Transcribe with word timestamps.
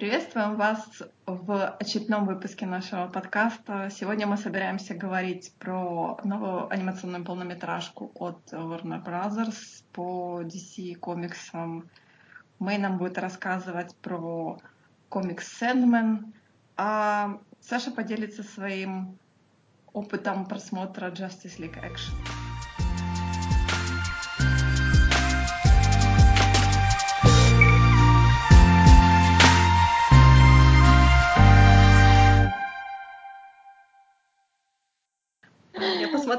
Приветствуем 0.00 0.56
вас 0.56 1.02
в 1.26 1.76
очередном 1.78 2.24
выпуске 2.24 2.64
нашего 2.64 3.06
подкаста. 3.08 3.90
Сегодня 3.90 4.26
мы 4.26 4.38
собираемся 4.38 4.94
говорить 4.94 5.52
про 5.58 6.18
новую 6.24 6.72
анимационную 6.72 7.22
полнометражку 7.22 8.10
от 8.14 8.50
Warner 8.50 9.04
Brothers 9.04 9.84
по 9.92 10.40
DC 10.40 10.94
комиксам. 10.94 11.90
Мэй 12.58 12.78
нам 12.78 12.96
будет 12.96 13.18
рассказывать 13.18 13.94
про 13.96 14.58
комикс 15.10 15.60
Sandman, 15.60 16.32
а 16.78 17.38
Саша 17.60 17.90
поделится 17.90 18.42
своим 18.42 19.18
опытом 19.92 20.46
просмотра 20.46 21.10
Justice 21.10 21.58
League 21.58 21.78
Action. 21.78 22.39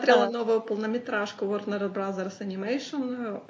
Я 0.01 0.07
посмотрела 0.07 0.31
новую 0.31 0.61
полнометражку 0.61 1.45
Warner 1.45 1.93
Brothers 1.93 2.39
Animation 2.39 3.45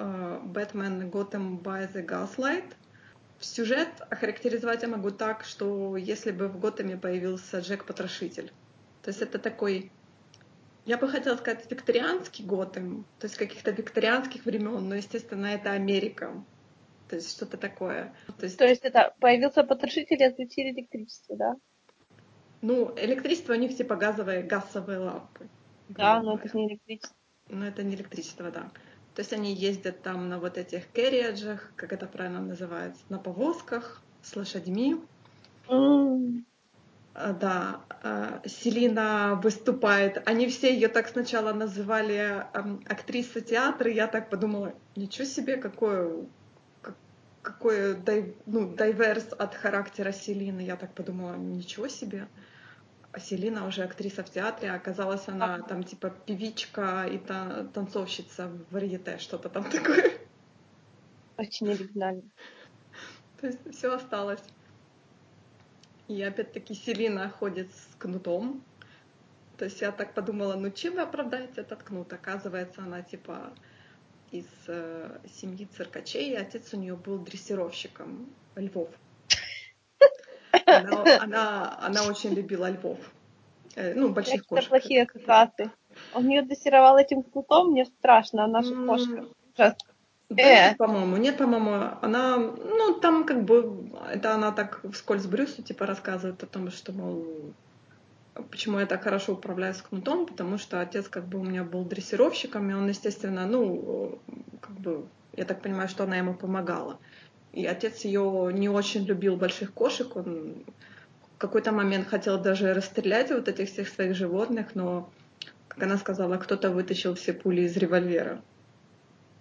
Batman 0.52 1.10
Gotham 1.10 1.62
by 1.62 1.90
the 1.90 2.06
Gaslight. 2.06 2.74
Сюжет 3.40 3.88
охарактеризовать 4.10 4.82
я 4.82 4.88
могу 4.88 5.10
так, 5.10 5.44
что 5.44 5.96
если 5.96 6.30
бы 6.30 6.48
в 6.48 6.60
Готэме 6.60 6.98
появился 6.98 7.60
Джек 7.60 7.86
Потрошитель. 7.86 8.52
То 9.02 9.08
есть 9.08 9.22
это 9.22 9.38
такой, 9.38 9.90
я 10.84 10.98
бы 10.98 11.08
хотела 11.08 11.36
сказать, 11.36 11.68
викторианский 11.70 12.44
Готэм, 12.44 13.06
то 13.18 13.26
есть 13.26 13.36
каких-то 13.38 13.70
викторианских 13.70 14.44
времен, 14.44 14.86
но, 14.86 14.94
естественно, 14.94 15.46
это 15.46 15.72
Америка. 15.72 16.44
То 17.08 17.16
есть 17.16 17.30
что-то 17.30 17.56
такое. 17.56 18.14
То 18.38 18.44
есть, 18.44 18.58
то 18.58 18.66
есть 18.66 18.84
это 18.84 19.14
появился 19.20 19.64
потрошитель 19.64 20.20
и 20.20 20.24
отключили 20.24 20.70
электричество, 20.70 21.34
да? 21.36 21.56
Ну, 22.60 22.92
электричество 22.96 23.54
у 23.54 23.56
них 23.56 23.74
типа 23.74 23.96
газовые, 23.96 24.42
газовые 24.42 24.98
лампы. 24.98 25.48
Да, 25.96 26.22
но 26.22 26.36
это 26.36 26.56
не 26.56 26.68
электричество. 26.68 27.16
Но 27.48 27.66
это 27.66 27.82
не 27.82 27.94
электричество, 27.94 28.50
да. 28.50 28.70
То 29.14 29.20
есть 29.20 29.32
они 29.32 29.54
ездят 29.54 30.02
там 30.02 30.28
на 30.28 30.38
вот 30.38 30.56
этих 30.56 30.86
керриаджах, 30.88 31.70
как 31.76 31.92
это 31.92 32.06
правильно 32.06 32.40
называется, 32.40 33.02
на 33.08 33.18
повозках 33.18 34.00
с 34.22 34.34
лошадьми. 34.36 34.96
Mm. 35.68 36.44
Да, 37.14 37.82
а, 38.02 38.40
Селина 38.46 39.38
выступает. 39.42 40.26
Они 40.26 40.48
все 40.48 40.72
ее 40.72 40.88
так 40.88 41.08
сначала 41.08 41.52
называли 41.52 42.46
актриса 42.88 43.42
театра. 43.42 43.90
Я 43.90 44.06
так 44.06 44.30
подумала, 44.30 44.72
ничего 44.96 45.26
себе, 45.26 45.56
какое 45.58 46.26
какой 47.42 47.96
ну, 48.46 48.72
дайверс 48.74 49.26
от 49.36 49.54
характера 49.54 50.12
Селины. 50.12 50.60
Я 50.60 50.76
так 50.76 50.94
подумала, 50.94 51.34
ничего 51.34 51.88
себе. 51.88 52.28
А 53.12 53.20
Селина 53.20 53.66
уже 53.66 53.82
актриса 53.84 54.24
в 54.24 54.30
театре, 54.30 54.70
а 54.70 54.76
оказалась 54.76 55.28
она 55.28 55.60
там 55.60 55.84
типа 55.84 56.10
певичка 56.10 57.04
и 57.04 57.18
та, 57.18 57.64
танцовщица 57.64 58.48
в 58.48 58.72
варьете, 58.72 59.18
что-то 59.18 59.50
там 59.50 59.64
такое. 59.70 60.12
Очень 61.36 61.70
оригинально. 61.70 62.22
То 63.40 63.48
есть 63.48 63.58
все 63.70 63.92
осталось. 63.92 64.42
И 66.08 66.22
опять-таки 66.22 66.74
Селина 66.74 67.28
ходит 67.28 67.70
с 67.72 67.96
кнутом. 67.98 68.62
То 69.58 69.66
есть 69.66 69.80
я 69.82 69.92
так 69.92 70.14
подумала, 70.14 70.54
ну 70.54 70.70
чем 70.70 70.94
вы 70.94 71.02
оправдаете 71.02 71.60
этот 71.60 71.82
кнут? 71.82 72.12
Оказывается, 72.12 72.82
она 72.82 73.02
типа 73.02 73.52
из 74.30 74.46
э, 74.66 75.18
семьи 75.28 75.66
циркачей, 75.76 76.32
и 76.32 76.36
отец 76.36 76.72
у 76.72 76.78
нее 76.78 76.96
был 76.96 77.18
дрессировщиком 77.18 78.32
львов. 78.56 78.88
Она, 80.78 81.22
она, 81.22 81.78
она 81.82 82.02
очень 82.04 82.34
любила 82.34 82.70
львов. 82.70 82.98
Э, 83.74 83.94
ну, 83.94 84.10
больших 84.10 84.46
кошек. 84.46 84.68
плохие 84.68 85.04
ассоциации. 85.04 85.70
Он 86.14 86.28
ее 86.28 86.42
дрессировал 86.42 86.96
этим 86.96 87.22
кнутом, 87.22 87.70
мне 87.70 87.84
страшно, 87.84 88.44
она 88.44 88.62
же 88.62 88.74
кошка. 88.86 89.24
Ужасно. 89.54 89.92
Да, 90.28 90.70
э. 90.70 90.76
по-моему, 90.76 91.16
нет, 91.16 91.36
по-моему, 91.36 91.90
она, 92.00 92.38
ну, 92.38 92.94
там 93.00 93.24
как 93.24 93.44
бы, 93.44 93.90
это 94.10 94.34
она 94.34 94.52
так 94.52 94.80
вскользь 94.92 95.26
Брюсу, 95.26 95.62
типа, 95.62 95.84
рассказывает 95.86 96.42
о 96.42 96.46
том, 96.46 96.70
что, 96.70 96.92
мол, 96.92 97.52
почему 98.50 98.78
я 98.78 98.86
так 98.86 99.02
хорошо 99.02 99.34
управляю 99.34 99.74
с 99.74 99.82
кнутом, 99.82 100.26
потому 100.26 100.56
что 100.58 100.80
отец 100.80 101.08
как 101.08 101.26
бы 101.26 101.38
у 101.38 101.44
меня 101.44 101.64
был 101.64 101.84
дрессировщиком, 101.84 102.70
и 102.70 102.74
он, 102.74 102.88
естественно, 102.88 103.46
ну, 103.46 104.18
как 104.60 104.72
бы, 104.72 105.06
я 105.34 105.44
так 105.44 105.60
понимаю, 105.60 105.88
что 105.88 106.04
она 106.04 106.16
ему 106.16 106.34
помогала. 106.34 106.98
И 107.52 107.66
отец 107.66 108.04
ее 108.04 108.50
не 108.52 108.68
очень 108.68 109.04
любил 109.04 109.36
больших 109.36 109.72
кошек. 109.74 110.16
Он 110.16 110.64
в 111.36 111.38
какой-то 111.38 111.72
момент 111.72 112.08
хотел 112.08 112.40
даже 112.40 112.72
расстрелять 112.72 113.30
вот 113.30 113.48
этих 113.48 113.68
всех 113.68 113.88
своих 113.88 114.14
животных, 114.14 114.74
но, 114.74 115.10
как 115.68 115.82
она 115.82 115.98
сказала, 115.98 116.38
кто-то 116.38 116.70
вытащил 116.70 117.14
все 117.14 117.32
пули 117.32 117.62
из 117.62 117.76
револьвера. 117.76 118.40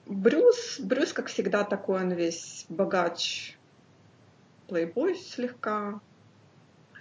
Брюс, 0.05 0.79
Брюс, 0.79 1.13
как 1.13 1.27
всегда, 1.27 1.63
такой 1.63 2.01
он 2.01 2.11
весь 2.11 2.65
богач, 2.67 3.55
плейбой 4.67 5.15
слегка, 5.15 6.01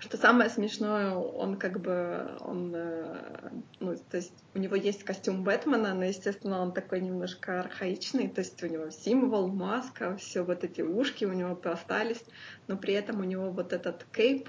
что 0.00 0.16
самое 0.16 0.48
смешное, 0.48 1.14
он 1.14 1.56
как 1.56 1.80
бы, 1.80 2.30
он, 2.40 2.72
э, 2.74 3.50
ну, 3.80 3.94
то 4.10 4.16
есть 4.16 4.32
у 4.54 4.58
него 4.58 4.74
есть 4.74 5.04
костюм 5.04 5.44
Бэтмена, 5.44 5.92
но, 5.92 6.04
естественно, 6.04 6.62
он 6.62 6.72
такой 6.72 7.00
немножко 7.00 7.60
архаичный, 7.60 8.28
то 8.28 8.40
есть 8.40 8.62
у 8.62 8.66
него 8.66 8.88
символ, 8.90 9.48
маска, 9.48 10.16
все 10.16 10.42
вот 10.42 10.64
эти 10.64 10.80
ушки 10.80 11.26
у 11.26 11.32
него 11.32 11.58
остались, 11.64 12.24
но 12.66 12.78
при 12.78 12.94
этом 12.94 13.20
у 13.20 13.24
него 13.24 13.50
вот 13.50 13.74
этот 13.74 14.06
кейп, 14.10 14.48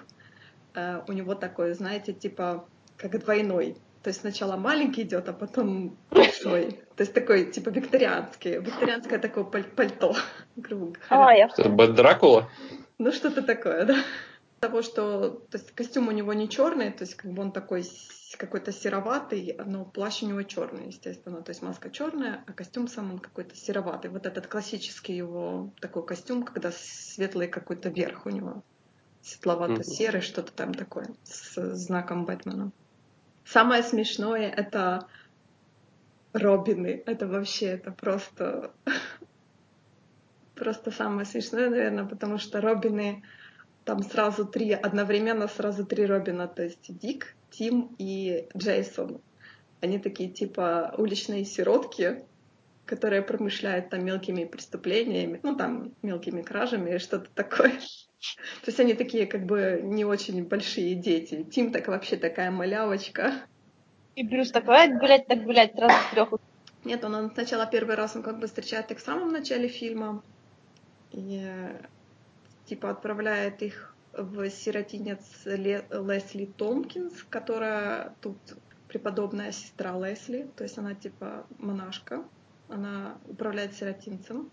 э, 0.73 1.01
у 1.05 1.11
него 1.11 1.35
такой, 1.35 1.73
знаете, 1.73 2.13
типа, 2.13 2.65
как 2.95 3.19
двойной. 3.19 3.75
То 4.03 4.07
есть 4.07 4.21
сначала 4.21 4.55
маленький 4.55 5.03
идет, 5.03 5.27
а 5.27 5.33
потом 5.33 5.97
большой. 6.09 6.71
То 6.95 7.01
есть 7.01 7.13
такой, 7.13 7.51
типа, 7.51 7.69
викторианский. 7.69 8.57
Викторианское 8.57 9.19
такое 9.19 9.43
пальто, 9.43 10.15
грубо 10.55 10.93
говоря. 11.09 11.27
А, 11.27 11.33
я... 11.33 11.45
Это 11.45 11.87
Дракула? 11.89 12.49
Ну, 12.97 13.11
что-то 13.11 13.43
такое, 13.43 13.85
да 13.85 13.95
того, 14.61 14.83
что 14.83 15.31
то 15.49 15.57
есть, 15.57 15.71
костюм 15.71 16.07
у 16.07 16.11
него 16.11 16.33
не 16.33 16.47
черный, 16.47 16.91
то 16.91 17.03
есть 17.03 17.15
как 17.15 17.31
бы 17.31 17.41
он 17.41 17.51
такой 17.51 17.83
какой-то 18.37 18.71
сероватый, 18.71 19.57
но 19.65 19.83
плащ 19.85 20.21
у 20.21 20.27
него 20.27 20.43
черный, 20.43 20.87
естественно, 20.87 21.41
то 21.41 21.49
есть 21.49 21.63
маска 21.63 21.89
черная, 21.89 22.43
а 22.47 22.53
костюм 22.53 22.87
сам 22.87 23.11
он 23.11 23.19
какой-то 23.19 23.55
сероватый. 23.55 24.11
Вот 24.11 24.27
этот 24.27 24.45
классический 24.45 25.15
его 25.15 25.73
такой 25.81 26.05
костюм, 26.05 26.43
когда 26.43 26.71
светлый 26.71 27.47
какой-то 27.47 27.89
верх 27.89 28.27
у 28.27 28.29
него, 28.29 28.63
светловато-серый, 29.23 30.21
что-то 30.21 30.53
там 30.53 30.75
такое, 30.75 31.07
с 31.23 31.75
знаком 31.75 32.25
Бэтмена. 32.25 32.71
Самое 33.43 33.81
смешное— 33.81 34.47
это 34.55 35.07
Робины. 36.33 37.01
Это 37.07 37.27
вообще, 37.27 37.65
это 37.65 37.91
просто... 37.91 38.71
просто 40.55 40.91
самое 40.91 41.25
смешное, 41.25 41.69
наверное, 41.69 42.05
потому 42.05 42.37
что 42.37 42.61
Робины 42.61 43.23
там 43.83 44.03
сразу 44.03 44.45
три, 44.45 44.71
одновременно 44.71 45.47
сразу 45.47 45.85
три 45.85 46.05
Робина, 46.05 46.47
то 46.47 46.63
есть 46.63 46.97
Дик, 46.97 47.35
Тим 47.49 47.95
и 47.97 48.47
Джейсон. 48.55 49.21
Они 49.81 49.97
такие 49.97 50.29
типа 50.29 50.93
уличные 50.97 51.43
сиротки, 51.45 52.23
которые 52.85 53.21
промышляют 53.21 53.89
там 53.89 54.05
мелкими 54.05 54.45
преступлениями, 54.45 55.39
ну 55.43 55.55
там 55.55 55.93
мелкими 56.01 56.41
кражами 56.41 56.95
и 56.95 56.99
что-то 56.99 57.29
такое. 57.33 57.71
То 58.61 58.67
есть 58.67 58.79
они 58.79 58.93
такие 58.93 59.25
как 59.25 59.45
бы 59.45 59.79
не 59.83 60.05
очень 60.05 60.43
большие 60.45 60.93
дети. 60.93 61.43
Тим 61.43 61.71
так 61.71 61.87
вообще 61.87 62.17
такая 62.17 62.51
малявочка. 62.51 63.33
И 64.15 64.23
Брюс 64.23 64.51
такой, 64.51 64.89
гулять 64.99 65.25
так 65.25 65.43
гулять, 65.43 65.73
раз 65.75 65.93
трех. 66.11 66.33
Нет, 66.83 67.03
он, 67.03 67.15
он 67.15 67.31
сначала 67.31 67.65
первый 67.65 67.95
раз 67.95 68.15
он 68.15 68.23
как 68.23 68.39
бы 68.39 68.47
встречает 68.47 68.91
их 68.91 68.99
в 68.99 69.03
самом 69.03 69.31
начале 69.31 69.67
фильма. 69.67 70.21
И 71.11 71.43
типа 72.71 72.89
отправляет 72.89 73.61
их 73.61 73.93
в 74.13 74.49
сиротинец 74.49 75.19
Лесли 75.43 76.45
Томпкинс, 76.45 77.23
которая 77.29 78.15
тут 78.21 78.37
преподобная 78.87 79.51
сестра 79.51 79.91
Лесли, 79.99 80.49
то 80.55 80.63
есть 80.63 80.77
она 80.77 80.95
типа 80.95 81.45
монашка, 81.59 82.23
она 82.69 83.17
управляет 83.27 83.73
сиротинцем. 83.73 84.49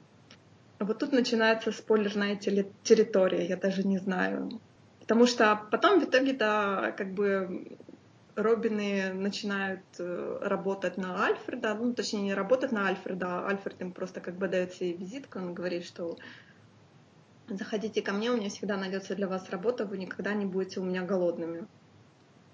Вот 0.80 0.98
тут 0.98 1.12
начинается 1.12 1.70
спойлерная 1.70 2.34
территория, 2.34 3.46
я 3.46 3.56
даже 3.56 3.86
не 3.86 3.98
знаю. 3.98 4.60
Потому 4.98 5.26
что 5.26 5.60
потом 5.70 6.00
в 6.00 6.04
итоге, 6.04 6.32
да, 6.32 6.92
как 6.96 7.14
бы 7.14 7.76
Робины 8.34 9.12
начинают 9.12 9.84
э, 10.00 10.38
работать 10.42 10.96
на 10.96 11.24
Альфреда, 11.24 11.74
ну, 11.74 11.94
точнее, 11.94 12.22
не 12.22 12.34
работать 12.34 12.72
на 12.72 12.86
Альфреда, 12.88 13.26
а 13.26 13.48
Альфред 13.48 13.80
им 13.80 13.92
просто 13.92 14.20
как 14.20 14.36
бы 14.36 14.48
дает 14.48 14.74
себе 14.74 14.92
визитку, 14.92 15.38
он 15.38 15.54
говорит, 15.54 15.84
что 15.84 16.16
заходите 17.56 18.02
ко 18.02 18.12
мне, 18.12 18.30
у 18.30 18.36
меня 18.36 18.50
всегда 18.50 18.76
найдется 18.76 19.14
для 19.14 19.28
вас 19.28 19.48
работа, 19.50 19.86
вы 19.86 19.98
никогда 19.98 20.34
не 20.34 20.46
будете 20.46 20.80
у 20.80 20.84
меня 20.84 21.02
голодными. 21.02 21.66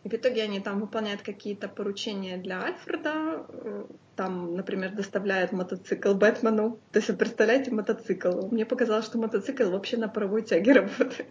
И 0.05 0.09
в 0.09 0.15
итоге 0.15 0.43
они 0.43 0.61
там 0.61 0.81
выполняют 0.81 1.23
какие-то 1.23 1.67
поручения 1.67 2.37
для 2.37 2.63
Альфреда, 2.63 3.47
э, 3.49 3.85
там, 4.17 4.55
например, 4.55 4.95
доставляют 4.95 5.53
мотоцикл 5.53 6.13
Бэтмену. 6.13 6.79
То 6.93 6.99
есть 6.99 7.09
вы 7.09 7.17
представляете 7.17 7.71
мотоцикл? 7.71 8.49
Мне 8.49 8.67
показалось, 8.67 9.07
что 9.07 9.19
мотоцикл 9.19 9.71
вообще 9.71 9.97
на 9.97 10.09
паровой 10.09 10.43
тяге 10.43 10.73
работает. 10.73 11.27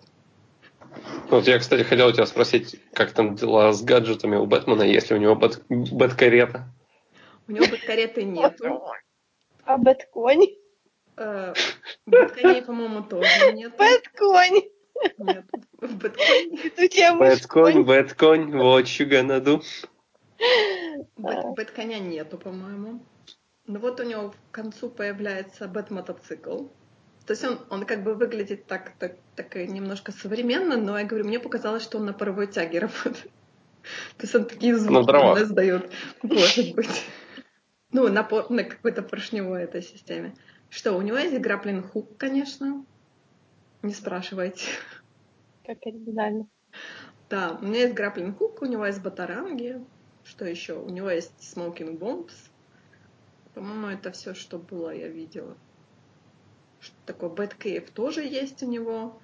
Вот 1.29 1.47
я, 1.47 1.59
кстати, 1.59 1.83
хотел 1.83 2.07
у 2.07 2.11
тебя 2.11 2.25
спросить, 2.25 2.79
как 2.93 3.11
там 3.11 3.35
дела 3.35 3.71
с 3.73 3.83
гаджетами 3.83 4.35
у 4.35 4.45
Бэтмена, 4.45 4.83
если 4.83 5.13
у 5.13 5.17
него 5.17 5.35
бэт, 5.35 5.63
бэт-карета? 5.69 6.65
У 7.47 7.51
него 7.51 7.65
бэт-кареты 7.67 8.23
нету. 8.23 8.81
А 9.65 9.77
Бэтконь? 9.77 10.47
Э, 11.17 11.53
Бэтконей, 12.05 12.61
по-моему, 12.61 13.03
тоже 13.03 13.53
нет. 13.53 13.73
Бэтконь! 13.77 14.63
Нет, 15.17 15.45
бэтконь. 15.81 17.17
Бэтконь, 17.17 17.83
бэтконь, 17.83 18.51
gonna 18.51 19.39
do? 19.41 19.61
Бэт, 21.17 21.45
бэтконя 21.55 21.99
нету, 21.99 22.37
по-моему. 22.37 23.03
Ну 23.65 23.79
вот 23.79 23.99
у 23.99 24.03
него 24.03 24.31
к 24.31 24.51
концу 24.51 24.89
появляется 24.89 25.67
бэт-мотоцикл. 25.67 26.67
То 27.25 27.31
есть 27.31 27.43
он, 27.45 27.59
он 27.69 27.85
как 27.85 28.03
бы 28.03 28.15
выглядит 28.15 28.65
так, 28.65 28.91
так, 28.99 29.15
так 29.35 29.55
немножко 29.55 30.11
современно, 30.11 30.75
но 30.75 30.99
я 30.99 31.05
говорю, 31.05 31.25
мне 31.25 31.39
показалось, 31.39 31.83
что 31.83 31.97
он 31.97 32.05
на 32.05 32.13
паровой 32.13 32.47
тяге 32.47 32.79
работает. 32.79 33.31
То 34.17 34.23
есть 34.23 34.35
он 34.35 34.45
такие 34.45 34.75
звуки 34.75 35.09
издает. 35.41 35.91
Может 36.21 36.75
быть. 36.75 37.05
Ну, 37.91 38.07
на, 38.09 38.27
на 38.49 38.63
какой-то 38.63 39.03
поршневой 39.03 39.63
этой 39.63 39.81
системе. 39.81 40.35
Что, 40.73 40.93
у 40.93 41.01
него 41.03 41.17
есть 41.17 41.37
граплин 41.37 41.83
хук, 41.83 42.17
конечно. 42.17 42.83
Не 43.83 43.93
спрашивайте. 43.93 44.65
Как 45.63 45.77
оригинально. 45.85 46.47
Да, 47.29 47.59
у 47.61 47.65
меня 47.65 47.81
есть 47.81 47.93
граплин 47.93 48.33
хук, 48.33 48.59
у 48.63 48.65
него 48.65 48.83
есть 48.87 48.99
батаранги. 48.99 49.85
Что 50.23 50.45
еще? 50.45 50.79
У 50.79 50.89
него 50.89 51.11
есть 51.11 51.31
smoking 51.39 51.99
bombs. 51.99 52.33
По-моему, 53.53 53.85
это 53.85 54.11
все, 54.11 54.33
что 54.33 54.57
было, 54.57 54.89
я 54.89 55.09
видела. 55.09 55.55
Что 56.79 56.95
такое 57.05 57.29
Cave 57.29 57.91
тоже 57.93 58.23
есть 58.23 58.63
у 58.63 58.67
него. 58.67 59.21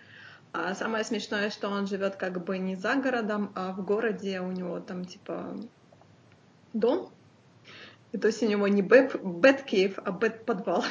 А 0.54 0.76
самое 0.76 1.04
смешное, 1.04 1.50
что 1.50 1.70
он 1.70 1.88
живет 1.88 2.16
как 2.16 2.46
бы 2.46 2.60
не 2.60 2.76
за 2.76 2.94
городом, 2.94 3.52
а 3.56 3.72
в 3.72 3.84
городе 3.84 4.40
у 4.40 4.52
него 4.52 4.82
там 4.82 5.04
типа 5.04 5.58
дом. 6.74 7.12
И 8.12 8.20
то 8.20 8.28
есть 8.28 8.44
у 8.44 8.48
него 8.48 8.68
не 8.68 8.84
bad 8.84 9.66
Cave, 9.66 10.00
а 10.06 10.12
Bad 10.12 10.46
подвал. 10.46 10.84
О, 10.84 10.86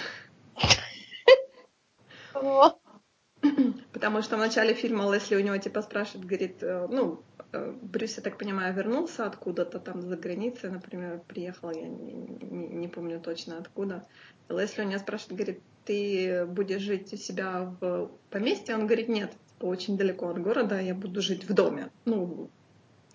Потому 3.92 4.22
что 4.22 4.36
в 4.36 4.40
начале 4.40 4.74
фильма 4.74 5.12
Лесли 5.12 5.36
у 5.36 5.40
него 5.40 5.56
типа 5.58 5.82
спрашивает, 5.82 6.26
говорит, 6.26 6.62
э, 6.62 6.86
ну, 6.90 7.22
э, 7.52 7.72
Брюс, 7.82 8.16
я 8.16 8.22
так 8.22 8.36
понимаю, 8.38 8.74
вернулся 8.74 9.26
откуда-то 9.26 9.78
там 9.78 10.02
за 10.02 10.16
границей, 10.16 10.70
например, 10.70 11.20
приехал, 11.26 11.70
я 11.70 11.88
не, 11.88 12.12
не- 12.12 12.68
не 12.68 12.88
помню 12.88 13.20
точно 13.20 13.58
откуда. 13.58 14.06
Лесли 14.48 14.82
у 14.82 14.86
него 14.86 14.98
спрашивает, 14.98 15.36
говорит, 15.36 15.62
ты 15.84 16.44
будешь 16.46 16.82
жить 16.82 17.12
у 17.12 17.16
себя 17.16 17.74
в 17.80 18.10
поместье? 18.30 18.74
Он 18.74 18.86
говорит, 18.86 19.08
нет, 19.08 19.32
типа, 19.48 19.66
очень 19.66 19.96
далеко 19.96 20.28
от 20.28 20.40
города, 20.40 20.80
я 20.80 20.94
буду 20.94 21.22
жить 21.22 21.48
в 21.48 21.54
доме. 21.54 21.90
Ну, 22.04 22.50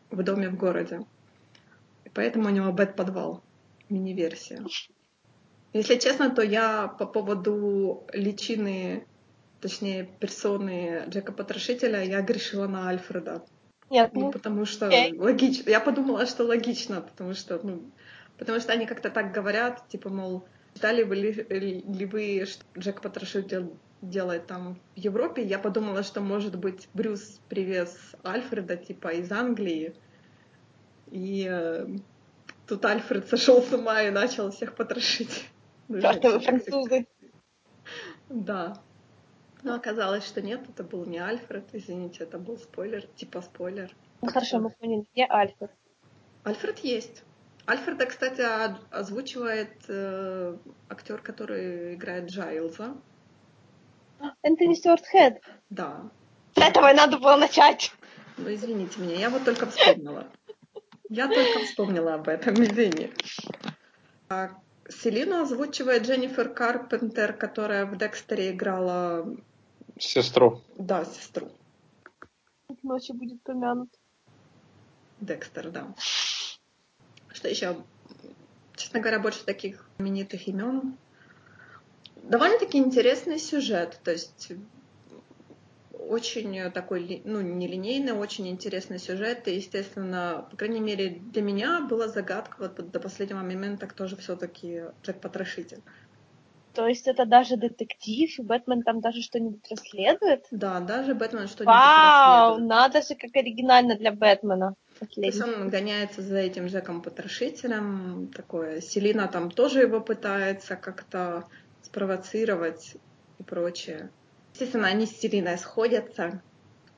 в 0.10 0.24
доме 0.24 0.50
в 0.50 0.58
городе. 0.58 1.02
И 2.06 2.10
поэтому 2.10 2.48
у 2.48 2.52
него 2.52 2.72
бэт-подвал, 2.72 3.44
мини-версия. 3.90 4.64
Если 5.74 5.96
честно, 5.98 6.30
то 6.30 6.44
я 6.44 6.88
по 6.88 7.06
поводу 7.06 8.04
личины, 8.14 9.06
точнее, 9.60 10.08
персоны 10.20 11.04
Джека 11.08 11.32
Потрошителя, 11.32 12.04
я 12.04 12.22
грешила 12.22 12.68
на 12.68 12.88
Альфреда. 12.90 13.44
Нет, 13.90 14.12
Ну, 14.14 14.22
ну, 14.22 14.32
потому 14.32 14.66
что 14.66 14.88
окей. 14.88 15.18
логично. 15.18 15.70
Я 15.70 15.80
подумала, 15.80 16.26
что 16.26 16.44
логично, 16.46 17.02
потому 17.02 17.34
что, 17.34 17.60
ну, 17.64 17.82
потому 18.38 18.60
что 18.60 18.72
они 18.72 18.86
как-то 18.86 19.10
так 19.10 19.32
говорят, 19.32 19.88
типа, 19.90 20.10
мол, 20.10 20.46
читали 20.76 21.04
вы 21.04 21.16
ли, 21.16 21.32
ли 21.50 22.06
вы, 22.06 22.46
что 22.46 22.64
Джек 22.78 23.02
Потрошитель 23.02 23.72
делает 24.02 24.46
там 24.48 24.76
в 24.96 25.00
Европе? 25.00 25.44
Я 25.44 25.58
подумала, 25.60 26.04
что, 26.04 26.22
может 26.22 26.56
быть, 26.58 26.88
Брюс 26.94 27.40
привез 27.50 27.98
Альфреда, 28.24 28.78
типа, 28.78 29.10
из 29.10 29.32
Англии, 29.32 29.96
и 31.12 31.48
э, 31.50 31.88
тут 32.68 32.86
Альфред 32.86 33.28
сошел 33.28 33.62
с 33.62 33.72
ума 33.74 34.04
и 34.04 34.12
начал 34.12 34.52
всех 34.52 34.76
потрошить. 34.76 35.50
Как 35.90 36.22
французы. 36.44 37.08
да. 38.30 38.82
Но 39.64 39.76
оказалось, 39.76 40.26
что 40.26 40.42
нет, 40.42 40.62
это 40.68 40.84
был 40.84 41.06
не 41.06 41.20
Альфред, 41.20 41.70
извините, 41.72 42.24
это 42.24 42.38
был 42.38 42.58
спойлер, 42.58 43.06
типа 43.16 43.42
спойлер. 43.42 43.96
Ну 44.22 44.30
хорошо, 44.30 44.60
мы 44.60 44.70
поняли, 44.70 45.06
где 45.14 45.26
Альфред? 45.26 45.72
Альфред 46.44 46.80
есть. 46.80 47.24
Альфреда, 47.66 48.06
кстати, 48.06 48.42
озвучивает 48.92 49.84
э, 49.88 50.58
актер, 50.90 51.22
который 51.22 51.96
играет 51.96 52.30
Джайлза. 52.30 52.96
Энтони 54.42 54.74
Стюарт 54.74 55.06
Хэт. 55.06 55.42
Да. 55.70 56.10
С 56.56 56.62
этого 56.62 56.92
и 56.92 56.96
надо 56.96 57.18
было 57.20 57.38
начать. 57.38 57.94
Ну, 58.38 58.54
извините 58.54 59.00
меня, 59.00 59.16
я 59.16 59.30
вот 59.30 59.46
только 59.46 59.66
вспомнила. 59.68 60.28
Я 61.10 61.28
только 61.28 61.60
вспомнила 61.60 62.16
об 62.16 62.28
этом, 62.28 62.56
извини. 62.56 63.12
А 64.30 64.50
Селину 64.90 65.42
озвучивает 65.42 66.04
Дженнифер 66.04 66.50
Карпентер, 66.54 67.34
которая 67.34 67.86
в 67.86 67.98
Декстере 67.98 68.52
играла, 68.52 69.26
Сестру. 69.98 70.62
да, 70.78 71.06
сестру. 71.06 71.52
Ночью 72.82 73.16
будет 73.16 73.42
помянут. 73.44 73.90
Декстер, 75.22 75.70
да. 75.70 75.94
Что 77.30 77.48
еще? 77.48 77.78
Честно 78.76 79.00
говоря, 79.00 79.20
больше 79.20 79.46
таких 79.46 79.88
знаменитых 79.98 80.48
имен. 80.48 80.98
Довольно-таки 82.24 82.78
интересный 82.78 83.40
сюжет. 83.40 84.00
То 84.04 84.12
есть 84.12 84.52
очень 86.10 86.72
такой, 86.72 87.22
ну, 87.26 87.42
нелинейный, 87.42 88.14
очень 88.14 88.48
интересный 88.48 89.00
сюжет. 89.00 89.48
И, 89.48 89.56
естественно, 89.56 90.48
по 90.52 90.58
крайней 90.58 90.80
мере, 90.80 91.22
для 91.32 91.42
меня 91.42 91.82
была 91.82 92.08
загадка 92.08 92.56
вот 92.60 92.92
до 92.92 93.00
последнего 93.00 93.40
момента, 93.40 93.88
кто 93.88 94.08
же 94.08 94.16
все-таки 94.16 94.84
Джек 95.04 95.20
Потрошитель. 95.20 95.82
То 96.74 96.88
есть 96.88 97.08
это 97.08 97.26
даже 97.26 97.56
детектив, 97.56 98.40
и 98.40 98.42
Бэтмен 98.42 98.82
там 98.82 99.00
даже 99.00 99.22
что-нибудь 99.22 99.64
расследует? 99.70 100.46
Да, 100.50 100.80
даже 100.80 101.14
Бэтмен 101.14 101.48
что-нибудь 101.48 101.68
Вау, 101.76 102.50
расследует. 102.54 102.70
надо 102.70 103.02
же, 103.02 103.16
как 103.16 103.36
оригинально 103.36 103.96
для 103.96 104.12
Бэтмена. 104.12 104.76
То 105.00 105.22
есть 105.22 105.42
он 105.42 105.70
гоняется 105.70 106.22
за 106.22 106.38
этим 106.38 106.68
Джеком 106.68 107.02
Потрошителем. 107.02 108.32
Такое. 108.36 108.82
Селина 108.82 109.28
там 109.28 109.52
тоже 109.52 109.82
его 109.82 110.02
пытается 110.02 110.76
как-то 110.76 111.46
спровоцировать 111.84 112.96
и 113.38 113.44
прочее. 113.44 114.10
Естественно, 114.54 114.88
они 114.88 115.06
с 115.06 115.20
Селиной 115.20 115.58
сходятся. 115.58 116.42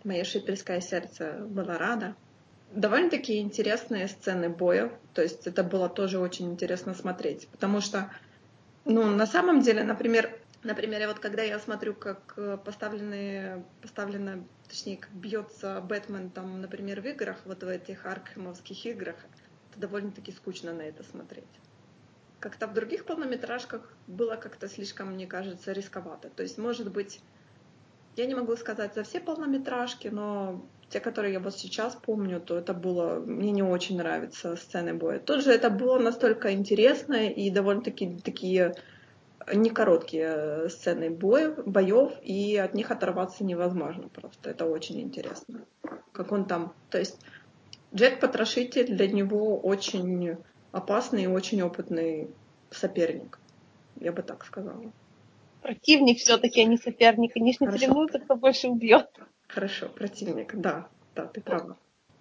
Мое 0.04 0.24
шипельское 0.24 0.82
сердце 0.82 1.34
было 1.48 1.78
рада. 1.78 2.16
Довольно-таки 2.72 3.40
интересные 3.40 4.08
сцены 4.08 4.50
боя. 4.50 4.92
То 5.14 5.22
есть 5.22 5.48
это 5.48 5.64
было 5.64 5.90
тоже 5.90 6.20
очень 6.20 6.52
интересно 6.52 6.94
смотреть. 6.94 7.48
Потому 7.48 7.80
что, 7.80 8.12
ну, 8.84 9.06
на 9.06 9.26
самом 9.26 9.62
деле, 9.62 9.84
например, 9.84 10.38
Например, 10.66 11.08
вот 11.08 11.20
когда 11.20 11.44
я 11.44 11.60
смотрю, 11.60 11.94
как 11.94 12.34
э, 12.38 12.58
поставлены, 12.58 13.64
поставлено, 13.84 14.44
точнее, 14.68 14.98
как 14.98 15.12
бьется 15.12 15.80
Бэтмен 15.80 16.32
там, 16.32 16.60
например, 16.60 17.02
в 17.02 17.06
играх, 17.06 17.38
вот 17.46 17.62
в 17.62 17.68
этих 17.68 18.08
аркхемовских 18.08 18.84
играх, 18.88 19.16
это 19.70 19.82
довольно-таки 19.82 20.32
скучно 20.32 20.74
на 20.74 20.82
это 20.82 21.04
смотреть. 21.04 21.46
Как-то 22.40 22.66
в 22.66 22.74
других 22.74 23.06
полнометражках 23.06 23.94
было 24.08 24.38
как-то 24.38 24.68
слишком, 24.68 25.14
мне 25.14 25.28
кажется, 25.28 25.72
рисковато. 25.72 26.32
То 26.32 26.42
есть, 26.42 26.58
может 26.58 26.92
быть, 26.92 27.22
я 28.16 28.26
не 28.26 28.36
могу 28.36 28.56
сказать 28.56 28.94
за 28.96 29.04
все 29.04 29.20
полнометражки, 29.20 30.08
но 30.08 30.66
те, 30.90 31.00
которые 31.00 31.34
я 31.34 31.40
вот 31.40 31.56
сейчас 31.56 31.96
помню, 31.96 32.40
то 32.40 32.58
это 32.58 32.74
было... 32.74 33.20
Мне 33.20 33.52
не 33.52 33.64
очень 33.64 33.98
нравятся 33.98 34.56
сцены 34.56 34.94
боя. 34.94 35.20
Тут 35.20 35.44
же 35.44 35.52
это 35.52 35.70
было 35.70 36.00
настолько 36.00 36.54
интересно 36.54 37.28
и 37.28 37.50
довольно-таки 37.50 38.18
такие 38.24 38.74
не 39.54 39.70
короткие 39.70 40.70
сцены 40.70 41.10
боев, 41.10 41.66
боев, 41.66 42.14
и 42.24 42.58
от 42.58 42.74
них 42.74 42.92
оторваться 42.92 43.44
невозможно 43.44 44.10
просто. 44.10 44.50
Это 44.50 44.66
очень 44.66 45.02
интересно. 45.02 45.66
Как 46.12 46.32
он 46.32 46.46
там... 46.46 46.74
То 46.90 47.00
есть 47.00 47.20
Джек 47.94 48.20
Потрошитель 48.20 48.96
для 48.96 49.08
него 49.08 49.60
очень 49.60 50.38
опасный 50.72 51.24
и 51.24 51.28
очень 51.28 51.62
опытный 51.62 52.30
соперник. 52.72 53.40
Я 54.00 54.12
бы 54.12 54.22
так 54.22 54.46
сказала. 54.46 54.92
Противник 55.66 56.20
все-таки, 56.20 56.62
а 56.62 56.66
не 56.66 56.78
соперник. 56.78 57.32
Они 57.36 57.52
ж 57.52 57.60
не 57.60 57.66
Хорошо. 57.66 57.80
соревнуются, 57.80 58.20
кто 58.20 58.36
больше 58.36 58.68
убьет. 58.68 59.10
Хорошо, 59.48 59.90
противник, 59.90 60.54
да, 60.54 60.88
да, 61.16 61.26
ты 61.26 61.42
права. 61.42 61.76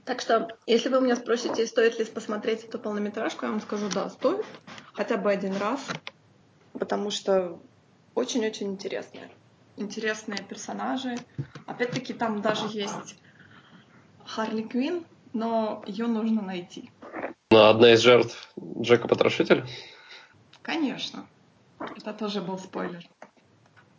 Так 0.06 0.22
что, 0.22 0.48
если 0.66 0.88
вы 0.88 1.02
меня 1.02 1.14
спросите, 1.14 1.66
стоит 1.66 1.98
ли 1.98 2.06
посмотреть 2.06 2.64
эту 2.64 2.78
полнометражку, 2.78 3.44
я 3.44 3.50
вам 3.50 3.60
скажу, 3.60 3.90
да, 3.90 4.08
стоит. 4.08 4.46
Хотя 4.94 5.18
бы 5.18 5.30
один 5.30 5.54
раз. 5.58 5.78
Потому 6.72 7.10
что 7.10 7.60
очень-очень 8.14 8.68
интересные. 8.68 9.28
Интересные 9.76 10.38
персонажи. 10.38 11.14
Опять-таки, 11.66 12.14
там 12.14 12.40
даже 12.40 12.64
есть 12.68 13.16
Харли 14.24 14.62
Квин, 14.62 15.04
но 15.34 15.84
ее 15.86 16.06
нужно 16.06 16.40
найти. 16.40 16.90
Одна 17.50 17.92
из 17.92 18.00
жертв 18.00 18.54
Джека 18.80 19.06
Потрошителя. 19.06 19.66
Конечно. 20.62 21.26
Это 21.78 22.14
тоже 22.14 22.40
был 22.40 22.58
спойлер. 22.58 23.04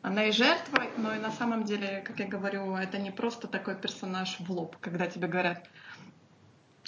Она 0.06 0.26
и 0.26 0.32
жертва, 0.32 0.84
но 0.98 1.16
и 1.16 1.18
на 1.18 1.32
самом 1.32 1.64
деле, 1.64 2.04
как 2.06 2.20
я 2.20 2.28
говорю, 2.28 2.76
это 2.76 3.00
не 3.00 3.10
просто 3.10 3.48
такой 3.48 3.76
персонаж 3.76 4.40
в 4.40 4.52
лоб, 4.52 4.78
когда 4.80 5.08
тебе 5.08 5.28
говорят, 5.28 5.68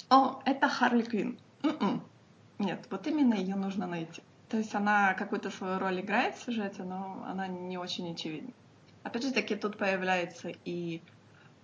о, 0.08 0.40
это 0.44 0.68
Харли 0.68 1.02
Квинн. 1.02 1.36
М-м. 1.64 2.00
Нет, 2.60 2.86
вот 2.92 3.08
именно 3.08 3.34
ее 3.34 3.56
нужно 3.56 3.88
найти. 3.88 4.22
То 4.48 4.58
есть 4.58 4.72
она 4.72 5.14
какую-то 5.14 5.50
свою 5.50 5.80
роль 5.80 6.00
играет 6.00 6.36
в 6.36 6.44
сюжете, 6.44 6.84
но 6.84 7.24
она 7.26 7.48
не 7.48 7.76
очень 7.76 8.12
очевидна. 8.12 8.52
Опять 9.02 9.24
же 9.24 9.32
таки, 9.32 9.56
тут 9.56 9.78
появляется 9.78 10.52
и 10.64 11.02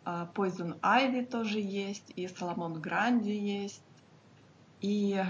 uh, 0.04 0.28
Poison 0.34 0.80
Ivy 0.80 1.24
тоже 1.24 1.60
есть, 1.60 2.12
и 2.16 2.26
Соломон 2.26 2.80
Гранди 2.80 3.30
есть, 3.30 3.84
и 4.80 5.22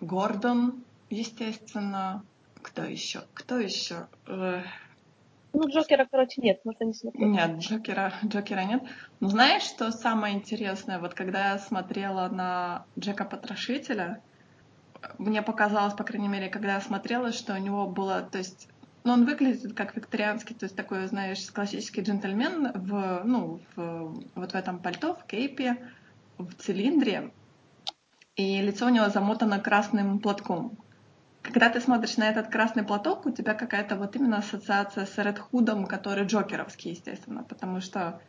Гордон, 0.00 0.84
естественно. 1.10 2.22
Кто 2.68 2.84
еще? 2.84 3.22
Кто 3.34 3.58
еще? 3.58 4.08
Э, 4.26 4.62
ну, 5.54 5.68
Джокера, 5.68 6.06
короче, 6.10 6.42
нет, 6.42 6.60
можно 6.64 6.84
не 6.84 6.92
смотреть. 6.92 7.26
Нет, 7.26 7.58
Джокера, 7.58 8.12
Джокера 8.24 8.60
нет. 8.64 8.82
Но 9.20 9.28
знаешь, 9.28 9.62
что 9.62 9.90
самое 9.90 10.34
интересное? 10.34 10.98
Вот 10.98 11.14
когда 11.14 11.52
я 11.52 11.58
смотрела 11.58 12.28
на 12.28 12.84
Джека 12.98 13.24
Потрошителя, 13.24 14.20
мне 15.16 15.42
показалось, 15.42 15.94
по 15.94 16.04
крайней 16.04 16.28
мере, 16.28 16.48
когда 16.48 16.74
я 16.74 16.80
смотрела, 16.80 17.32
что 17.32 17.54
у 17.54 17.58
него 17.58 17.86
было, 17.86 18.20
то 18.20 18.36
есть, 18.36 18.68
ну, 19.04 19.14
он 19.14 19.24
выглядит 19.24 19.74
как 19.74 19.96
викторианский, 19.96 20.54
то 20.54 20.64
есть 20.64 20.76
такой, 20.76 21.06
знаешь, 21.06 21.50
классический 21.50 22.02
джентльмен 22.02 22.72
в, 22.74 23.22
ну, 23.24 23.60
в, 23.76 24.24
вот 24.34 24.52
в 24.52 24.54
этом 24.54 24.80
пальто, 24.80 25.14
в 25.14 25.24
кейпе, 25.24 25.78
в 26.36 26.52
цилиндре, 26.54 27.32
и 28.36 28.60
лицо 28.60 28.86
у 28.86 28.90
него 28.90 29.08
замотано 29.08 29.58
красным 29.58 30.18
платком. 30.18 30.78
Когда 31.42 31.70
ты 31.70 31.80
смотришь 31.80 32.16
на 32.16 32.28
этот 32.28 32.48
красный 32.48 32.82
платок, 32.82 33.26
у 33.26 33.30
тебя 33.30 33.54
какая-то 33.54 33.96
вот 33.96 34.16
именно 34.16 34.38
ассоциация 34.38 35.06
с 35.06 35.16
Ред 35.18 35.38
Худом, 35.38 35.86
который 35.86 36.24
джокеровский, 36.24 36.90
естественно, 36.90 37.42
потому 37.42 37.80
что 37.80 38.20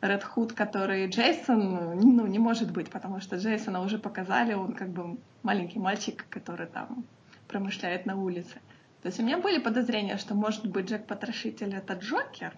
Ред 0.00 0.22
Худ, 0.22 0.52
который 0.52 1.08
Джейсон, 1.08 1.98
ну, 1.98 2.26
не 2.26 2.38
может 2.38 2.70
быть, 2.70 2.90
потому 2.90 3.20
что 3.20 3.36
Джейсона 3.36 3.80
уже 3.80 3.98
показали, 3.98 4.54
он 4.54 4.74
как 4.74 4.90
бы 4.90 5.18
маленький 5.42 5.78
мальчик, 5.78 6.26
который 6.30 6.66
там 6.66 7.04
промышляет 7.48 8.06
на 8.06 8.16
улице. 8.16 8.60
То 9.02 9.08
есть 9.08 9.20
у 9.20 9.22
меня 9.22 9.38
были 9.38 9.58
подозрения, 9.58 10.16
что 10.16 10.34
может 10.34 10.66
быть 10.66 10.90
Джек 10.90 11.06
Потрошитель 11.06 11.74
это 11.74 11.94
Джокер, 11.94 12.56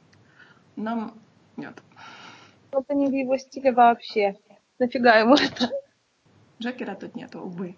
но 0.77 1.15
нет. 1.57 1.83
Это 2.73 2.95
не 2.95 3.07
в 3.07 3.13
его 3.13 3.37
стиле 3.37 3.73
вообще. 3.73 4.37
Нафига 4.79 5.17
ему 5.17 5.35
это? 5.35 5.71
Джокера 6.61 6.95
тут 6.95 7.15
нету, 7.15 7.41
увы. 7.41 7.77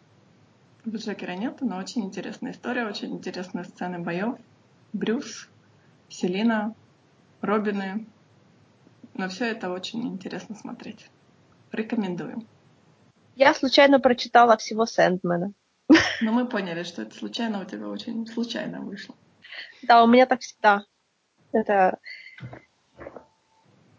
Джокера 0.86 1.32
нету, 1.32 1.64
но 1.64 1.78
очень 1.78 2.04
интересная 2.04 2.52
история, 2.52 2.86
очень 2.86 3.12
интересные 3.12 3.64
сцены 3.64 4.00
боев. 4.00 4.36
Брюс, 4.92 5.48
Селина, 6.08 6.74
Робины. 7.40 8.06
Но 9.14 9.28
все 9.28 9.46
это 9.46 9.70
очень 9.70 10.06
интересно 10.06 10.54
смотреть. 10.54 11.08
Рекомендую. 11.70 12.46
Я 13.36 13.54
случайно 13.54 14.00
прочитала 14.00 14.56
всего 14.56 14.84
Сэндмена. 14.86 15.52
Но 16.20 16.32
мы 16.32 16.46
поняли, 16.46 16.82
что 16.82 17.02
это 17.02 17.14
случайно 17.16 17.60
у 17.60 17.64
тебя 17.64 17.88
очень 17.88 18.26
случайно 18.26 18.80
вышло. 18.80 19.14
Да, 19.82 20.02
у 20.02 20.06
меня 20.06 20.26
так 20.26 20.40
всегда. 20.40 20.84
Это... 21.52 21.98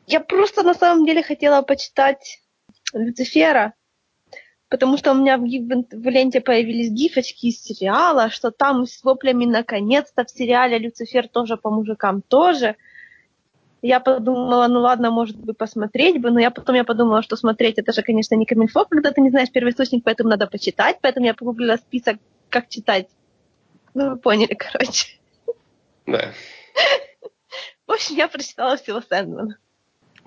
Я 0.06 0.20
просто 0.20 0.64
на 0.64 0.74
самом 0.74 1.06
деле 1.06 1.24
хотела 1.24 1.62
почитать 1.62 2.44
Люцифера, 2.94 3.74
потому 4.74 4.98
что 4.98 5.12
у 5.12 5.14
меня 5.14 5.38
в, 5.38 5.42
в, 5.42 5.86
в 5.92 6.10
ленте 6.10 6.42
появились 6.42 6.90
гифочки 6.90 7.46
из 7.46 7.62
сериала, 7.62 8.32
что 8.32 8.50
там 8.50 8.88
с 8.88 9.04
воплями 9.04 9.46
наконец-то 9.46 10.26
в 10.26 10.32
сериале 10.32 10.80
Люцифер 10.80 11.28
тоже 11.28 11.58
по 11.58 11.70
мужикам 11.70 12.24
тоже. 12.24 12.76
Я 13.84 14.00
подумала, 14.00 14.66
ну 14.68 14.80
ладно, 14.80 15.12
может 15.12 15.38
быть, 15.38 15.60
посмотреть 15.60 16.20
бы, 16.20 16.32
но 16.32 16.40
я 16.40 16.50
потом 16.50 16.74
я 16.74 16.84
подумала, 16.84 17.22
что 17.22 17.36
смотреть 17.36 17.78
это 17.78 17.94
же, 17.94 18.02
конечно, 18.02 18.34
не 18.34 18.48
камильфо, 18.48 18.86
когда 18.86 19.12
ты 19.12 19.22
не 19.22 19.30
знаешь 19.30 19.52
первоисточник, 19.52 20.04
поэтому 20.04 20.30
надо 20.30 20.48
почитать, 20.48 20.98
поэтому 21.04 21.28
я 21.28 21.36
погуглила 21.36 21.76
список, 21.76 22.18
как 22.50 22.68
читать. 22.68 23.10
Ну, 23.94 24.10
вы 24.10 24.16
поняли, 24.16 24.56
короче. 24.56 25.20
Да. 26.08 26.32
В 27.86 27.92
общем, 27.92 28.16
я 28.16 28.28
прочитала 28.28 28.76
всего 28.78 29.02
Сэндмана. 29.02 29.56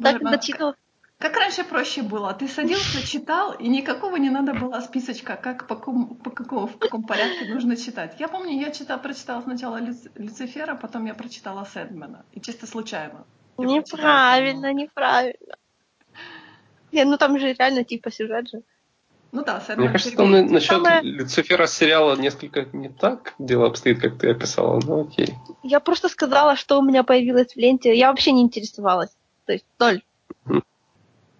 Так, 0.00 0.22
дочитала. 0.22 0.76
Как 1.18 1.34
раньше 1.38 1.64
проще 1.64 2.02
было? 2.02 2.34
Ты 2.34 2.46
садился, 2.46 3.06
читал, 3.06 3.52
и 3.52 3.68
никакого 3.68 4.16
не 4.16 4.28
надо 4.28 4.52
было 4.52 4.80
списочка, 4.80 5.36
как 5.36 5.66
по, 5.66 5.74
ком, 5.74 6.14
по 6.16 6.30
какому, 6.30 6.66
в 6.66 6.78
каком 6.78 7.04
порядке 7.04 7.52
нужно 7.52 7.76
читать. 7.76 8.16
Я 8.18 8.28
помню, 8.28 8.60
я 8.60 8.70
читала, 8.70 8.98
прочитала 8.98 9.40
сначала 9.40 9.78
Люци, 9.78 10.10
Люцифера, 10.14 10.74
потом 10.74 11.06
я 11.06 11.14
прочитала 11.14 11.64
Сэдмена. 11.64 12.26
И 12.32 12.40
чисто 12.40 12.66
случайно. 12.66 13.24
Неправильно, 13.56 14.74
неправильно. 14.74 15.56
Не, 16.92 17.04
ну 17.04 17.16
там 17.16 17.38
же 17.38 17.54
реально 17.54 17.82
типа 17.84 18.10
сюжет 18.10 18.50
же. 18.50 18.62
Ну 19.32 19.42
да, 19.42 19.60
Сэдмен 19.60 19.86
Мне 19.86 19.92
кажется, 19.92 20.16
там 20.16 20.30
насчет 20.30 20.82
Самое... 20.82 21.02
Люцифера 21.02 21.66
сериала 21.66 22.14
несколько 22.16 22.66
не 22.74 22.90
так 22.90 23.34
дело 23.38 23.66
обстоит, 23.66 24.00
как 24.00 24.18
ты 24.18 24.30
описала, 24.30 24.80
но 24.84 25.00
окей. 25.00 25.34
Я 25.62 25.80
просто 25.80 26.10
сказала, 26.10 26.56
что 26.56 26.78
у 26.78 26.82
меня 26.82 27.04
появилось 27.04 27.54
в 27.54 27.56
ленте. 27.56 27.96
Я 27.96 28.08
вообще 28.10 28.32
не 28.32 28.42
интересовалась. 28.42 29.16
То 29.46 29.54
есть 29.54 29.64
ноль. 29.78 30.02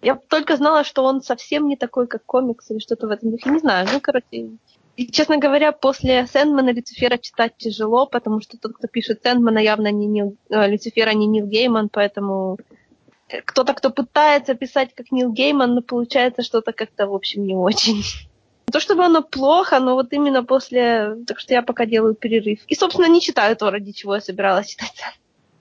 Я 0.07 0.15
только 0.15 0.57
знала, 0.57 0.85
что 0.85 1.03
он 1.03 1.21
совсем 1.21 1.67
не 1.67 1.75
такой, 1.75 2.07
как 2.07 2.25
комикс 2.25 2.71
или 2.71 2.79
что-то 2.79 3.09
в 3.09 3.11
этом 3.11 3.33
духе. 3.33 3.51
Не 3.51 3.59
знаю, 3.59 3.89
ну, 3.93 4.01
короче. 4.01 4.51
И, 4.95 5.11
честно 5.11 5.37
говоря, 5.37 5.73
после 5.73 6.29
Сэндмана 6.29 6.71
Люцифера 6.71 7.19
читать 7.19 7.57
тяжело, 7.57 8.07
потому 8.07 8.41
что 8.41 8.57
тот, 8.57 8.75
кто 8.75 8.87
пишет 8.87 9.23
Сэндмана, 9.25 9.59
явно 9.59 9.91
не 9.91 10.07
Нил, 10.07 10.37
э, 10.49 10.71
Люцифера, 10.71 11.11
не 11.11 11.27
Нил 11.27 11.49
Гейман, 11.49 11.89
поэтому 11.89 12.57
кто-то, 13.47 13.75
кто 13.75 13.91
пытается 13.91 14.55
писать 14.55 14.95
как 14.95 15.11
Нил 15.11 15.33
Гейман, 15.33 15.75
но 15.75 15.83
получается 15.83 16.45
что-то 16.45 16.73
как-то, 16.73 17.09
в 17.09 17.13
общем, 17.13 17.45
не 17.45 17.57
очень. 17.57 17.97
Не 17.97 18.73
то 18.73 18.79
чтобы 18.79 19.05
оно 19.05 19.25
плохо, 19.25 19.81
но 19.81 19.95
вот 19.95 20.13
именно 20.13 20.45
после... 20.45 21.17
Так 21.27 21.41
что 21.41 21.53
я 21.53 21.63
пока 21.63 21.85
делаю 21.85 22.15
перерыв. 22.15 22.61
И, 22.69 22.77
собственно, 22.77 23.09
не 23.09 23.21
читаю 23.21 23.57
то, 23.57 23.73
ради 23.73 23.91
чего 23.91 24.15
я 24.15 24.21
собиралась 24.21 24.69
читать. 24.69 25.03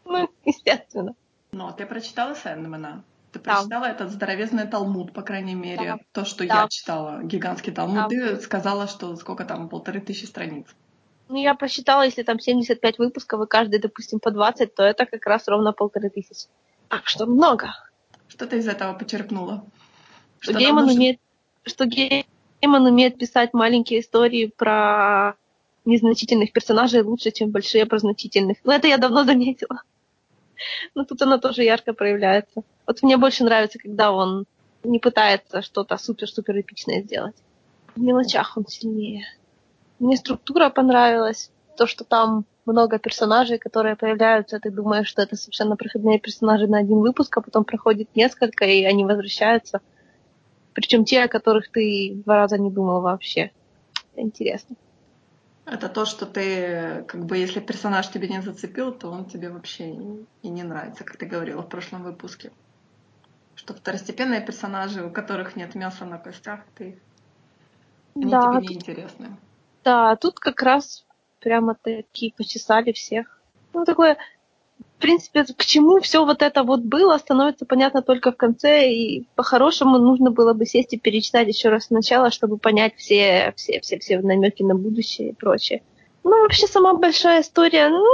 Ну, 0.05 0.29
естественно. 0.45 1.15
Но 1.51 1.71
ты 1.71 1.87
прочитала 1.87 2.35
Сэндмана? 2.35 3.03
Ты 3.35 3.39
прочитала 3.39 3.87
да. 3.87 3.91
этот 3.91 4.11
здоровезный 4.11 4.65
Талмуд, 4.65 5.11
по 5.11 5.21
крайней 5.21 5.55
мере, 5.55 5.95
да. 5.95 5.99
то, 6.13 6.23
что 6.23 6.47
да. 6.47 6.61
я 6.61 6.67
читала, 6.69 7.21
гигантский 7.21 7.73
Талмуд. 7.73 8.03
Да. 8.03 8.07
Ты 8.07 8.39
сказала, 8.39 8.87
что 8.87 9.13
сколько 9.17 9.43
там, 9.43 9.67
полторы 9.67 9.99
тысячи 9.99 10.23
страниц. 10.23 10.67
Ну, 11.27 11.35
я 11.35 11.53
посчитала, 11.53 12.03
если 12.03 12.23
там 12.23 12.39
75 12.39 12.97
выпусков, 12.97 13.41
и 13.41 13.47
каждый, 13.47 13.79
допустим, 13.79 14.21
по 14.21 14.31
20, 14.31 14.73
то 14.73 14.83
это 14.83 15.05
как 15.05 15.25
раз 15.25 15.49
ровно 15.49 15.73
полторы 15.73 16.09
тысячи. 16.09 16.47
Так 16.87 17.07
что 17.07 17.25
много. 17.25 17.75
Что 18.29 18.47
ты 18.47 18.59
из 18.59 18.69
этого 18.69 18.93
почерпнула? 18.93 19.65
Что, 20.39 20.53
что 20.53 20.59
Гейман, 20.61 20.85
нужно... 20.85 20.97
умеет, 20.97 21.19
что 21.63 21.85
Гейман 21.87 22.85
умеет 22.85 23.17
писать 23.17 23.53
маленькие 23.53 23.99
истории 23.99 24.49
про 24.55 25.35
незначительных 25.83 26.53
персонажей 26.53 27.01
лучше, 27.01 27.31
чем 27.31 27.51
большие 27.51 27.85
про 27.85 27.99
значительных. 27.99 28.59
Но 28.63 28.71
это 28.71 28.87
я 28.87 28.97
давно 28.97 29.25
заметила. 29.25 29.81
Но 30.93 31.05
тут 31.05 31.21
она 31.21 31.37
тоже 31.37 31.63
ярко 31.63 31.93
проявляется. 31.93 32.63
Вот 32.87 33.01
мне 33.03 33.17
больше 33.17 33.43
нравится, 33.43 33.79
когда 33.79 34.11
он 34.11 34.45
не 34.83 34.99
пытается 34.99 35.61
что-то 35.61 35.97
супер-супер 35.97 36.59
эпичное 36.59 37.01
сделать. 37.01 37.35
В 37.95 38.01
мелочах 38.01 38.57
он 38.57 38.67
сильнее. 38.67 39.25
Мне 39.99 40.17
структура 40.17 40.69
понравилась. 40.69 41.51
То, 41.77 41.87
что 41.87 42.03
там 42.03 42.45
много 42.65 42.99
персонажей, 42.99 43.57
которые 43.57 43.95
появляются, 43.95 44.59
ты 44.59 44.71
думаешь, 44.71 45.07
что 45.07 45.21
это 45.21 45.35
совершенно 45.35 45.75
проходные 45.75 46.19
персонажи 46.19 46.67
на 46.67 46.79
один 46.79 46.99
выпуск, 46.99 47.37
а 47.37 47.41
потом 47.41 47.63
проходит 47.63 48.15
несколько, 48.15 48.65
и 48.65 48.83
они 48.83 49.05
возвращаются. 49.05 49.81
Причем 50.73 51.05
те, 51.05 51.23
о 51.23 51.27
которых 51.27 51.71
ты 51.71 52.13
два 52.25 52.37
раза 52.37 52.57
не 52.57 52.69
думал 52.69 53.01
вообще. 53.01 53.51
Это 54.13 54.21
интересно. 54.21 54.75
Это 55.65 55.89
то, 55.89 56.05
что 56.05 56.25
ты, 56.25 57.03
как 57.07 57.25
бы, 57.25 57.37
если 57.37 57.59
персонаж 57.59 58.09
тебе 58.09 58.27
не 58.27 58.41
зацепил, 58.41 58.91
то 58.91 59.09
он 59.09 59.25
тебе 59.25 59.49
вообще 59.49 59.95
и 60.43 60.49
не 60.49 60.63
нравится, 60.63 61.03
как 61.03 61.17
ты 61.17 61.25
говорила 61.25 61.61
в 61.61 61.69
прошлом 61.69 62.03
выпуске 62.03 62.51
что 63.55 63.73
второстепенные 63.73 64.41
персонажи, 64.41 65.03
у 65.03 65.09
которых 65.09 65.55
нет 65.55 65.75
мяса 65.75 66.05
на 66.05 66.17
костях, 66.19 66.59
ты 66.75 66.99
они 68.15 68.31
да, 68.31 68.41
тебе 68.41 68.67
не 68.67 68.75
интересны. 68.75 69.37
Да, 69.83 70.15
тут 70.15 70.39
как 70.39 70.61
раз 70.61 71.05
прямо 71.39 71.75
такие 71.75 72.33
почесали 72.33 72.91
всех. 72.91 73.41
Ну, 73.73 73.83
такое, 73.83 74.17
в 74.97 75.01
принципе, 75.01 75.43
к 75.43 75.65
чему 75.65 75.99
все 75.99 76.25
вот 76.25 76.41
это 76.41 76.63
вот 76.63 76.81
было, 76.81 77.17
становится 77.17 77.65
понятно 77.65 78.01
только 78.01 78.31
в 78.31 78.37
конце, 78.37 78.91
и 78.91 79.27
по-хорошему 79.35 79.97
нужно 79.97 80.31
было 80.31 80.53
бы 80.53 80.65
сесть 80.65 80.93
и 80.93 80.99
перечитать 80.99 81.47
еще 81.47 81.69
раз 81.69 81.85
сначала, 81.85 82.31
чтобы 82.31 82.57
понять 82.57 82.95
все, 82.95 83.53
все, 83.57 83.81
все, 83.81 83.99
все 83.99 84.19
намеки 84.19 84.63
на 84.63 84.73
будущее 84.73 85.29
и 85.29 85.33
прочее. 85.33 85.83
Ну, 86.23 86.41
вообще, 86.41 86.67
сама 86.67 86.93
большая 86.93 87.41
история, 87.41 87.89
ну, 87.89 88.05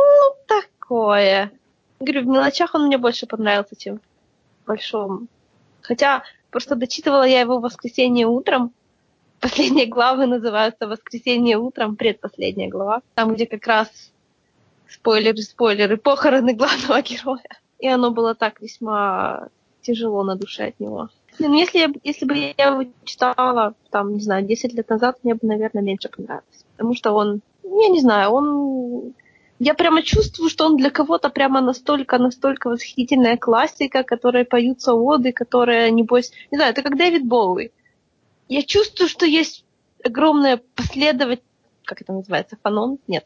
такое. 0.48 1.52
Говорю, 2.00 2.24
в 2.24 2.28
мелочах 2.28 2.74
он 2.74 2.88
мне 2.88 2.98
больше 2.98 3.28
понравился, 3.28 3.76
чем 3.76 4.00
в 4.64 4.68
большом. 4.68 5.30
Хотя 5.82 6.24
просто 6.50 6.76
дочитывала 6.76 7.24
я 7.24 7.42
его 7.42 7.60
в 7.60 7.62
воскресенье 7.62 8.26
утром. 8.26 8.74
Последние 9.40 9.86
главы 9.86 10.26
называются 10.28 10.88
«Воскресенье 10.88 11.58
утром», 11.58 11.96
предпоследняя 11.96 12.70
глава. 12.70 13.02
Там, 13.14 13.34
где 13.34 13.46
как 13.46 13.66
раз 13.68 13.90
спойлеры, 14.92 15.42
спойлеры, 15.42 15.98
похороны 15.98 16.54
главного 16.54 17.02
героя. 17.02 17.60
И 17.80 17.88
оно 17.88 18.12
было 18.12 18.36
так 18.36 18.62
весьма 18.62 19.48
тяжело 19.82 20.24
на 20.24 20.36
душе 20.36 20.68
от 20.68 20.80
него. 20.80 21.10
Ну, 21.40 21.54
если, 21.56 21.90
если 22.04 22.26
бы 22.26 22.36
я 22.36 22.68
его 22.68 22.92
читала, 23.04 23.74
там, 23.90 24.14
не 24.14 24.22
знаю, 24.22 24.46
10 24.46 24.74
лет 24.74 24.90
назад, 24.90 25.18
мне 25.24 25.34
бы, 25.34 25.40
наверное, 25.44 25.82
меньше 25.82 26.10
понравилось. 26.10 26.66
Потому 26.76 26.94
что 26.94 27.14
он, 27.14 27.42
я 27.64 27.90
не 27.90 28.00
знаю, 28.00 28.32
он... 28.32 29.14
Я 29.60 29.76
прямо 29.76 30.02
чувствую, 30.02 30.50
что 30.50 30.66
он 30.66 30.76
для 30.76 30.90
кого-то 30.90 31.30
прямо 31.30 31.62
настолько, 31.62 32.18
настолько 32.18 32.68
восхитительная 32.68 33.38
классика, 33.38 34.04
которой 34.04 34.44
поются 34.44 34.94
оды, 34.94 35.32
которые, 35.32 35.92
небось... 35.92 36.32
Не 36.50 36.58
знаю, 36.58 36.72
это 36.72 36.82
как 36.82 36.98
Дэвид 36.98 37.26
Боуи. 37.26 37.72
Я 38.50 38.64
чувствую, 38.64 39.08
что 39.08 39.26
есть 39.26 39.64
огромная 40.04 40.62
последовательность... 40.76 41.44
Как 41.86 42.02
это 42.02 42.12
называется? 42.12 42.58
Фанон? 42.64 42.98
Нет. 43.08 43.26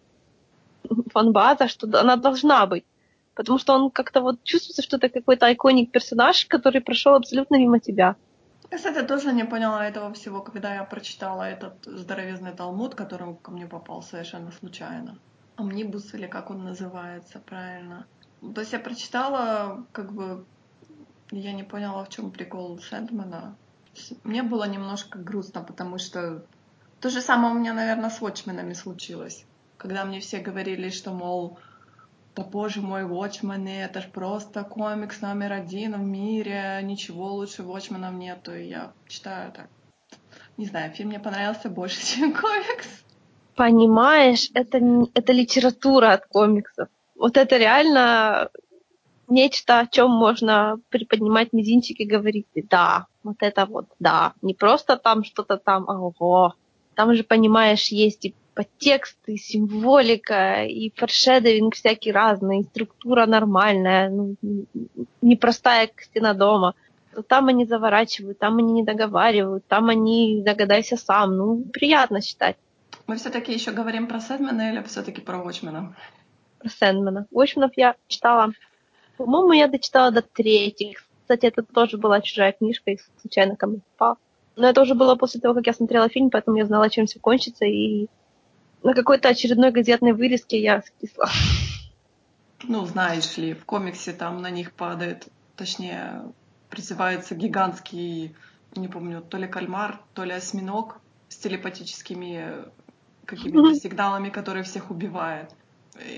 Фанбаза, 1.13 1.67
что 1.67 1.87
она 1.99 2.15
должна 2.15 2.65
быть 2.65 2.85
потому 3.35 3.59
что 3.59 3.73
он 3.73 3.91
как-то 3.91 4.21
вот 4.21 4.43
чувствуется, 4.43 4.81
что 4.81 4.97
это 4.97 5.09
какой-то 5.09 5.51
иконик 5.53 5.91
персонаж, 5.91 6.45
который 6.45 6.81
прошел 6.81 7.15
абсолютно 7.15 7.57
мимо 7.57 7.79
тебя. 7.79 8.15
Я, 8.71 8.77
кстати, 8.77 9.05
тоже 9.05 9.33
не 9.33 9.45
поняла 9.45 9.85
этого 9.85 10.11
всего, 10.13 10.41
когда 10.41 10.73
я 10.73 10.83
прочитала 10.83 11.43
этот 11.43 11.85
здоровезный 11.85 12.53
талмуд, 12.53 12.95
который 12.95 13.35
ко 13.35 13.51
мне 13.51 13.67
попал 13.67 14.01
совершенно 14.01 14.51
случайно. 14.51 15.19
Амнибус 15.57 16.13
или 16.13 16.27
как 16.27 16.49
он 16.49 16.63
называется 16.63 17.39
правильно. 17.39 18.07
То 18.41 18.61
есть 18.61 18.73
я 18.73 18.79
прочитала, 18.79 19.85
как 19.91 20.13
бы, 20.13 20.45
я 21.31 21.53
не 21.53 21.63
поняла, 21.63 22.03
в 22.03 22.09
чем 22.09 22.31
прикол 22.31 22.79
Сэндмана. 22.79 23.55
Мне 24.23 24.43
было 24.43 24.67
немножко 24.67 25.19
грустно, 25.19 25.61
потому 25.61 25.97
что 25.99 26.43
то 26.99 27.09
же 27.09 27.21
самое 27.21 27.53
у 27.53 27.57
меня, 27.57 27.73
наверное, 27.73 28.09
с 28.09 28.21
Watchmen'ами 28.21 28.73
случилось. 28.73 29.45
Когда 29.85 30.03
мне 30.03 30.19
все 30.19 30.39
говорили, 30.39 30.89
что, 30.89 31.11
мол, 31.11 31.59
да 32.35 32.41
боже 32.41 32.81
мой, 32.81 33.03
Watchmen, 33.03 33.69
это 33.69 34.01
ж 34.01 34.05
просто 34.11 34.63
комикс 34.63 35.21
номер 35.21 35.53
один 35.53 35.93
в 35.93 36.03
мире, 36.03 36.79
ничего 36.81 37.31
лучше 37.33 37.61
Watchmen'ов 37.61 38.15
нету. 38.15 38.55
И 38.55 38.63
я 38.63 38.93
читаю 39.07 39.51
так. 39.51 39.67
Не 40.57 40.65
знаю, 40.65 40.91
фильм 40.91 41.09
мне 41.09 41.19
понравился 41.19 41.69
больше, 41.69 42.03
чем 42.15 42.33
комикс. 42.33 42.87
Понимаешь, 43.55 44.49
это, 44.55 44.79
это 45.13 45.31
литература 45.31 46.13
от 46.13 46.25
комиксов. 46.25 46.89
Вот 47.13 47.37
это 47.37 47.55
реально 47.55 48.49
нечто, 49.27 49.81
о 49.81 49.85
чем 49.85 50.09
можно 50.09 50.79
приподнимать 50.89 51.53
мизинчик 51.53 51.99
и 51.99 52.05
говорить, 52.05 52.47
да, 52.71 53.05
вот 53.21 53.35
это 53.41 53.67
вот, 53.67 53.85
да. 53.99 54.33
Не 54.41 54.55
просто 54.55 54.97
там 54.97 55.23
что-то 55.23 55.57
там, 55.57 55.87
ого. 55.87 56.55
Там 56.95 57.13
же, 57.13 57.23
понимаешь, 57.23 57.89
есть 57.89 58.25
и 58.25 58.33
подтексты, 58.55 59.37
символика 59.37 60.63
и 60.63 60.91
форшедовинг 60.95 61.75
всякий 61.75 62.11
разный, 62.11 62.63
структура 62.63 63.25
нормальная, 63.25 64.09
ну, 64.09 64.35
непростая 65.21 65.91
стена 66.01 66.33
дома. 66.33 66.73
То 67.13 67.21
там 67.21 67.47
они 67.47 67.65
заворачивают, 67.65 68.39
там 68.39 68.57
они 68.57 68.73
не 68.73 68.83
договаривают, 68.83 69.65
там 69.67 69.89
они 69.89 70.41
догадайся 70.43 70.97
сам. 70.97 71.37
Ну, 71.37 71.63
приятно 71.71 72.21
читать. 72.21 72.55
Мы 73.07 73.17
все-таки 73.17 73.53
еще 73.53 73.71
говорим 73.71 74.07
про 74.07 74.19
Сэндмена 74.19 74.71
или 74.71 74.81
все-таки 74.83 75.21
про 75.21 75.37
Watchmена? 75.37 75.93
Про 76.59 76.69
Сэндмена. 76.69 77.27
Watchmenов 77.31 77.71
я 77.75 77.95
читала. 78.07 78.51
По-моему, 79.17 79.53
я 79.53 79.67
дочитала 79.67 80.11
до 80.11 80.21
третьих. 80.21 81.05
Кстати, 81.21 81.45
это 81.45 81.63
тоже 81.63 81.97
была 81.97 82.21
чужая 82.21 82.51
книжка, 82.51 82.91
и 82.91 82.99
случайно 83.21 83.55
ко 83.55 83.67
мне 83.67 83.81
попала. 83.91 84.17
Но 84.55 84.69
это 84.69 84.81
уже 84.81 84.95
было 84.95 85.15
после 85.15 85.41
того, 85.41 85.53
как 85.53 85.67
я 85.67 85.73
смотрела 85.73 86.09
фильм, 86.09 86.29
поэтому 86.29 86.57
я 86.57 86.65
знала, 86.65 86.89
чем 86.89 87.05
все 87.05 87.19
кончится, 87.19 87.65
и 87.65 88.07
на 88.85 88.93
какой-то 88.93 89.29
очередной 89.29 89.71
газетной 89.71 90.13
вырезке 90.13 90.61
я 90.61 90.81
скисла. 90.81 91.27
Ну, 92.63 92.85
знаешь 92.85 93.35
ли, 93.37 93.53
в 93.53 93.65
комиксе 93.65 94.13
там 94.13 94.41
на 94.41 94.51
них 94.51 94.71
падает, 94.73 95.27
точнее, 95.55 96.21
призывается 96.69 97.35
гигантский, 97.35 98.35
не 98.75 98.87
помню, 98.87 99.21
то 99.21 99.37
ли 99.37 99.47
кальмар, 99.47 100.01
то 100.13 100.23
ли 100.23 100.33
осьминог 100.33 100.99
с 101.29 101.37
телепатическими 101.37 102.65
какими-то 103.25 103.73
сигналами, 103.73 104.29
которые 104.29 104.63
всех 104.63 104.91
убивает. 104.91 105.49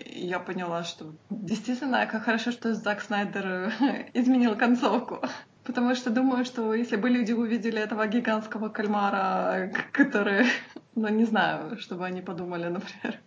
И 0.05 0.25
я 0.27 0.39
поняла, 0.39 0.83
что 0.83 1.13
действительно, 1.29 2.05
как 2.05 2.23
хорошо, 2.23 2.51
что 2.51 2.73
Зак 2.73 3.01
Снайдер 3.01 3.71
изменил 4.13 4.57
концовку. 4.57 5.21
Потому 5.63 5.95
что 5.95 6.09
думаю, 6.09 6.45
что 6.45 6.73
если 6.73 6.95
бы 6.95 7.09
люди 7.09 7.33
увидели 7.33 7.79
этого 7.79 8.07
гигантского 8.07 8.69
кальмара, 8.69 9.71
который, 9.91 10.47
ну 10.97 11.07
не 11.09 11.25
знаю, 11.25 11.77
чтобы 11.77 12.05
они 12.05 12.21
подумали, 12.21 12.65
например. 12.69 13.19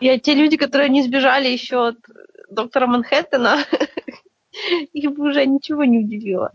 И 0.00 0.20
те 0.20 0.34
люди, 0.34 0.56
которые 0.56 0.90
не 0.90 1.02
сбежали 1.02 1.48
еще 1.48 1.88
от 1.88 1.98
доктора 2.50 2.86
Манхэттена, 2.86 3.64
их 4.92 5.10
бы 5.12 5.28
уже 5.28 5.46
ничего 5.46 5.84
не 5.84 5.98
удивило. 6.00 6.52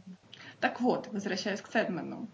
Так 0.60 0.79
вот, 0.79 1.07
возвращаясь 1.12 1.62
к 1.62 1.71
Сэдмену. 1.71 2.27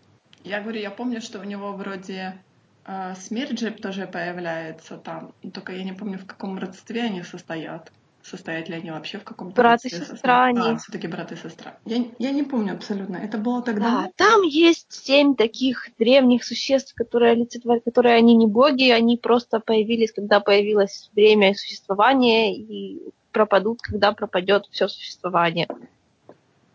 Я 0.44 0.62
говорю, 0.62 0.82
я 0.82 0.92
помню, 0.92 1.22
что 1.22 1.40
у 1.40 1.44
него 1.44 1.74
вроде 1.74 2.38
э, 2.86 3.16
смерть 3.16 3.60
же 3.60 3.72
тоже 3.72 4.06
появляется 4.06 4.98
там, 4.98 5.34
только 5.54 5.72
я 5.72 5.84
не 5.84 5.94
помню, 5.94 6.20
в 6.20 6.26
каком 6.26 6.60
родстве 6.60 7.04
они 7.04 7.24
состоят 7.24 7.92
состоят 8.28 8.68
ли 8.68 8.76
они 8.76 8.92
вообще 8.92 9.20
в 9.20 9.24
каком-то 9.24 9.56
брат 9.56 9.86
и 9.86 9.90
сестра 9.90 10.46
они. 10.46 10.60
А, 10.60 10.78
все-таки 10.78 11.08
брат 11.08 11.32
и 11.32 11.36
сестра. 11.36 11.78
Я, 11.86 12.04
я 12.20 12.32
не 12.32 12.44
помню 12.44 12.74
абсолютно. 12.74 13.18
Это 13.18 13.38
было 13.38 13.62
тогда. 13.62 14.04
Да, 14.04 14.12
там 14.16 14.42
есть 14.42 14.92
семь 14.92 15.36
таких 15.36 15.90
древних 15.98 16.44
существ, 16.44 16.94
которые 16.94 17.32
олицетворяют, 17.32 17.86
которые 17.86 18.16
они 18.16 18.36
не 18.36 18.48
боги, 18.48 18.90
они 18.90 19.18
просто 19.18 19.60
появились, 19.60 20.12
когда 20.12 20.40
появилось 20.40 21.10
время 21.16 21.56
существования 21.56 22.56
и 22.56 23.02
пропадут, 23.32 23.82
когда 23.82 24.12
пропадет 24.12 24.66
все 24.72 24.88
существование. 24.88 25.68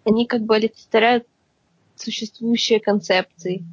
Они 0.05 0.27
как 0.27 0.43
бы 0.43 0.57
олицетворяют 0.57 1.27
существующие 1.97 2.81
концепции. 2.81 3.65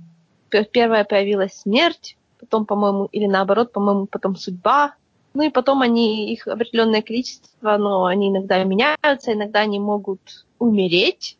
Первая 0.72 1.06
появилась 1.06 1.54
смерть, 1.54 2.18
потом, 2.39 2.65
по-моему, 2.65 3.06
или 3.06 3.26
наоборот, 3.26 3.72
по-моему, 3.72 4.06
потом 4.06 4.36
судьба, 4.36 4.96
ну 5.34 5.44
и 5.44 5.50
потом 5.50 5.82
они, 5.82 6.34
их 6.34 6.48
определенное 6.48 7.02
количество, 7.02 7.78
но 7.78 8.06
они 8.06 8.30
иногда 8.30 8.63
меняются, 8.63 9.34
иногда 9.34 9.60
они 9.62 9.80
могут 9.80 10.46
умереть. 10.58 11.38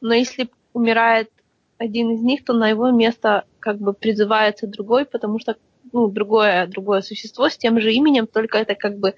Но 0.00 0.14
если 0.14 0.50
умирает 0.72 1.30
один 1.78 2.10
из 2.10 2.20
них, 2.20 2.44
то 2.44 2.52
на 2.52 2.68
его 2.68 2.90
место 2.90 3.44
как 3.60 3.78
бы 3.78 3.92
призывается 3.92 4.66
другой, 4.66 5.04
потому 5.04 5.38
что 5.38 5.56
ну, 5.92 6.08
другое, 6.08 6.66
другое 6.66 7.00
существо 7.00 7.48
с 7.48 7.56
тем 7.56 7.80
же 7.80 7.92
именем, 7.92 8.26
только 8.26 8.58
это 8.58 8.74
как 8.74 8.98
бы 8.98 9.14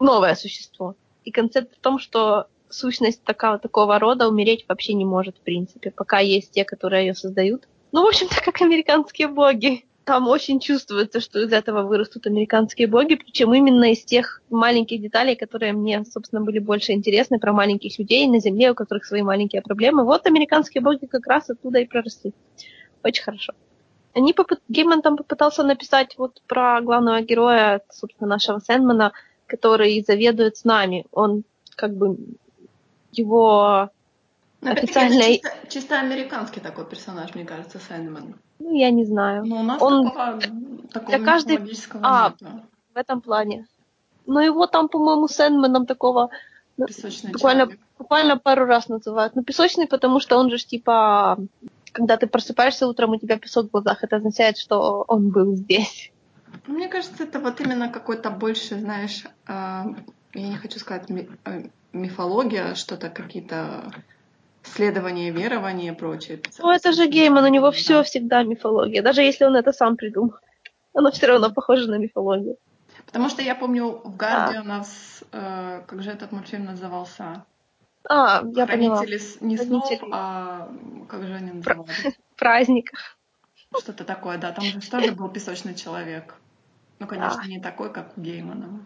новое 0.00 0.34
существо. 0.34 0.96
И 1.24 1.30
концепт 1.30 1.76
в 1.76 1.80
том, 1.80 1.98
что 1.98 2.46
сущность 2.68 3.22
такого, 3.22 3.58
такого 3.58 3.98
рода 3.98 4.28
умереть 4.28 4.64
вообще 4.68 4.94
не 4.94 5.04
может, 5.04 5.36
в 5.36 5.40
принципе, 5.40 5.90
пока 5.90 6.18
есть 6.18 6.52
те, 6.52 6.64
которые 6.64 7.06
ее 7.06 7.14
создают. 7.14 7.68
Ну, 7.92 8.02
в 8.02 8.06
общем-то, 8.06 8.34
как 8.42 8.60
американские 8.62 9.28
боги 9.28 9.84
там 10.04 10.28
очень 10.28 10.60
чувствуется, 10.60 11.20
что 11.20 11.40
из 11.40 11.52
этого 11.52 11.82
вырастут 11.82 12.26
американские 12.26 12.88
боги, 12.88 13.14
причем 13.14 13.54
именно 13.54 13.92
из 13.92 14.04
тех 14.04 14.42
маленьких 14.50 15.00
деталей, 15.00 15.36
которые 15.36 15.72
мне, 15.72 16.04
собственно, 16.04 16.42
были 16.42 16.58
больше 16.58 16.92
интересны 16.92 17.38
про 17.38 17.52
маленьких 17.52 17.98
людей 17.98 18.26
на 18.26 18.40
Земле, 18.40 18.72
у 18.72 18.74
которых 18.74 19.04
свои 19.04 19.22
маленькие 19.22 19.62
проблемы. 19.62 20.04
Вот 20.04 20.26
американские 20.26 20.82
боги 20.82 21.06
как 21.06 21.26
раз 21.26 21.50
оттуда 21.50 21.78
и 21.78 21.86
проросли. 21.86 22.32
Очень 23.04 23.22
хорошо. 23.22 23.52
Они 24.14 24.32
попыт... 24.32 24.60
Гейман 24.68 25.02
там 25.02 25.16
попытался 25.16 25.62
написать 25.62 26.16
вот 26.18 26.42
про 26.46 26.80
главного 26.80 27.22
героя, 27.22 27.80
собственно, 27.90 28.28
нашего 28.28 28.58
Сэндмана, 28.58 29.12
который 29.46 30.02
заведует 30.06 30.56
с 30.56 30.64
нами. 30.64 31.06
Он 31.12 31.44
как 31.76 31.96
бы 31.96 32.18
его 33.12 33.90
но 34.62 34.70
официально... 34.70 35.22
Чисто, 35.22 35.50
чисто 35.68 36.00
американский 36.00 36.60
такой 36.60 36.86
персонаж, 36.86 37.34
мне 37.34 37.44
кажется, 37.44 37.78
Сэндман. 37.78 38.36
Ну, 38.62 38.74
я 38.74 38.90
не 38.90 39.04
знаю. 39.04 39.44
Ну, 39.44 39.60
у 39.60 39.62
нас 39.62 39.82
Он... 39.82 40.04
такого, 40.04 40.40
такого 40.92 41.16
для 41.16 41.24
каждой... 41.24 41.58
а, 42.00 42.32
в 42.94 42.96
этом 42.96 43.20
плане. 43.20 43.66
Но 44.26 44.40
его 44.40 44.66
там, 44.66 44.88
по-моему, 44.88 45.26
Сэндманом 45.26 45.84
такого 45.86 46.30
ну, 46.76 46.86
Песочный 46.86 47.32
буквально, 47.32 47.68
буквально 47.98 48.38
пару 48.38 48.64
раз 48.64 48.88
называют. 48.88 49.34
Ну, 49.34 49.42
песочный, 49.42 49.86
потому 49.86 50.20
что 50.20 50.38
он 50.38 50.50
же 50.50 50.58
типа, 50.58 51.38
когда 51.92 52.16
ты 52.16 52.26
просыпаешься 52.26 52.86
утром, 52.86 53.10
у 53.10 53.18
тебя 53.18 53.36
песок 53.36 53.66
в 53.66 53.70
глазах, 53.70 54.04
это 54.04 54.16
означает, 54.16 54.58
что 54.58 55.04
он 55.08 55.30
был 55.30 55.56
здесь. 55.56 56.12
Мне 56.66 56.88
кажется, 56.88 57.24
это 57.24 57.40
вот 57.40 57.60
именно 57.60 57.88
какой-то 57.88 58.30
больше, 58.30 58.78
знаешь, 58.78 59.24
э, 59.48 59.84
я 60.34 60.48
не 60.48 60.56
хочу 60.56 60.78
сказать 60.78 61.08
ми- 61.10 61.28
э, 61.44 61.64
мифология, 61.92 62.74
что-то 62.74 63.10
какие-то 63.10 63.92
следование 64.62 65.30
верования 65.30 65.88
и 65.88 65.94
прочее. 65.94 66.40
Ну, 66.58 66.70
это 66.70 66.92
же 66.92 67.06
Гейман, 67.06 67.44
у 67.44 67.48
него 67.48 67.66
да. 67.66 67.72
все 67.72 68.02
всегда 68.02 68.42
мифология, 68.42 69.02
даже 69.02 69.22
если 69.22 69.44
он 69.44 69.56
это 69.56 69.72
сам 69.72 69.96
придумал. 69.96 70.34
Оно 70.94 71.10
все 71.10 71.26
равно 71.26 71.50
похоже 71.50 71.88
на 71.88 71.96
мифологию. 71.96 72.56
Потому 73.06 73.28
что 73.28 73.42
я 73.42 73.54
помню, 73.54 74.00
в 74.04 74.16
Гарде 74.16 74.60
у 74.60 74.64
нас, 74.64 75.24
э, 75.32 75.82
как 75.86 76.02
же 76.02 76.10
этот 76.10 76.32
мультфильм 76.32 76.66
назывался? 76.66 77.44
А, 78.08 78.42
я 78.54 78.66
Хранители 78.66 79.18
поняла. 79.18 79.36
не 79.40 79.56
снов, 79.58 79.92
а 80.12 80.68
как 81.08 81.26
же 81.26 81.34
они 81.34 81.52
назывались? 81.52 82.18
Праздник. 82.36 82.90
Что-то 83.78 84.04
такое, 84.04 84.38
да. 84.38 84.52
Там 84.52 84.64
же 84.64 84.90
тоже 84.90 85.12
был 85.12 85.28
песочный 85.28 85.74
человек. 85.74 86.34
Ну, 86.98 87.06
конечно, 87.06 87.40
а. 87.42 87.46
не 87.46 87.60
такой, 87.60 87.92
как 87.92 88.16
у 88.16 88.20
Геймана. 88.20 88.84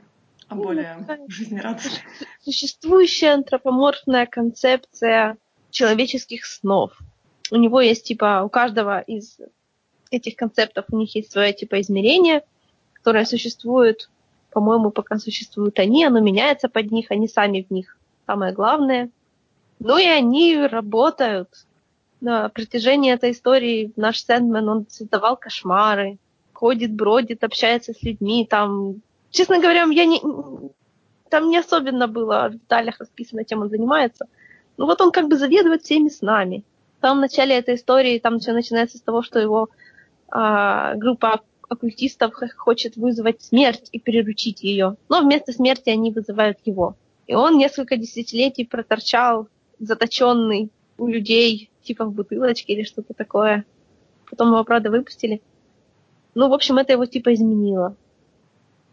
а 0.49 0.55
более 0.55 1.05
ну, 1.07 1.27
жизнерадостная. 1.29 2.03
Существующая 2.41 3.35
антропоморфная 3.35 4.27
концепция 4.27 5.37
человеческих 5.71 6.45
снов. 6.45 6.93
У 7.51 7.57
него 7.57 7.81
есть, 7.81 8.05
типа, 8.05 8.43
у 8.45 8.49
каждого 8.49 9.01
из 9.01 9.39
этих 10.11 10.37
концептов 10.37 10.87
у 10.91 10.97
них 10.97 11.15
есть 11.15 11.33
свое, 11.33 11.53
типа, 11.53 11.81
измерение, 11.81 12.43
которое 12.95 13.25
существует, 13.25 14.11
по-моему, 14.51 14.91
пока 14.91 15.19
существуют 15.19 15.79
они, 15.79 16.05
оно 16.05 16.21
меняется 16.21 16.69
под 16.69 16.91
них, 16.91 17.11
они 17.11 17.29
сами 17.29 17.67
в 17.69 17.73
них 17.73 17.99
самое 18.27 18.53
главное. 18.53 19.11
Ну 19.79 19.99
и 19.99 20.07
они 20.07 20.57
работают. 20.67 21.49
На 22.21 22.49
протяжении 22.49 23.13
этой 23.13 23.33
истории 23.33 23.93
наш 23.97 24.25
Сэндмен, 24.25 24.69
он 24.69 24.87
создавал 24.89 25.37
кошмары, 25.37 26.19
ходит, 26.55 26.95
бродит, 26.95 27.45
общается 27.45 27.93
с 27.93 28.03
людьми, 28.03 28.47
там... 28.49 29.03
Честно 29.31 29.59
говоря, 29.59 29.85
я 29.85 30.07
не... 30.07 30.21
Там 31.29 31.51
не 31.51 31.59
особенно 31.59 32.09
было 32.09 32.49
в 32.49 32.55
деталях 32.55 32.99
расписано, 32.99 33.45
чем 33.45 33.61
он 33.61 33.69
занимается. 33.69 34.27
Ну 34.77 34.87
вот 34.87 35.01
он 35.01 35.13
как 35.13 35.29
бы 35.29 35.37
заведует 35.37 35.83
всеми 35.83 36.09
с 36.09 36.21
нами. 36.21 36.65
В 36.99 37.03
самом 37.03 37.21
начале 37.21 37.57
этой 37.57 37.75
истории 37.75 38.19
там 38.19 38.39
все 38.39 38.53
начинается 38.53 38.99
с 38.99 39.03
того, 39.03 39.23
что 39.23 39.39
его 39.39 39.69
а, 40.29 40.95
группа 40.95 41.43
оккультистов 41.69 42.35
хочет 42.57 42.97
вызвать 42.97 43.43
смерть 43.43 43.89
и 43.93 43.99
приручить 43.99 44.63
ее. 44.63 44.97
Но 45.09 45.21
вместо 45.23 45.53
смерти 45.53 45.91
они 45.91 46.13
вызывают 46.13 46.59
его. 46.65 46.97
И 47.27 47.35
он 47.35 47.59
несколько 47.59 47.97
десятилетий 47.97 48.65
проторчал 48.65 49.49
заточенный 49.79 50.71
у 50.97 51.07
людей, 51.07 51.71
типа 51.83 52.05
в 52.05 52.13
бутылочке 52.13 52.73
или 52.73 52.83
что-то 52.83 53.15
такое. 53.15 53.65
Потом 54.31 54.49
его, 54.49 54.65
правда, 54.65 54.91
выпустили. 54.91 55.43
Ну, 56.35 56.49
в 56.49 56.53
общем, 56.53 56.79
это 56.79 56.93
его 56.93 57.07
типа 57.07 57.35
изменило. 57.35 57.97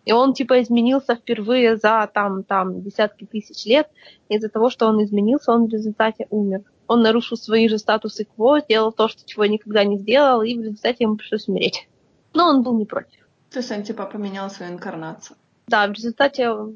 И 0.05 0.11
он 0.11 0.33
типа 0.33 0.61
изменился 0.61 1.15
впервые 1.15 1.77
за 1.77 2.09
там, 2.13 2.43
там 2.43 2.81
десятки 2.81 3.25
тысяч 3.25 3.65
лет. 3.65 3.89
Из-за 4.29 4.49
того, 4.49 4.69
что 4.69 4.87
он 4.87 5.03
изменился, 5.03 5.51
он 5.51 5.67
в 5.67 5.69
результате 5.69 6.27
умер. 6.29 6.63
Он 6.87 7.01
нарушил 7.01 7.37
свои 7.37 7.69
же 7.69 7.77
статусы 7.77 8.25
кво, 8.25 8.59
сделал 8.59 8.91
то, 8.91 9.07
что 9.07 9.25
чего 9.25 9.45
никогда 9.45 9.83
не 9.83 9.97
сделал, 9.97 10.41
и 10.41 10.57
в 10.57 10.61
результате 10.61 11.05
ему 11.05 11.15
пришлось 11.15 11.47
умереть. 11.47 11.87
Но 12.33 12.49
он 12.49 12.63
был 12.63 12.77
не 12.77 12.85
против. 12.85 13.27
То 13.49 13.59
есть 13.59 13.71
он 13.71 13.83
типа 13.83 14.05
поменял 14.05 14.49
свою 14.49 14.73
инкарнацию. 14.73 15.37
Да, 15.67 15.87
в 15.87 15.93
результате 15.93 16.51
вот 16.51 16.75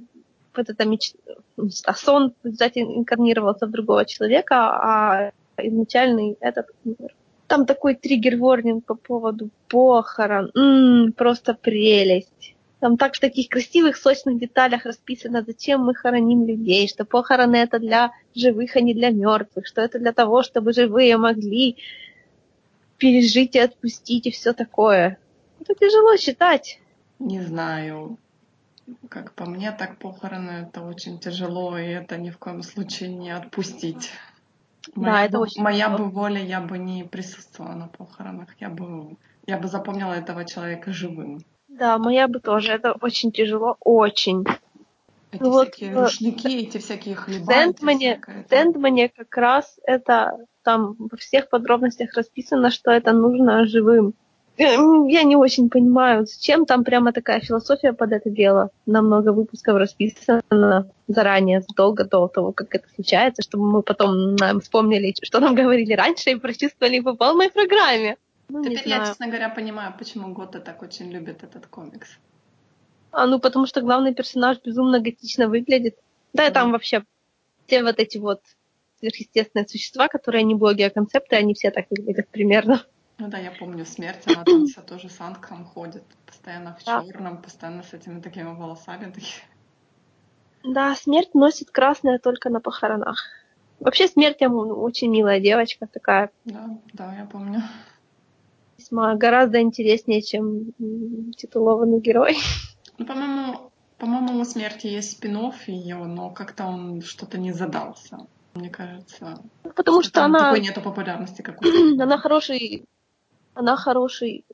эта 0.69 0.85
меч... 0.85 1.13
а 1.85 1.93
сон 1.93 2.33
в 2.41 2.45
результате 2.45 2.81
инкарнировался 2.81 3.67
в 3.67 3.71
другого 3.71 4.05
человека, 4.05 4.55
а 4.55 5.31
изначальный 5.57 6.37
этот 6.39 6.67
умер. 6.85 7.15
Там 7.47 7.65
такой 7.65 7.95
триггер-ворнинг 7.95 8.85
по 8.85 8.95
поводу 8.95 9.49
похорон. 9.69 10.51
М-м, 10.55 11.13
просто 11.13 11.53
прелесть. 11.53 12.55
Там 12.79 12.97
так 12.97 13.15
в 13.15 13.19
таких 13.19 13.49
красивых, 13.49 13.97
сочных 13.97 14.39
деталях 14.39 14.85
расписано, 14.85 15.43
зачем 15.45 15.83
мы 15.83 15.95
хороним 15.95 16.45
людей, 16.45 16.87
что 16.87 17.05
похороны 17.05 17.55
это 17.55 17.79
для 17.79 18.11
живых, 18.35 18.75
а 18.75 18.81
не 18.81 18.93
для 18.93 19.09
мертвых, 19.09 19.65
что 19.65 19.81
это 19.81 19.97
для 19.97 20.13
того, 20.13 20.43
чтобы 20.43 20.73
живые 20.73 21.17
могли 21.17 21.77
пережить 22.97 23.55
и 23.55 23.59
отпустить 23.59 24.27
и 24.27 24.31
все 24.31 24.53
такое. 24.53 25.17
Это 25.59 25.73
тяжело 25.73 26.17
считать. 26.17 26.79
Не 27.17 27.41
знаю. 27.41 28.17
Как 29.09 29.33
по 29.33 29.45
мне, 29.45 29.71
так 29.71 29.97
похороны 29.97 30.67
это 30.67 30.81
очень 30.81 31.19
тяжело, 31.19 31.77
и 31.77 31.87
это 31.87 32.17
ни 32.17 32.29
в 32.29 32.37
коем 32.37 32.61
случае 32.61 33.09
не 33.09 33.31
отпустить. 33.31 34.11
Моя, 34.95 35.13
да, 35.13 35.25
это 35.25 35.37
бы, 35.37 35.43
очень 35.43 35.61
моя 35.61 35.89
бы 35.89 36.05
воля, 36.05 36.41
я 36.41 36.61
бы 36.61 36.77
не 36.77 37.03
присутствовала 37.03 37.73
на 37.73 37.87
похоронах. 37.87 38.49
Я 38.59 38.69
бы, 38.69 39.17
я 39.47 39.57
бы 39.57 39.67
запомнила 39.67 40.13
этого 40.13 40.45
человека 40.45 40.93
живым. 40.93 41.43
Да, 41.77 41.97
моя 41.97 42.27
бы 42.27 42.39
тоже. 42.39 42.73
Это 42.73 42.93
очень 42.93 43.31
тяжело, 43.31 43.77
очень. 43.81 44.43
Эти 45.31 45.43
ну 45.43 45.51
вот, 45.51 45.73
всякие 45.73 45.93
рушники, 45.93 46.47
эти 46.47 46.77
всякие 46.77 47.15
хлеба. 47.15 47.45
Сэндмане, 47.45 48.21
Сэндмане 48.49 49.09
как 49.09 49.35
раз 49.37 49.77
это 49.83 50.37
там 50.63 50.95
во 50.97 51.17
всех 51.17 51.49
подробностях 51.49 52.13
расписано, 52.15 52.71
что 52.71 52.91
это 52.91 53.11
нужно 53.11 53.65
живым. 53.65 54.13
Я 54.57 55.23
не 55.23 55.35
очень 55.35 55.69
понимаю, 55.69 56.25
зачем 56.25 56.65
там 56.65 56.83
прямо 56.83 57.13
такая 57.13 57.41
философия 57.41 57.93
под 57.93 58.11
это 58.11 58.31
дело. 58.31 58.71
На 58.87 59.03
много 59.03 59.31
выпусков 59.31 59.77
расписано 59.77 60.89
заранее, 61.07 61.61
задолго 61.61 62.05
до 62.05 62.27
того, 62.27 62.53
как 62.53 62.73
это 62.73 62.87
случается, 62.95 63.43
чтобы 63.43 63.69
мы 63.69 63.83
потом 63.83 64.35
вспомнили, 64.61 65.13
что 65.21 65.39
нам 65.39 65.53
говорили 65.53 65.93
раньше 65.93 66.31
и 66.31 66.35
прочувствовали 66.35 67.01
по 67.01 67.13
полной 67.13 67.51
программе. 67.51 68.17
Ну, 68.49 68.63
Теперь 68.63 68.87
я, 68.87 69.05
честно 69.05 69.27
говоря, 69.27 69.49
понимаю, 69.49 69.93
почему 69.97 70.33
Гота 70.33 70.59
так 70.59 70.81
очень 70.81 71.11
любит 71.11 71.43
этот 71.43 71.67
комикс. 71.67 72.17
А, 73.11 73.25
ну, 73.25 73.39
потому 73.39 73.65
что 73.65 73.81
главный 73.81 74.13
персонаж 74.13 74.59
безумно 74.63 74.99
готично 74.99 75.47
выглядит. 75.47 75.97
Да, 76.33 76.47
и 76.47 76.51
там 76.51 76.71
вообще 76.71 77.03
все 77.65 77.83
вот 77.83 77.99
эти 77.99 78.17
вот 78.17 78.41
сверхъестественные 78.99 79.67
существа, 79.67 80.07
которые 80.07 80.43
не 80.43 80.55
боги, 80.55 80.83
а 80.83 80.89
концепты, 80.89 81.35
они 81.35 81.53
все 81.53 81.71
так 81.71 81.87
выглядят 81.89 82.29
примерно. 82.29 82.83
Ну 83.19 83.27
да, 83.27 83.37
я 83.37 83.51
помню 83.51 83.85
смерть, 83.85 84.23
она 84.27 84.43
там 84.43 84.67
вся 84.67 84.81
тоже 84.81 85.09
с 85.09 85.19
Ангхом 85.19 85.65
ходит, 85.65 86.03
постоянно 86.25 86.77
в 86.79 86.85
да. 86.85 87.03
черном, 87.03 87.41
постоянно 87.41 87.83
с 87.83 87.93
этими 87.93 88.21
такими 88.21 88.53
волосами. 88.53 89.11
Такие. 89.11 89.41
Да, 90.63 90.95
смерть 90.95 91.33
носит 91.33 91.71
красное 91.71 92.19
только 92.19 92.49
на 92.49 92.59
похоронах. 92.59 93.23
Вообще 93.79 94.07
смерть 94.07 94.37
очень 94.41 95.09
милая 95.09 95.39
девочка 95.39 95.87
такая. 95.87 96.29
Да, 96.45 96.69
да, 96.93 97.15
я 97.15 97.25
помню. 97.25 97.61
Весьма 98.77 99.15
гораздо 99.15 99.61
интереснее, 99.61 100.21
чем 100.21 100.73
титулованный 101.35 101.99
герой. 101.99 102.37
Ну, 102.97 103.05
по-моему, 103.05 103.71
по-моему, 103.97 104.39
у 104.39 104.45
смерти 104.45 104.87
есть 104.87 105.11
спин 105.11 105.51
ее, 105.67 105.97
но 105.97 106.29
как-то 106.29 106.65
он 106.65 107.01
что-то 107.01 107.37
не 107.37 107.51
задался. 107.51 108.19
Мне 108.53 108.69
кажется. 108.69 109.39
Потому 109.75 110.01
что, 110.01 110.09
что 110.09 110.25
она... 110.25 110.39
Такой 110.39 110.61
нету 110.61 110.81
популярности 110.81 111.41
какой-то. 111.41 111.77
она 112.03 112.17
хороший 112.17 112.87
она 113.57 113.75
хороший 113.75 114.45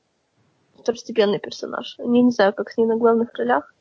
второстепенный 0.78 1.38
персонаж. 1.38 1.96
Я 1.98 2.06
не 2.06 2.30
знаю, 2.30 2.54
как 2.54 2.70
с 2.70 2.78
ней 2.78 2.86
на 2.86 2.96
главных 2.96 3.34
ролях, 3.34 3.74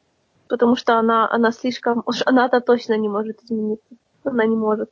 потому 0.50 0.76
что 0.76 0.98
она, 0.98 1.30
она 1.32 1.54
слишком... 1.54 2.04
Она-то 2.26 2.60
точно 2.60 2.98
не 2.98 3.08
может 3.08 3.42
измениться. 3.42 3.86
Она 4.26 4.46
не 4.46 4.58
может. 4.58 4.90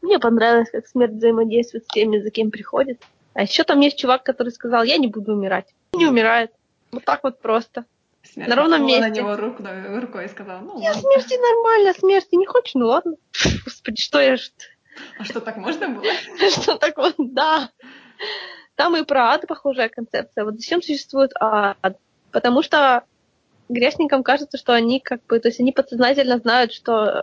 Мне 0.00 0.18
понравилось, 0.18 0.70
как 0.70 0.88
смерть 0.88 1.12
взаимодействует 1.12 1.84
с 1.84 1.94
теми, 1.94 2.18
за 2.18 2.30
кем 2.30 2.50
приходит. 2.50 3.00
А 3.34 3.42
еще 3.42 3.64
там 3.64 3.80
есть 3.80 3.98
чувак, 3.98 4.22
который 4.24 4.50
сказал, 4.50 4.82
я 4.82 4.98
не 4.98 5.06
буду 5.06 5.32
умирать. 5.32 5.74
И 5.94 5.98
не 5.98 6.06
умирает. 6.06 6.52
Вот 6.90 7.04
так 7.04 7.22
вот 7.22 7.40
просто. 7.40 7.86
Смерть 8.22 8.48
на 8.48 8.56
ровном 8.56 8.86
месте. 8.86 9.00
на 9.00 9.10
него 9.10 9.36
руку, 9.36 9.64
рукой 10.00 10.26
и 10.26 10.28
сказала, 10.28 10.60
ну 10.60 10.74
ладно. 10.74 10.94
смерти 10.94 11.34
нормально, 11.40 11.92
смерти 11.94 12.34
не 12.36 12.46
хочешь, 12.46 12.74
ну 12.74 12.86
ладно. 12.86 13.16
Господи, 13.64 14.00
что 14.00 14.20
я... 14.20 14.36
А 15.18 15.24
что, 15.24 15.40
так 15.40 15.56
можно 15.56 15.88
было? 15.88 16.04
Что 16.50 16.76
так 16.76 16.96
вот, 16.98 17.14
да. 17.18 17.70
Там 18.74 18.96
и 18.96 19.04
про 19.04 19.32
ад 19.32 19.46
похожая 19.48 19.88
концепция. 19.88 20.44
Вот 20.44 20.54
зачем 20.54 20.82
существует 20.82 21.32
ад? 21.40 21.96
Потому 22.30 22.62
что 22.62 23.04
грешникам 23.70 24.22
кажется, 24.22 24.58
что 24.58 24.74
они 24.74 25.00
как 25.00 25.24
бы, 25.26 25.40
то 25.40 25.48
есть 25.48 25.60
они 25.60 25.72
подсознательно 25.72 26.38
знают, 26.38 26.72
что 26.72 27.22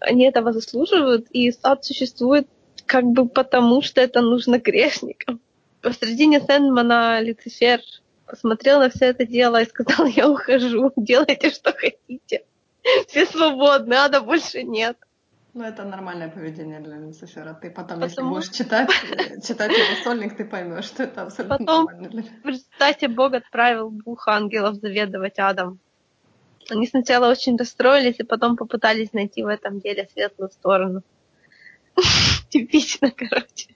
они 0.00 0.24
этого 0.24 0.52
заслуживают, 0.52 1.26
и 1.30 1.52
ад 1.62 1.84
существует 1.84 2.48
как 2.86 3.04
бы 3.04 3.28
потому, 3.28 3.82
что 3.82 4.00
это 4.00 4.20
нужно 4.20 4.58
грешникам. 4.58 5.40
Посредине 5.82 6.40
Сэндмана 6.40 7.20
Люцифер 7.22 7.80
посмотрел 8.26 8.80
на 8.80 8.90
все 8.90 9.06
это 9.06 9.26
дело 9.26 9.62
и 9.62 9.66
сказал, 9.66 10.06
я 10.06 10.28
ухожу, 10.28 10.92
делайте, 10.96 11.50
что 11.50 11.72
хотите. 11.72 12.44
Все 13.08 13.26
свободны, 13.26 13.94
ада 13.94 14.20
больше 14.20 14.62
нет. 14.62 14.96
Ну, 15.52 15.64
это 15.64 15.82
нормальное 15.84 16.28
поведение 16.28 16.78
для 16.80 16.96
Люцифера. 16.96 17.58
Ты 17.60 17.70
потом, 17.70 18.00
Потому... 18.00 18.04
если 18.04 18.22
будешь 18.22 18.56
читать, 18.56 18.88
читать 19.46 19.72
его 19.72 20.04
сольник, 20.04 20.36
ты 20.36 20.44
поймешь, 20.44 20.84
что 20.84 21.02
это 21.02 21.22
абсолютно 21.22 21.58
потом, 21.58 21.84
нормально 21.86 22.08
для 22.08 22.22
В 22.22 22.46
результате 22.46 23.08
Бог 23.08 23.34
отправил 23.34 23.90
двух 23.90 24.28
ангелов 24.28 24.76
заведовать 24.76 25.38
адом. 25.40 25.80
Они 26.70 26.86
сначала 26.86 27.28
очень 27.28 27.56
расстроились, 27.56 28.20
и 28.20 28.22
потом 28.22 28.56
попытались 28.56 29.12
найти 29.12 29.42
в 29.42 29.48
этом 29.48 29.80
деле 29.80 30.08
светлую 30.12 30.50
сторону. 30.50 31.02
Типично, 32.48 33.10
короче. 33.10 33.74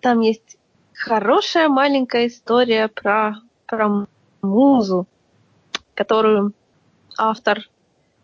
Там 0.00 0.20
есть 0.20 0.58
хорошая 0.96 1.68
маленькая 1.68 2.26
история 2.26 2.88
про, 2.88 3.36
про 3.66 4.06
музу, 4.42 5.06
которую 5.94 6.52
автор 7.16 7.68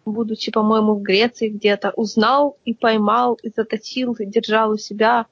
будучи, 0.05 0.51
по-моему, 0.51 0.95
в 0.95 1.03
Греции 1.03 1.49
где-то, 1.49 1.93
узнал 1.97 2.57
и 2.65 2.75
поймал, 2.75 3.39
и 3.43 3.51
заточил, 3.55 4.15
и 4.15 4.27
держал 4.27 4.73
у 4.73 4.77
себя 4.77 5.27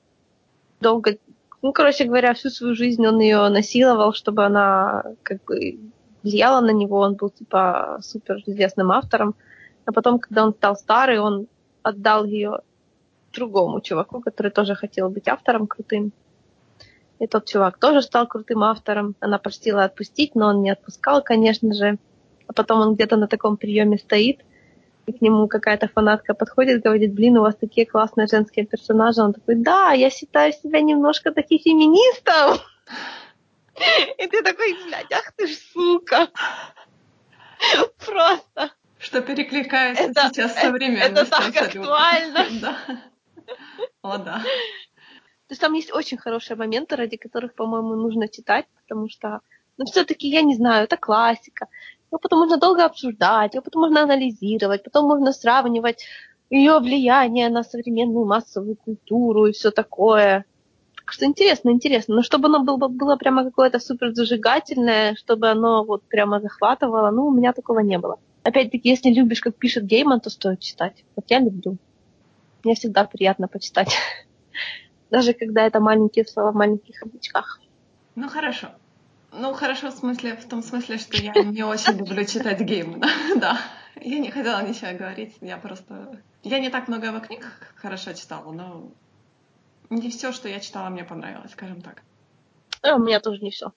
долго. 0.80 1.18
Ну, 1.62 1.72
короче 1.72 2.04
говоря, 2.04 2.34
всю 2.34 2.50
свою 2.50 2.74
жизнь 2.74 3.06
он 3.06 3.18
ее 3.20 3.48
насиловал, 3.48 4.12
чтобы 4.12 4.44
она 4.44 5.02
как 5.22 5.44
бы 5.44 5.78
влияла 6.22 6.60
на 6.60 6.70
него. 6.70 6.98
Он 6.98 7.14
был 7.14 7.30
типа 7.30 7.98
супер 8.02 8.42
известным 8.46 8.92
автором. 8.92 9.34
А 9.84 9.92
потом, 9.92 10.18
когда 10.18 10.44
он 10.44 10.52
стал 10.54 10.76
старый, 10.76 11.18
он 11.18 11.46
отдал 11.82 12.24
ее 12.24 12.60
другому 13.32 13.80
чуваку, 13.80 14.20
который 14.20 14.50
тоже 14.50 14.74
хотел 14.74 15.10
быть 15.10 15.28
автором 15.28 15.66
крутым. 15.66 16.12
И 17.20 17.26
тот 17.26 17.46
чувак 17.46 17.78
тоже 17.78 18.02
стал 18.02 18.26
крутым 18.26 18.64
автором. 18.64 19.14
Она 19.20 19.38
просила 19.38 19.84
отпустить, 19.84 20.34
но 20.34 20.48
он 20.48 20.62
не 20.62 20.70
отпускал, 20.70 21.22
конечно 21.22 21.72
же. 21.72 21.98
А 22.48 22.52
потом 22.52 22.80
он 22.80 22.94
где-то 22.94 23.16
на 23.16 23.28
таком 23.28 23.56
приеме 23.56 23.98
стоит 23.98 24.40
и 25.10 25.12
к 25.12 25.20
нему 25.20 25.48
какая-то 25.48 25.88
фанатка 25.88 26.34
подходит, 26.34 26.82
говорит, 26.82 27.12
блин, 27.14 27.38
у 27.38 27.42
вас 27.42 27.56
такие 27.56 27.86
классные 27.86 28.26
женские 28.26 28.66
персонажи. 28.66 29.20
Он 29.20 29.32
такой, 29.32 29.56
да, 29.56 29.92
я 29.92 30.10
считаю 30.10 30.52
себя 30.52 30.80
немножко 30.80 31.32
таким 31.32 31.58
феминистом. 31.58 32.58
И 34.18 34.26
ты 34.26 34.42
такой, 34.42 34.76
блядь, 34.84 35.12
ах 35.12 35.32
ты 35.36 35.46
ж 35.46 35.56
сука. 35.72 36.28
Просто. 38.04 38.72
Что 38.98 39.22
перекликается 39.22 40.04
это, 40.04 40.28
сейчас 40.28 40.54
с 40.54 40.60
современностью. 40.60 41.22
Это 41.22 41.52
так 41.52 41.62
актуально. 41.62 42.46
Да. 42.60 42.76
О, 44.02 44.18
да. 44.18 44.42
То 45.50 45.54
есть 45.54 45.62
там 45.62 45.72
есть 45.72 45.92
очень 45.92 46.16
хорошие 46.16 46.56
моменты, 46.56 46.94
ради 46.94 47.16
которых, 47.16 47.56
по-моему, 47.56 47.96
нужно 47.96 48.28
читать, 48.28 48.66
потому 48.82 49.08
что, 49.08 49.40
ну, 49.78 49.84
все-таки, 49.84 50.28
я 50.28 50.42
не 50.42 50.54
знаю, 50.54 50.84
это 50.84 50.96
классика. 50.96 51.66
Его 52.08 52.20
потом 52.20 52.38
можно 52.38 52.56
долго 52.56 52.84
обсуждать, 52.84 53.54
его 53.54 53.62
потом 53.64 53.82
можно 53.82 54.04
анализировать, 54.04 54.84
потом 54.84 55.06
можно 55.06 55.32
сравнивать 55.32 56.04
ее 56.50 56.78
влияние 56.78 57.48
на 57.48 57.64
современную 57.64 58.26
массовую 58.26 58.76
культуру 58.76 59.46
и 59.46 59.52
все 59.52 59.72
такое. 59.72 60.44
Так 60.94 61.10
что 61.10 61.24
интересно, 61.24 61.70
интересно. 61.70 62.14
Но 62.14 62.22
чтобы 62.22 62.46
оно 62.46 62.62
было, 62.62 62.86
было 62.86 63.16
прямо 63.16 63.42
какое-то 63.42 63.80
супер 63.80 64.14
зажигательное, 64.14 65.16
чтобы 65.16 65.48
оно 65.48 65.82
вот 65.82 66.04
прямо 66.04 66.40
захватывало, 66.40 67.10
ну, 67.10 67.26
у 67.26 67.34
меня 67.34 67.52
такого 67.52 67.80
не 67.80 67.98
было. 67.98 68.20
Опять-таки, 68.44 68.88
если 68.88 69.10
любишь, 69.10 69.40
как 69.40 69.56
пишет 69.56 69.84
Гейман, 69.84 70.20
то 70.20 70.30
стоит 70.30 70.60
читать. 70.60 71.04
Вот 71.16 71.24
я 71.28 71.40
люблю. 71.40 71.76
Мне 72.62 72.76
всегда 72.76 73.02
приятно 73.02 73.48
почитать. 73.48 73.96
Даже 75.10 75.34
когда 75.34 75.66
это 75.66 75.80
маленькие 75.80 76.24
слова 76.24 76.52
в 76.52 76.54
маленьких 76.54 77.02
облачках. 77.02 77.60
Ну, 78.14 78.28
хорошо. 78.28 78.68
Ну, 79.32 79.52
хорошо 79.52 79.90
в 79.90 79.94
смысле, 79.94 80.36
в 80.36 80.44
том 80.46 80.62
смысле, 80.62 80.98
что 80.98 81.16
я 81.16 81.32
не 81.44 81.62
очень 81.62 81.98
люблю 81.98 82.24
читать 82.24 82.60
геймы, 82.60 83.00
да. 83.36 83.58
Я 84.00 84.18
не 84.18 84.30
хотела 84.30 84.66
ничего 84.66 84.96
говорить, 84.96 85.36
я 85.40 85.56
просто... 85.56 86.20
Я 86.42 86.58
не 86.58 86.70
так 86.70 86.88
много 86.88 87.08
его 87.08 87.20
книг 87.20 87.46
хорошо 87.76 88.12
читала, 88.14 88.50
но 88.50 88.90
не 89.90 90.10
все, 90.10 90.32
что 90.32 90.48
я 90.48 90.60
читала, 90.60 90.88
мне 90.88 91.04
понравилось, 91.04 91.52
скажем 91.52 91.82
так. 91.82 92.02
А, 92.82 92.96
у 92.96 92.98
меня 92.98 93.20
тоже 93.20 93.40
не 93.42 93.50
все. 93.50 93.72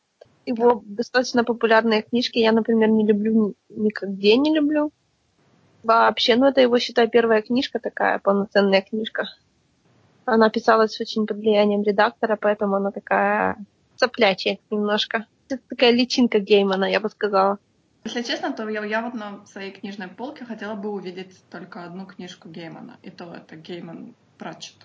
Его 0.45 0.75
да. 0.75 0.81
достаточно 0.85 1.43
популярные 1.43 2.03
книжки 2.03 2.39
я, 2.39 2.51
например, 2.51 2.89
не 2.89 3.05
люблю, 3.05 3.55
никогда 3.69 4.35
не 4.35 4.53
люблю. 4.53 4.91
Вообще, 5.83 6.35
ну 6.35 6.47
это 6.47 6.61
его, 6.61 6.79
считай, 6.79 7.09
первая 7.09 7.41
книжка 7.41 7.79
такая, 7.79 8.19
полноценная 8.19 8.81
книжка. 8.81 9.27
Она 10.25 10.49
писалась 10.49 10.99
очень 11.01 11.25
под 11.25 11.37
влиянием 11.37 11.83
редактора, 11.83 12.37
поэтому 12.39 12.75
она 12.75 12.91
такая 12.91 13.57
цеплячая 13.95 14.59
немножко. 14.69 15.25
Это 15.49 15.61
такая 15.69 15.91
личинка 15.91 16.39
Геймана, 16.39 16.85
я 16.85 16.99
бы 16.99 17.09
сказала. 17.09 17.59
Если 18.05 18.21
честно, 18.21 18.51
то 18.51 18.67
я, 18.67 18.83
я 18.83 19.01
вот 19.01 19.13
на 19.13 19.45
своей 19.45 19.71
книжной 19.71 20.07
полке 20.07 20.45
хотела 20.45 20.75
бы 20.75 20.89
увидеть 20.89 21.41
только 21.49 21.85
одну 21.85 22.05
книжку 22.05 22.49
Геймана. 22.49 22.97
И 23.01 23.09
то 23.09 23.33
это 23.33 23.55
Гейман 23.55 24.13
Пратчет. 24.37 24.75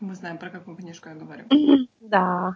Мы 0.00 0.14
знаем, 0.14 0.38
про 0.38 0.50
какую 0.50 0.76
книжку 0.76 1.08
я 1.08 1.14
говорю. 1.14 1.44
Да. 2.00 2.54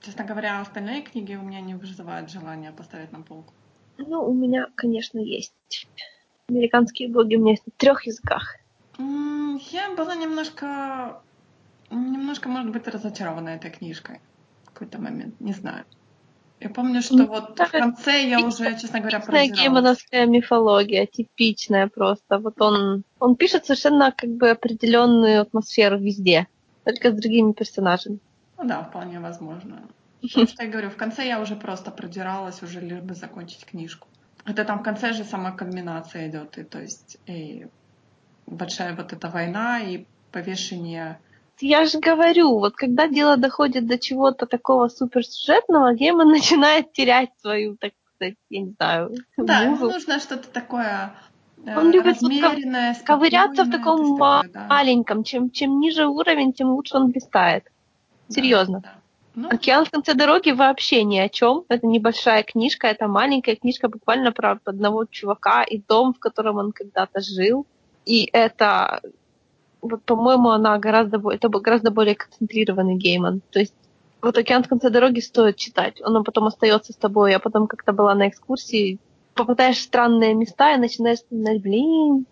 Честно 0.00 0.24
говоря, 0.24 0.60
остальные 0.60 1.02
книги 1.02 1.34
у 1.34 1.42
меня 1.42 1.60
не 1.60 1.74
вызывают 1.74 2.28
желания 2.30 2.72
поставить 2.72 3.12
на 3.12 3.20
полку. 3.22 3.54
Ну, 3.98 4.24
у 4.24 4.34
меня, 4.34 4.66
конечно, 4.74 5.18
есть. 5.18 5.86
Американские 6.48 7.08
блоги 7.08 7.36
у 7.36 7.40
меня 7.40 7.52
есть 7.52 7.66
на 7.66 7.72
трех 7.76 8.06
языках. 8.06 8.56
Я 8.98 9.94
была 9.96 10.16
немножко, 10.16 11.22
немножко, 11.90 12.48
может 12.48 12.70
быть, 12.72 12.86
разочарована 12.86 13.50
этой 13.50 13.70
книжкой 13.70 14.20
в 14.64 14.70
какой-то 14.70 15.00
момент, 15.00 15.34
не 15.40 15.52
знаю. 15.52 15.84
Я 16.60 16.68
помню, 16.68 17.00
что 17.00 17.24
вот 17.24 17.58
в 17.58 17.70
конце 17.70 18.28
я 18.28 18.40
уже, 18.40 18.78
честно 18.78 19.00
говоря, 19.00 19.20
продиралась. 19.20 19.50
геймановская 19.50 20.26
мифология, 20.26 21.06
типичная 21.06 21.88
просто. 21.88 22.38
Вот 22.38 22.60
он, 22.60 23.04
он 23.18 23.36
пишет 23.36 23.64
совершенно 23.64 24.12
как 24.12 24.30
бы 24.30 24.50
определенную 24.50 25.40
атмосферу 25.40 25.98
везде, 25.98 26.48
только 26.84 27.12
с 27.12 27.14
другими 27.14 27.52
персонажами. 27.52 28.18
Ну 28.58 28.64
да, 28.68 28.82
вполне 28.82 29.20
возможно. 29.20 29.82
Потому 30.22 30.46
что 30.46 30.64
я 30.64 30.70
говорю, 30.70 30.90
в 30.90 30.96
конце 30.96 31.26
я 31.26 31.40
уже 31.40 31.56
просто 31.56 31.90
продиралась, 31.90 32.62
уже 32.62 32.80
лишь 32.80 33.00
бы 33.00 33.14
закончить 33.14 33.64
книжку. 33.64 34.06
Это 34.44 34.64
там 34.64 34.80
в 34.80 34.82
конце 34.82 35.14
же 35.14 35.24
сама 35.24 35.52
кульминация 35.52 36.28
идет, 36.28 36.58
и 36.58 36.64
то 36.64 36.80
есть 36.80 37.18
и 37.26 37.66
большая 38.46 38.94
вот 38.94 39.12
эта 39.14 39.28
война 39.28 39.80
и 39.80 40.04
повешение 40.30 41.18
я 41.60 41.84
же 41.86 41.98
говорю, 41.98 42.58
вот 42.58 42.74
когда 42.74 43.08
дело 43.08 43.36
доходит 43.36 43.86
до 43.86 43.98
чего-то 43.98 44.46
такого 44.46 44.88
суперсюжетного, 44.88 45.94
Гейман 45.94 46.28
начинает 46.32 46.92
терять 46.92 47.30
свою, 47.40 47.76
так 47.76 47.92
сказать, 48.14 48.36
я 48.48 48.60
не 48.60 48.72
знаю, 48.72 49.14
Да, 49.36 49.62
ему 49.62 49.76
нужно 49.76 50.18
что-то 50.20 50.48
такое 50.48 51.14
э, 51.64 51.78
Он 51.78 51.90
любит 51.90 52.20
вот 52.20 52.32
ковыряться 53.04 53.64
в 53.64 53.70
таком 53.70 54.16
такое, 54.16 54.50
да. 54.52 54.66
маленьком. 54.68 55.24
Чем, 55.24 55.50
чем 55.50 55.80
ниже 55.80 56.06
уровень, 56.06 56.52
тем 56.52 56.70
лучше 56.70 56.96
он 56.96 57.10
блистает. 57.10 57.64
Серьезно. 58.28 58.80
Да, 58.80 58.88
да. 58.88 58.94
Ну, 59.34 59.48
Океан 59.48 59.84
в 59.84 59.90
конце 59.90 60.14
дороги 60.14 60.50
вообще 60.50 61.04
ни 61.04 61.18
о 61.18 61.28
чем. 61.28 61.64
Это 61.68 61.86
небольшая 61.86 62.42
книжка, 62.42 62.88
это 62.88 63.06
маленькая 63.06 63.56
книжка 63.56 63.88
буквально 63.88 64.32
про 64.32 64.58
одного 64.64 65.04
чувака 65.04 65.62
и 65.62 65.78
дом, 65.78 66.12
в 66.12 66.18
котором 66.18 66.56
он 66.56 66.72
когда-то 66.72 67.20
жил. 67.20 67.66
И 68.04 68.28
это 68.32 69.00
вот, 69.82 70.02
по-моему, 70.04 70.50
она 70.50 70.78
гораздо, 70.78 71.20
это 71.30 71.48
гораздо 71.48 71.90
более 71.90 72.14
концентрированный 72.14 72.96
гейман. 72.96 73.42
То 73.50 73.60
есть 73.60 73.74
вот 74.22 74.36
«Океан 74.36 74.62
в 74.62 74.68
конце 74.68 74.90
дороги» 74.90 75.20
стоит 75.20 75.56
читать. 75.56 76.00
Он 76.02 76.22
потом 76.24 76.46
остается 76.46 76.92
с 76.92 76.96
тобой. 76.96 77.32
Я 77.32 77.38
потом 77.38 77.66
как-то 77.66 77.92
была 77.92 78.14
на 78.14 78.28
экскурсии, 78.28 78.98
попадаешь 79.34 79.78
в 79.78 79.82
странные 79.82 80.34
места 80.34 80.74
и 80.74 80.78
начинаешь 80.78 81.18
вспоминать, 81.18 81.62
блин, 81.62 82.26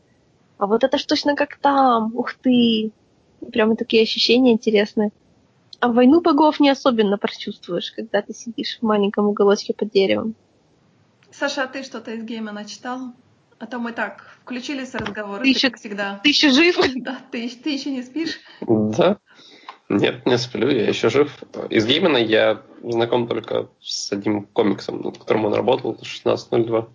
а 0.59 0.67
вот 0.67 0.85
это 0.85 0.99
ж 0.99 1.05
точно 1.05 1.35
как 1.35 1.57
там, 1.57 2.15
ух 2.15 2.35
ты. 2.35 2.93
Прямо 3.53 3.77
такие 3.77 4.03
ощущения 4.03 4.53
интересные. 4.53 5.13
А 5.81 5.89
войну 5.89 6.21
богов 6.21 6.59
не 6.59 6.71
особенно 6.71 7.19
прочувствуешь, 7.19 7.93
когда 7.93 8.21
ты 8.21 8.35
сидишь 8.35 8.79
в 8.79 8.83
маленьком 8.83 9.29
уголочке 9.29 9.73
под 9.73 9.91
деревом. 9.91 10.35
Саша, 11.31 11.63
а 11.63 11.67
ты 11.69 11.85
что-то 11.85 12.11
из 12.11 12.25
гейма 12.25 12.65
читал? 12.65 13.13
А 13.59 13.67
то 13.67 13.79
мы 13.79 13.93
так 13.93 14.25
включились 14.43 14.93
в 14.93 14.95
разговор, 14.95 15.39
ты, 15.39 15.45
ты 15.45 15.49
еще, 15.51 15.71
как 15.71 15.81
всегда. 15.81 16.21
Ты 16.23 16.29
еще 16.29 16.51
жив? 16.51 16.79
Да, 16.97 17.19
ты, 17.31 17.49
ты 17.49 17.71
еще 17.71 17.91
не 17.91 18.03
спишь? 18.03 18.39
Да. 18.61 19.19
Нет, 19.89 20.27
не 20.27 20.39
сплю, 20.39 20.69
я 20.69 20.87
еще 20.87 21.09
жив. 21.09 21.43
Из 21.71 21.87
Геймана 21.87 22.19
я 22.19 22.63
знаком 22.83 23.27
только 23.27 23.69
с 23.81 24.13
одним 24.13 24.45
комиксом, 24.45 25.01
над 25.01 25.19
которым 25.19 25.47
он 25.47 25.55
работал, 25.55 25.91
1602. 25.93 26.89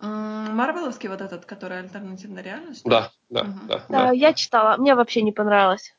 Марвеловский 0.00 1.08
вот 1.08 1.20
этот, 1.20 1.44
который 1.46 1.78
альтернативная 1.78 2.42
реальность? 2.42 2.82
Да, 2.84 3.12
да, 3.30 3.42
угу. 3.42 3.50
да, 3.68 3.84
да. 3.88 4.06
Да, 4.06 4.12
я 4.12 4.34
читала, 4.34 4.76
мне 4.76 4.94
вообще 4.94 5.22
не 5.22 5.32
понравилось. 5.32 5.94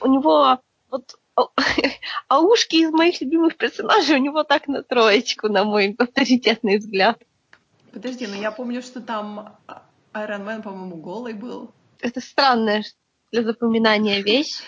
У 0.00 0.06
него 0.06 0.60
вот 0.90 1.16
а 2.28 2.40
ушки 2.40 2.76
из 2.76 2.90
моих 2.90 3.20
любимых 3.20 3.56
персонажей 3.56 4.16
у 4.16 4.22
него 4.22 4.44
так 4.44 4.68
на 4.68 4.82
троечку, 4.82 5.48
на 5.48 5.64
мой 5.64 5.94
авторитетный 5.98 6.78
взгляд. 6.78 7.22
Подожди, 7.92 8.26
но 8.26 8.36
я 8.36 8.50
помню, 8.50 8.82
что 8.82 9.00
там 9.00 9.56
Iron 10.14 10.44
Man, 10.44 10.62
по-моему, 10.62 10.96
голый 10.96 11.34
был. 11.34 11.72
Это 12.00 12.20
странная 12.20 12.84
для 13.32 13.42
запоминания 13.42 14.22
вещь. 14.22 14.62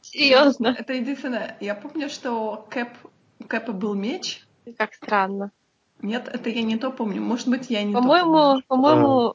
Серьезно. 0.00 0.74
Это 0.78 0.94
единственное. 0.94 1.56
Я 1.60 1.74
помню, 1.74 2.08
что 2.08 2.66
Кэп, 2.70 2.88
у 3.40 3.44
Кэпа 3.44 3.72
был 3.72 3.94
меч. 3.94 4.42
Как 4.76 4.94
странно. 4.94 5.50
Нет, 6.00 6.28
это 6.32 6.48
я 6.50 6.62
не 6.62 6.76
то 6.76 6.90
помню. 6.90 7.20
Может 7.20 7.48
быть, 7.48 7.70
я 7.70 7.82
не 7.82 7.92
по-моему, 7.92 8.32
то 8.32 8.42
помню. 8.42 8.62
По-моему, 8.68 9.34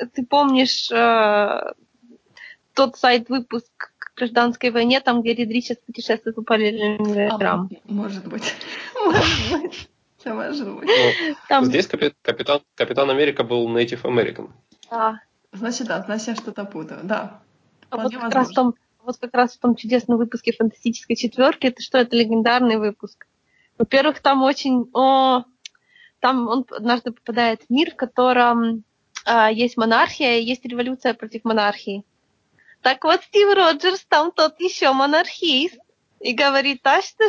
а. 0.00 0.06
ты 0.12 0.24
помнишь 0.24 0.90
э, 0.90 1.72
тот 2.74 2.96
сайт-выпуск 2.96 3.66
к 3.98 4.16
гражданской 4.16 4.70
войне, 4.70 5.00
там, 5.00 5.20
где 5.20 5.34
Рид 5.34 5.50
Ричард 5.50 5.84
путешествует 5.84 6.36
по 6.36 6.42
параллельным 6.42 7.32
а, 7.32 7.68
Может 7.84 8.26
быть. 8.26 8.54
Может 9.04 9.62
быть. 9.62 9.88
Это 10.30 10.64
быть. 10.74 10.88
Ну, 10.88 11.36
Там... 11.48 11.64
Здесь 11.64 11.86
капитан, 11.86 12.60
капитан 12.74 13.10
Америка 13.10 13.44
был 13.44 13.68
Native 13.68 14.02
American. 14.02 14.50
Да. 14.90 15.20
Значит, 15.52 15.86
да, 15.86 16.02
значит, 16.02 16.28
я 16.28 16.36
что-то 16.36 16.64
путаю. 16.64 17.00
Да. 17.04 17.40
А 17.90 17.96
вот 17.98 18.12
как, 18.14 18.34
раз 18.34 18.50
в 18.50 18.54
том, 18.54 18.74
вот 19.02 19.16
как 19.18 19.34
раз 19.34 19.54
в 19.54 19.60
том 19.60 19.76
чудесном 19.76 20.18
выпуске 20.18 20.52
фантастической 20.52 21.16
четверки, 21.16 21.66
это 21.66 21.80
что, 21.80 21.98
это 21.98 22.16
легендарный 22.16 22.76
выпуск. 22.76 23.26
Во-первых, 23.78 24.20
там 24.20 24.42
очень... 24.42 24.90
О, 24.92 25.44
там 26.20 26.48
он 26.48 26.66
однажды 26.70 27.12
попадает 27.12 27.62
в 27.62 27.70
мир, 27.70 27.92
в 27.92 27.96
котором 27.96 28.84
э, 29.26 29.48
есть 29.52 29.76
монархия 29.76 30.38
и 30.38 30.44
есть 30.44 30.64
революция 30.64 31.14
против 31.14 31.44
монархии. 31.44 32.04
Так 32.82 33.04
вот, 33.04 33.22
Стив 33.22 33.54
Роджерс 33.54 34.04
там 34.08 34.32
тот 34.32 34.58
еще 34.60 34.92
монархист 34.92 35.78
и 36.24 36.32
говорит, 36.32 36.80
а 36.84 37.02
что, 37.02 37.28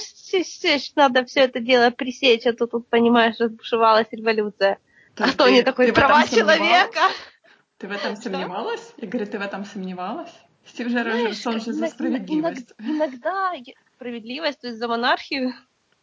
надо 0.95 1.25
все 1.25 1.41
это 1.41 1.59
дело 1.59 1.91
пресечь, 1.91 2.45
а 2.45 2.53
то 2.53 2.65
тут, 2.65 2.87
понимаешь, 2.87 3.35
разбушевалась 3.39 4.07
революция. 4.11 4.79
То 5.15 5.25
а 5.25 5.27
кто 5.27 5.49
не 5.49 5.63
такой 5.63 5.91
права 5.91 6.25
человека? 6.25 7.01
Ты 7.77 7.89
в 7.89 7.91
этом 7.91 8.15
сомневалась? 8.15 8.93
Я 8.95 9.09
говорю, 9.09 9.29
ты 9.29 9.37
в 9.37 9.41
этом 9.41 9.65
сомневалась? 9.65 10.31
Стив 10.65 10.87
же 10.87 11.03
Роджерс, 11.03 11.45
он 11.45 11.59
же 11.59 11.73
за 11.73 11.87
справедливость. 11.87 12.73
Иногда 12.79 13.51
справедливость, 13.95 14.61
то 14.61 14.67
есть 14.67 14.79
за 14.79 14.87
монархию. 14.87 15.53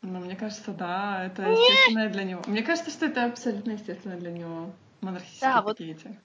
Ну, 0.03 0.21
мне 0.21 0.37
кажется, 0.37 0.73
да, 0.73 1.25
это 1.25 1.43
естественное 1.45 2.11
для 2.11 2.25
него. 2.25 2.43
Мне 2.47 2.63
кажется, 2.63 2.91
что 2.91 3.07
это 3.07 3.25
абсолютно 3.25 3.71
естественно 3.71 4.17
для 4.17 4.31
него. 4.31 4.71
Монархические 5.01 5.51
да, 5.51 5.63
вот, 5.63 5.81
эти. 5.81 6.21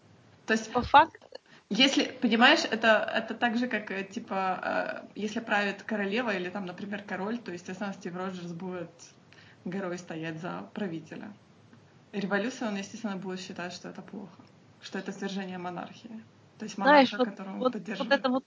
То 0.46 0.54
есть 0.54 0.70
по 0.74 0.82
факту 0.82 1.28
если, 1.70 2.06
понимаешь, 2.22 2.64
это, 2.70 3.12
это 3.14 3.34
так 3.34 3.58
же, 3.58 3.68
как, 3.68 3.92
э, 3.92 4.04
типа, 4.04 5.04
э, 5.16 5.20
если 5.20 5.40
правит 5.40 5.84
королева 5.84 6.34
или 6.36 6.50
там, 6.50 6.66
например, 6.66 7.04
король, 7.06 7.38
то, 7.38 7.52
естественно, 7.52 7.94
Стив 7.94 8.16
Роджерс 8.16 8.54
будет 8.54 8.90
герой 9.66 9.98
стоять 9.98 10.40
за 10.40 10.70
правителя. 10.74 11.34
Революция, 12.14 12.70
он, 12.70 12.78
естественно, 12.78 13.18
будет 13.18 13.42
считать, 13.42 13.74
что 13.74 13.90
это 13.90 14.02
плохо, 14.02 14.42
что 14.82 14.98
это 14.98 15.12
свержение 15.12 15.58
монархии. 15.58 16.24
То 16.58 16.64
есть 16.64 16.78
монарха, 16.78 17.06
Знаешь, 17.06 17.20
вот, 17.20 17.30
которого 17.30 17.54
он 17.54 17.60
вот, 17.60 17.74
поддерживает. 17.74 18.12
вот 18.12 18.20
это 18.20 18.30
вот 18.30 18.44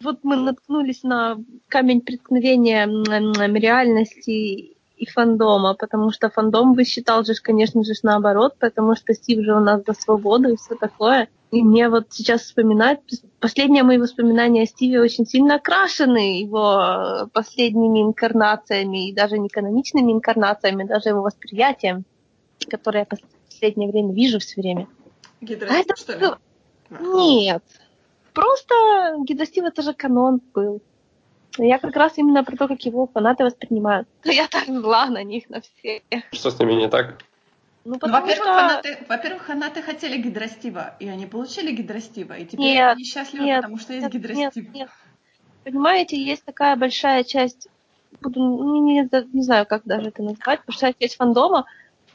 вот 0.00 0.18
мы 0.24 0.36
наткнулись 0.36 1.02
на 1.02 1.38
камень 1.68 2.02
преткновения 2.02 2.86
реальности 2.86 4.76
и 4.96 5.06
фандома, 5.06 5.74
потому 5.74 6.10
что 6.10 6.28
фандом 6.28 6.74
бы 6.74 6.84
считал 6.84 7.24
же, 7.24 7.34
конечно 7.42 7.82
же, 7.82 7.94
наоборот, 8.02 8.56
потому 8.58 8.94
что 8.94 9.14
Стив 9.14 9.44
же 9.44 9.54
у 9.54 9.60
нас 9.60 9.82
за 9.86 9.94
свободу 9.94 10.50
и 10.50 10.56
все 10.56 10.74
такое. 10.74 11.28
И 11.52 11.62
мне 11.62 11.88
вот 11.88 12.06
сейчас 12.10 12.42
вспоминать, 12.42 13.00
последние 13.38 13.84
мои 13.84 13.98
воспоминания 13.98 14.62
о 14.62 14.66
Стиве 14.66 15.00
очень 15.00 15.26
сильно 15.26 15.56
окрашены 15.56 16.40
его 16.40 17.28
последними 17.32 18.02
инкарнациями, 18.02 19.08
и 19.08 19.14
даже 19.14 19.38
не 19.38 19.48
каноничными 19.48 20.12
инкарнациями, 20.12 20.84
даже 20.84 21.10
его 21.10 21.22
восприятием, 21.22 22.04
которое 22.68 23.06
я 23.10 23.16
в 23.16 23.48
последнее 23.48 23.90
время 23.90 24.12
вижу 24.12 24.40
все 24.40 24.60
время. 24.60 24.88
Гидростив, 25.40 25.76
а 25.76 25.80
это 25.80 25.96
что 25.96 26.12
ли? 26.12 26.26
Нет. 26.90 27.62
Просто 28.32 28.74
Гидростив 29.24 29.64
это 29.64 29.82
же 29.82 29.94
канон 29.94 30.40
был. 30.52 30.82
Я 31.58 31.78
как 31.78 31.96
раз 31.96 32.18
именно 32.18 32.44
про 32.44 32.56
то, 32.56 32.68
как 32.68 32.82
его 32.82 33.06
фанаты 33.06 33.44
воспринимают. 33.44 34.08
Я 34.24 34.46
так 34.48 34.66
зла 34.66 35.06
на 35.06 35.22
них, 35.22 35.48
на 35.48 35.60
всех. 35.60 36.02
Что 36.32 36.50
с 36.50 36.58
ними 36.58 36.74
не 36.74 36.88
так? 36.88 37.18
Ну, 37.86 37.98
ну 38.02 38.10
во-первых, 38.10 38.34
что... 38.34 38.44
фанаты, 38.44 38.98
во-первых, 39.08 39.44
фанаты 39.44 39.80
хотели 39.80 40.16
гидростива, 40.20 40.96
и 40.98 41.08
они 41.08 41.24
получили 41.26 41.70
гидростива, 41.70 42.32
и 42.32 42.44
теперь 42.44 42.58
нет, 42.58 42.96
они 42.96 43.04
счастливы, 43.04 43.44
нет, 43.44 43.62
потому 43.62 43.78
что 43.78 43.92
есть 43.92 44.08
гидростив. 44.08 44.56
Нет, 44.56 44.74
нет. 44.74 44.90
Понимаете, 45.62 46.20
есть 46.20 46.44
такая 46.44 46.74
большая 46.74 47.22
часть, 47.22 47.68
буду, 48.20 48.40
не, 48.40 48.80
не, 48.80 49.08
не 49.32 49.42
знаю, 49.42 49.66
как 49.66 49.84
даже 49.84 50.08
это 50.08 50.24
назвать, 50.24 50.62
большая 50.66 50.94
часть 50.98 51.14
фандома, 51.14 51.66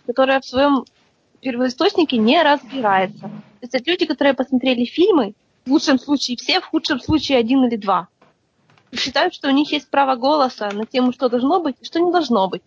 которая 0.05 0.41
в 0.41 0.45
своем 0.45 0.83
первоисточнике 1.39 2.17
не 2.17 2.43
разбирается. 2.43 3.21
То 3.21 3.61
есть 3.61 3.73
это 3.73 3.89
люди, 3.89 4.05
которые 4.05 4.33
посмотрели 4.33 4.83
фильмы, 4.83 5.35
в 5.65 5.71
лучшем 5.71 5.99
случае 5.99 6.35
все, 6.35 6.59
в 6.59 6.65
худшем 6.65 6.99
случае 6.99 7.37
один 7.37 7.63
или 7.63 7.77
два. 7.77 8.09
И 8.91 8.97
считают, 8.97 9.33
что 9.33 9.47
у 9.47 9.51
них 9.51 9.71
есть 9.71 9.87
право 9.87 10.17
голоса 10.17 10.69
на 10.71 10.85
тему, 10.85 11.13
что 11.13 11.29
должно 11.29 11.61
быть 11.61 11.77
и 11.79 11.85
что 11.85 12.01
не 12.01 12.11
должно 12.11 12.49
быть. 12.49 12.61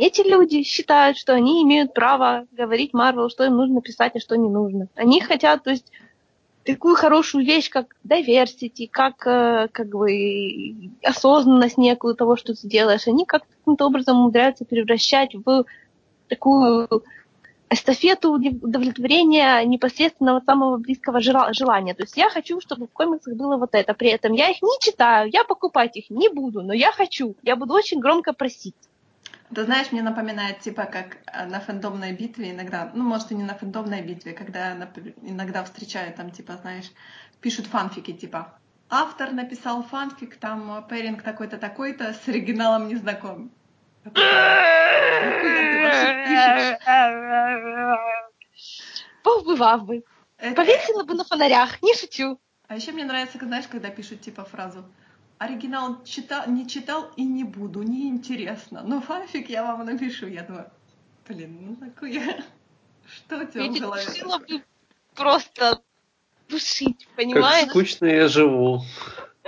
Эти 0.00 0.22
люди 0.22 0.62
считают, 0.62 1.18
что 1.18 1.34
они 1.34 1.62
имеют 1.62 1.92
право 1.92 2.46
говорить 2.52 2.94
Марвел, 2.94 3.28
что 3.28 3.44
им 3.44 3.56
нужно 3.56 3.82
писать, 3.82 4.12
а 4.16 4.18
что 4.18 4.34
не 4.34 4.48
нужно. 4.48 4.88
Они 4.94 5.20
хотят, 5.20 5.62
то 5.62 5.70
есть, 5.70 5.92
такую 6.64 6.96
хорошую 6.96 7.44
вещь, 7.44 7.68
как 7.68 7.94
diversity, 8.02 8.88
как, 8.90 9.26
э, 9.26 9.68
как 9.70 9.88
бы 9.88 10.90
осознанность 11.02 11.76
некую 11.76 12.14
того, 12.14 12.36
что 12.36 12.54
ты 12.54 12.66
делаешь, 12.66 13.06
они 13.08 13.26
как-то 13.26 13.52
каким-то 13.58 13.84
образом 13.84 14.20
умудряются 14.20 14.64
превращать 14.64 15.34
в 15.34 15.66
такую 16.28 16.88
эстафету 17.68 18.32
удовлетворения 18.32 19.62
непосредственного 19.66 20.40
самого 20.40 20.78
близкого 20.78 21.20
желания. 21.20 21.92
То 21.92 22.04
есть 22.04 22.16
я 22.16 22.30
хочу, 22.30 22.58
чтобы 22.62 22.86
в 22.86 22.92
комиксах 22.94 23.34
было 23.34 23.58
вот 23.58 23.74
это. 23.74 23.92
При 23.92 24.08
этом 24.08 24.32
я 24.32 24.48
их 24.48 24.62
не 24.62 24.80
читаю, 24.80 25.28
я 25.30 25.44
покупать 25.44 25.98
их 25.98 26.08
не 26.08 26.30
буду, 26.30 26.62
но 26.62 26.72
я 26.72 26.90
хочу. 26.90 27.36
Я 27.42 27.54
буду 27.54 27.74
очень 27.74 28.00
громко 28.00 28.32
просить. 28.32 28.74
Ты 29.54 29.64
знаешь, 29.64 29.90
мне 29.90 30.02
напоминает, 30.02 30.60
типа, 30.60 30.84
как 30.84 31.18
э, 31.26 31.46
на 31.46 31.58
фэндомной 31.58 32.12
битве 32.12 32.52
иногда, 32.52 32.90
ну, 32.94 33.02
может, 33.02 33.32
и 33.32 33.34
не 33.34 33.42
на 33.42 33.54
фэндомной 33.54 34.00
битве, 34.02 34.32
когда 34.32 34.72
иногда 35.22 35.64
встречают 35.64 36.16
там, 36.16 36.30
типа, 36.30 36.56
знаешь, 36.58 36.90
пишут 37.40 37.66
фанфики, 37.66 38.12
типа, 38.12 38.54
автор 38.88 39.32
написал 39.32 39.82
фанфик, 39.82 40.36
там, 40.36 40.78
э, 40.78 40.82
пэринг 40.82 41.22
такой-то, 41.22 41.58
такой-то, 41.58 42.12
с 42.12 42.28
оригиналом 42.28 42.88
не 42.88 42.96
знаком. 42.96 43.50
Вов 49.24 49.44
бы, 49.44 49.56
Повесила 50.54 51.02
бы 51.04 51.14
на 51.14 51.24
фонарях, 51.24 51.82
не 51.82 51.94
шучу. 51.94 52.40
А 52.68 52.76
еще 52.76 52.92
мне 52.92 53.04
нравится, 53.04 53.38
знаешь, 53.38 53.66
когда 53.66 53.90
пишут 53.90 54.20
типа 54.20 54.44
фразу 54.44 54.84
оригинал 55.40 56.04
читал, 56.04 56.46
не 56.46 56.68
читал 56.68 57.10
и 57.16 57.24
не 57.24 57.44
буду, 57.44 57.82
неинтересно. 57.82 58.82
Но 58.82 59.00
фанфик 59.00 59.48
я 59.48 59.64
вам 59.64 59.86
напишу. 59.86 60.26
Я 60.26 60.42
думаю, 60.42 60.70
блин, 61.26 61.58
ну 61.62 61.76
такое... 61.76 62.44
Что 63.06 63.38
у 63.38 63.46
тебя 63.46 63.64
я 63.64 63.70
в 63.70 63.80
голове? 63.80 64.04
Я 64.14 64.38
бы 64.38 64.62
просто 65.14 65.80
душить, 66.48 67.08
понимаешь? 67.16 67.64
Как 67.64 67.70
скучно 67.70 68.06
я 68.06 68.28
живу. 68.28 68.82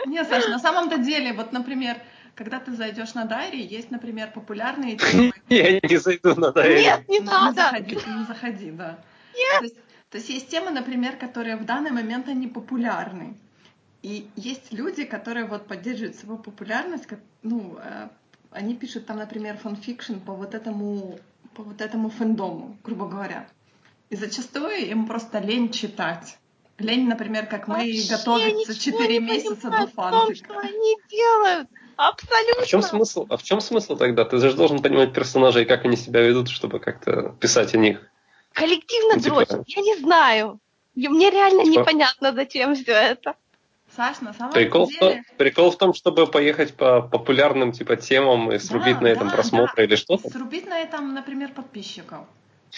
Не, 0.06 0.24
Саш, 0.24 0.48
на 0.48 0.58
самом-то 0.58 0.96
деле, 0.96 1.34
вот, 1.34 1.52
например, 1.52 1.98
когда 2.34 2.58
ты 2.58 2.72
зайдешь 2.72 3.12
на 3.12 3.26
Дайри, 3.26 3.60
есть, 3.62 3.90
например, 3.90 4.32
популярные 4.32 4.96
темы. 5.10 5.32
Я 5.50 5.78
не 5.78 5.96
зайду 5.98 6.34
на 6.34 6.52
Дайри. 6.52 6.84
Нет, 6.84 7.08
не 7.08 7.20
надо. 7.20 7.78
Не 7.78 7.94
заходи, 7.94 7.94
не 7.94 8.24
заходи, 8.24 8.70
да. 8.70 8.98
Нет. 9.34 9.58
То 9.58 9.64
есть, 9.64 9.76
то 10.08 10.18
есть 10.18 10.30
есть 10.30 10.48
темы, 10.48 10.70
например, 10.70 11.16
которые 11.16 11.56
в 11.56 11.66
данный 11.66 11.90
момент 11.90 12.28
они 12.28 12.48
популярны. 12.48 13.36
И 14.02 14.28
есть 14.36 14.72
люди, 14.72 15.04
которые 15.04 15.46
вот 15.46 15.66
поддерживают 15.66 16.16
свою 16.16 16.38
популярность, 16.38 17.06
как, 17.06 17.20
ну, 17.42 17.78
э, 17.80 18.08
они 18.50 18.74
пишут 18.74 19.06
там, 19.06 19.18
например, 19.18 19.56
fanfiction 19.56 20.14
по 20.18 20.32
вот 20.32 20.54
этому, 20.54 21.18
по 21.54 21.62
вот 21.62 21.80
этому 21.80 22.10
фэндому, 22.10 22.76
грубо 22.82 23.06
говоря. 23.06 23.46
И 24.10 24.16
зачастую 24.16 24.90
им 24.90 25.06
просто 25.06 25.38
лень 25.38 25.70
читать. 25.70 26.36
Лень, 26.78 27.06
например, 27.06 27.46
как 27.46 27.68
мы 27.68 27.76
Вообще 27.76 28.10
готовиться 28.10 28.78
4 28.78 29.20
месяца 29.20 29.70
до 29.70 29.86
фанфика. 29.86 30.10
Том, 30.10 30.34
что 30.34 30.58
они 30.58 30.96
делают. 31.08 31.68
Абсолютно. 31.96 32.62
А 32.62 32.64
в 32.64 32.66
чем 32.66 32.82
смысл? 32.82 33.26
А 33.28 33.36
в 33.36 33.42
чем 33.42 33.60
смысл 33.60 33.96
тогда? 33.96 34.24
Ты 34.24 34.38
же 34.38 34.52
должен 34.54 34.82
понимать 34.82 35.12
персонажей, 35.12 35.64
как 35.64 35.84
они 35.84 35.96
себя 35.96 36.22
ведут, 36.22 36.48
чтобы 36.48 36.80
как-то 36.80 37.36
писать 37.38 37.74
о 37.74 37.78
них. 37.78 38.00
Коллективно 38.52 39.14
ну, 39.14 39.20
типа... 39.20 39.46
дрочь. 39.46 39.76
Я 39.76 39.82
не 39.82 39.96
знаю. 39.98 40.58
Мне 40.94 41.30
реально 41.30 41.64
типа... 41.64 41.80
непонятно, 41.80 42.32
зачем 42.32 42.74
все 42.74 42.92
это. 42.92 43.36
Саш, 43.96 44.20
на 44.20 44.32
самом 44.32 44.52
прикол 44.52 44.88
деле... 44.88 45.22
В, 45.22 45.36
прикол 45.36 45.70
в 45.70 45.76
том, 45.76 45.92
чтобы 45.92 46.26
поехать 46.26 46.74
по 46.74 47.02
популярным 47.02 47.72
типа 47.72 47.96
темам 47.96 48.50
и 48.50 48.58
срубить 48.58 48.96
да, 48.96 49.02
на 49.02 49.06
этом 49.08 49.28
да, 49.28 49.34
просмотры 49.34 49.74
да. 49.76 49.82
или 49.84 49.96
что-то. 49.96 50.30
Срубить 50.30 50.66
на 50.66 50.78
этом, 50.78 51.12
например, 51.12 51.52
подписчиков. 51.52 52.26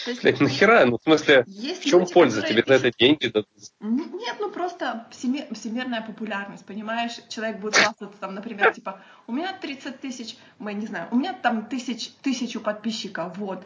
То 0.03 0.09
есть, 0.09 0.23
Блядь, 0.23 0.41
нахера? 0.41 0.85
Ну, 0.85 0.97
в 0.97 1.03
смысле, 1.03 1.45
в 1.45 1.85
чем 1.85 2.01
люди, 2.01 2.13
польза? 2.13 2.41
Тебе 2.41 2.63
пишут... 2.63 2.67
за 2.67 2.87
это 2.87 2.97
деньги 2.97 3.27
дадут? 3.27 3.47
Нет, 3.79 4.35
ну 4.39 4.51
просто 4.51 5.07
всемир... 5.11 5.45
всемирная 5.53 6.01
популярность, 6.01 6.65
понимаешь? 6.65 7.13
Человек 7.29 7.59
будет 7.59 7.77
хвастаться, 7.77 8.17
там, 8.19 8.35
например, 8.35 8.73
типа, 8.73 8.99
у 9.27 9.31
меня 9.31 9.53
30 9.53 10.01
тысяч, 10.01 10.35
мы 10.59 10.73
не 10.73 10.85
знаю, 10.85 11.07
у 11.11 11.15
меня 11.15 11.31
там 11.31 11.67
тысяч, 11.67 12.11
тысячу 12.21 12.59
подписчиков, 12.59 13.37
вот. 13.37 13.65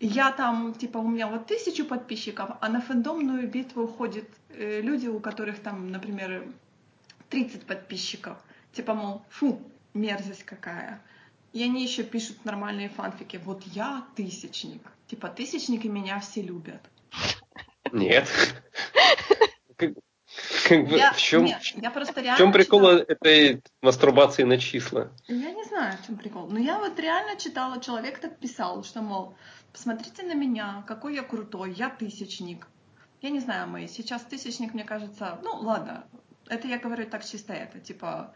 Я 0.00 0.30
там, 0.30 0.74
типа, 0.74 0.98
у 0.98 1.08
меня 1.08 1.26
вот 1.26 1.46
тысячу 1.46 1.84
подписчиков, 1.84 2.50
а 2.60 2.68
на 2.68 2.80
фэндомную 2.80 3.48
битву 3.48 3.88
ходят 3.88 4.28
э, 4.50 4.80
люди, 4.80 5.08
у 5.08 5.18
которых 5.18 5.58
там, 5.60 5.90
например, 5.90 6.46
30 7.30 7.66
подписчиков. 7.66 8.38
Типа, 8.72 8.94
мол, 8.94 9.22
фу, 9.28 9.60
мерзость 9.94 10.44
какая. 10.44 11.02
И 11.52 11.64
они 11.64 11.82
еще 11.82 12.04
пишут 12.04 12.44
нормальные 12.44 12.90
фанфики. 12.90 13.40
Вот 13.44 13.64
я 13.64 14.04
тысячник. 14.14 14.82
Типа, 15.08 15.28
тысячники 15.28 15.88
меня 15.88 16.20
все 16.20 16.42
любят. 16.42 16.82
Нет. 17.92 18.28
Как 20.68 20.86
бы, 20.86 20.98
я, 20.98 21.12
в 21.12 21.18
чем, 21.18 21.46
нет, 21.46 21.62
я 21.76 21.90
просто 21.90 22.20
реально 22.20 22.36
в 22.36 22.38
чем 22.38 22.52
прикол 22.52 22.80
читала... 22.80 23.04
этой 23.08 23.62
мастурбации 23.80 24.42
на 24.42 24.58
числа? 24.58 25.10
Я 25.26 25.50
не 25.52 25.64
знаю, 25.64 25.96
в 25.96 26.06
чем 26.06 26.16
прикол. 26.16 26.48
Но 26.48 26.58
я 26.58 26.78
вот 26.78 26.98
реально 27.00 27.36
читала, 27.36 27.80
человек 27.80 28.18
так 28.18 28.38
писал, 28.38 28.84
что, 28.84 29.00
мол, 29.00 29.34
посмотрите 29.78 30.24
на 30.24 30.34
меня, 30.34 30.82
какой 30.88 31.14
я 31.14 31.22
крутой, 31.22 31.72
я 31.72 31.88
тысячник. 31.88 32.66
Я 33.22 33.30
не 33.30 33.38
знаю, 33.38 33.68
мы 33.68 33.86
сейчас 33.86 34.22
тысячник, 34.22 34.74
мне 34.74 34.82
кажется, 34.82 35.38
ну 35.44 35.54
ладно, 35.60 36.04
это 36.48 36.66
я 36.66 36.78
говорю 36.78 37.06
так 37.06 37.24
чисто 37.24 37.52
это, 37.52 37.78
типа, 37.78 38.34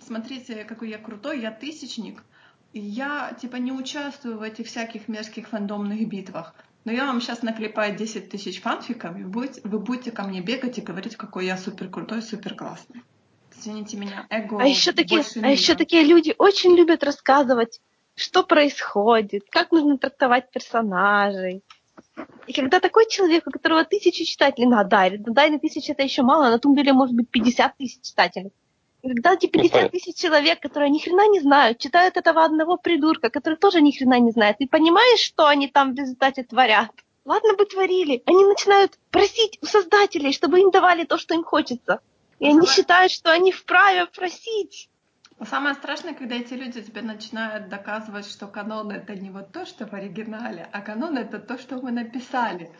смотрите, 0.00 0.64
какой 0.64 0.90
я 0.90 0.98
крутой, 0.98 1.40
я 1.40 1.52
тысячник, 1.52 2.24
я, 2.72 3.36
типа, 3.40 3.56
не 3.56 3.70
участвую 3.70 4.38
в 4.38 4.42
этих 4.42 4.66
всяких 4.66 5.06
мерзких 5.06 5.48
фандомных 5.48 6.08
битвах. 6.08 6.56
Но 6.84 6.90
я 6.90 7.06
вам 7.06 7.20
сейчас 7.20 7.42
наклепаю 7.42 7.96
10 7.96 8.28
тысяч 8.28 8.60
фанфиков, 8.60 9.16
и 9.16 9.22
будете, 9.22 9.60
вы 9.62 9.78
будете 9.78 10.10
ко 10.10 10.24
мне 10.24 10.40
бегать 10.40 10.78
и 10.78 10.80
говорить, 10.80 11.14
какой 11.14 11.46
я 11.46 11.56
супер 11.56 11.88
крутой, 11.88 12.22
супер 12.22 12.56
классный. 12.56 13.04
Извините 13.56 13.96
меня, 13.96 14.26
эго 14.28 14.60
А 14.60 14.66
еще 14.66 14.92
такие, 14.92 15.22
а 15.40 15.50
еще 15.50 15.76
такие 15.76 16.02
люди 16.02 16.34
очень 16.36 16.74
любят 16.74 17.04
рассказывать, 17.04 17.80
что 18.20 18.42
происходит, 18.42 19.44
как 19.50 19.72
нужно 19.72 19.98
трактовать 19.98 20.50
персонажей. 20.50 21.62
И 22.46 22.52
когда 22.52 22.80
такой 22.80 23.08
человек, 23.08 23.46
у 23.46 23.50
которого 23.50 23.84
тысячи 23.84 24.24
читателей 24.24 24.66
на 24.66 24.84
Дайре, 24.84 25.18
на 25.18 25.32
Дайре 25.32 25.58
тысячи 25.58 25.90
это 25.90 26.02
еще 26.02 26.22
мало, 26.22 26.50
на 26.50 26.58
Тумблере 26.58 26.92
может 26.92 27.14
быть 27.14 27.30
50 27.30 27.76
тысяч 27.76 28.02
читателей. 28.02 28.52
И 29.02 29.08
когда 29.08 29.34
эти 29.34 29.46
50 29.46 29.90
тысяч 29.90 30.16
человек, 30.16 30.60
которые 30.60 30.90
ни 30.90 30.98
хрена 30.98 31.28
не 31.28 31.40
знают, 31.40 31.78
читают 31.78 32.16
этого 32.16 32.44
одного 32.44 32.76
придурка, 32.76 33.30
который 33.30 33.56
тоже 33.56 33.80
ни 33.80 33.92
хрена 33.92 34.18
не 34.20 34.30
знает, 34.30 34.58
ты 34.58 34.66
понимаешь, 34.66 35.20
что 35.20 35.46
они 35.46 35.68
там 35.68 35.94
в 35.94 35.98
результате 35.98 36.42
творят? 36.42 36.90
ладно 37.24 37.54
бы 37.54 37.64
творили, 37.64 38.22
они 38.26 38.44
начинают 38.44 38.98
просить 39.10 39.58
у 39.62 39.66
создателей, 39.66 40.32
чтобы 40.32 40.60
им 40.60 40.70
давали 40.70 41.04
то, 41.04 41.18
что 41.18 41.34
им 41.34 41.44
хочется. 41.44 42.00
И 42.38 42.46
они 42.46 42.66
считают, 42.66 43.12
что 43.12 43.30
они 43.30 43.52
вправе 43.52 44.06
просить. 44.06 44.88
Самое 45.48 45.74
страшное, 45.74 46.14
когда 46.14 46.34
эти 46.34 46.52
люди 46.52 46.82
тебе 46.82 47.00
начинают 47.00 47.68
доказывать, 47.68 48.26
что 48.26 48.46
канон 48.46 48.90
это 48.90 49.14
не 49.14 49.30
вот 49.30 49.52
то, 49.52 49.64
что 49.64 49.86
в 49.86 49.94
оригинале, 49.94 50.68
а 50.70 50.80
канон 50.82 51.16
это 51.16 51.38
то, 51.38 51.56
что 51.56 51.76
мы 51.76 51.92
написали. 51.92 52.70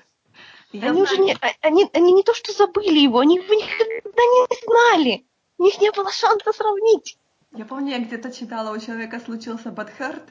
Я 0.73 0.91
они 0.91 1.05
знаю... 1.05 1.05
уже 1.05 1.17
не, 1.19 1.37
они, 1.63 1.91
они 1.95 2.13
не 2.13 2.23
то, 2.23 2.35
что 2.35 2.53
забыли 2.53 2.99
его, 2.99 3.19
они 3.19 3.37
его 3.37 3.55
никогда 3.55 4.23
не 4.23 4.65
знали. 4.65 5.27
У 5.59 5.65
них 5.65 5.81
не 5.81 5.91
было 5.91 6.13
шанса 6.13 6.53
сравнить. 6.53 7.19
Я 7.53 7.65
помню, 7.65 7.93
я 7.93 7.99
где-то 7.99 8.31
читала, 8.31 8.75
у 8.75 8.79
человека 8.79 9.21
случился 9.21 9.71
Бадхарт, 9.71 10.23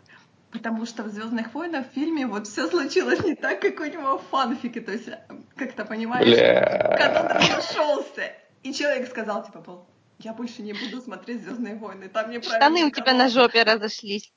потому 0.52 0.86
что 0.86 1.04
в 1.04 1.10
Звездных 1.10 1.54
войнах 1.54 1.88
в 1.88 1.94
фильме 1.94 2.28
вот 2.28 2.48
все 2.48 2.68
случилось 2.68 3.24
не 3.24 3.36
так, 3.36 3.60
как 3.60 3.80
у 3.80 3.86
него 3.86 4.20
в 4.20 4.24
фанфике. 4.30 4.82
То 4.82 4.92
есть, 4.92 5.10
как 5.56 5.74
то 5.74 5.84
понимаешь, 5.84 6.28
Бля... 6.28 6.98
канон 6.98 7.32
разошелся. 7.32 8.34
И 8.64 8.74
человек 8.74 9.10
сказал, 9.10 9.46
типа, 9.46 9.60
был, 9.60 9.86
я 10.20 10.34
больше 10.34 10.62
не 10.62 10.74
буду 10.74 11.02
смотреть 11.02 11.42
Звездные 11.44 11.76
войны. 11.76 12.10
Там 12.10 12.28
мне 12.28 12.42
Штаны 12.42 12.86
у 12.86 12.92
тебя 12.92 13.14
на 13.14 13.30
жопе 13.30 13.64
разошлись. 13.64 14.34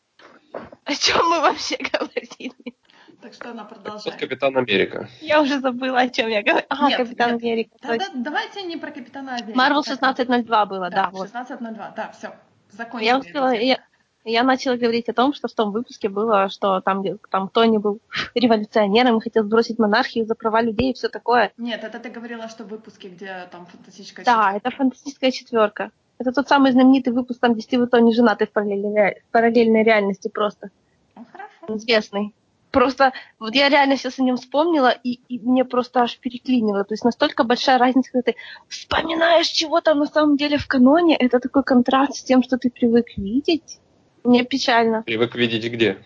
О 0.85 0.95
чем 0.95 1.29
мы 1.29 1.41
вообще 1.41 1.77
говорили? 1.77 2.55
Так 3.21 3.35
что 3.35 3.51
она 3.51 3.65
продолжает. 3.65 4.19
Капитан 4.19 4.57
Америка. 4.57 5.09
Я 5.21 5.41
уже 5.41 5.61
забыла, 5.61 6.01
о 6.01 6.09
чем 6.09 6.29
я 6.29 6.43
говорю. 6.43 6.67
А, 6.69 6.89
нет, 6.89 6.99
Капитан 6.99 7.33
нет. 7.35 7.43
Америка. 7.43 7.77
Да, 7.81 7.97
да, 7.97 8.11
давайте 8.15 8.63
не 8.63 8.77
про 8.77 8.91
Капитана 8.91 9.37
Америка. 9.37 9.57
Марвел 9.57 9.81
1602 9.81 10.67
было, 10.67 10.91
да. 10.91 11.05
да 11.05 11.09
1602, 11.09 11.93
да, 11.97 12.13
все. 12.13 12.35
Закончили. 12.71 13.09
Я 13.09 13.19
успела, 13.19 13.53
я, 13.53 13.79
я 14.25 14.43
начала 14.43 14.77
говорить 14.77 15.09
о 15.09 15.13
том, 15.13 15.35
что 15.35 15.49
в 15.49 15.53
том 15.53 15.73
выпуске 15.73 16.09
было, 16.09 16.49
что 16.49 16.81
там, 16.81 17.03
там 17.31 17.49
Тони 17.49 17.79
был 17.79 18.01
революционером 18.35 19.19
и 19.19 19.21
хотел 19.21 19.45
сбросить 19.45 19.79
монархию 19.79 20.27
за 20.27 20.35
права 20.35 20.63
людей 20.63 20.91
и 20.91 20.95
все 20.95 21.09
такое. 21.09 21.53
Нет, 21.57 21.85
это 21.85 21.99
ты 21.99 22.11
говорила, 22.11 22.49
что 22.49 22.65
в 22.65 22.69
выпуске, 22.69 23.09
где 23.09 23.49
там 23.51 23.67
фантастическая 23.67 24.25
четверка. 24.25 24.43
Да, 24.43 24.57
это 24.57 24.71
фантастическая 24.71 25.31
четверка. 25.31 25.91
Это 26.19 26.33
тот 26.33 26.49
самый 26.49 26.73
знаменитый 26.73 27.13
выпуск, 27.13 27.41
там, 27.41 27.55
где 27.55 27.63
Стив 27.63 27.89
Тони 27.91 28.13
женаты 28.13 28.47
в 28.47 28.51
параллельной, 28.53 29.23
в 29.29 29.33
параллельной 29.33 29.83
реальности 29.83 30.29
просто. 30.29 30.71
Ну, 31.17 31.27
хорошо. 31.33 31.77
Известный 31.77 32.35
просто 32.73 33.13
вот 33.39 33.55
я 33.55 33.69
реально 33.69 33.97
сейчас 33.97 34.19
о 34.19 34.23
нем 34.23 34.37
вспомнила, 34.37 34.89
и, 34.89 35.21
и 35.29 35.39
мне 35.39 35.65
просто 35.65 36.01
аж 36.01 36.19
переклинило. 36.19 36.83
То 36.85 36.95
есть 36.95 37.05
настолько 37.05 37.45
большая 37.45 37.79
разница, 37.79 38.11
когда 38.11 38.33
ты 38.33 38.37
вспоминаешь, 38.67 39.47
чего 39.47 39.81
там 39.81 39.99
на 39.99 40.07
самом 40.07 40.37
деле 40.37 40.59
в 40.59 40.67
каноне, 40.67 41.17
это 41.17 41.39
такой 41.39 41.63
контраст 41.63 42.17
с 42.17 42.23
тем, 42.25 42.43
что 42.43 42.59
ты 42.59 42.71
привык 42.71 43.17
видеть. 43.17 43.79
Мне 44.25 44.45
печально. 44.45 45.03
Привык 45.03 45.35
видеть 45.35 45.65
где? 45.71 46.05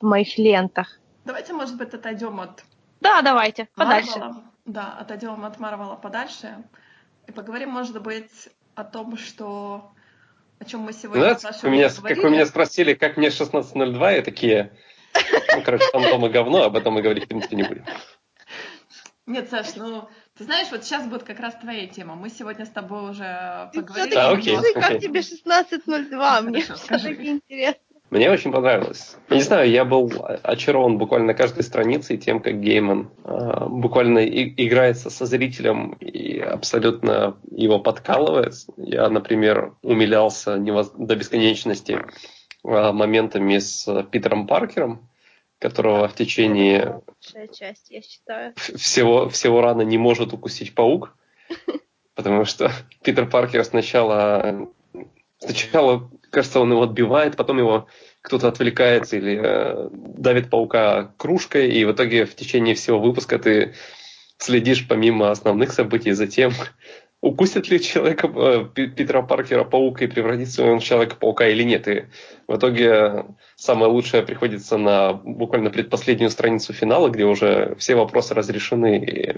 В 0.00 0.04
моих 0.04 0.38
лентах. 0.38 0.98
Давайте, 1.24 1.52
может 1.52 1.76
быть, 1.76 1.92
отойдем 1.92 2.40
от... 2.40 2.64
Да, 3.00 3.22
давайте, 3.22 3.68
подальше. 3.74 4.18
Марвела. 4.18 4.42
Да, 4.64 4.96
отойдем 4.98 5.44
от 5.44 5.58
Марвела 5.58 5.96
подальше. 5.96 6.64
И 7.26 7.32
поговорим, 7.32 7.70
может 7.70 8.00
быть, 8.02 8.48
о 8.74 8.84
том, 8.84 9.16
что 9.16 9.92
о 10.58 10.64
чем 10.64 10.80
мы 10.80 10.92
сегодня 10.92 11.20
Знаете, 11.20 11.48
как, 11.48 11.62
меня, 11.64 11.88
как 11.90 12.18
вы 12.18 12.30
меня 12.30 12.46
спросили, 12.46 12.94
как 12.94 13.16
мне 13.16 13.28
16.02, 13.28 14.18
и 14.18 14.22
такие, 14.22 14.72
ну, 15.54 15.62
короче, 15.62 15.84
там 15.92 16.02
дома 16.02 16.28
говно, 16.28 16.64
об 16.64 16.76
этом 16.76 16.94
мы 16.94 17.02
говорить, 17.02 17.24
в 17.24 17.28
принципе, 17.28 17.56
не 17.56 17.62
будем. 17.62 17.84
Нет, 19.26 19.50
Саш, 19.50 19.76
ну, 19.76 20.08
ты 20.38 20.44
знаешь, 20.44 20.68
вот 20.70 20.84
сейчас 20.84 21.06
будет 21.06 21.24
как 21.24 21.40
раз 21.40 21.54
твоя 21.56 21.86
тема. 21.88 22.14
Мы 22.14 22.30
сегодня 22.30 22.64
с 22.64 22.70
тобой 22.70 23.10
уже 23.10 23.70
поговорили. 23.74 24.14
Да, 24.14 24.30
окей, 24.30 24.56
окей. 24.56 24.72
Как 24.72 25.00
тебе 25.00 25.20
16.02? 25.20 26.40
Мне 26.42 26.60
все-таки 26.62 27.28
интересно. 27.30 27.82
Мне 28.10 28.30
очень 28.30 28.52
понравилось. 28.52 29.16
Я 29.28 29.36
не 29.36 29.42
знаю, 29.42 29.68
я 29.68 29.84
был 29.84 30.10
очарован 30.42 30.96
буквально 30.96 31.26
на 31.26 31.34
каждой 31.34 31.62
странице 31.62 32.16
тем, 32.16 32.40
как 32.40 32.58
Гейман 32.60 33.10
э, 33.24 33.66
буквально 33.68 34.20
и, 34.20 34.54
играется 34.66 35.10
со 35.10 35.26
зрителем 35.26 35.92
и 36.00 36.38
абсолютно 36.38 37.36
его 37.50 37.80
подкалывает. 37.80 38.54
Я, 38.78 39.10
например, 39.10 39.74
умилялся 39.82 40.56
невоз... 40.56 40.90
до 40.96 41.16
бесконечности 41.16 41.98
э, 42.64 42.92
моментами 42.92 43.58
с 43.58 43.86
Питером 44.10 44.46
Паркером, 44.46 45.06
которого 45.58 46.08
в 46.08 46.14
течение 46.14 47.00
часть, 47.52 47.90
я 47.90 48.00
считаю. 48.02 48.54
Всего, 48.56 49.28
всего 49.28 49.60
рано 49.60 49.82
не 49.82 49.98
может 49.98 50.32
укусить 50.32 50.74
паук, 50.74 51.14
потому 52.14 52.44
что 52.44 52.70
Питер 53.02 53.28
Паркер 53.28 53.64
сначала, 53.64 54.68
сначала, 55.38 56.10
кажется, 56.30 56.60
он 56.60 56.70
его 56.72 56.82
отбивает, 56.82 57.36
потом 57.36 57.58
его 57.58 57.88
кто-то 58.20 58.48
отвлекается 58.48 59.16
или 59.16 59.40
э, 59.42 59.88
давит 59.92 60.50
паука 60.50 61.12
кружкой, 61.16 61.70
и 61.70 61.84
в 61.84 61.92
итоге 61.92 62.24
в 62.24 62.34
течение 62.34 62.74
всего 62.74 63.00
выпуска 63.00 63.38
ты 63.38 63.74
следишь 64.38 64.86
помимо 64.86 65.30
основных 65.30 65.72
событий 65.72 66.12
за 66.12 66.26
тем, 66.26 66.52
укусит 67.20 67.68
ли 67.68 67.80
человека 67.80 68.28
э, 68.34 68.64
Питера 68.74 69.22
Паркера 69.22 69.64
паука 69.64 70.04
и 70.04 70.08
превратится 70.08 70.64
он 70.64 70.80
в 70.80 70.84
Человека-паука 70.84 71.48
или 71.48 71.62
нет. 71.62 71.88
И 71.88 72.04
в 72.46 72.56
итоге 72.56 73.26
самое 73.56 73.90
лучшее 73.90 74.22
приходится 74.22 74.78
на 74.78 75.12
буквально 75.12 75.70
предпоследнюю 75.70 76.30
страницу 76.30 76.72
финала, 76.72 77.08
где 77.08 77.24
уже 77.24 77.74
все 77.78 77.96
вопросы 77.96 78.34
разрешены, 78.34 78.98
и 78.98 79.36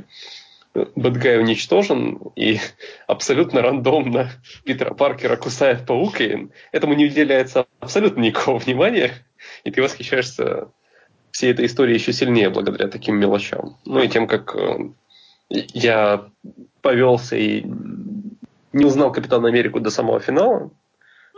Бэтгай 0.72 1.40
уничтожен, 1.40 2.20
и 2.36 2.58
абсолютно 3.06 3.62
рандомно 3.62 4.30
Питера 4.64 4.94
Паркера 4.94 5.36
кусает 5.36 5.86
паук, 5.86 6.20
и 6.20 6.48
этому 6.72 6.94
не 6.94 7.06
уделяется 7.06 7.66
абсолютно 7.80 8.20
никакого 8.20 8.58
внимания, 8.58 9.12
и 9.64 9.70
ты 9.70 9.82
восхищаешься 9.82 10.68
всей 11.32 11.52
этой 11.52 11.66
историей 11.66 11.96
еще 11.96 12.12
сильнее 12.12 12.50
благодаря 12.50 12.88
таким 12.88 13.16
мелочам. 13.16 13.78
Ну 13.84 14.02
и 14.02 14.08
тем, 14.08 14.26
как 14.26 14.54
э, 14.54 14.90
я 15.48 16.28
повелся 16.82 17.36
и 17.36 17.64
не 18.72 18.84
узнал 18.84 19.12
Капитана 19.12 19.48
Америку 19.48 19.80
до 19.80 19.90
самого 19.90 20.20
финала, 20.20 20.70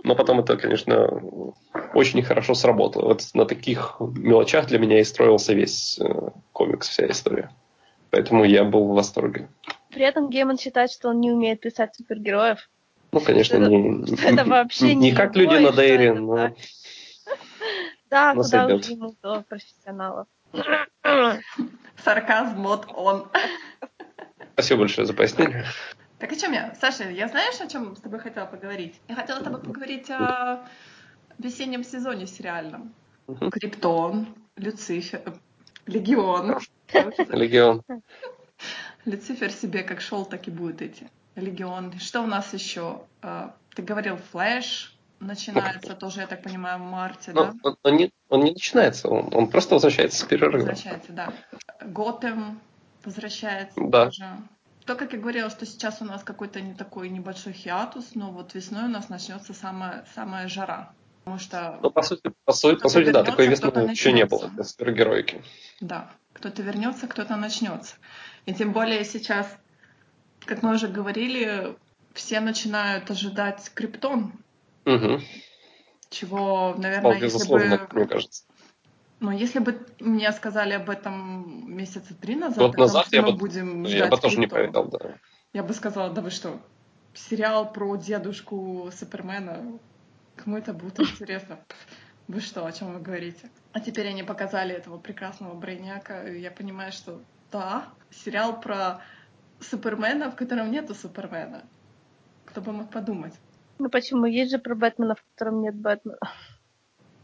но 0.05 0.15
потом 0.15 0.41
это, 0.41 0.57
конечно, 0.57 1.09
очень 1.95 2.23
хорошо 2.23 2.55
сработало. 2.55 3.09
Вот 3.09 3.23
на 3.35 3.45
таких 3.45 3.97
мелочах 4.01 4.67
для 4.67 4.79
меня 4.79 5.01
и 5.01 5.05
строился 5.05 5.55
весь 5.55 5.99
э, 6.01 6.31
комикс, 6.53 6.89
вся 6.89 7.09
история. 7.09 7.51
Поэтому 8.11 8.45
я 8.45 8.65
был 8.65 8.89
в 8.89 8.95
восторге. 8.95 9.49
При 9.91 10.05
этом 10.05 10.29
Гейман 10.29 10.59
считает, 10.59 10.91
что 10.91 11.09
он 11.11 11.21
не 11.21 11.31
умеет 11.31 11.61
писать 11.61 11.95
супергероев. 11.95 12.69
Ну, 13.13 13.21
конечно, 13.21 13.57
это, 13.57 13.69
не, 13.69 14.25
это 14.25 14.45
вообще 14.45 14.95
не, 14.95 15.11
не 15.11 15.13
как 15.13 15.37
люди 15.37 15.55
на 15.55 15.71
Дейре, 15.71 16.15
но... 16.15 16.55
Да, 18.11 18.35
куда 18.35 18.67
уж 18.67 18.87
ему 18.87 19.15
до 19.23 19.43
профессионалов. 19.43 20.27
Сарказм 22.03 22.59
мод 22.59 22.87
он. 22.95 23.29
Спасибо 24.63 24.83
большое 24.83 25.07
за 25.09 25.13
пояснение. 25.13 25.65
Так 26.21 26.31
о 26.31 26.37
чем 26.37 26.53
я? 26.53 26.73
Саша, 26.81 27.11
я 27.11 27.27
знаешь, 27.27 27.61
о 27.61 27.67
чем 27.67 27.97
с 27.97 28.01
тобой 28.01 28.21
хотела 28.21 28.47
поговорить? 28.47 28.95
Я 29.09 29.17
хотела 29.17 29.41
с 29.41 29.43
тобой 29.43 29.61
поговорить 29.61 30.09
о 30.09 30.65
весеннем 31.37 31.83
сезоне 31.83 32.29
сериальном. 32.29 32.95
Угу. 33.27 33.51
Криптон, 33.51 34.29
Люцифер, 34.55 35.21
Легион. 35.87 36.61
Легион. 36.93 37.83
Люцифер 39.05 39.51
себе 39.51 39.83
как 39.83 40.01
шел, 40.01 40.25
так 40.25 40.47
и 40.47 40.53
будет 40.53 40.81
идти. 40.81 41.09
Легион. 41.35 41.99
Что 41.99 42.21
у 42.21 42.29
нас 42.29 42.55
еще? 42.55 43.01
А, 43.21 43.57
ты 43.75 43.83
говорил 43.83 44.17
Флэш, 44.31 44.97
начинается 45.19 45.97
тоже, 45.97 46.21
я 46.21 46.29
так 46.29 46.41
понимаю, 46.45 46.79
в 46.79 46.83
марте, 46.83 47.33
Но 47.33 47.47
да? 47.47 47.55
Он, 47.65 47.77
он, 47.83 47.97
не, 47.97 48.13
он 48.29 48.45
не 48.45 48.53
начинается, 48.53 49.09
он, 49.09 49.29
он 49.35 49.49
просто 49.49 49.75
возвращается 49.75 50.21
с 50.21 50.25
перерыва. 50.25 50.59
Возвращается, 50.59 51.13
да. 51.13 51.33
Готэм 51.81 52.61
возвращается 53.05 53.81
да. 53.81 54.07
тоже. 54.07 54.27
То, 54.85 54.97
как 54.97 55.13
я 55.13 55.19
говорила, 55.19 55.49
что 55.49 55.65
сейчас 55.65 56.03
у 56.03 56.05
нас 56.05 56.25
какой-то 56.25 56.61
не 56.61 56.75
такой 56.75 57.09
небольшой 57.09 57.53
хиатус, 57.53 58.15
но 58.15 58.33
вот 58.33 58.55
весной 58.55 58.85
у 58.85 58.89
нас 58.89 59.09
начнется 59.09 59.55
самая, 59.55 60.05
самая 60.15 60.49
жара. 60.49 60.93
Потому 61.23 61.39
что... 61.39 61.79
Ну, 61.81 61.91
по 61.91 62.03
сути, 62.03 62.33
по 62.45 62.53
сути, 62.53 62.81
по 62.81 62.89
сути 62.89 63.11
да, 63.11 63.23
такой 63.23 63.47
весны 63.47 63.69
еще 63.91 64.13
не 64.13 64.27
было 64.27 64.49
для 64.49 64.65
супергероики. 64.65 65.43
Да, 65.81 66.11
кто-то 66.33 66.63
вернется, 66.63 67.07
кто-то 67.07 67.37
начнется. 67.37 67.95
И 68.45 68.55
тем 68.55 68.73
более 68.73 69.05
сейчас, 69.05 69.47
как 70.45 70.63
мы 70.63 70.75
уже 70.75 70.89
говорили, 70.89 71.77
все 72.13 72.41
начинают 72.41 73.09
ожидать 73.09 73.71
криптон. 73.73 74.33
Угу. 74.85 75.21
Чего, 76.11 76.75
наверное, 76.77 77.01
Вполне 77.01 77.21
если 77.21 77.49
бы... 77.49 77.89
мне 77.93 78.07
кажется. 78.07 78.45
Но 79.23 79.31
если 79.31 79.61
бы 79.61 79.87
мне 80.01 80.33
сказали 80.33 80.73
об 80.73 80.91
этом 80.91 81.73
месяца 81.73 82.13
три 82.13 82.35
назад, 82.35 82.59
Год 82.59 82.77
назад 82.77 83.05
том, 83.05 83.13
я 83.13 83.23
мы 83.23 83.33
бы, 83.33 83.39
будем 83.39 83.85
я 83.85 84.09
бы 84.09 84.17
тоже 84.17 84.41
не 84.41 84.49
поверил, 84.49 84.87
да. 84.87 85.15
Я 85.53 85.63
бы 85.63 85.73
сказала, 85.75 86.13
да 86.13 86.21
вы 86.23 86.31
что, 86.31 86.61
сериал 87.15 87.73
про 87.73 87.95
дедушку 87.95 88.91
Супермена, 88.93 89.79
кому 90.35 90.57
это 90.57 90.73
будет 90.73 90.99
интересно? 90.99 91.61
Вы 92.27 92.41
что, 92.41 92.67
о 92.67 92.73
чем 92.73 92.95
вы 92.95 92.99
говорите? 92.99 93.49
А 93.73 93.79
теперь 93.79 94.09
они 94.09 94.25
показали 94.25 94.75
этого 94.75 94.99
прекрасного 94.99 95.55
Брейняка, 95.55 96.25
и 96.29 96.41
я 96.41 96.51
понимаю, 96.51 96.91
что 96.91 97.21
да, 97.53 97.91
сериал 98.11 98.61
про 98.61 99.03
Супермена, 99.61 100.33
в 100.33 100.35
котором 100.35 100.73
нету 100.73 100.97
Супермена. 100.97 101.63
Кто 102.45 102.61
бы 102.61 102.73
мог 102.73 102.91
подумать? 102.91 103.35
Ну 103.79 103.89
почему? 103.89 104.27
Есть 104.27 104.51
же 104.51 104.59
про 104.59 104.75
Бэтмена, 104.75 105.15
в 105.15 105.25
котором 105.33 105.63
нет 105.63 105.77
Бэтмена. 105.77 106.19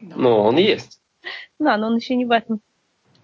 Да. 0.01 0.15
Ну, 0.15 0.31
он 0.43 0.59
есть. 0.59 1.01
Да, 1.59 1.77
но 1.77 1.89
он 1.89 1.97
еще 1.97 2.15
не 2.15 2.25
Бэтмен. 2.25 2.61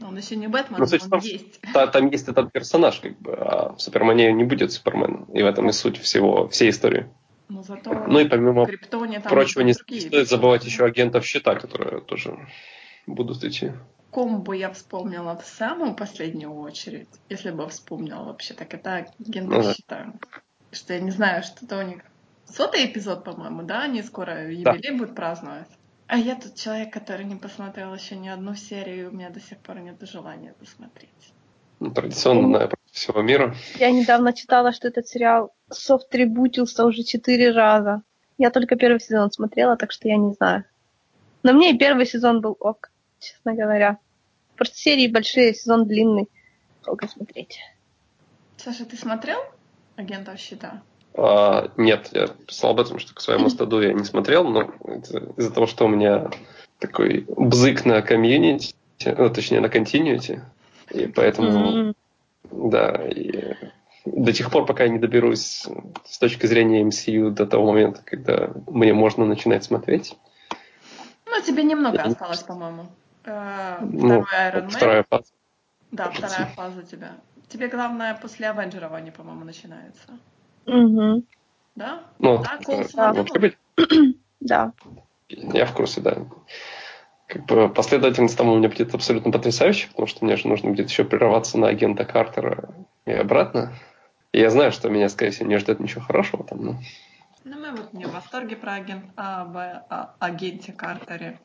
Он 0.02 0.16
еще 0.16 0.36
не 0.36 0.48
Бэтмен, 0.48 0.80
ну, 0.80 0.86
но 0.86 1.16
он 1.16 1.22
есть. 1.22 1.60
Та, 1.72 1.86
там 1.86 2.10
есть 2.10 2.28
этот 2.28 2.52
персонаж, 2.52 2.98
как 2.98 3.18
бы, 3.20 3.34
а 3.34 3.74
в 3.74 3.80
Супермане 3.80 4.32
не 4.32 4.44
будет 4.44 4.72
Супермен. 4.72 5.24
И 5.32 5.42
в 5.42 5.46
этом 5.46 5.68
и 5.68 5.72
суть 5.72 5.98
всего, 5.98 6.48
всей 6.48 6.70
истории. 6.70 7.08
Но 7.48 7.62
зато 7.62 7.92
ну 7.92 8.18
и 8.18 8.28
помимо 8.28 8.66
прочего, 9.24 9.60
не 9.60 9.74
стоит 9.74 10.28
забывать 10.28 10.64
еще 10.64 10.84
агентов 10.84 11.24
щита, 11.24 11.54
которые 11.54 12.00
тоже 12.00 12.38
будут 13.06 13.44
идти. 13.44 13.72
Комбо 14.10 14.52
я 14.52 14.70
вспомнила 14.70 15.36
в 15.36 15.44
самую 15.44 15.94
последнюю 15.94 16.54
очередь, 16.54 17.08
если 17.28 17.50
бы 17.50 17.68
вспомнила 17.68 18.24
вообще, 18.24 18.54
так 18.54 18.72
это 18.72 19.06
агенты 19.18 19.56
ну, 19.56 19.74
щита. 19.74 20.12
Что 20.70 20.94
я 20.94 21.00
не 21.00 21.10
знаю, 21.10 21.42
что-то 21.42 21.78
у 21.78 21.82
них... 21.82 22.02
Сотый 22.46 22.86
эпизод, 22.86 23.24
по-моему, 23.24 23.62
да? 23.62 23.82
Они 23.82 24.02
скоро 24.02 24.52
юбилей 24.52 24.92
да. 24.92 24.98
будут 24.98 25.16
праздновать. 25.16 25.68
А 26.14 26.16
я 26.16 26.36
тут 26.36 26.54
человек, 26.54 26.92
который 26.92 27.24
не 27.24 27.34
посмотрел 27.34 27.92
еще 27.92 28.14
ни 28.14 28.28
одну 28.28 28.54
серию, 28.54 28.96
и 28.96 29.06
у 29.08 29.10
меня 29.10 29.30
до 29.30 29.40
сих 29.40 29.58
пор 29.58 29.80
нет 29.80 29.96
желания 30.02 30.54
посмотреть. 30.60 31.32
Ну, 31.80 31.90
традиционно, 31.90 32.46
наверное, 32.46 32.76
всего 32.92 33.20
мира. 33.20 33.56
Я 33.80 33.90
недавно 33.90 34.32
читала, 34.32 34.70
что 34.70 34.86
этот 34.86 35.08
сериал 35.08 35.52
софт-ребутился 35.72 36.84
уже 36.84 37.02
четыре 37.02 37.50
раза. 37.50 38.04
Я 38.38 38.50
только 38.50 38.76
первый 38.76 39.00
сезон 39.00 39.32
смотрела, 39.32 39.76
так 39.76 39.90
что 39.90 40.06
я 40.06 40.16
не 40.16 40.32
знаю. 40.34 40.64
Но 41.42 41.52
мне 41.52 41.72
и 41.72 41.78
первый 41.78 42.06
сезон 42.06 42.40
был 42.40 42.56
ок, 42.60 42.92
честно 43.18 43.52
говоря. 43.54 43.98
Просто 44.54 44.76
серии 44.76 45.08
большие, 45.08 45.52
сезон 45.52 45.84
длинный. 45.84 46.28
Долго 46.86 47.08
смотреть. 47.08 47.58
Саша, 48.56 48.84
ты 48.84 48.96
смотрел 48.96 49.40
«Агентов 49.96 50.38
щита»? 50.38 50.80
А, 51.16 51.70
нет, 51.76 52.08
я 52.12 52.26
писал 52.26 52.72
об 52.72 52.80
этом, 52.80 52.98
что 52.98 53.14
к 53.14 53.20
своему 53.20 53.48
стаду 53.48 53.80
я 53.80 53.92
не 53.92 54.04
смотрел, 54.04 54.44
но 54.44 54.62
из-за 55.36 55.52
того, 55.52 55.66
что 55.66 55.86
у 55.86 55.88
меня 55.88 56.30
такой 56.78 57.24
бзык 57.28 57.84
на 57.84 58.02
комьюнити, 58.02 58.74
ну, 59.04 59.30
точнее, 59.30 59.60
на 59.60 59.68
континьюти, 59.68 60.40
и 60.90 61.06
поэтому, 61.06 61.50
mm-hmm. 61.50 62.70
да, 62.70 62.90
и 63.08 63.54
до 64.04 64.32
тех 64.32 64.50
пор, 64.50 64.66
пока 64.66 64.84
я 64.84 64.90
не 64.90 64.98
доберусь 64.98 65.66
с 66.04 66.18
точки 66.18 66.46
зрения 66.46 66.82
MCU 66.82 67.30
до 67.30 67.46
того 67.46 67.72
момента, 67.72 68.02
когда 68.04 68.50
мне 68.66 68.92
можно 68.92 69.24
начинать 69.24 69.64
смотреть. 69.64 70.16
Ну, 71.26 71.40
тебе 71.42 71.62
немного 71.62 71.96
я 71.96 72.02
осталось, 72.04 72.42
не... 72.42 72.46
по-моему. 72.46 72.86
Э, 73.24 73.78
ну, 73.80 74.22
Iron 74.22 74.66
Man. 74.66 74.70
Вторая 74.70 75.04
фаза. 75.08 75.32
Да, 75.90 76.10
вторая 76.10 76.46
фаза 76.54 76.80
у 76.80 76.82
тебя. 76.82 77.12
Тебе 77.48 77.68
главное 77.68 78.14
после 78.20 78.50
Авенджеров 78.50 78.92
они, 78.92 79.10
по-моему, 79.10 79.44
начинаются. 79.44 80.18
Угу. 80.66 81.24
Да? 81.76 82.02
Ну, 82.18 82.42
да, 82.42 82.58
Коулсон 82.64 83.26
да. 83.76 83.84
да. 84.40 84.72
Я 85.28 85.66
в 85.66 85.74
курсе, 85.74 86.00
да. 86.00 86.26
Как 87.26 87.46
бы 87.46 87.68
последовательность 87.68 88.36
там 88.36 88.48
у 88.48 88.56
меня 88.56 88.68
будет 88.68 88.94
абсолютно 88.94 89.32
потрясающая, 89.32 89.88
потому 89.88 90.06
что 90.06 90.24
мне 90.24 90.36
же 90.36 90.46
нужно 90.46 90.70
будет 90.70 90.88
еще 90.88 91.04
прерваться 91.04 91.58
на 91.58 91.68
агента 91.68 92.04
Картера 92.04 92.74
и 93.06 93.12
обратно. 93.12 93.72
И 94.32 94.40
я 94.40 94.50
знаю, 94.50 94.72
что 94.72 94.88
меня, 94.88 95.08
скорее 95.08 95.30
всего, 95.30 95.48
не 95.48 95.58
ждет 95.58 95.80
ничего 95.80 96.02
хорошего 96.02 96.44
там, 96.44 96.64
но... 96.64 96.80
Ну, 97.44 97.60
мы 97.60 97.72
вот 97.72 97.92
не 97.92 98.06
в 98.06 98.12
восторге 98.12 98.56
про 98.56 98.74
агент, 98.74 99.04
а, 99.16 99.42
об 99.42 99.56
а, 99.56 100.14
агенте 100.18 100.72
Картере. 100.72 101.38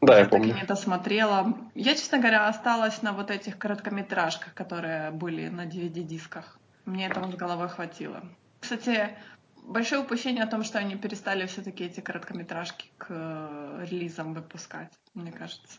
Да, 0.00 0.14
я, 0.14 0.20
я 0.20 0.28
помню. 0.28 0.48
так 0.48 0.56
и 0.56 0.60
не 0.60 0.66
досмотрела. 0.66 1.54
Я, 1.74 1.94
честно 1.94 2.18
говоря, 2.18 2.48
осталась 2.48 3.02
на 3.02 3.12
вот 3.12 3.30
этих 3.30 3.58
короткометражках, 3.58 4.54
которые 4.54 5.10
были 5.10 5.48
на 5.48 5.66
DVD-дисках. 5.66 6.58
Мне 6.90 7.06
этого 7.06 7.30
с 7.30 7.34
головой 7.36 7.68
хватило. 7.68 8.22
Кстати, 8.58 9.16
большое 9.62 10.02
упущение 10.02 10.42
о 10.42 10.48
том, 10.48 10.64
что 10.64 10.78
они 10.78 10.96
перестали 10.96 11.46
все-таки 11.46 11.84
эти 11.84 12.00
короткометражки 12.00 12.90
к 12.98 13.06
э, 13.08 13.86
релизам 13.88 14.34
выпускать, 14.34 14.92
мне 15.14 15.30
кажется. 15.30 15.78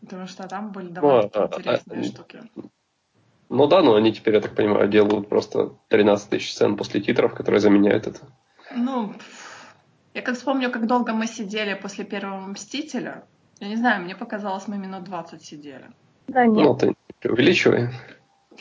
Потому 0.00 0.26
что 0.26 0.46
там 0.46 0.72
были 0.72 0.88
довольно 0.88 1.30
ну, 1.34 1.46
интересные 1.46 2.00
а, 2.00 2.04
штуки. 2.04 2.42
Ну 3.48 3.66
да, 3.66 3.82
но 3.82 3.94
они 3.94 4.12
теперь, 4.12 4.34
я 4.34 4.40
так 4.40 4.54
понимаю, 4.54 4.88
делают 4.88 5.28
просто 5.28 5.74
13 5.88 6.28
тысяч 6.28 6.52
сцен 6.52 6.76
после 6.76 7.00
титров, 7.00 7.34
которые 7.34 7.60
заменяют 7.60 8.06
это. 8.06 8.20
Ну, 8.74 9.14
я 10.12 10.22
как 10.22 10.36
вспомню, 10.36 10.70
как 10.70 10.86
долго 10.86 11.14
мы 11.14 11.26
сидели 11.26 11.74
после 11.74 12.04
первого 12.04 12.46
«Мстителя». 12.46 13.24
Я 13.58 13.68
не 13.68 13.76
знаю, 13.76 14.02
мне 14.02 14.16
показалось, 14.16 14.68
мы 14.68 14.76
минут 14.76 15.04
20 15.04 15.42
сидели. 15.42 15.86
Да 16.26 16.44
нет. 16.46 16.82
Ну, 16.82 16.94
ты 17.20 17.30
увеличивай. 17.30 17.90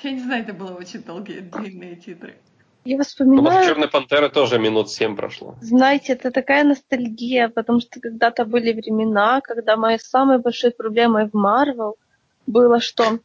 Я 0.04 0.12
не 0.12 0.20
знаю, 0.20 0.44
это 0.44 0.54
было 0.54 0.74
очень 0.74 1.04
долгие, 1.04 1.40
длинные 1.40 1.96
титры. 1.96 2.36
Я 2.84 3.04
вспоминаю... 3.04 3.60
Ну, 3.60 3.68
Черной 3.68 3.88
Пантеры 3.88 4.30
тоже 4.30 4.58
минут 4.58 4.90
семь 4.90 5.16
прошло. 5.16 5.56
Знаете, 5.62 6.14
это 6.14 6.32
такая 6.32 6.64
ностальгия, 6.64 7.48
потому 7.50 7.80
что 7.80 8.00
когда-то 8.00 8.46
были 8.46 8.74
времена, 8.74 9.42
когда 9.42 9.76
моей 9.76 10.00
самой 10.00 10.40
большой 10.40 10.72
проблемой 10.72 11.30
в 11.30 11.34
Марвел 11.34 11.98
было, 12.48 12.80
что 12.80 13.20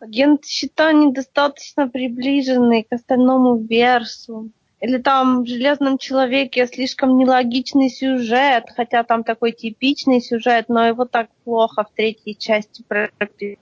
агент 0.00 0.44
щита 0.44 0.92
недостаточно 0.92 1.88
приближенный 1.88 2.82
к 2.82 2.92
остальному 2.92 3.56
версу. 3.56 4.50
Или 4.80 4.98
там 4.98 5.42
в 5.42 5.46
Железном 5.48 5.98
Человеке 5.98 6.66
слишком 6.66 7.16
нелогичный 7.16 7.88
сюжет, 7.88 8.66
хотя 8.76 9.02
там 9.02 9.24
такой 9.24 9.52
типичный 9.52 10.20
сюжет, 10.20 10.66
но 10.68 10.86
его 10.86 11.04
так 11.04 11.30
плохо 11.44 11.84
в 11.84 11.96
третьей 11.96 12.36
части 12.36 12.84
прописали. 12.86 13.58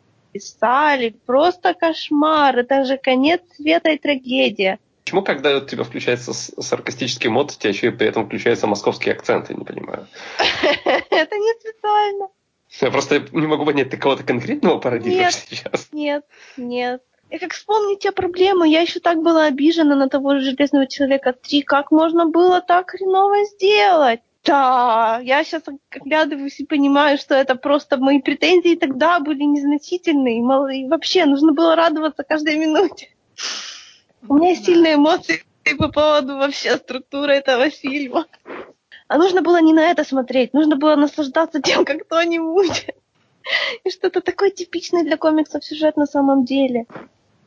Просто 1.27 1.75
кошмар. 1.75 2.59
Это 2.59 2.85
же 2.85 2.97
конец 2.97 3.41
света 3.57 3.91
и 3.91 3.99
трагедия. 3.99 4.79
Почему, 5.05 5.23
когда 5.23 5.57
у 5.59 5.61
тебя 5.61 5.85
включается 5.85 6.33
саркастический 6.33 7.31
мод, 7.31 7.53
у 7.53 7.55
тебя 7.55 7.71
еще 7.71 7.89
и 7.89 7.91
при 7.91 8.09
этом 8.09 8.27
включается 8.27 8.67
московский 8.67 9.11
акцент, 9.11 9.51
я 9.51 9.55
не 9.55 9.65
понимаю. 9.65 10.09
Это 10.85 11.37
не 11.37 11.61
специально. 11.61 12.29
Я 12.81 12.91
просто 12.91 13.25
не 13.31 13.47
могу 13.47 13.65
понять, 13.65 13.91
ты 13.91 13.97
кого-то 13.97 14.25
конкретного 14.25 14.79
пародируешь 14.79 15.35
сейчас? 15.35 15.89
Нет, 15.93 16.25
нет. 16.57 17.03
И 17.31 17.39
как 17.39 17.53
вспомнить 17.53 18.01
те 18.01 18.13
проблемы, 18.13 18.69
я 18.69 18.81
еще 18.81 19.01
так 19.01 19.23
была 19.23 19.47
обижена 19.47 19.97
на 19.97 20.09
того 20.09 20.39
же 20.39 20.51
Железного 20.51 20.87
Человека 20.87 21.33
3. 21.33 21.63
Как 21.63 21.91
можно 21.91 22.27
было 22.27 22.61
так 22.61 22.91
хреново 22.91 23.45
сделать? 23.45 24.21
Да, 24.47 25.21
я 25.25 25.43
сейчас 25.43 25.65
оглядываюсь 25.91 26.61
и 26.61 26.67
понимаю, 26.67 27.19
что 27.19 27.35
это 27.35 27.57
просто 27.57 27.97
мои 27.97 28.21
претензии 28.21 28.77
тогда 28.77 29.19
были 29.19 29.43
незначительные. 29.43 30.39
И 30.39 30.89
вообще 30.89 31.25
нужно 31.27 31.53
было 31.53 31.75
радоваться 31.75 32.23
каждой 32.23 32.57
минуте. 32.57 33.09
У 34.29 34.35
меня 34.35 34.51
есть 34.51 34.65
сильные 34.65 34.95
эмоции 34.95 35.43
по 35.79 35.89
поводу 35.89 36.37
вообще 36.37 36.77
структуры 36.77 37.35
этого 37.35 37.71
фильма. 37.71 38.27
А 39.09 39.19
нужно 39.19 39.43
было 39.43 39.61
не 39.61 39.73
на 39.73 39.91
это 39.91 40.05
смотреть, 40.05 40.53
нужно 40.53 40.77
было 40.77 40.97
наслаждаться 40.97 41.61
тем, 41.61 41.85
как 41.85 42.05
кто-нибудь. 42.07 42.87
И 43.85 43.91
что-то 43.91 44.21
такое 44.21 44.51
типичное 44.51 45.05
для 45.05 45.17
комиксов 45.17 45.65
сюжет 45.65 45.97
на 45.97 46.07
самом 46.07 46.45
деле. 46.45 46.87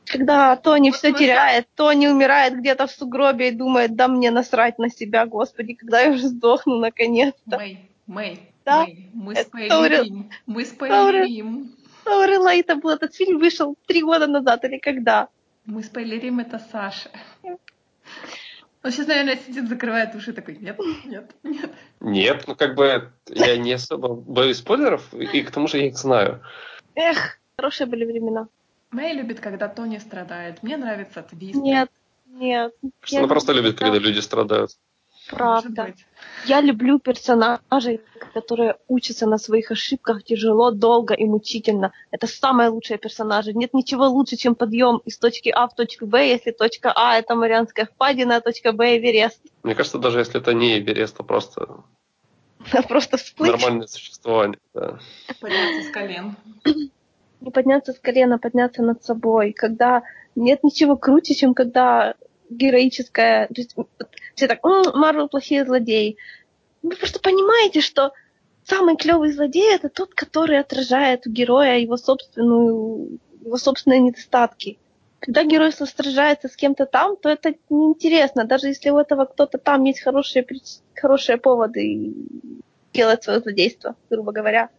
Когда 0.10 0.56
Тони 0.56 0.90
все 0.90 1.14
теряет, 1.14 1.68
Тони 1.76 2.08
умирает 2.08 2.58
где-то 2.58 2.88
в 2.88 2.92
сугробе 2.92 3.50
и 3.50 3.52
думает, 3.52 3.96
да 3.96 4.08
мне 4.08 4.32
насрать 4.32 4.80
на 4.80 4.90
себя, 4.90 5.28
господи, 5.28 5.76
когда 5.76 6.02
я 6.02 6.10
уже 6.10 6.30
сдохну 6.30 6.78
наконец-то. 6.78 7.58
Мэй, 7.58 7.92
Мэй, 8.08 8.40
да? 8.66 8.86
Мэй, 8.86 9.10
мы 9.14 9.36
спойлерим, 9.36 10.32
мы 10.48 10.66
спойлерим. 10.66 11.76
Лайта 12.06 12.76
был 12.76 12.90
этот 12.90 13.14
фильм, 13.14 13.38
вышел 13.38 13.76
три 13.86 14.02
года 14.02 14.26
назад 14.26 14.66
или 14.66 14.80
когда? 14.80 15.28
Мы 15.66 15.84
спойлерим 15.84 16.40
это 16.40 16.60
Саша. 16.72 17.12
Он 18.82 18.92
сейчас, 18.92 19.06
наверное, 19.06 19.38
сидит, 19.38 19.68
закрывает 19.68 20.16
уши, 20.16 20.34
такой, 20.34 20.58
нет, 20.58 20.80
нет, 21.06 21.36
нет. 21.44 21.72
Нет, 22.00 22.44
ну 22.48 22.56
как 22.56 22.74
бы 22.74 23.12
я 23.28 23.58
не 23.58 23.74
особо 23.74 24.16
боюсь 24.16 24.58
спойлеров, 24.58 25.14
и 25.14 25.44
к 25.44 25.52
тому 25.52 25.68
же 25.68 25.78
я 25.78 25.88
их 25.88 25.98
знаю. 25.98 26.42
Эх, 26.96 27.38
хорошие 27.58 27.86
были 27.86 28.06
времена. 28.06 28.48
Мэй 28.92 29.14
любит, 29.14 29.40
когда 29.40 29.68
Тони 29.68 30.00
страдает. 30.00 30.64
Мне 30.64 30.78
нравится 30.78 31.22
твист. 31.22 31.56
Нет, 31.56 31.90
нет. 32.28 32.74
Она 33.14 33.28
просто 33.28 33.54
любит, 33.54 33.78
когда 33.78 33.98
люди 34.00 34.20
страдают. 34.20 34.72
Правда. 35.30 35.94
Я 36.46 36.60
люблю 36.62 36.98
персонажей, 36.98 38.02
которые 38.34 38.78
учатся 38.88 39.28
на 39.28 39.38
своих 39.38 39.70
ошибках 39.70 40.24
тяжело, 40.24 40.72
долго 40.72 41.14
и 41.14 41.26
мучительно. 41.26 41.92
Это 42.10 42.26
самые 42.26 42.70
лучшие 42.70 42.98
персонажи. 42.98 43.54
Нет 43.54 43.76
ничего 43.76 44.08
лучше, 44.08 44.38
чем 44.38 44.56
подъем 44.56 44.98
из 45.06 45.20
точки 45.20 45.50
А 45.50 45.68
в 45.68 45.76
точку 45.76 46.08
Б, 46.08 46.28
если 46.28 46.50
точка 46.50 46.92
А 46.96 47.18
это 47.18 47.36
Марианская 47.36 47.86
впадина, 47.86 48.38
а 48.38 48.42
точка 48.42 48.72
Б 48.72 48.98
Эверест. 48.98 49.40
Мне 49.62 49.76
кажется, 49.76 50.00
даже 50.00 50.20
если 50.20 50.42
это 50.42 50.54
не 50.54 50.80
Эверест, 50.80 51.18
то 51.18 51.24
просто 51.24 51.84
просто 52.88 53.18
всплыть. 53.18 53.52
Нормальное 53.52 53.88
существование, 53.88 54.60
да. 54.74 54.98
Подняться 55.40 55.90
с 55.90 55.94
колен. 55.94 56.36
Не 57.42 57.52
подняться 57.52 57.94
с 57.94 58.00
колена, 58.00 58.36
а 58.36 58.40
подняться 58.40 58.82
над 58.82 59.04
собой. 59.04 59.54
Когда 59.54 60.04
нет 60.36 60.64
ничего 60.64 60.98
круче, 60.98 61.36
чем 61.36 61.54
когда 61.54 62.16
героическая... 62.50 63.48
То 63.48 63.54
есть, 63.56 63.76
все 64.36 64.48
так, 64.48 64.60
Марвел 64.64 65.30
плохие 65.30 65.66
злодеи. 65.66 66.18
Вы 66.82 66.96
просто 66.96 67.20
понимаете, 67.20 67.82
что 67.82 68.14
самый 68.64 68.98
клевый 68.98 69.32
злодей 69.32 69.74
это 69.74 69.90
тот, 69.90 70.14
который 70.14 70.60
отражает 70.60 71.28
у 71.28 71.30
героя 71.30 71.78
его 71.78 71.98
собственную 71.98 73.20
его 73.42 73.58
собственные 73.58 74.02
недостатки. 74.02 74.78
Когда 75.20 75.44
герой 75.44 75.72
сражается 75.74 76.48
с 76.48 76.56
кем-то 76.56 76.86
там, 76.86 77.18
то 77.18 77.30
это 77.30 77.54
неинтересно. 77.70 78.46
Даже 78.46 78.68
если 78.68 78.90
у 78.90 78.98
этого 78.98 79.26
кто-то 79.26 79.58
там 79.58 79.84
есть 79.84 80.02
хорошие, 80.02 80.46
хорошие 80.96 81.38
поводы 81.38 82.14
делать 82.94 83.24
свое 83.24 83.40
злодейство, 83.42 83.96
грубо 84.10 84.32
говоря. 84.32 84.70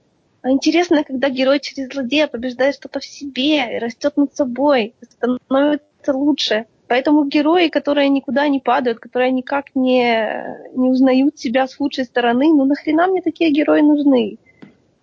А 0.42 0.50
интересно, 0.50 1.04
когда 1.04 1.28
герой 1.28 1.60
через 1.60 1.92
злодея 1.92 2.26
побеждает 2.26 2.74
что-то 2.74 3.00
в 3.00 3.04
себе, 3.04 3.78
растет 3.78 4.16
над 4.16 4.34
собой, 4.34 4.94
становится 5.02 6.12
лучше. 6.12 6.66
Поэтому 6.88 7.24
герои, 7.24 7.68
которые 7.68 8.08
никуда 8.08 8.48
не 8.48 8.58
падают, 8.58 8.98
которые 8.98 9.30
никак 9.30 9.66
не, 9.74 10.56
не 10.74 10.88
узнают 10.88 11.38
себя 11.38 11.68
с 11.68 11.78
лучшей 11.78 12.04
стороны, 12.04 12.46
ну 12.48 12.64
нахрена 12.64 13.06
мне 13.06 13.22
такие 13.22 13.52
герои 13.52 13.80
нужны? 13.80 14.38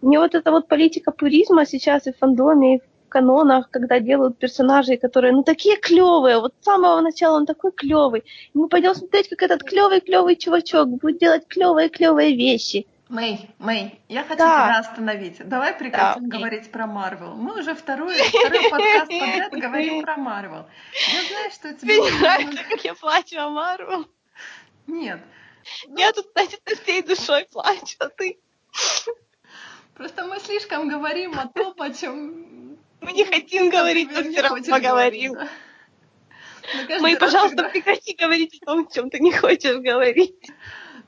Мне 0.02 0.20
вот 0.20 0.36
эта 0.36 0.52
вот 0.52 0.68
политика 0.68 1.12
пуризма 1.12 1.66
сейчас 1.66 2.08
и 2.08 2.12
в 2.12 2.18
фандоме, 2.18 2.76
и 2.76 2.80
в 2.80 3.10
канонах, 3.10 3.70
когда 3.70 4.00
делают 4.00 4.38
персонажей, 4.38 4.98
которые, 4.98 5.34
ну, 5.34 5.44
такие 5.44 5.78
клевые, 5.78 6.40
вот 6.40 6.54
с 6.60 6.66
самого 6.66 7.00
начала 7.00 7.38
он 7.38 7.46
такой 7.46 7.72
клевый. 7.72 8.22
И 8.54 8.58
мы 8.58 8.68
пойдем 8.68 8.94
смотреть, 8.94 9.30
как 9.30 9.44
этот 9.44 9.64
клевый 9.64 10.02
клевый 10.02 10.36
чувачок 10.36 10.90
будет 10.90 11.20
делать 11.20 11.48
клевые 11.48 11.90
клевые 11.90 12.36
вещи. 12.36 12.86
Мэй, 13.10 13.50
Мэй, 13.60 14.02
я 14.10 14.24
хочу 14.24 14.38
да. 14.38 14.68
тебя 14.68 14.80
остановить. 14.80 15.48
Давай 15.48 15.74
прекратим 15.74 16.28
да, 16.28 16.38
говорить 16.38 16.70
про 16.72 16.88
Марвел. 16.88 17.36
Мы 17.36 17.58
уже 17.60 17.74
второй, 17.74 18.18
второй 18.18 18.70
подкаст 18.70 19.08
подряд 19.08 19.52
говорим 19.54 20.02
про 20.04 20.18
Марвел. 20.18 20.66
Я 21.14 21.24
знаю, 21.24 21.52
что 21.52 21.74
тебя... 21.74 21.94
Ты 21.94 22.02
не 22.02 22.20
нравится, 22.20 22.64
как 22.70 22.84
я 22.84 22.94
плачу 22.96 23.40
о 23.40 23.50
Марвел? 23.50 24.08
Нет. 24.88 25.22
Я 25.88 26.12
тут, 26.12 26.28
значит, 26.34 26.62
всей 26.66 27.02
душой 27.02 27.48
плачу, 27.50 27.96
а 28.00 28.10
ты... 28.10 28.40
Просто 29.94 30.26
мы 30.26 30.40
слишком 30.40 30.90
говорим 30.90 31.40
о 31.40 31.48
том, 31.48 31.74
о 31.80 31.90
чем... 31.92 32.78
Мы 33.00 33.14
не 33.14 33.24
хотим 33.24 33.70
говорить, 33.70 34.12
но 34.12 34.22
все 34.22 34.42
равно 34.42 34.64
поговорим. 34.70 35.36
Мы, 37.00 37.16
пожалуйста, 37.16 37.70
прекрати 37.70 38.16
говорить 38.16 38.60
о 38.62 38.66
том, 38.66 38.88
о 38.88 38.92
чем 38.92 39.10
ты 39.10 39.20
не 39.20 39.32
хочешь 39.32 39.78
говорить. 39.78 40.52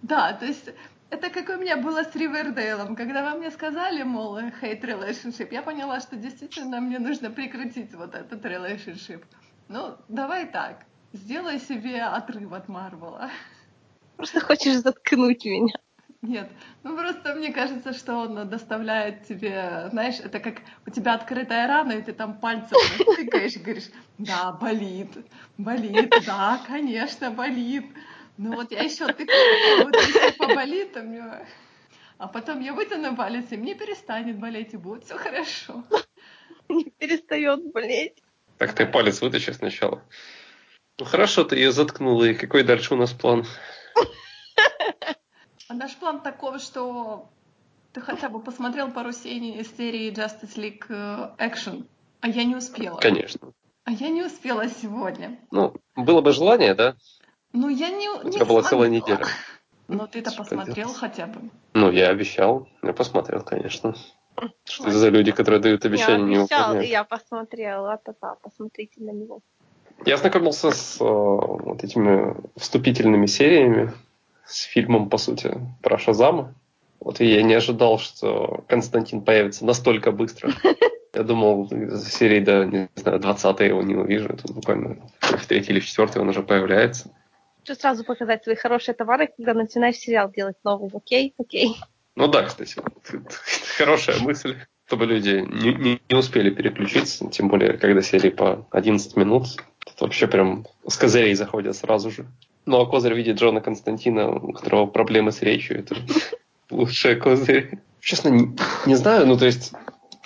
Да, 0.02 0.32
то 0.32 0.45
есть 0.45 0.70
это 1.10 1.30
как 1.30 1.49
у 1.49 1.60
меня 1.60 1.78
было 1.78 2.03
с 2.03 2.16
Ривердейлом. 2.16 2.95
Когда 2.95 3.30
вы 3.30 3.39
мне 3.39 3.51
сказали, 3.51 4.03
мол, 4.03 4.39
hate 4.39 4.82
relationship, 4.82 5.49
я 5.51 5.62
поняла, 5.62 5.99
что 5.99 6.16
действительно 6.16 6.80
мне 6.80 6.99
нужно 6.99 7.32
прекратить 7.32 7.93
вот 7.95 8.16
этот 8.16 8.45
relationship. 8.45 9.24
Ну, 9.68 9.95
давай 10.07 10.45
так, 10.47 10.86
сделай 11.14 11.60
себе 11.60 12.03
отрыв 12.03 12.51
от 12.53 12.68
Марвела. 12.68 13.30
Просто 14.18 14.39
хочешь 14.39 14.78
заткнуть 14.78 15.45
меня. 15.45 15.74
Нет, 16.22 16.51
ну 16.84 16.97
просто 16.97 17.34
мне 17.36 17.53
кажется, 17.53 17.93
что 17.93 18.18
он 18.18 18.49
доставляет 18.49 19.26
тебе, 19.26 19.88
знаешь, 19.91 20.20
это 20.20 20.41
как 20.41 20.55
у 20.86 20.89
тебя 20.89 21.14
открытая 21.14 21.66
рана, 21.66 21.93
и 21.93 22.01
ты 22.01 22.12
там 22.12 22.38
пальцем 22.38 22.78
тыкаешь 23.16 23.55
и 23.55 23.60
говоришь, 23.60 23.89
да, 24.18 24.51
болит, 24.51 25.12
болит, 25.57 26.14
да, 26.26 26.60
конечно, 26.68 27.32
болит. 27.32 27.86
Ну 28.42 28.56
вот 28.56 28.72
я 28.72 28.84
еще 28.84 29.06
тыкаю, 29.06 29.84
вот 29.84 29.96
если 29.98 30.32
поболит, 30.38 30.94
то 30.94 31.02
мне... 31.02 31.46
А 32.18 32.28
потом 32.30 32.62
я 32.62 32.74
вытяну 32.74 33.14
палец, 33.14 33.52
и 33.52 33.58
мне 33.58 33.76
перестанет 33.76 34.40
болеть, 34.40 34.74
и 34.74 34.78
будет 34.78 35.04
все 35.04 35.18
хорошо. 35.18 35.84
Не 36.70 36.86
перестает 36.86 37.70
болеть. 37.74 38.24
Так 38.58 38.74
ты 38.74 38.86
палец 38.86 39.22
вытащи 39.22 39.52
сначала. 39.52 40.02
Ну 41.00 41.06
хорошо, 41.06 41.44
ты 41.44 41.58
ее 41.58 41.74
заткнула, 41.74 42.24
и 42.24 42.34
какой 42.34 42.64
дальше 42.64 42.94
у 42.94 42.98
нас 42.98 43.12
план? 43.12 43.46
А 45.68 45.74
наш 45.74 45.98
план 45.98 46.22
такой, 46.22 46.60
что 46.60 47.30
ты 47.92 48.00
хотя 48.00 48.30
бы 48.30 48.42
посмотрел 48.42 48.90
пару 48.90 49.12
серий, 49.12 49.66
серии 49.66 50.14
Justice 50.14 50.56
League 50.56 50.86
э, 50.88 51.36
Action, 51.38 51.86
а 52.22 52.30
я 52.30 52.46
не 52.46 52.56
успела. 52.56 52.98
Конечно. 53.00 53.52
А 53.84 53.92
я 53.92 54.10
не 54.10 54.24
успела 54.24 54.70
сегодня. 54.70 55.40
Ну, 55.52 55.76
было 55.96 56.22
бы 56.22 56.32
желание, 56.32 56.74
да? 56.74 56.96
Ну, 57.54 57.70
я 57.70 57.89
не 57.89 58.10
У 58.10 58.30
тебя 58.30 58.45
была 58.45 58.62
целая 58.62 58.89
неделя. 58.89 59.26
Но 59.88 60.06
ты-то 60.06 60.32
посмотрел 60.32 60.93
хотя 60.93 61.28
бы. 61.28 61.50
Ну, 61.74 61.91
я 61.91 62.10
обещал. 62.10 62.68
Я 62.84 62.93
посмотрел, 62.93 63.41
конечно. 63.41 63.95
Что 64.64 64.88
это 64.88 64.97
за 64.97 65.10
люди, 65.10 65.32
которые 65.32 65.60
дают 65.60 65.84
обещания, 65.84 66.24
не 66.24 66.38
обещал, 66.38 66.76
не 66.76 66.88
я 66.88 67.04
посмотрела. 67.04 67.97
Та-та, 67.97 68.36
посмотрите 68.36 69.02
на 69.02 69.12
него. 69.12 69.41
Я 70.06 70.16
ознакомился 70.16 70.72
с 70.72 71.02
э, 71.02 71.04
вот 71.04 71.84
этими 71.84 72.36
вступительными 72.56 73.26
сериями, 73.26 73.91
с 74.45 74.62
фильмом, 74.62 75.10
по 75.10 75.18
сути, 75.18 75.60
про 75.82 75.97
Шазама. 75.97 76.54
Вот 77.00 77.20
и 77.20 77.26
я 77.26 77.41
не 77.43 77.54
ожидал, 77.54 78.00
что 78.00 78.64
Константин 78.68 79.22
появится 79.22 79.66
настолько 79.66 80.12
быстро. 80.12 80.52
Я 81.14 81.24
думал, 81.24 81.68
за 81.70 82.10
серии 82.10 82.39
до, 82.39 82.66
не 82.66 82.89
знаю, 82.95 83.20
20 83.20 83.60
его 83.62 83.82
не 83.82 83.95
увижу. 83.95 84.30
Тут 84.30 84.52
буквально 84.52 84.97
в 85.20 85.45
третьей 85.47 85.74
или 85.74 85.80
в 85.80 85.86
четвертой 85.86 86.22
он 86.22 86.30
уже 86.30 86.43
появляется. 86.43 87.12
Хочу 87.70 87.82
сразу 87.82 88.03
показать 88.03 88.43
свои 88.43 88.55
хорошие 88.55 88.95
товары, 88.95 89.30
когда 89.38 89.53
начинаешь 89.53 89.97
сериал 89.97 90.32
делать 90.36 90.55
новый. 90.63 90.89
Окей? 90.91 91.36
Окей. 91.38 91.78
Ну 92.15 92.28
да, 92.28 92.41
кстати, 92.41 92.82
хорошая 93.78 94.17
мысль, 94.22 94.55
чтобы 94.88 95.05
люди 95.05 95.45
не, 95.47 95.76
не, 95.76 96.01
не 96.09 96.15
успели 96.15 96.49
переключиться, 96.49 97.30
тем 97.30 97.47
более, 97.47 97.74
когда 97.74 98.01
серии 98.01 98.32
по 98.32 98.65
11 98.72 99.15
минут, 99.17 99.49
тут 99.86 100.01
вообще 100.01 100.26
прям 100.26 100.65
с 100.88 100.97
козырей 100.97 101.36
заходят 101.36 101.76
сразу 101.76 102.09
же. 102.09 102.26
Ну 102.65 102.82
а 102.82 102.88
козырь 102.88 103.13
видит 103.13 103.38
Джона 103.38 103.61
Константина, 103.61 104.32
у 104.32 104.51
которого 104.51 104.88
проблемы 104.88 105.32
с 105.32 105.43
речью, 105.43 105.78
это 105.78 105.95
лучшая 106.72 107.17
козырь. 107.17 107.78
Честно, 108.01 108.30
не, 108.30 108.57
не 108.88 108.95
знаю, 108.95 109.28
ну 109.28 109.38
то 109.38 109.45
есть 109.45 109.74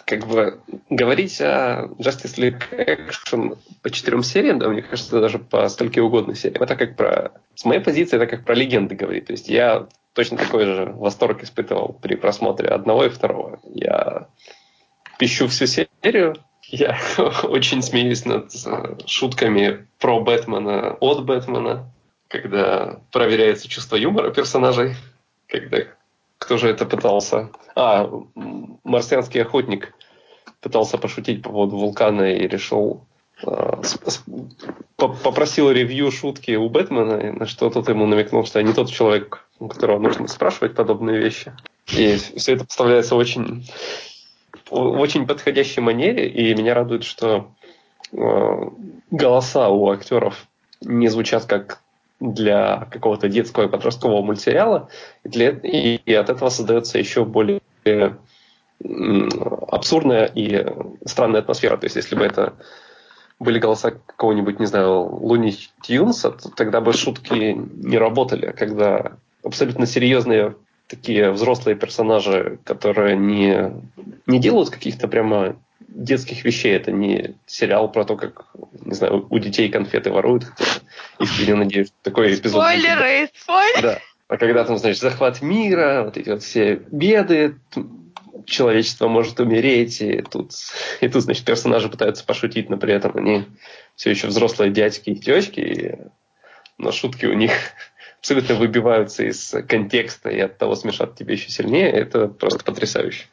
как 0.06 0.28
бы 0.28 0.60
говорить 0.90 1.40
о 1.42 1.90
Justice 2.00 2.38
League 2.38 2.64
Action 2.72 3.58
по 3.82 3.90
четырем 3.90 4.24
сериям, 4.24 4.60
да, 4.60 4.70
мне 4.70 4.82
кажется, 4.82 5.20
даже 5.20 5.40
по 5.40 5.68
стольке 5.70 6.02
угодно 6.02 6.36
сериям. 6.36 6.64
Это 6.64 6.76
как 6.76 6.96
про... 6.96 7.32
С 7.56 7.66
моей 7.66 7.82
позиции 7.82 8.18
это 8.18 8.28
как 8.28 8.46
про 8.46 8.56
легенды 8.56 8.96
говорить. 8.96 9.26
То 9.26 9.34
есть 9.34 9.48
я 9.48 9.88
точно 10.14 10.38
такой 10.38 10.66
же 10.66 10.86
восторг 10.86 11.44
испытывал 11.44 11.98
при 12.02 12.16
просмотре 12.16 12.70
одного 12.70 13.06
и 13.06 13.10
второго. 13.10 13.60
Я 13.74 14.28
пищу 15.18 15.48
всю 15.48 15.66
серию, 15.68 16.36
я 16.68 16.98
очень 17.44 17.82
смеюсь 17.82 18.26
над 18.26 18.52
шутками 19.06 19.88
про 20.00 20.20
Бэтмена 20.20 20.98
от 21.00 21.26
Бэтмена, 21.26 21.92
когда 22.28 23.00
проверяется 23.12 23.68
чувство 23.68 23.96
юмора 23.96 24.32
персонажей, 24.32 24.96
когда 25.48 25.80
кто 26.44 26.58
же 26.58 26.70
это 26.70 26.86
пытался? 26.86 27.50
А, 27.76 28.10
марсианский 28.84 29.42
охотник 29.42 29.94
пытался 30.62 30.98
пошутить 30.98 31.42
по 31.42 31.50
поводу 31.50 31.78
вулкана 31.78 32.34
и 32.34 32.48
решил 32.48 33.06
э, 33.46 33.82
попросил 34.98 35.72
ревью 35.72 36.12
шутки 36.12 36.52
у 36.56 36.70
Бэтмена, 36.70 37.34
на 37.34 37.46
что 37.46 37.70
тот 37.70 37.88
ему 37.90 38.06
намекнул, 38.06 38.46
что 38.46 38.60
я 38.60 38.66
не 38.66 38.74
тот 38.74 38.90
человек, 38.90 39.48
у 39.60 39.68
которого 39.68 40.00
нужно 40.00 40.28
спрашивать 40.28 40.76
подобные 40.76 41.20
вещи. 41.20 41.54
И 41.92 42.16
все 42.16 42.54
это 42.54 42.66
поставляется 42.66 43.16
очень, 43.16 43.66
в 44.70 45.00
очень 45.00 45.26
подходящей 45.28 45.82
манере, 45.82 46.28
и 46.28 46.54
меня 46.56 46.74
радует, 46.74 47.04
что 47.04 47.52
э, 48.12 48.70
голоса 49.12 49.70
у 49.70 49.90
актеров 49.90 50.46
не 50.82 51.08
звучат 51.08 51.46
как 51.46 51.83
для 52.24 52.88
какого-то 52.90 53.28
детского 53.28 53.66
и 53.66 53.68
подросткового 53.68 54.24
мультсериала, 54.24 54.90
и, 55.24 55.30
для, 55.30 55.50
и, 55.50 55.98
и 55.98 56.14
от 56.14 56.30
этого 56.30 56.50
создается 56.50 56.98
еще 56.98 57.26
более 57.26 57.62
абсурдная 59.70 60.26
и 60.26 60.66
странная 61.06 61.42
атмосфера. 61.42 61.78
То 61.78 61.86
есть, 61.86 61.96
если 61.96 62.16
бы 62.16 62.24
это 62.24 62.54
были 63.40 63.60
голоса 63.60 63.92
какого-нибудь, 63.92 64.60
не 64.60 64.66
знаю, 64.66 65.02
Луни 65.02 65.54
Тюнса, 65.82 66.32
то 66.32 66.50
тогда 66.50 66.80
бы 66.80 66.94
шутки 66.94 67.58
не 67.58 67.98
работали. 67.98 68.52
Когда 68.58 69.14
абсолютно 69.44 69.86
серьезные 69.86 70.56
такие 70.88 71.32
взрослые 71.32 71.76
персонажи, 71.76 72.60
которые 72.64 73.18
не, 73.18 73.74
не 74.28 74.40
делают 74.40 74.70
каких-то 74.70 75.08
прямо 75.08 75.56
детских 75.88 76.44
вещей. 76.44 76.76
Это 76.76 76.92
не 76.92 77.36
сериал 77.46 77.92
про 77.92 78.06
то, 78.06 78.16
как, 78.16 78.48
не 78.82 78.94
знаю, 78.94 79.28
у 79.30 79.40
детей 79.40 79.70
конфеты 79.70 80.12
воруют. 80.12 80.46
Искренне 81.20 81.56
надеюсь, 81.56 81.94
такой 82.02 82.36
эпизод. 82.36 82.62
Спойлеры, 82.64 83.30
спойлеры. 83.36 83.82
Да. 83.82 84.00
А 84.28 84.38
когда 84.38 84.64
там, 84.64 84.78
значит, 84.78 85.02
захват 85.02 85.42
мира, 85.42 86.04
вот 86.06 86.18
эти 86.18 86.30
вот 86.30 86.42
все 86.42 86.82
беды, 86.92 87.56
человечество 88.46 89.08
может 89.08 89.40
умереть, 89.40 90.02
и 90.02 90.22
тут, 90.22 90.52
и 91.02 91.08
тут, 91.08 91.24
значит, 91.24 91.46
персонажи 91.46 91.90
пытаются 91.90 92.26
пошутить, 92.26 92.70
но 92.70 92.78
при 92.78 92.94
этом 92.94 93.16
они 93.16 93.46
все 93.96 94.10
еще 94.10 94.28
взрослые 94.28 94.72
дядьки 94.72 95.12
и 95.12 95.16
течки, 95.16 95.60
и, 95.60 95.96
но 96.78 96.92
шутки 96.92 97.26
у 97.26 97.34
них 97.34 97.52
абсолютно 98.20 98.56
выбиваются 98.56 99.24
из 99.24 99.54
контекста 99.68 100.30
и 100.30 100.40
от 100.40 100.58
того 100.58 100.76
смешат 100.76 101.16
тебе 101.16 101.36
еще 101.36 101.50
сильнее. 101.50 101.90
Это 101.90 102.28
просто 102.28 102.64
потрясающе. 102.64 103.26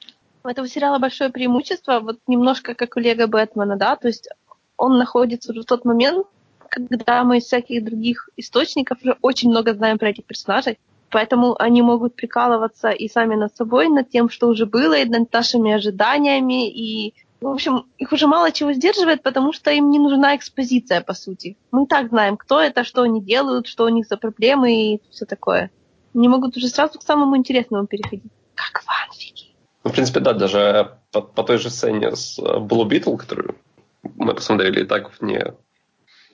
У 0.43 0.49
этого 0.49 0.69
сериала 0.69 0.99
большое 0.99 1.31
преимущество, 1.31 2.01
вот 2.01 2.19
немножко 2.27 2.75
как 2.75 2.97
у 2.97 3.01
Лего 3.01 3.27
Бэтмена, 3.27 3.77
да, 3.77 3.97
то 3.97 4.09
есть 4.09 4.29
он 4.77 4.97
находится 4.97 5.53
в 5.53 5.65
тот 5.65 5.85
момент, 5.85 6.27
когда 6.69 7.25
мы 7.25 7.39
из 7.39 7.45
всяких 7.45 7.85
других 7.85 8.31
источников 8.37 8.99
уже 9.03 9.17
очень 9.21 9.51
много 9.51 9.75
знаем 9.75 9.99
про 9.99 10.11
этих 10.11 10.25
персонажей, 10.25 10.79
поэтому 11.11 11.61
они 11.61 11.83
могут 11.83 12.15
прикалываться 12.15 12.91
и 12.91 13.09
сами 13.09 13.35
над 13.35 13.55
собой, 13.55 13.89
над 13.89 14.09
тем, 14.09 14.31
что 14.31 14.49
уже 14.49 14.65
было, 14.65 14.95
и 14.95 15.05
над 15.05 15.31
нашими 15.33 15.73
ожиданиями, 15.73 16.71
и 16.71 17.15
в 17.41 17.49
общем, 17.49 17.87
их 17.97 18.13
уже 18.13 18.27
мало 18.27 18.53
чего 18.53 18.73
сдерживает, 18.73 19.23
потому 19.23 19.53
что 19.53 19.71
им 19.71 19.91
не 19.91 19.99
нужна 19.99 20.37
экспозиция, 20.37 21.01
по 21.01 21.15
сути. 21.15 21.57
Мы 21.71 21.85
и 21.85 21.87
так 21.87 22.09
знаем, 22.09 22.37
кто 22.37 22.61
это, 22.61 22.85
что 22.85 23.03
они 23.03 23.23
делают, 23.23 23.67
что 23.67 23.85
у 23.85 23.89
них 23.89 24.07
за 24.07 24.19
проблемы 24.19 24.95
и 24.95 25.03
все 25.11 25.25
такое. 25.25 25.71
Они 26.15 26.29
могут 26.29 26.57
уже 26.57 26.69
сразу 26.69 26.99
к 26.99 27.03
самому 27.03 27.37
интересному 27.37 27.87
переходить. 27.87 28.31
Как 28.55 28.83
фанфики. 28.83 29.50
Ну, 29.91 29.93
в 29.93 29.97
принципе, 29.97 30.21
да, 30.21 30.35
даже 30.35 30.93
по, 31.11 31.21
по 31.21 31.43
той 31.43 31.59
же 31.59 31.69
сцене 31.69 32.15
с 32.15 32.39
э, 32.39 32.43
Blue 32.43 32.89
Beetle, 32.89 33.17
которую 33.17 33.57
мы 34.05 34.35
посмотрели 34.35 34.83
и 34.83 34.87
так 34.87 35.11
вне, 35.19 35.55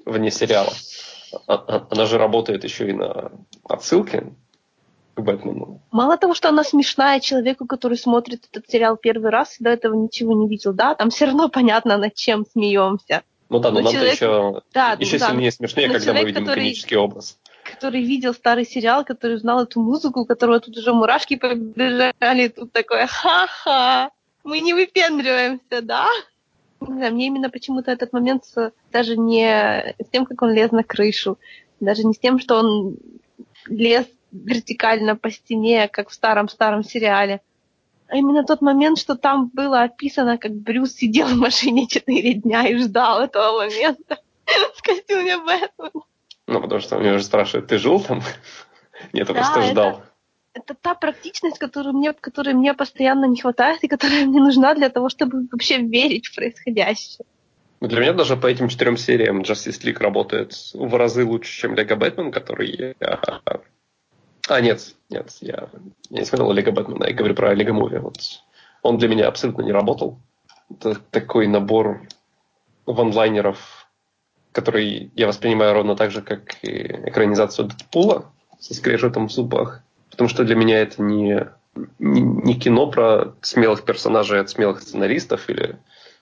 вне 0.05 0.31
сериала, 0.31 0.75
а, 1.47 1.55
а, 1.55 1.87
она 1.89 2.05
же 2.05 2.19
работает 2.19 2.65
еще 2.65 2.91
и 2.91 2.93
на 2.93 3.33
отсылке 3.67 4.27
к 5.15 5.21
Бэтмену. 5.23 5.81
Мало 5.91 6.19
того, 6.19 6.35
что 6.35 6.51
она 6.51 6.65
смешная 6.65 7.19
человеку, 7.21 7.67
который 7.67 7.97
смотрит 7.97 8.47
этот 8.53 8.71
сериал 8.71 8.99
первый 8.99 9.31
раз 9.31 9.59
и 9.59 9.65
до 9.65 9.71
этого 9.71 9.95
ничего 9.95 10.35
не 10.35 10.49
видел, 10.49 10.75
да, 10.75 10.95
там 10.95 11.09
все 11.09 11.25
равно 11.25 11.49
понятно, 11.49 11.97
над 11.97 12.15
чем 12.15 12.45
смеемся. 12.53 13.23
Ну 13.49 13.59
да, 13.59 13.71
но, 13.71 13.79
но 13.79 13.85
нам 13.85 13.93
человек... 13.95 14.15
еще, 14.17 14.61
да, 14.75 14.97
еще 15.01 15.19
да, 15.19 15.31
сильнее 15.31 15.51
смешнее, 15.51 15.89
когда 15.89 16.05
человек, 16.05 16.23
мы 16.25 16.29
видим 16.29 16.43
который... 16.43 16.61
комический 16.61 16.97
образ 16.97 17.39
который 17.77 18.03
видел 18.03 18.33
старый 18.33 18.65
сериал, 18.65 19.05
который 19.05 19.37
знал 19.37 19.63
эту 19.63 19.81
музыку, 19.81 20.21
у 20.21 20.25
которого 20.25 20.61
тут 20.61 20.77
уже 20.77 20.93
мурашки 20.93 21.37
побежали, 21.37 22.49
тут 22.49 22.73
такое 22.73 23.07
ха-ха, 23.07 24.11
мы 24.45 24.61
не 24.61 24.73
выпендриваемся, 24.73 25.83
да? 25.83 26.09
Не 26.81 26.95
знаю, 26.95 27.15
мне 27.15 27.27
именно 27.27 27.51
почему-то 27.51 27.91
этот 27.91 28.13
момент 28.13 28.45
с, 28.47 28.73
даже 28.93 29.17
не 29.17 29.95
с 29.99 30.09
тем, 30.11 30.25
как 30.25 30.41
он 30.43 30.53
лез 30.53 30.73
на 30.73 30.85
крышу, 30.85 31.39
даже 31.81 32.05
не 32.05 32.15
с 32.15 32.19
тем, 32.19 32.39
что 32.39 32.57
он 32.57 32.97
лез 33.67 34.07
вертикально 34.33 35.15
по 35.17 35.31
стене, 35.31 35.89
как 35.89 36.09
в 36.09 36.15
старом-старом 36.15 36.83
сериале, 36.83 37.41
а 38.09 38.17
именно 38.17 38.45
тот 38.45 38.63
момент, 38.63 38.99
что 38.99 39.17
там 39.17 39.51
было 39.53 39.83
описано, 39.83 40.39
как 40.39 40.53
Брюс 40.53 40.95
сидел 40.95 41.27
в 41.27 41.37
машине 41.37 41.87
четыре 41.89 42.35
дня 42.35 42.67
и 42.67 42.77
ждал 42.79 43.21
этого 43.21 43.59
момента 43.59 44.19
в 44.75 44.83
костюме 44.83 45.37
Бэтмена. 45.39 46.05
Ну, 46.47 46.61
потому 46.61 46.81
что 46.81 46.97
у 46.97 47.03
него 47.03 47.19
же 47.19 47.25
спрашивают, 47.25 47.69
ты 47.69 47.79
жил 47.79 48.01
там? 48.01 48.23
Нет, 49.13 49.29
я 49.29 49.35
да, 49.35 49.35
просто 49.35 49.63
ждал. 49.63 49.89
Это, 49.89 50.03
это 50.55 50.75
та 50.75 50.95
практичность, 50.95 51.59
которую 51.59 51.95
мне, 51.95 52.13
которой 52.13 52.55
мне 52.55 52.75
постоянно 52.75 53.25
не 53.27 53.41
хватает 53.41 53.83
и 53.83 53.89
которая 53.89 54.27
мне 54.27 54.41
нужна 54.41 54.75
для 54.75 54.89
того, 54.89 55.09
чтобы 55.09 55.49
вообще 55.51 55.79
верить 55.79 56.29
в 56.29 56.35
происходящее. 56.35 57.27
Ну, 57.81 57.89
для 57.89 58.01
меня 58.01 58.13
даже 58.13 58.37
по 58.37 58.47
этим 58.47 58.69
четырем 58.69 58.97
сериям 58.97 59.43
Justice 59.43 59.83
League 59.83 59.99
работает 59.99 60.55
в 60.73 60.95
разы 60.95 61.25
лучше, 61.25 61.53
чем 61.53 61.75
Лего 61.75 61.97
Бэтмен, 61.97 62.33
который 62.33 62.95
я... 62.99 63.31
А, 64.49 64.61
нет, 64.61 64.95
нет, 65.11 65.31
я, 65.41 65.69
я 66.11 66.21
не 66.21 66.25
смотрел 66.25 66.53
Лего 66.53 66.71
Бэтмена, 66.71 67.05
я 67.05 67.13
говорю 67.13 67.35
про 67.35 67.53
Лего 67.53 67.75
Муви. 67.75 67.99
Вот. 67.99 68.17
Он 68.83 68.97
для 68.97 69.09
меня 69.09 69.29
абсолютно 69.29 69.63
не 69.63 69.73
работал. 69.73 70.19
Это 70.71 70.95
такой 71.11 71.49
набор 71.49 72.07
ванлайнеров 72.87 73.76
который 74.57 75.11
я 75.15 75.27
воспринимаю 75.27 75.75
ровно 75.75 75.97
так 75.97 76.11
же, 76.11 76.23
как 76.23 76.57
и 76.63 76.71
экранизацию 77.09 77.69
Дэдпула 77.69 78.25
со 78.59 78.73
скрежетом 78.73 79.29
в 79.29 79.33
зубах. 79.33 79.83
Потому 80.11 80.31
что 80.31 80.45
для 80.45 80.57
меня 80.57 80.81
это 80.81 81.03
не, 81.03 81.47
не, 81.99 82.21
не 82.23 82.55
кино 82.55 82.91
про 82.91 83.35
смелых 83.43 83.85
персонажей 83.85 84.41
от 84.41 84.49
смелых 84.49 84.81
сценаристов 84.81 85.51
или 85.51 85.77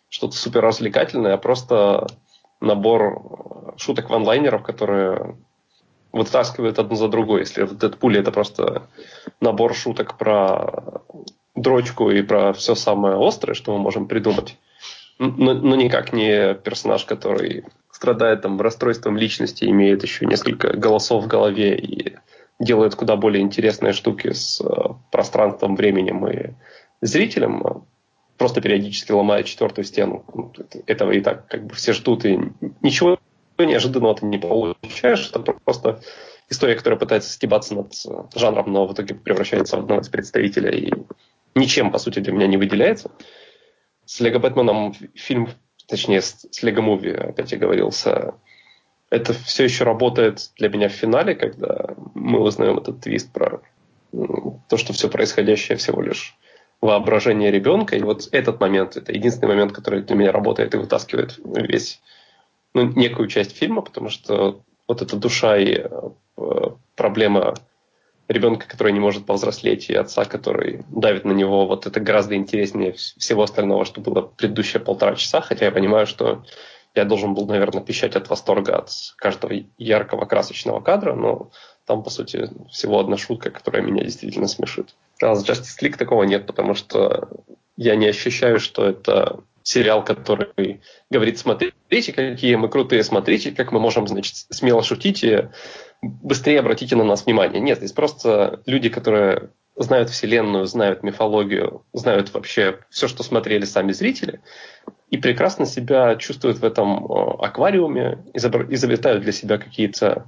что-то 0.09 0.37
супер 0.37 0.63
развлекательное, 0.63 1.35
а 1.35 1.39
просто 1.39 2.09
набор 2.61 3.23
шуток 3.77 4.11
ванлайнеров, 4.11 4.65
которые 4.65 5.37
вытаскивают 6.11 6.81
одну 6.81 6.97
за 6.97 7.07
другой. 7.07 7.43
Если 7.43 7.63
в 7.63 7.79
Дэдпуле 7.79 8.19
это 8.19 8.33
просто 8.33 8.89
набор 9.41 9.77
шуток 9.77 10.19
про 10.19 11.03
дрочку 11.55 12.11
и 12.11 12.21
про 12.23 12.53
все 12.53 12.75
самое 12.75 13.17
острое, 13.17 13.55
что 13.55 13.73
мы 13.73 13.79
можем 13.79 14.09
придумать, 14.09 14.57
но, 15.21 15.55
но 15.55 15.77
никак 15.77 16.13
не 16.13 16.55
персонаж, 16.55 17.05
который 17.05 17.65
страдает 17.95 18.43
там 18.43 18.61
расстройством 18.61 19.17
личности, 19.17 19.65
имеет 19.67 20.03
еще 20.03 20.27
несколько 20.27 20.77
голосов 20.77 21.25
в 21.25 21.29
голове 21.29 21.77
и 21.79 22.17
делает 22.59 22.97
куда 22.97 23.15
более 23.15 23.41
интересные 23.41 23.93
штуки 23.93 24.33
с 24.33 24.61
э, 24.61 24.65
пространством, 25.13 25.77
временем 25.77 26.27
и 26.27 26.55
зрителем, 27.01 27.85
просто 28.37 28.61
периодически 28.61 29.13
ломая 29.13 29.45
четвертую 29.45 29.85
стену. 29.85 30.25
Ну, 30.35 30.53
этого 30.87 31.13
и 31.13 31.21
так 31.21 31.47
как 31.47 31.67
бы 31.67 31.75
все 31.75 31.93
ждут, 31.93 32.25
и 32.25 32.41
ничего 32.83 33.17
неожиданного 33.59 34.17
ты 34.17 34.27
не 34.27 34.39
получаешь. 34.39 35.31
Это 35.33 35.53
просто 35.53 36.01
история, 36.51 36.75
которая 36.75 36.99
пытается 36.99 37.31
стебаться 37.31 37.77
над 37.77 37.95
жанром, 38.35 38.73
но 38.73 38.89
в 38.89 38.93
итоге 38.93 39.15
превращается 39.15 39.77
в 39.77 39.81
одного 39.81 40.01
из 40.01 40.09
представителей 40.09 40.89
и 40.89 40.95
ничем, 41.55 41.93
по 41.93 41.99
сути, 41.99 42.19
для 42.19 42.33
меня 42.33 42.49
не 42.49 42.57
выделяется. 42.57 43.13
С 44.05 44.19
Лего 44.19 44.41
Бэтменом 44.41 44.95
фильм 45.15 45.49
точнее, 45.87 46.23
с, 46.23 46.47
с 46.51 46.63
Lego 46.63 46.81
Movie, 46.81 47.17
опять 47.17 47.53
я 47.53 47.59
говорился, 47.59 48.35
это 49.11 49.33
все 49.33 49.65
еще 49.65 49.85
работает 49.85 50.51
для 50.57 50.69
меня 50.69 50.89
в 50.89 50.93
финале, 50.93 51.35
когда 51.35 51.95
мы 52.15 52.41
узнаем 52.41 52.79
этот 52.79 53.01
твист 53.01 53.33
про 53.33 53.63
то, 54.69 54.77
что 54.77 54.93
все 54.93 55.09
происходящее 55.09 55.77
всего 55.77 56.03
лишь 56.03 56.37
воображение 56.81 57.51
ребенка. 57.51 57.97
И 57.97 58.03
вот 58.03 58.29
этот 58.33 58.61
момент, 58.61 58.97
это 58.97 59.13
единственный 59.13 59.49
момент, 59.49 59.73
который 59.73 60.03
для 60.03 60.17
меня 60.17 60.33
работает 60.33 60.75
и 60.75 60.79
вытаскивает 60.79 61.39
весь, 61.45 62.01
ну, 62.75 62.93
некую 62.93 63.29
часть 63.29 63.57
фильма, 63.57 63.83
потому 63.83 64.09
что 64.09 64.63
вот 64.87 65.03
эта 65.03 65.17
душа 65.17 65.57
и 65.57 65.87
э, 66.37 66.71
проблема 66.97 67.55
ребенка, 68.29 68.67
который 68.69 68.93
не 68.93 69.01
может 69.01 69.27
повзрослеть, 69.27 69.91
и 69.91 69.95
отца, 69.95 70.25
который 70.25 70.85
давит 70.89 71.25
на 71.25 71.33
него, 71.33 71.67
вот 71.67 71.87
это 71.87 72.01
гораздо 72.01 72.35
интереснее 72.37 72.93
всего 72.93 73.43
остального, 73.43 73.85
что 73.85 74.01
было 74.01 74.23
предыдущие 74.23 74.81
полтора 74.81 75.17
часа, 75.17 75.41
хотя 75.41 75.67
я 75.67 75.71
понимаю, 75.71 76.07
что 76.07 76.45
я 76.95 77.05
должен 77.05 77.35
был, 77.35 77.47
наверное, 77.47 77.83
пищать 77.83 78.17
от 78.17 78.31
восторга 78.31 78.77
от 78.79 78.91
каждого 79.17 79.53
яркого 79.79 80.25
красочного 80.27 80.81
кадра, 80.81 81.15
но 81.15 81.51
там, 81.87 82.03
по 82.03 82.11
сути, 82.11 82.49
всего 82.71 83.01
одна 83.01 83.17
шутка, 83.17 83.51
которая 83.51 83.83
меня 83.83 84.05
действительно 84.05 84.49
смешит. 84.49 84.95
А 85.21 85.35
с 85.35 85.49
Justice 85.49 85.83
League 85.83 85.97
такого 85.97 86.23
нет, 86.23 86.47
потому 86.47 86.75
что 86.75 87.29
я 87.77 87.97
не 87.97 88.07
ощущаю, 88.07 88.61
что 88.61 88.87
это 88.87 89.41
сериал, 89.65 90.05
который 90.05 90.81
говорит, 91.11 91.39
смотрите, 91.39 92.13
какие 92.13 92.55
мы 92.55 92.69
крутые, 92.69 93.03
смотрите, 93.03 93.51
как 93.51 93.73
мы 93.73 93.81
можем, 93.81 94.07
значит, 94.07 94.35
смело 94.51 94.83
шутить 94.83 95.25
и 95.25 95.49
быстрее 96.09 96.61
обратите 96.61 96.97
на 96.97 97.05
нас 97.05 97.27
внимание. 97.27 97.61
Нет, 97.61 97.79
здесь 97.79 97.93
просто 97.93 98.63
люди, 98.67 98.89
которые 98.89 99.51
знают 99.77 100.11
Вселенную, 100.11 100.67
знают 100.67 101.03
мифологию, 101.03 101.85
знают 101.93 102.33
вообще 102.33 102.79
все, 102.91 103.09
что 103.09 103.23
смотрели 103.23 103.65
сами 103.65 103.93
зрители, 103.93 104.41
и 105.11 105.17
прекрасно 105.17 105.67
себя 105.67 106.17
чувствуют 106.17 106.59
в 106.59 106.65
этом 106.65 107.05
э, 107.05 107.45
аквариуме, 107.45 108.25
изобретают 108.35 109.23
для 109.23 109.33
себя 109.33 109.59
какие-то 109.59 110.27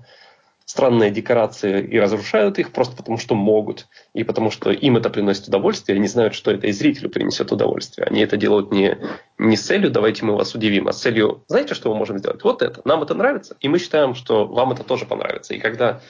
странные 0.67 1.13
декорации 1.13 1.81
и 1.81 1.99
разрушают 1.99 2.59
их 2.59 2.73
просто 2.73 2.97
потому, 2.97 3.19
что 3.19 3.35
могут, 3.35 3.87
и 4.15 4.25
потому 4.25 4.51
что 4.51 4.71
им 4.71 4.97
это 4.97 5.09
приносит 5.11 5.47
удовольствие, 5.49 5.97
они 5.97 6.09
знают, 6.09 6.35
что 6.35 6.51
это 6.51 6.67
и 6.67 6.73
зрителю 6.73 7.09
принесет 7.09 7.53
удовольствие. 7.53 8.07
Они 8.09 8.21
это 8.21 8.37
делают 8.37 8.73
не, 8.73 8.99
не 9.39 9.57
с 9.57 9.63
целью 9.63 9.91
«давайте 9.91 10.25
мы 10.25 10.35
вас 10.35 10.55
удивим», 10.55 10.89
а 10.89 10.93
с 10.93 11.01
целью 11.01 11.45
«знаете, 11.47 11.75
что 11.75 11.89
мы 11.91 11.97
можем 11.97 12.19
сделать? 12.19 12.43
Вот 12.43 12.63
это, 12.63 12.83
нам 12.85 13.03
это 13.03 13.15
нравится, 13.15 13.57
и 13.61 13.69
мы 13.69 13.79
считаем, 13.79 14.15
что 14.15 14.45
вам 14.45 14.73
это 14.73 14.83
тоже 14.83 15.07
понравится». 15.07 15.55
И 15.55 15.61
когда 15.61 16.01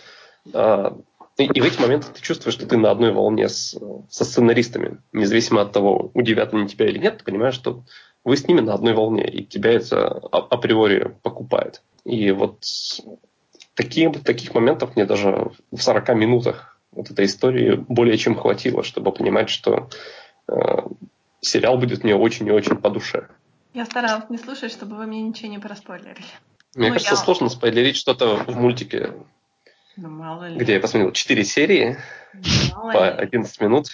а, 0.55 0.97
и, 1.37 1.45
и 1.45 1.61
в 1.61 1.65
эти 1.65 1.79
моменты 1.79 2.09
ты 2.15 2.23
чувствуешь, 2.23 2.55
что 2.55 2.67
ты 2.67 2.79
на 2.79 2.91
одной 2.91 3.13
волне 3.13 3.51
с, 3.51 3.79
со 4.09 4.25
сценаристами. 4.25 4.99
Независимо 5.13 5.61
от 5.61 5.73
того, 5.73 6.11
удивят 6.15 6.55
они 6.55 6.67
тебя 6.67 6.89
или 6.89 6.99
нет, 6.99 7.19
ты 7.19 7.25
понимаешь, 7.25 7.55
что 7.55 7.85
вы 8.25 8.39
с 8.39 8.49
ними 8.49 8.61
на 8.61 8.73
одной 8.73 8.95
волне, 8.95 9.29
и 9.29 9.45
тебя 9.45 9.73
это 9.73 10.19
а, 10.33 10.39
априори 10.39 11.15
покупает. 11.23 11.83
И 12.05 12.31
вот 12.31 12.65
таких, 13.77 14.25
таких 14.25 14.55
моментов 14.55 14.97
мне 14.97 15.05
даже 15.05 15.53
в 15.71 15.81
40 15.81 16.09
минутах 16.15 16.81
вот 16.91 17.11
этой 17.11 17.27
истории 17.27 17.77
более 17.77 18.17
чем 18.17 18.35
хватило, 18.35 18.83
чтобы 18.83 19.13
понимать, 19.13 19.51
что 19.51 19.91
э, 20.49 20.55
сериал 21.41 21.79
будет 21.79 22.03
мне 22.03 22.17
очень 22.17 22.47
и 22.49 22.51
очень 22.51 22.77
по 22.77 22.91
душе. 22.91 23.29
Я 23.75 23.85
старалась 23.85 24.29
не 24.31 24.39
слушать, 24.39 24.73
чтобы 24.73 24.97
вы 24.97 25.07
мне 25.07 25.23
ничего 25.23 25.51
не 25.51 25.59
проспойлерили. 25.59 26.25
Мне 26.75 26.89
ну, 26.89 26.95
кажется, 26.95 27.15
я... 27.15 27.21
сложно 27.21 27.49
спойлерить 27.51 27.97
что-то 27.97 28.37
в 28.37 28.57
мультике, 28.57 29.13
ну, 29.97 30.09
мало 30.09 30.49
ли. 30.49 30.59
где 30.59 30.75
я 30.75 30.81
посмотрел 30.81 31.13
4 31.13 31.45
серии 31.45 31.99
мало 32.75 32.93
по 32.93 33.09
11 33.09 33.61
ли. 33.61 33.67
минут. 33.67 33.89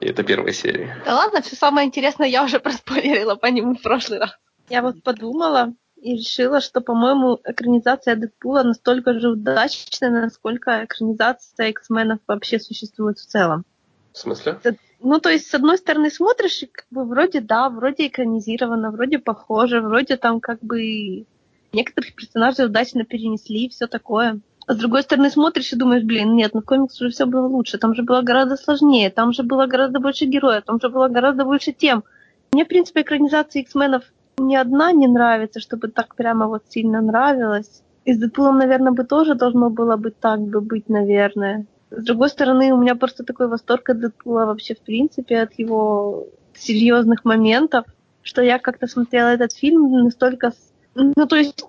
И 0.00 0.06
это 0.06 0.22
первая 0.22 0.52
серия. 0.52 0.96
Да 1.04 1.16
ладно, 1.16 1.42
все 1.42 1.56
самое 1.56 1.88
интересное 1.88 2.28
я 2.28 2.44
уже 2.44 2.60
проспойлерила 2.60 3.34
по 3.34 3.46
нему 3.46 3.74
в 3.74 3.82
прошлый 3.82 4.20
раз. 4.20 4.38
Я 4.68 4.82
вот 4.82 5.02
подумала, 5.02 5.72
и 6.00 6.16
решила, 6.16 6.60
что, 6.60 6.80
по-моему, 6.80 7.40
экранизация 7.44 8.16
Дэдпула 8.16 8.62
настолько 8.62 9.18
же 9.18 9.30
удачная, 9.30 10.10
насколько 10.10 10.84
экранизация 10.84 11.68
X-менов 11.68 12.20
вообще 12.26 12.60
существует 12.60 13.18
в 13.18 13.26
целом. 13.26 13.64
В 14.12 14.18
смысле? 14.18 14.58
Ну, 15.00 15.20
то 15.20 15.28
есть, 15.28 15.48
с 15.48 15.54
одной 15.54 15.78
стороны, 15.78 16.10
смотришь, 16.10 16.62
и 16.62 16.66
как 16.66 16.86
бы 16.90 17.04
вроде 17.04 17.40
да, 17.40 17.68
вроде 17.68 18.08
экранизировано, 18.08 18.90
вроде 18.90 19.18
похоже, 19.18 19.80
вроде 19.80 20.16
там 20.16 20.40
как 20.40 20.60
бы 20.60 21.24
некоторых 21.72 22.14
персонажей 22.14 22.66
удачно 22.66 23.04
перенесли 23.04 23.66
и 23.66 23.68
все 23.68 23.86
такое. 23.86 24.40
А 24.66 24.74
с 24.74 24.76
другой 24.76 25.02
стороны, 25.02 25.30
смотришь 25.30 25.72
и 25.72 25.76
думаешь, 25.76 26.02
блин, 26.02 26.34
нет, 26.34 26.52
ну 26.52 26.60
в 26.60 26.64
комиксах 26.64 27.02
уже 27.02 27.10
все 27.10 27.26
было 27.26 27.46
лучше, 27.46 27.78
там 27.78 27.94
же 27.94 28.02
было 28.02 28.22
гораздо 28.22 28.56
сложнее, 28.56 29.10
там 29.10 29.32
же 29.32 29.42
было 29.42 29.66
гораздо 29.66 30.00
больше 30.00 30.26
героев, 30.26 30.64
там 30.66 30.80
же 30.80 30.88
было 30.88 31.08
гораздо 31.08 31.44
больше 31.44 31.72
тем. 31.72 32.04
Мне, 32.52 32.64
в 32.64 32.68
принципе, 32.68 33.02
экранизация 33.02 33.62
X-менов 33.62 34.04
ни 34.38 34.54
одна 34.56 34.92
не 34.92 35.06
нравится, 35.06 35.60
чтобы 35.60 35.88
так 35.88 36.14
прямо 36.14 36.46
вот 36.46 36.62
сильно 36.68 37.00
нравилось. 37.00 37.82
И 38.04 38.14
с 38.14 38.18
Дэдпулом, 38.18 38.58
наверное, 38.58 38.92
бы 38.92 39.04
тоже 39.04 39.34
должно 39.34 39.70
было 39.70 39.96
бы 39.96 40.10
так 40.10 40.40
бы 40.40 40.60
быть, 40.60 40.88
наверное. 40.88 41.66
С 41.90 42.04
другой 42.04 42.28
стороны, 42.28 42.72
у 42.72 42.78
меня 42.78 42.94
просто 42.94 43.24
такой 43.24 43.48
восторг 43.48 43.90
от 43.90 44.00
Дэдпула 44.00 44.46
вообще 44.46 44.74
в 44.74 44.80
принципе, 44.80 45.40
от 45.40 45.58
его 45.58 46.28
серьезных 46.54 47.24
моментов, 47.24 47.84
что 48.22 48.42
я 48.42 48.58
как-то 48.58 48.86
смотрела 48.86 49.28
этот 49.28 49.52
фильм 49.52 50.04
настолько... 50.04 50.52
Ну, 50.94 51.26
то 51.26 51.36
есть, 51.36 51.64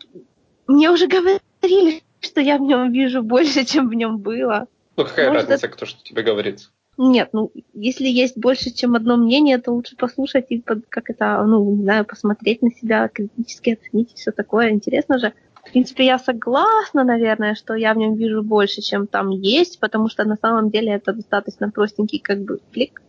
мне 0.67 0.91
уже 0.91 1.07
говорили, 1.07 2.03
что 2.20 2.41
я 2.41 2.57
в 2.57 2.61
нем 2.61 2.91
вижу 2.91 3.22
больше, 3.24 3.65
чем 3.72 3.89
в 3.89 3.93
нем 3.93 4.20
было. 4.20 4.67
Ну, 4.97 5.05
какая 5.05 5.30
Может, 5.30 5.43
разница, 5.49 5.67
это... 5.67 5.76
кто 5.76 5.86
что 5.86 6.03
тебе 6.03 6.24
говорит? 6.24 6.70
Нет, 7.02 7.30
ну, 7.32 7.50
если 7.74 8.10
есть 8.10 8.38
больше, 8.38 8.72
чем 8.72 8.93
одно 8.93 9.16
мнение, 9.16 9.58
то 9.58 9.72
лучше 9.72 9.95
послушать 9.95 10.47
и, 10.50 10.60
под, 10.60 10.86
как 10.89 11.10
это, 11.10 11.41
ну, 11.45 11.78
не 11.78 11.84
знаю, 11.84 12.04
посмотреть 12.04 12.62
на 12.62 12.72
себя, 12.72 13.08
критически 13.08 13.70
оценить 13.80 14.12
все 14.16 14.34
такое. 14.34 14.72
Интересно 14.72 15.18
же. 15.18 15.32
В 15.64 15.72
принципе, 15.72 16.06
я 16.06 16.20
согласна, 16.20 17.06
наверное, 17.06 17.56
что 17.56 17.74
я 17.74 17.93
в 17.93 17.97
нем 17.97 18.16
вижу 18.16 18.43
больше, 18.43 18.82
чем 18.82 19.08
там 19.08 19.30
есть, 19.30 19.80
потому 19.80 20.10
что 20.10 20.26
на 20.26 20.36
самом 20.36 20.72
деле 20.72 20.91
это 20.91 21.14
достаточно 21.14 21.72
простенький 21.72 22.20
как 22.20 22.41
бы 22.41 22.60
флик. 22.74 23.02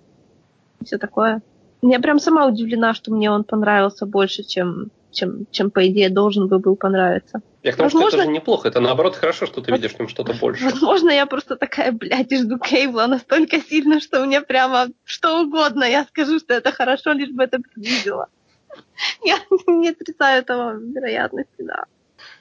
И 0.81 0.85
все 0.85 0.97
такое. 0.97 1.43
Я 1.83 1.99
прям 1.99 2.21
сама 2.21 2.47
удивлена, 2.47 2.95
что 2.95 3.13
мне 3.13 3.29
он 3.29 3.43
понравился 3.43 4.07
больше, 4.07 4.45
чем 4.45 4.93
чем, 5.13 5.47
чем 5.51 5.71
по 5.71 5.87
идее, 5.87 6.11
должен 6.11 6.49
бы 6.49 6.59
был 6.59 6.77
понравиться. 6.77 7.43
Я 7.63 7.73
к 7.73 7.77
тому, 7.77 7.87
Возможно... 7.87 8.09
что 8.11 8.19
это 8.19 8.27
же 8.27 8.33
неплохо. 8.33 8.69
Это 8.69 8.81
наоборот 8.81 9.17
хорошо, 9.17 9.47
что 9.47 9.61
ты 9.61 9.73
видишь 9.73 9.93
в 9.93 9.99
нем 9.99 10.09
что-то 10.09 10.33
больше. 10.35 10.65
Возможно, 10.65 11.11
я 11.11 11.27
просто 11.27 11.57
такая, 11.57 11.93
блядь, 11.93 12.33
и 12.33 12.39
жду 12.39 12.59
Кейбла 12.59 13.07
настолько 13.07 13.61
сильно, 13.61 14.01
что 14.01 14.25
мне 14.25 14.41
прямо 14.41 14.89
что 15.05 15.43
угодно. 15.43 15.85
Я 15.85 16.05
скажу, 16.05 16.39
что 16.39 16.55
это 16.55 16.73
хорошо, 16.73 17.13
лишь 17.13 17.31
бы 17.31 17.45
это 17.45 17.59
видела. 17.77 18.29
Я 19.25 19.39
не 19.67 19.91
отрицаю 19.91 20.43
этого 20.43 20.77
вероятности, 20.79 21.51
да. 21.59 21.85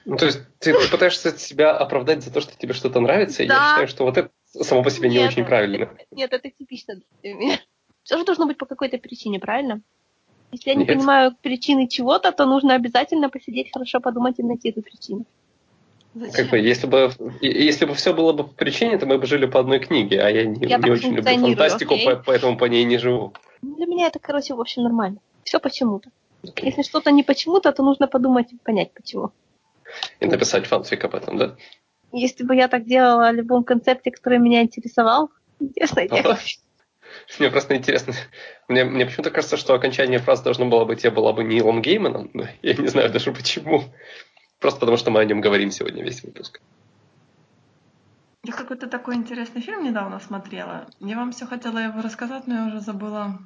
Ну, 0.05 0.17
то 0.17 0.26
есть 0.26 0.39
ты 0.59 0.74
пытаешься 0.89 1.38
себя 1.38 1.76
оправдать 1.76 2.24
за 2.24 2.32
то, 2.32 2.41
что 2.41 2.57
тебе 2.57 2.74
что-то 2.74 2.99
нравится, 2.99 3.43
и 3.43 3.47
да. 3.47 3.53
я 3.53 3.70
считаю, 3.70 3.88
что 3.88 4.03
вот 4.05 4.17
это 4.17 4.30
само 4.51 4.84
по 4.84 4.89
себе 4.89 5.09
нет, 5.09 5.22
не 5.22 5.28
очень 5.28 5.45
правильно. 5.45 5.89
Нет, 6.11 6.34
это 6.34 6.49
типично 6.49 6.95
для 7.22 7.34
меня. 7.34 7.59
Все 8.03 8.17
же 8.17 8.26
должно 8.26 8.45
быть 8.45 8.57
по 8.57 8.65
какой-то 8.65 8.97
причине, 8.97 9.39
правильно? 9.39 9.82
Если 10.52 10.70
я 10.70 10.76
не 10.76 10.86
Нет. 10.86 10.95
понимаю 10.95 11.36
причины 11.41 11.88
чего-то, 11.88 12.32
то 12.32 12.45
нужно 12.45 12.74
обязательно 12.74 13.30
посидеть, 13.30 13.72
хорошо 13.72 14.00
подумать 14.00 14.39
и 14.39 14.43
найти 14.43 14.70
эту 14.70 14.82
причину. 14.82 15.26
Зачем? 16.16 16.34
Как 16.34 16.50
бы, 16.50 16.58
если 16.58 16.88
бы, 16.88 17.12
если 17.41 17.86
бы 17.86 17.93
все 17.93 18.14
было 18.14 18.34
бы 18.34 18.43
по 18.43 18.54
причине, 18.54 18.97
то 18.97 19.06
мы 19.06 19.20
бы 19.20 19.28
жили 19.28 19.45
по 19.45 19.60
одной 19.60 19.80
книге, 19.80 20.22
а 20.22 20.30
я 20.30 20.45
не, 20.45 20.68
я 20.68 20.78
не 20.78 20.89
очень 20.89 21.14
люблю 21.14 21.38
фантастику, 21.38 21.93
окей? 21.93 22.18
поэтому 22.26 22.58
по 22.58 22.66
ней 22.66 22.84
не 22.84 22.97
живу. 22.97 23.34
Для 23.62 23.86
меня 23.86 24.08
это, 24.08 24.18
короче, 24.18 24.56
в 24.56 24.62
общем, 24.62 24.84
нормально. 24.84 25.20
Все 25.43 25.60
почему-то. 25.60 26.10
Okay. 26.43 26.66
Если 26.66 26.82
что-то 26.82 27.12
не 27.12 27.24
почему-то, 27.24 27.72
то 27.72 27.84
нужно 27.84 28.08
подумать 28.08 28.52
и 28.52 28.58
понять, 28.58 28.91
почему. 28.93 29.32
И 30.20 30.26
написать 30.26 30.66
фанфик 30.66 31.04
об 31.04 31.16
этом, 31.16 31.38
да? 31.38 31.56
Если 32.12 32.43
бы 32.43 32.56
я 32.56 32.68
так 32.68 32.86
делала 32.86 33.28
о 33.28 33.32
любом 33.32 33.64
концепте, 33.64 34.10
который 34.10 34.39
меня 34.39 34.64
интересовал, 34.64 35.30
интересно, 35.60 36.00
я... 36.00 36.38
Мне 37.39 37.49
просто 37.49 37.76
интересно. 37.76 38.13
Мне, 38.67 38.84
мне 38.84 39.05
почему-то 39.05 39.32
кажется, 39.32 39.57
что 39.57 39.74
окончание 39.74 40.20
фразы 40.20 40.43
должно 40.43 40.65
было 40.65 40.86
быть 40.86 41.03
«я 41.03 41.11
была 41.11 41.34
бы 41.34 41.43
Нилом 41.43 41.82
Гейманом». 41.82 42.30
Но 42.34 42.45
я 42.61 42.74
не 42.74 42.88
знаю 42.88 43.11
даже 43.11 43.32
почему. 43.32 43.84
Просто 44.59 44.80
потому, 44.80 44.97
что 44.97 45.11
мы 45.11 45.22
о 45.22 45.26
нем 45.26 45.41
говорим 45.41 45.72
сегодня 45.72 46.03
весь 46.03 46.24
выпуск. 46.24 46.59
Я 48.43 48.53
какой-то 48.53 48.88
такой 48.88 49.15
интересный 49.15 49.61
фильм 49.61 49.84
недавно 49.84 50.20
смотрела. 50.20 50.88
Я 50.99 51.17
вам 51.17 51.32
все 51.32 51.45
хотела 51.45 51.78
его 51.78 52.01
рассказать, 52.01 52.47
но 52.47 52.55
я 52.55 52.67
уже 52.67 52.80
забыла. 52.80 53.39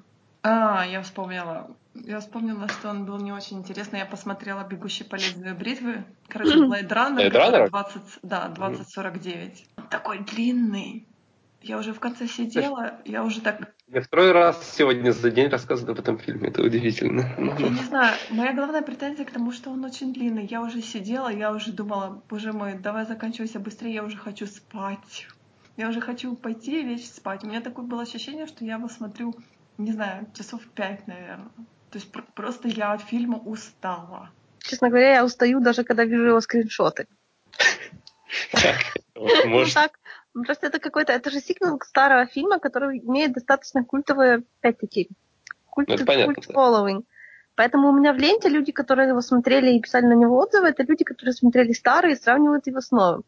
А, 0.43 0.85
я 0.85 1.01
вспомнила. 1.01 1.75
Я 1.95 2.19
вспомнила, 2.19 2.67
что 2.67 2.89
он 2.89 3.05
был 3.05 3.17
не 3.17 3.31
очень 3.31 3.59
интересный. 3.59 3.99
Я 3.99 4.05
посмотрела 4.05 4.63
«Бегущий 4.63 5.03
по 5.03 5.15
лезвию 5.15 5.55
бритвы». 5.55 6.03
Короче, 6.27 6.57
Blade 6.65 6.89
Runner. 6.89 7.17
Blade 7.17 7.31
Runner? 7.31 7.69
20, 7.69 8.01
да, 8.23 8.47
2049. 8.49 9.65
Такой 9.89 10.19
длинный. 10.19 11.07
Я 11.63 11.77
уже 11.77 11.93
в 11.93 11.99
конце 12.01 12.27
сидела, 12.27 12.99
я 13.05 13.23
уже 13.23 13.39
так... 13.39 13.73
Я 13.87 14.01
второй 14.01 14.33
раз 14.33 14.75
сегодня 14.75 15.11
за 15.11 15.31
день 15.31 15.47
рассказываю 15.47 15.93
об 15.93 15.99
этом 15.99 16.19
фильме, 16.19 16.49
это 16.49 16.61
удивительно. 16.61 17.21
Я 17.37 17.69
не 17.69 17.83
знаю, 17.83 18.17
моя 18.31 18.53
главная 18.53 18.81
претензия 18.81 19.23
к 19.23 19.31
тому, 19.31 19.53
что 19.53 19.69
он 19.69 19.85
очень 19.85 20.13
длинный. 20.13 20.45
Я 20.45 20.61
уже 20.61 20.81
сидела, 20.81 21.29
я 21.29 21.53
уже 21.53 21.71
думала, 21.71 22.21
боже 22.29 22.51
мой, 22.51 22.73
давай 22.77 23.05
заканчивайся 23.05 23.59
быстрее, 23.59 23.93
я 23.93 24.03
уже 24.03 24.17
хочу 24.17 24.45
спать. 24.45 25.27
Я 25.77 25.87
уже 25.87 26.01
хочу 26.01 26.35
пойти 26.35 26.81
и 26.81 26.83
лечь 26.83 27.05
спать. 27.05 27.45
У 27.45 27.47
меня 27.47 27.61
такое 27.61 27.85
было 27.85 28.01
ощущение, 28.01 28.45
что 28.45 28.65
я 28.65 28.73
его 28.75 28.89
смотрю, 28.89 29.33
не 29.77 29.93
знаю, 29.93 30.27
часов 30.37 30.61
пять, 30.75 31.07
наверное. 31.07 31.47
То 31.91 31.97
есть 31.99 32.11
просто 32.35 32.67
я 32.67 32.91
от 32.91 33.01
фильма 33.03 33.37
устала. 33.37 34.29
Честно 34.59 34.89
говоря, 34.89 35.13
я 35.13 35.25
устаю 35.25 35.61
даже, 35.61 35.85
когда 35.85 36.03
вижу 36.03 36.25
его 36.25 36.41
скриншоты. 36.41 37.07
Ну 39.15 39.65
так, 39.73 39.99
Просто 40.33 40.67
это 40.67 40.79
какой-то, 40.79 41.13
это 41.13 41.29
же 41.29 41.39
сиквел 41.39 41.79
старого 41.81 42.25
фильма, 42.25 42.59
который 42.59 42.99
имеет 42.99 43.33
достаточно 43.33 43.83
культовые, 43.83 44.43
опять-таки, 44.59 45.09
культ, 45.69 45.89
ну, 45.89 45.95
культ 45.95 46.49
following. 46.49 47.03
Поэтому 47.55 47.89
у 47.89 47.91
меня 47.91 48.13
в 48.13 48.17
ленте 48.17 48.49
люди, 48.49 48.71
которые 48.71 49.09
его 49.09 49.21
смотрели 49.21 49.73
и 49.73 49.79
писали 49.79 50.05
на 50.05 50.13
него 50.13 50.37
отзывы, 50.39 50.69
это 50.69 50.83
люди, 50.83 51.03
которые 51.03 51.33
смотрели 51.33 51.71
старый 51.73 52.13
и 52.13 52.15
сравнивают 52.15 52.65
его 52.65 52.81
с 52.81 52.89
новым. 52.89 53.23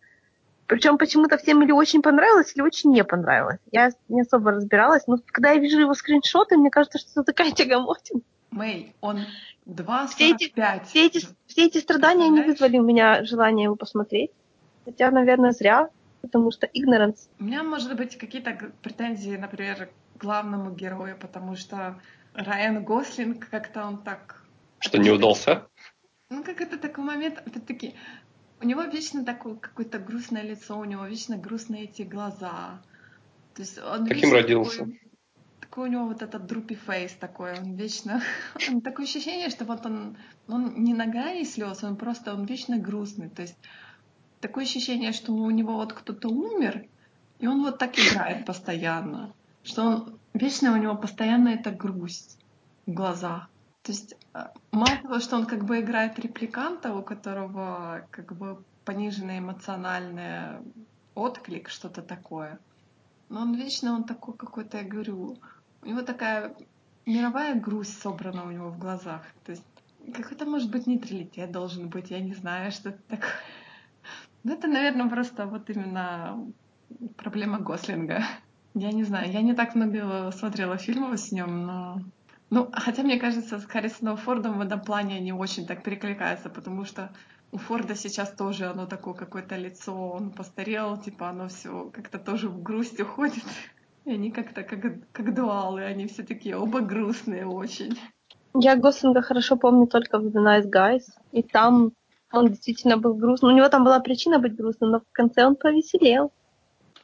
Причем 0.66 0.97
почему-то 0.97 1.38
всем 1.38 1.62
или 1.62 1.72
очень 1.72 2.01
понравилось, 2.01 2.53
или 2.56 2.64
очень 2.64 2.91
не 2.91 3.03
понравилось. 3.03 3.60
Я 3.72 3.91
не 4.08 4.22
особо 4.22 4.51
разбиралась, 4.51 5.06
но 5.06 5.18
когда 5.28 5.51
я 5.51 5.60
вижу 5.60 5.80
его 5.80 5.93
скриншоты, 5.93 6.58
мне 6.58 6.72
кажется, 6.72 6.97
что 6.97 7.22
это 7.22 7.24
такая 7.34 7.51
тягомотина. 7.51 8.22
Мэй, 8.49 8.95
он 9.01 9.26
2,45. 9.68 10.08
Все 10.08 10.32
эти, 10.32 10.53
все, 10.86 11.06
эти, 11.06 11.28
все 11.45 11.66
эти 11.68 11.78
страдания 11.78 12.30
не 12.30 12.41
вызвали 12.41 12.80
у 12.80 12.84
меня 12.84 13.24
желания 13.26 13.66
его 13.66 13.76
посмотреть. 13.76 14.32
Хотя, 14.86 15.12
наверное, 15.12 15.51
зря 15.51 15.89
потому 16.26 16.52
что 16.52 16.68
ignorance. 16.68 17.30
У 17.40 17.44
меня, 17.44 17.64
может 17.64 17.96
быть, 17.96 18.18
какие-то 18.18 18.72
претензии, 18.82 19.38
например, 19.38 19.90
к 20.16 20.22
главному 20.22 20.72
герою, 20.72 21.18
потому 21.18 21.56
что 21.56 22.00
Райан 22.34 22.84
Гослинг 22.84 23.50
как-то 23.50 23.86
он 23.86 24.04
так... 24.04 24.44
Что 24.80 24.98
не 24.98 25.12
удался? 25.12 25.68
Ну, 26.30 26.44
как 26.44 26.62
это 26.62 26.78
такой 26.78 27.04
момент, 27.04 27.42
опять-таки, 27.46 27.96
у 28.62 28.66
него 28.66 28.84
вечно 28.84 29.24
такое 29.24 29.56
какое-то 29.56 30.00
грустное 30.00 30.44
лицо, 30.44 30.78
у 30.78 30.86
него 30.86 31.06
вечно 31.06 31.38
грустные 31.38 31.84
эти 31.86 32.02
глаза. 32.02 32.82
То 33.54 33.62
есть 33.62 33.78
он 33.78 34.08
Каким 34.08 34.34
родился? 34.34 34.80
Такой, 34.80 35.00
такой 35.62 35.90
у 35.90 35.92
него 35.92 36.06
вот 36.08 36.22
этот 36.22 36.46
друпи 36.46 36.76
фейс 36.76 37.14
такой, 37.14 37.58
он 37.58 37.76
вечно... 37.76 38.22
Он, 38.70 38.82
такое 38.82 39.06
ощущение, 39.06 39.50
что 39.50 39.66
вот 39.66 39.86
он, 39.86 40.18
он 40.48 40.84
не 40.84 40.94
на 40.94 41.06
грани 41.06 41.44
слез, 41.44 41.84
он 41.84 41.96
просто, 41.96 42.34
он 42.34 42.46
вечно 42.46 42.78
грустный. 42.78 43.30
То 43.30 43.44
есть 43.44 43.58
такое 44.48 44.66
ощущение, 44.66 45.12
что 45.12 45.34
у 45.34 45.50
него 45.50 45.74
вот 45.74 45.93
кто-то 45.93 46.30
умер, 46.30 46.86
и 47.39 47.48
он 47.48 47.64
вот 47.64 47.80
так 47.80 47.98
играет 47.98 48.46
постоянно, 48.46 49.34
что 49.64 49.82
он 49.84 50.20
вечно 50.36 50.74
у 50.74 50.78
него 50.78 50.96
постоянно 50.96 51.50
эта 51.50 51.72
грусть 51.72 52.38
в 52.86 52.91
глазах. 52.93 53.50
То 53.82 53.91
есть 53.91 54.16
э, 54.36 54.48
мало 54.72 54.98
того, 55.02 55.20
что 55.20 55.38
он 55.38 55.48
как 55.48 55.66
бы 55.66 55.80
играет 55.80 56.20
репликанта, 56.20 56.93
у 56.93 57.02
которого 57.02 58.06
как 58.12 58.38
бы 58.38 58.64
пониженный 58.84 59.39
эмоциональный 59.39 60.60
отклик, 61.16 61.70
что-то 61.70 62.04
такое. 62.04 62.60
Но 63.30 63.41
он 63.41 63.56
вечно 63.56 63.96
он 63.96 64.04
такой 64.04 64.36
какой-то, 64.36 64.78
я 64.78 64.84
говорю, 64.84 65.39
у 65.82 65.88
него 65.88 66.04
такая 66.04 66.56
мировая 67.08 67.56
грусть 67.56 68.00
собрана 68.00 68.46
у 68.46 68.52
него 68.52 68.70
в 68.70 68.78
глазах. 68.78 69.24
То 69.43 69.54
есть 69.54 69.66
какой-то, 70.14 70.46
может 70.46 70.70
быть, 70.70 70.86
нейтралитет 70.86 71.52
должен 71.52 71.89
быть, 71.89 72.12
я 72.12 72.20
не 72.20 72.36
знаю, 72.36 72.72
что 72.72 72.89
это 72.89 73.02
такое. 73.08 73.32
Ну, 74.46 74.54
это, 74.54 74.68
наверное, 74.68 75.10
просто 75.10 75.48
вот 75.48 75.72
именно 75.72 76.38
проблема 77.18 77.60
Гослинга. 77.60 78.24
Я 78.76 78.91
не 78.91 79.04
знаю, 79.04 79.32
я 79.32 79.41
не 79.41 79.54
так 79.54 79.74
много 79.74 80.32
смотрела 80.32 80.78
фильмов 80.78 81.18
с 81.18 81.32
ним, 81.32 81.66
но... 81.66 82.02
Ну, 82.50 82.70
хотя, 82.74 83.04
мне 83.04 83.18
кажется, 83.18 83.58
с 83.58 83.66
Харрисоном 83.66 84.18
Фордом 84.18 84.58
в 84.58 84.62
этом 84.62 84.82
плане 84.82 85.16
они 85.16 85.32
очень 85.32 85.66
так 85.66 85.82
перекликаются, 85.82 86.50
потому 86.50 86.84
что 86.84 87.10
у 87.54 87.58
Форда 87.58 87.96
сейчас 87.96 88.32
тоже 88.34 88.66
оно 88.66 88.86
такое 88.86 89.14
какое-то 89.14 89.56
лицо, 89.56 89.93
он 89.96 90.30
постарел, 90.30 90.98
типа 90.98 91.30
оно 91.30 91.48
все 91.48 91.89
как-то 91.93 92.20
тоже 92.20 92.50
в 92.50 92.62
грусть 92.62 93.00
уходит. 93.00 93.46
И 94.04 94.12
они 94.12 94.30
как-то 94.30 94.64
как, 94.64 95.10
как 95.14 95.34
дуалы, 95.34 95.84
они 95.86 96.06
все 96.08 96.24
такие 96.24 96.58
оба 96.58 96.82
грустные 96.82 97.48
очень. 97.48 97.98
Я 98.54 98.76
Гослинга 98.76 99.22
хорошо 99.22 99.56
помню 99.56 99.88
только 99.88 100.20
в 100.20 100.26
The 100.28 100.43
Nice 100.43 100.70
Guys, 100.70 101.04
и 101.32 101.41
там 101.43 101.93
он 102.38 102.50
действительно 102.50 102.98
был 102.98 103.14
грустным. 103.16 103.54
У 103.54 103.56
него 103.56 103.70
там 103.70 103.84
была 103.84 104.00
причина 104.00 104.40
быть 104.40 104.56
грустным, 104.56 104.92
но 104.92 105.00
в 105.00 105.12
конце 105.12 105.46
он 105.46 105.56
повеселел. 105.56 106.32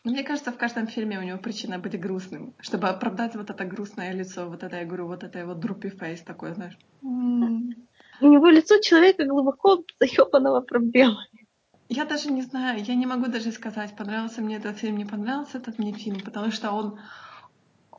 Мне 0.04 0.24
кажется, 0.24 0.52
в 0.52 0.58
каждом 0.58 0.88
фильме 0.88 1.20
у 1.20 1.22
него 1.22 1.38
причина 1.38 1.78
быть 1.78 2.00
грустным, 2.00 2.54
чтобы 2.60 2.90
оправдать 2.90 3.36
вот 3.36 3.52
это 3.52 3.66
грустное 3.66 4.12
лицо, 4.14 4.50
вот 4.50 4.64
это, 4.64 4.78
я 4.78 4.86
говорю, 4.86 5.06
вот 5.08 5.24
это 5.24 5.38
его 5.38 5.54
друпи 5.54 5.90
фейс 5.90 6.22
такой, 6.22 6.56
знаешь. 6.56 6.78
У 7.04 8.28
него 8.28 8.48
лицо 8.48 8.80
человека 8.80 9.26
глубоко 9.26 9.84
заебанного 10.00 10.62
проблемами. 10.62 11.48
Я 11.88 12.06
даже 12.06 12.32
не 12.32 12.42
знаю, 12.42 12.84
я 12.84 12.96
не 12.96 13.06
могу 13.06 13.28
даже 13.28 13.52
сказать, 13.52 13.96
понравился 13.96 14.42
мне 14.42 14.58
этот 14.58 14.78
фильм, 14.78 14.98
не 14.98 15.06
понравился 15.06 15.58
этот 15.58 15.78
мне 15.78 15.94
фильм, 15.94 16.22
потому 16.22 16.50
что 16.50 16.72
он, 16.72 17.00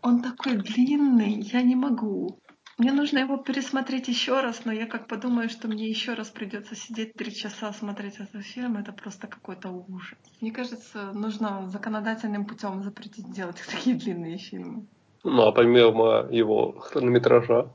он 0.00 0.22
такой 0.22 0.56
длинный, 0.56 1.40
я 1.40 1.62
не 1.62 1.76
могу. 1.76 2.38
Мне 2.78 2.92
нужно 2.92 3.18
его 3.18 3.36
пересмотреть 3.36 4.08
еще 4.08 4.40
раз, 4.40 4.64
но 4.64 4.72
я 4.72 4.86
как 4.86 5.06
подумаю, 5.06 5.48
что 5.48 5.68
мне 5.68 5.88
еще 5.88 6.14
раз 6.14 6.30
придется 6.30 6.74
сидеть 6.74 7.14
три 7.14 7.34
часа 7.34 7.72
смотреть 7.72 8.16
этот 8.18 8.44
фильм, 8.44 8.76
это 8.76 8.92
просто 8.92 9.26
какой-то 9.26 9.68
ужас. 9.68 10.18
Мне 10.40 10.52
кажется, 10.52 11.12
нужно 11.12 11.68
законодательным 11.70 12.46
путем 12.46 12.82
запретить 12.82 13.30
делать 13.30 13.62
такие 13.70 13.96
длинные 13.96 14.38
фильмы. 14.38 14.86
Ну, 15.22 15.42
а 15.42 15.52
помимо 15.52 16.26
его 16.30 16.72
хронометража, 16.72 17.72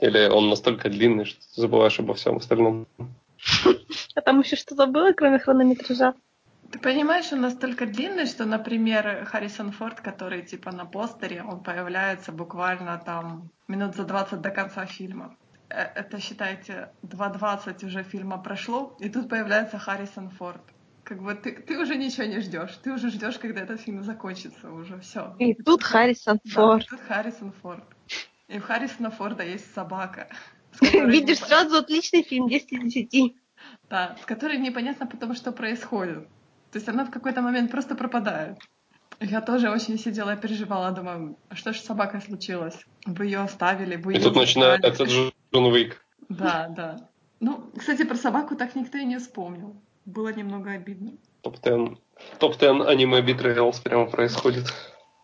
или 0.00 0.28
он 0.28 0.48
настолько 0.48 0.88
длинный, 0.88 1.26
что 1.26 1.40
ты 1.40 1.60
забываешь 1.60 1.98
обо 2.00 2.14
всем 2.14 2.36
остальном? 2.36 2.86
А 4.14 4.20
там 4.22 4.40
еще 4.40 4.56
что 4.56 4.74
забыла, 4.74 5.12
кроме 5.12 5.38
хронометража? 5.38 6.14
Ты 6.70 6.78
понимаешь, 6.78 7.32
он 7.32 7.40
настолько 7.40 7.86
длинный, 7.86 8.26
что, 8.26 8.44
например, 8.44 9.24
Харрисон 9.24 9.72
Форд, 9.72 10.00
который 10.00 10.42
типа 10.42 10.70
на 10.70 10.84
постере, 10.84 11.42
он 11.42 11.62
появляется 11.62 12.32
буквально 12.32 12.98
там 13.04 13.50
минут 13.66 13.96
за 13.96 14.04
20 14.04 14.40
до 14.40 14.50
конца 14.50 14.86
фильма. 14.86 15.36
Э, 15.68 15.82
это, 15.94 16.20
считайте, 16.20 16.90
2.20 17.02 17.86
уже 17.86 18.02
фильма 18.04 18.38
прошло, 18.38 18.96
и 19.00 19.08
тут 19.08 19.28
появляется 19.28 19.78
Харрисон 19.78 20.30
Форд. 20.30 20.62
Как 21.02 21.22
бы 21.22 21.34
ты, 21.34 21.52
ты 21.52 21.76
уже 21.78 21.96
ничего 21.96 22.26
не 22.26 22.40
ждешь. 22.40 22.78
Ты 22.82 22.92
уже 22.92 23.10
ждешь, 23.10 23.38
когда 23.38 23.62
этот 23.62 23.80
фильм 23.80 24.04
закончится 24.04 24.70
уже. 24.70 25.00
Все. 25.00 25.34
И 25.40 25.54
тут 25.54 25.82
Харрисон 25.82 26.38
Форд. 26.44 26.82
Да, 26.82 26.96
тут 26.96 27.00
Харрисон 27.00 27.52
Форд. 27.62 27.84
И 28.50 28.58
у 28.58 28.60
Харрисона 28.60 29.10
Форда 29.10 29.44
есть 29.44 29.72
собака. 29.74 30.28
Видишь, 30.80 31.38
сразу 31.38 31.76
отличный 31.76 32.22
фильм 32.22 32.48
10 32.48 32.72
из 32.72 32.92
10. 32.94 33.36
Да, 33.88 34.16
с 34.20 34.26
которой 34.26 34.58
непонятно 34.58 35.06
потому, 35.06 35.34
что 35.34 35.52
происходит. 35.52 36.28
То 36.70 36.78
есть 36.78 36.88
она 36.88 37.04
в 37.04 37.10
какой-то 37.10 37.42
момент 37.42 37.70
просто 37.70 37.94
пропадает. 37.94 38.58
Я 39.20 39.40
тоже 39.40 39.70
очень 39.70 39.98
сидела 39.98 40.34
и 40.34 40.40
переживала, 40.40 40.92
думаю, 40.92 41.36
а 41.48 41.54
что 41.54 41.72
же 41.72 41.80
с 41.80 41.84
собакой 41.84 42.22
случилось? 42.22 42.78
Вы 43.04 43.26
ее 43.26 43.40
оставили, 43.40 43.96
вы 43.96 44.12
ее 44.12 44.20
И 44.20 44.22
тут 44.22 44.36
начинается 44.36 45.04
Джон 45.04 45.32
Уик. 45.52 46.02
Да, 46.28 46.68
да. 46.68 47.08
Ну, 47.40 47.70
кстати, 47.76 48.04
про 48.04 48.16
собаку 48.16 48.56
так 48.56 48.74
никто 48.76 48.98
и 48.98 49.04
не 49.04 49.18
вспомнил. 49.18 49.76
Было 50.06 50.32
немного 50.32 50.70
обидно. 50.70 51.12
Топ-10 51.42 51.98
топ-10 52.38 52.86
аниме 52.86 53.20
Betrayals 53.20 53.82
прямо 53.82 54.06
происходит. 54.06 54.72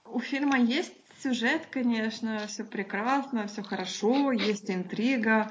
У 0.05 0.20
фильма 0.20 0.59
есть 0.59 0.94
сюжет, 1.22 1.66
конечно, 1.70 2.47
все 2.47 2.64
прекрасно, 2.64 3.47
все 3.47 3.62
хорошо, 3.62 4.32
есть 4.32 4.70
интрига, 4.70 5.51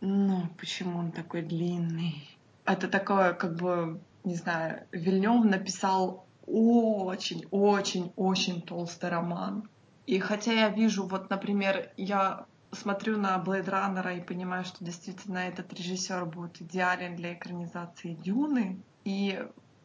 но 0.00 0.48
почему 0.58 0.98
он 0.98 1.12
такой 1.12 1.42
длинный? 1.42 2.28
Это 2.64 2.88
такое, 2.88 3.32
как 3.32 3.56
бы, 3.56 4.00
не 4.26 4.34
знаю, 4.34 4.86
Вильнев 4.90 5.44
написал 5.44 6.26
очень, 6.46 7.46
очень, 7.50 8.12
очень 8.16 8.60
толстый 8.60 9.08
роман. 9.08 9.68
И 10.06 10.18
хотя 10.18 10.52
я 10.52 10.68
вижу, 10.68 11.06
вот, 11.06 11.30
например, 11.30 11.92
я 11.96 12.46
смотрю 12.72 13.18
на 13.18 13.36
Blade 13.36 13.66
Runner 13.66 14.18
и 14.18 14.20
понимаю, 14.20 14.64
что 14.64 14.84
действительно 14.84 15.38
этот 15.38 15.72
режиссер 15.72 16.26
будет 16.26 16.60
идеален 16.60 17.14
для 17.14 17.34
экранизации 17.34 18.14
Дюны. 18.14 18.80
И, 19.04 19.40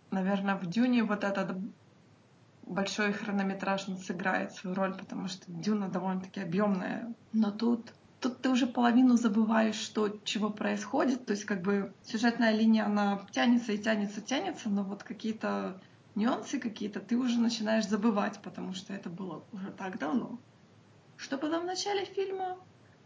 наверное, 0.10 0.56
в 0.56 0.66
Дюне 0.66 1.04
вот 1.04 1.24
этот 1.24 1.56
большой 2.64 3.14
хронометраж 3.14 3.88
он 3.90 3.98
сыграет 3.98 4.54
свою 4.54 4.76
роль, 4.76 4.98
потому 4.98 5.28
что 5.28 5.52
Дюна 5.52 5.88
довольно-таки 5.90 6.42
объемная. 6.42 7.14
Но 7.32 7.52
тут 7.52 7.94
тут 8.22 8.42
ты 8.42 8.50
уже 8.50 8.68
половину 8.68 9.18
забываешь, 9.18 9.76
что 9.76 10.20
чего 10.24 10.50
происходит. 10.50 11.26
То 11.26 11.32
есть 11.32 11.46
как 11.46 11.62
бы 11.62 11.94
сюжетная 12.04 12.54
линия, 12.54 12.86
она 12.86 13.26
тянется 13.32 13.74
и 13.74 13.78
тянется, 13.78 14.22
тянется, 14.22 14.70
но 14.70 14.84
вот 14.84 15.04
какие-то 15.04 15.82
нюансы 16.16 16.60
какие-то 16.60 17.00
ты 17.00 17.18
уже 17.18 17.40
начинаешь 17.40 17.88
забывать, 17.88 18.40
потому 18.44 18.74
что 18.74 18.94
это 18.94 19.10
было 19.10 19.44
уже 19.52 19.72
так 19.72 19.98
давно. 19.98 20.40
Что 21.18 21.38
было 21.38 21.60
в 21.60 21.66
начале 21.66 22.06
фильма, 22.06 22.58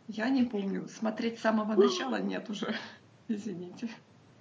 я 0.08 0.30
не 0.30 0.44
помню. 0.44 0.88
Смотреть 0.90 1.40
с 1.40 1.42
самого 1.42 1.74
начала 1.74 2.22
нет 2.22 2.50
уже. 2.50 2.76
Извините. 3.28 3.90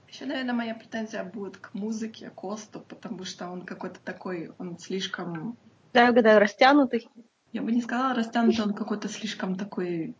Еще, 0.08 0.26
наверное, 0.26 0.54
моя 0.54 0.74
претензия 0.74 1.24
будет 1.24 1.56
к 1.56 1.72
музыке, 1.74 2.30
Косту, 2.30 2.80
потому 2.80 3.24
что 3.24 3.48
он 3.48 3.62
какой-то 3.62 3.98
такой, 4.04 4.52
он 4.58 4.78
слишком... 4.78 5.56
Да, 5.92 6.10
угадаю, 6.10 6.38
растянутый. 6.40 7.08
Я 7.52 7.62
бы 7.62 7.72
не 7.72 7.80
сказала 7.80 8.14
растянутый, 8.14 8.64
он 8.64 8.74
какой-то 8.74 9.08
слишком 9.08 9.56
такой 9.56 10.14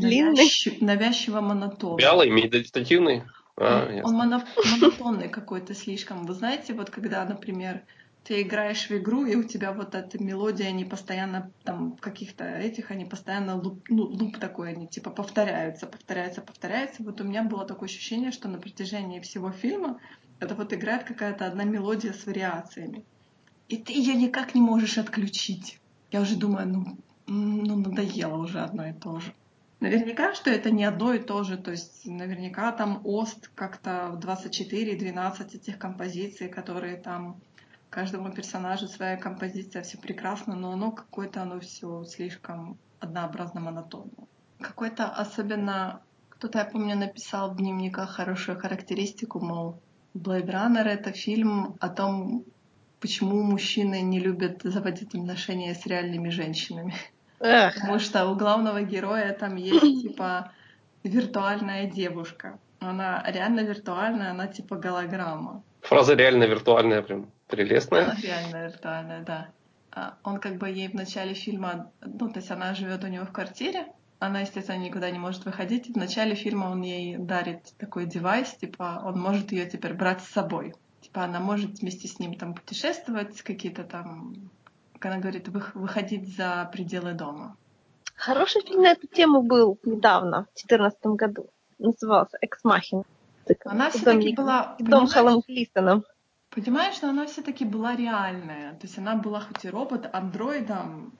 навязчив, 0.00 0.80
навязчиво 0.80 1.40
монотонный. 1.40 2.02
Вялый, 2.02 2.30
медитативный? 2.30 3.22
А, 3.56 3.86
он, 3.86 4.06
он 4.06 4.14
моно, 4.14 4.42
монотонный 4.70 5.28
какой-то 5.28 5.74
слишком. 5.74 6.26
Вы 6.26 6.34
знаете, 6.34 6.74
вот 6.74 6.90
когда, 6.90 7.24
например, 7.24 7.82
ты 8.24 8.40
играешь 8.40 8.88
в 8.88 8.92
игру, 8.92 9.26
и 9.26 9.36
у 9.36 9.42
тебя 9.42 9.72
вот 9.72 9.94
эта 9.94 10.22
мелодия, 10.22 10.68
они 10.68 10.84
постоянно 10.84 11.52
там 11.62 11.96
каких-то 11.96 12.44
этих, 12.44 12.90
они 12.90 13.04
постоянно 13.04 13.56
луп, 13.56 13.84
ну, 13.88 14.04
луп 14.04 14.38
такой, 14.38 14.70
они 14.70 14.88
типа 14.88 15.10
повторяются, 15.10 15.86
повторяются, 15.86 16.40
повторяются. 16.40 17.02
Вот 17.02 17.20
у 17.20 17.24
меня 17.24 17.42
было 17.42 17.66
такое 17.66 17.88
ощущение, 17.88 18.32
что 18.32 18.48
на 18.48 18.58
протяжении 18.58 19.20
всего 19.20 19.52
фильма 19.52 20.00
это 20.40 20.54
вот 20.54 20.72
играет 20.72 21.04
какая-то 21.04 21.46
одна 21.46 21.64
мелодия 21.64 22.12
с 22.12 22.26
вариациями. 22.26 23.04
И 23.68 23.76
ты 23.76 23.92
ее 23.92 24.14
никак 24.14 24.54
не 24.54 24.60
можешь 24.60 24.98
отключить. 24.98 25.78
Я 26.10 26.20
уже 26.20 26.36
думаю, 26.36 26.68
ну, 26.68 26.98
ну 27.26 27.76
надоело 27.76 28.36
уже 28.36 28.60
одно 28.60 28.86
и 28.86 28.92
то 28.92 29.20
же. 29.20 29.32
Наверняка, 29.84 30.32
что 30.32 30.48
это 30.48 30.70
не 30.70 30.82
одно 30.84 31.12
и 31.12 31.18
то 31.18 31.42
же. 31.42 31.58
То 31.58 31.70
есть 31.70 32.06
наверняка 32.06 32.72
там 32.72 33.02
ОСТ 33.04 33.50
как-то 33.54 34.18
24-12 34.18 35.56
этих 35.56 35.78
композиций, 35.78 36.48
которые 36.48 36.96
там 36.96 37.38
каждому 37.90 38.32
персонажу 38.32 38.88
своя 38.88 39.18
композиция, 39.18 39.82
все 39.82 39.98
прекрасно, 39.98 40.56
но 40.56 40.72
оно 40.72 40.90
какое-то, 40.90 41.42
оно 41.42 41.60
все 41.60 42.02
слишком 42.04 42.78
однообразно 42.98 43.60
монотонно. 43.60 44.26
Какой-то 44.58 45.04
особенно, 45.04 46.00
кто-то, 46.30 46.60
я 46.60 46.64
помню, 46.64 46.96
написал 46.96 47.52
в 47.52 47.58
дневниках 47.58 48.08
хорошую 48.08 48.58
характеристику, 48.58 49.40
мол, 49.40 49.82
Blade 50.14 50.46
Runner— 50.46 50.84
это 50.84 51.12
фильм 51.12 51.76
о 51.78 51.90
том, 51.90 52.44
почему 53.00 53.42
мужчины 53.42 54.00
не 54.00 54.18
любят 54.18 54.62
заводить 54.62 55.14
отношения 55.14 55.74
с 55.74 55.84
реальными 55.84 56.30
женщинами. 56.30 56.94
Эх. 57.44 57.74
Потому 57.74 57.98
что 57.98 58.26
у 58.26 58.34
главного 58.34 58.82
героя 58.82 59.32
там 59.32 59.56
есть, 59.56 59.80
типа, 60.02 60.52
виртуальная 61.02 61.90
девушка. 61.90 62.58
Она 62.80 63.22
реально 63.26 63.60
виртуальная, 63.60 64.30
она 64.30 64.46
типа 64.46 64.76
голограмма. 64.76 65.62
Фраза 65.82 66.14
реально 66.14 66.44
виртуальная 66.44 67.02
прям. 67.02 67.30
Прелестная. 67.48 68.16
Реально 68.22 68.68
виртуальная, 68.68 69.20
да. 69.20 69.48
А 69.92 70.16
он 70.24 70.38
как 70.38 70.56
бы 70.56 70.68
ей 70.70 70.88
в 70.88 70.94
начале 70.94 71.34
фильма, 71.34 71.90
ну, 72.00 72.28
то 72.30 72.40
есть 72.40 72.50
она 72.50 72.74
живет 72.74 73.04
у 73.04 73.08
него 73.08 73.26
в 73.26 73.32
квартире, 73.32 73.86
она, 74.18 74.40
естественно, 74.40 74.78
никуда 74.78 75.10
не 75.10 75.18
может 75.18 75.44
выходить. 75.44 75.88
И 75.88 75.92
в 75.92 75.96
начале 75.96 76.34
фильма 76.34 76.66
он 76.66 76.80
ей 76.82 77.18
дарит 77.18 77.74
такой 77.78 78.06
девайс, 78.06 78.54
типа, 78.54 79.02
он 79.04 79.20
может 79.20 79.52
ее 79.52 79.66
теперь 79.66 79.92
брать 79.92 80.22
с 80.22 80.30
собой. 80.30 80.74
Типа, 81.02 81.24
она 81.24 81.40
может 81.40 81.80
вместе 81.80 82.08
с 82.08 82.18
ним 82.18 82.34
там 82.34 82.54
путешествовать, 82.54 83.42
какие-то 83.42 83.84
там, 83.84 84.34
как 85.04 85.12
она 85.12 85.20
говорит, 85.20 85.48
выходить 85.74 86.34
за 86.34 86.70
пределы 86.72 87.12
дома. 87.12 87.56
Хороший 88.14 88.62
фильм 88.62 88.82
на 88.82 88.92
эту 88.92 89.06
тему 89.06 89.42
был 89.42 89.78
недавно, 89.84 90.46
в 90.54 90.66
2014 90.66 91.06
году. 91.06 91.50
Назывался 91.78 92.38
«Экс 92.40 92.64
Махин». 92.64 93.02
Она 93.66 93.90
все-таки 93.90 94.34
была... 94.34 94.76
Дом 94.78 95.06
Халом 95.06 95.42
Клистоном. 95.42 96.04
Понимаешь, 96.48 96.94
но 97.02 97.10
она 97.10 97.26
все-таки 97.26 97.66
была 97.66 97.94
реальная. 97.94 98.72
То 98.72 98.86
есть 98.86 98.96
она 98.96 99.14
была 99.16 99.40
хоть 99.40 99.64
и 99.66 99.68
робот, 99.68 100.08
андроидом, 100.10 101.12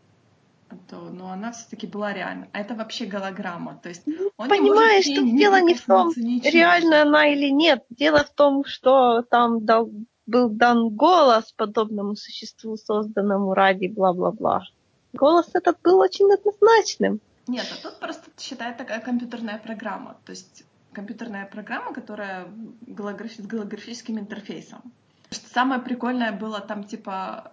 то, 0.89 1.01
но 1.01 1.31
она 1.31 1.53
все-таки 1.53 1.87
была 1.87 2.15
реальная. 2.15 2.49
А 2.55 2.61
это 2.61 2.75
вообще 2.75 3.05
голограмма. 3.05 3.79
То 3.83 3.91
есть 3.91 4.07
ну, 4.07 4.31
он 4.39 4.49
Понимаешь, 4.49 5.07
не 5.07 5.17
тут 5.17 5.37
дело 5.37 5.61
не 5.61 5.75
в 5.75 5.85
том, 5.85 6.11
реальная 6.17 7.03
она 7.03 7.27
или 7.27 7.51
нет. 7.51 7.85
Дело 7.91 8.25
в 8.25 8.31
том, 8.31 8.65
что 8.65 9.21
там 9.21 9.67
дал, 9.67 9.91
был 10.27 10.49
дан 10.49 10.91
голос 10.91 11.53
подобному 11.53 12.17
существу, 12.17 12.77
созданному 12.77 13.55
ради 13.55 13.89
бла-бла-бла. 13.89 14.65
Голос 15.13 15.51
этот 15.55 15.79
был 15.83 15.99
очень 15.99 16.33
однозначным. 16.33 17.21
Нет, 17.47 17.67
а 17.73 17.83
тут 17.83 18.01
просто 18.01 18.31
считает 18.39 18.77
такая 18.77 19.01
компьютерная 19.01 19.59
программа. 19.59 20.17
То 20.25 20.31
есть 20.31 20.65
компьютерная 20.93 21.47
программа, 21.47 21.93
которая 21.93 22.49
голограф... 22.87 23.33
с 23.33 23.41
голографическим 23.41 24.19
интерфейсом. 24.19 24.93
Что 25.31 25.49
самое 25.51 25.81
прикольное 25.81 26.33
было, 26.33 26.61
там 26.61 26.85
типа 26.85 27.53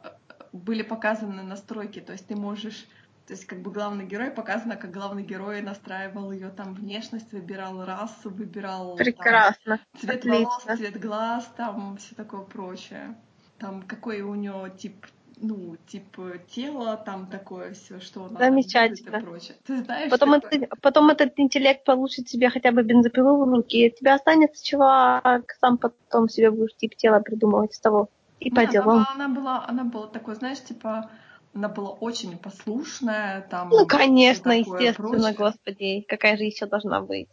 были 0.54 0.82
показаны 0.82 1.44
настройки, 1.44 2.00
то 2.00 2.14
есть 2.14 2.28
ты 2.28 2.36
можешь 2.36 2.88
то 3.28 3.34
есть 3.34 3.46
как 3.46 3.62
бы 3.62 3.72
главный 3.72 4.06
герой 4.06 4.32
показано, 4.32 4.76
как 4.76 4.92
главный 4.92 5.24
герой 5.24 5.62
настраивал 5.62 6.32
ее 6.32 6.50
там 6.50 6.74
внешность, 6.74 7.32
выбирал 7.32 7.86
расу, 7.86 8.30
выбирал 8.30 8.96
Прекрасно. 8.96 9.78
Там, 9.78 10.00
цвет 10.00 10.16
Отлично. 10.18 10.50
волос, 10.50 10.64
цвет 10.78 11.00
глаз, 11.00 11.52
там 11.56 11.98
все 11.98 12.16
такое 12.16 12.42
прочее. 12.42 13.16
Там 13.58 13.84
какой 13.84 14.22
у 14.22 14.36
него 14.36 14.68
тип 14.70 15.06
ну, 15.44 15.76
типа, 15.88 16.34
тело 16.50 16.98
там 16.98 17.26
такое 17.26 17.74
все, 17.74 18.00
что 18.00 18.22
он 18.22 18.38
Замечательно. 18.38 19.18
и 19.18 19.22
прочее. 19.22 19.56
Ты 19.66 19.84
знаешь, 19.84 20.12
потом, 20.12 20.34
это, 20.34 20.68
потом 20.82 21.10
этот 21.10 21.34
интеллект 21.38 21.84
получит 21.84 22.30
себе 22.30 22.50
хотя 22.50 22.72
бы 22.72 22.84
бензопилу 22.84 23.44
в 23.44 23.50
руки, 23.50 23.88
и 23.88 23.92
тебя 23.92 24.16
останется 24.16 24.64
чувак, 24.64 25.56
сам 25.60 25.78
потом 25.80 26.30
себе 26.30 26.52
будешь 26.52 26.76
тип 26.76 26.96
тела 26.96 27.20
придумывать 27.20 27.74
с 27.74 27.80
того. 27.80 28.10
И 28.40 28.52
Нет, 28.52 28.56
по 28.56 28.72
делам. 28.72 29.06
Она, 29.16 29.26
она 29.26 29.28
была, 29.30 29.66
она 29.68 29.84
была 29.84 30.08
такой, 30.08 30.36
знаешь, 30.36 30.62
типа, 30.64 31.10
она 31.54 31.70
была 31.70 31.90
очень 31.90 32.38
послушная, 32.38 33.42
там. 33.42 33.70
Ну, 33.70 33.86
конечно, 33.86 34.52
естественно, 34.52 35.10
прочее. 35.10 35.34
господи, 35.34 36.06
какая 36.08 36.38
же 36.38 36.44
еще 36.44 36.66
должна 36.66 37.02
быть? 37.02 37.30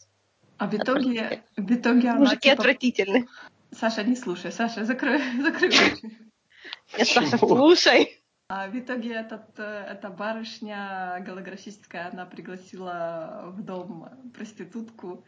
А 0.56 0.66
в 0.66 0.74
итоге, 0.74 1.42
в 1.56 1.72
итоге 1.72 2.08
она. 2.10 2.20
Мужики 2.20 2.50
типа... 2.50 2.54
отвратительны. 2.54 3.28
Саша, 3.70 4.02
не 4.02 4.16
слушай, 4.16 4.50
Саша, 4.50 4.84
закрой, 4.84 5.20
закрой 5.42 5.68
уши. 5.68 5.96
Нет, 6.96 7.08
Саша, 7.08 7.38
слушай. 7.38 8.18
А 8.48 8.66
в 8.66 8.78
итоге 8.78 9.12
этот, 9.12 9.58
э, 9.58 9.86
эта 9.90 10.08
барышня 10.08 11.22
голографическая, 11.24 12.10
она 12.10 12.24
пригласила 12.24 13.52
в 13.54 13.62
дом 13.62 14.08
проститутку, 14.34 15.22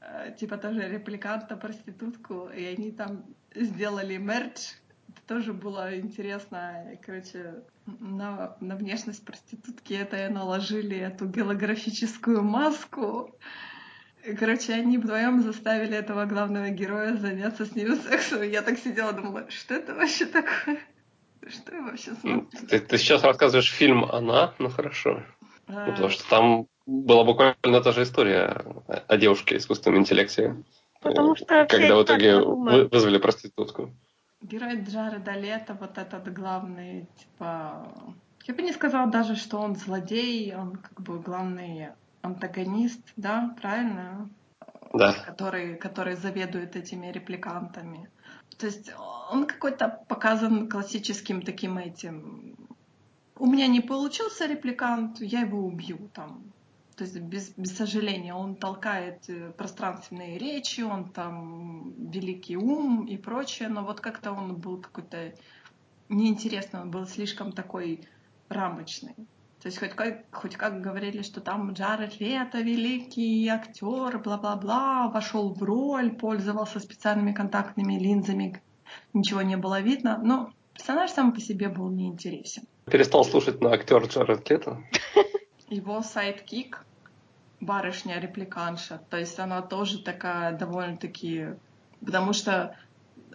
э, 0.00 0.34
типа 0.36 0.58
тоже 0.58 0.88
репликанта 0.88 1.56
проститутку, 1.56 2.48
и 2.48 2.64
они 2.64 2.90
там 2.90 3.24
сделали 3.54 4.16
мерч. 4.16 4.74
Это 5.10 5.26
тоже 5.26 5.52
было 5.52 5.98
интересно. 5.98 6.86
Короче, 7.04 7.62
на, 7.86 8.56
на 8.60 8.76
внешность 8.76 9.24
проститутки 9.24 9.94
это 9.94 10.26
и 10.26 10.28
наложили 10.28 10.96
эту 10.96 11.28
голографическую 11.28 12.42
маску. 12.42 13.34
И, 14.24 14.34
короче, 14.34 14.74
они 14.74 14.98
вдвоем 14.98 15.42
заставили 15.42 15.96
этого 15.96 16.26
главного 16.26 16.68
героя 16.70 17.16
заняться 17.16 17.64
с 17.64 17.74
ним 17.74 17.96
сексом. 17.96 18.42
Я 18.42 18.62
так 18.62 18.78
сидела, 18.78 19.12
думала, 19.12 19.50
что 19.50 19.74
это 19.74 19.94
вообще 19.94 20.26
такое? 20.26 20.78
Что 21.48 21.74
я 21.74 21.82
вообще 21.82 22.12
смотрю? 22.12 22.48
Ты, 22.68 22.80
ты 22.80 22.98
сейчас 22.98 23.22
рассказываешь 23.24 23.72
фильм 23.72 24.04
«Она», 24.04 24.54
ну 24.58 24.68
хорошо. 24.68 25.22
А... 25.66 25.86
Ну, 25.86 25.92
потому 25.92 26.10
что 26.10 26.28
там 26.28 26.66
была 26.86 27.24
буквально 27.24 27.80
та 27.82 27.92
же 27.92 28.02
история 28.02 28.62
о 28.86 29.16
девушке 29.16 29.56
искусственном 29.56 30.00
интеллекте. 30.00 30.56
Потому 31.00 31.34
что 31.34 31.66
когда 31.66 31.96
в 31.96 32.04
итоге 32.04 32.38
вы, 32.38 32.88
вызвали 32.88 33.18
проститутку. 33.18 33.90
Герой 34.42 34.82
Джареда 34.82 35.32
Лето, 35.32 35.74
вот 35.74 35.98
этот 35.98 36.32
главный, 36.32 37.06
типа... 37.16 37.92
Я 38.46 38.54
бы 38.54 38.62
не 38.62 38.72
сказала 38.72 39.10
даже, 39.10 39.36
что 39.36 39.58
он 39.58 39.76
злодей, 39.76 40.54
он 40.56 40.76
как 40.76 41.00
бы 41.00 41.20
главный 41.20 41.90
антагонист, 42.22 43.00
да, 43.16 43.54
правильно? 43.60 44.30
Да. 44.94 45.12
Который, 45.12 45.76
который 45.76 46.16
заведует 46.16 46.74
этими 46.74 47.12
репликантами. 47.12 48.10
То 48.56 48.66
есть 48.66 48.92
он 49.30 49.46
какой-то 49.46 50.04
показан 50.08 50.68
классическим 50.68 51.42
таким 51.42 51.78
этим... 51.78 52.56
У 53.36 53.46
меня 53.46 53.68
не 53.68 53.80
получился 53.80 54.46
репликант, 54.46 55.20
я 55.20 55.40
его 55.40 55.64
убью 55.64 56.10
там. 56.12 56.42
То 57.00 57.04
есть 57.04 57.18
без, 57.18 57.48
без 57.56 57.74
сожаления 57.74 58.34
он 58.34 58.56
толкает 58.56 59.24
э, 59.30 59.52
пространственные 59.56 60.36
речи, 60.36 60.82
он 60.82 61.08
там 61.08 61.94
великий 62.10 62.58
ум 62.58 63.06
и 63.06 63.16
прочее, 63.16 63.70
но 63.70 63.82
вот 63.84 64.02
как-то 64.02 64.32
он 64.32 64.56
был 64.56 64.82
какой-то 64.82 65.32
неинтересный, 66.10 66.82
он 66.82 66.90
был 66.90 67.06
слишком 67.06 67.52
такой 67.52 68.06
рамочный. 68.50 69.14
То 69.62 69.68
есть 69.68 69.78
хоть 69.78 69.92
как, 69.92 70.26
хоть 70.30 70.56
как 70.56 70.82
говорили, 70.82 71.22
что 71.22 71.40
там 71.40 71.72
Джаред 71.72 72.20
Лето, 72.20 72.60
великий 72.60 73.48
актер, 73.48 74.18
бла-бла-бла, 74.18 75.08
вошел 75.08 75.54
в 75.54 75.62
роль, 75.62 76.10
пользовался 76.10 76.80
специальными 76.80 77.32
контактными 77.32 77.94
линзами, 77.94 78.60
ничего 79.14 79.40
не 79.40 79.56
было 79.56 79.80
видно, 79.80 80.20
но 80.22 80.52
персонаж 80.74 81.10
сам 81.12 81.32
по 81.32 81.40
себе 81.40 81.70
был 81.70 81.88
неинтересен. 81.88 82.64
Перестал 82.84 83.24
слушать 83.24 83.62
на 83.62 83.72
актер 83.72 84.04
Джаред 84.04 84.50
Лето? 84.50 84.84
Его 85.70 86.02
sidekick, 86.02 86.84
барышня-репликанша, 87.60 89.00
то 89.10 89.16
есть 89.18 89.38
она 89.38 89.62
тоже 89.62 90.02
такая 90.02 90.56
довольно-таки... 90.56 91.54
Потому 92.00 92.32
что 92.32 92.76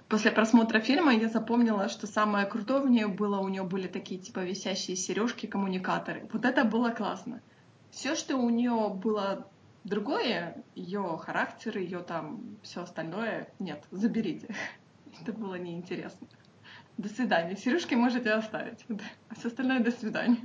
после 0.08 0.32
просмотра 0.32 0.80
фильма 0.80 1.14
я 1.14 1.30
запомнила, 1.30 1.88
что 1.90 2.08
самое 2.08 2.46
крутое 2.46 2.82
в 2.82 2.90
нее 2.90 3.08
было, 3.08 3.40
у 3.40 3.48
нее 3.48 3.64
были 3.64 3.88
такие 3.88 4.20
типа 4.20 4.40
висящие 4.40 4.96
сережки, 4.96 5.46
коммуникаторы. 5.46 6.28
Вот 6.34 6.46
это 6.46 6.64
было 6.64 6.90
классно. 6.90 7.42
Все, 7.92 8.16
что 8.16 8.38
у 8.38 8.50
нее 8.50 8.90
было 8.90 9.48
другое, 9.84 10.64
ее 10.74 11.20
характер, 11.24 11.78
ее 11.78 12.00
там 12.00 12.58
все 12.64 12.82
остальное, 12.82 13.48
нет, 13.60 13.84
заберите. 13.92 14.54
Это 15.22 15.32
было 15.32 15.56
неинтересно. 15.56 16.28
До 16.98 17.08
свидания. 17.10 17.56
Сережки 17.56 17.94
можете 17.94 18.32
оставить. 18.32 18.86
А 19.30 19.36
все 19.36 19.48
остальное 19.48 19.80
до 19.80 19.92
свидания. 19.92 20.42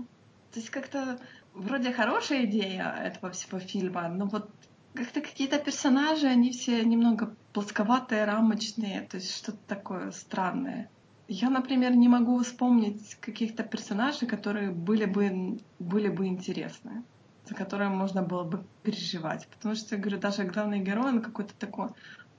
То 0.52 0.58
есть 0.58 0.70
как-то 0.70 1.18
вроде 1.60 1.92
хорошая 1.92 2.44
идея 2.46 2.94
этого 3.04 3.32
всего 3.32 3.58
фильма, 3.58 4.08
но 4.08 4.26
вот 4.26 4.50
как-то 4.94 5.20
какие-то 5.20 5.58
персонажи, 5.58 6.26
они 6.26 6.50
все 6.50 6.84
немного 6.84 7.34
плосковатые, 7.52 8.24
рамочные, 8.24 9.02
то 9.02 9.18
есть 9.18 9.36
что-то 9.36 9.58
такое 9.66 10.10
странное. 10.10 10.90
Я, 11.28 11.48
например, 11.48 11.94
не 11.94 12.08
могу 12.08 12.42
вспомнить 12.42 13.14
каких-то 13.20 13.62
персонажей, 13.62 14.26
которые 14.26 14.72
были 14.72 15.04
бы, 15.04 15.60
были 15.78 16.08
бы 16.08 16.26
интересны, 16.26 17.04
за 17.46 17.54
которые 17.54 17.88
можно 17.88 18.22
было 18.22 18.42
бы 18.42 18.64
переживать. 18.82 19.46
Потому 19.46 19.76
что, 19.76 19.94
я 19.94 20.00
говорю, 20.00 20.18
даже 20.18 20.42
главный 20.42 20.80
герой, 20.80 21.12
он 21.12 21.22
какой-то 21.22 21.54
такой, 21.54 21.90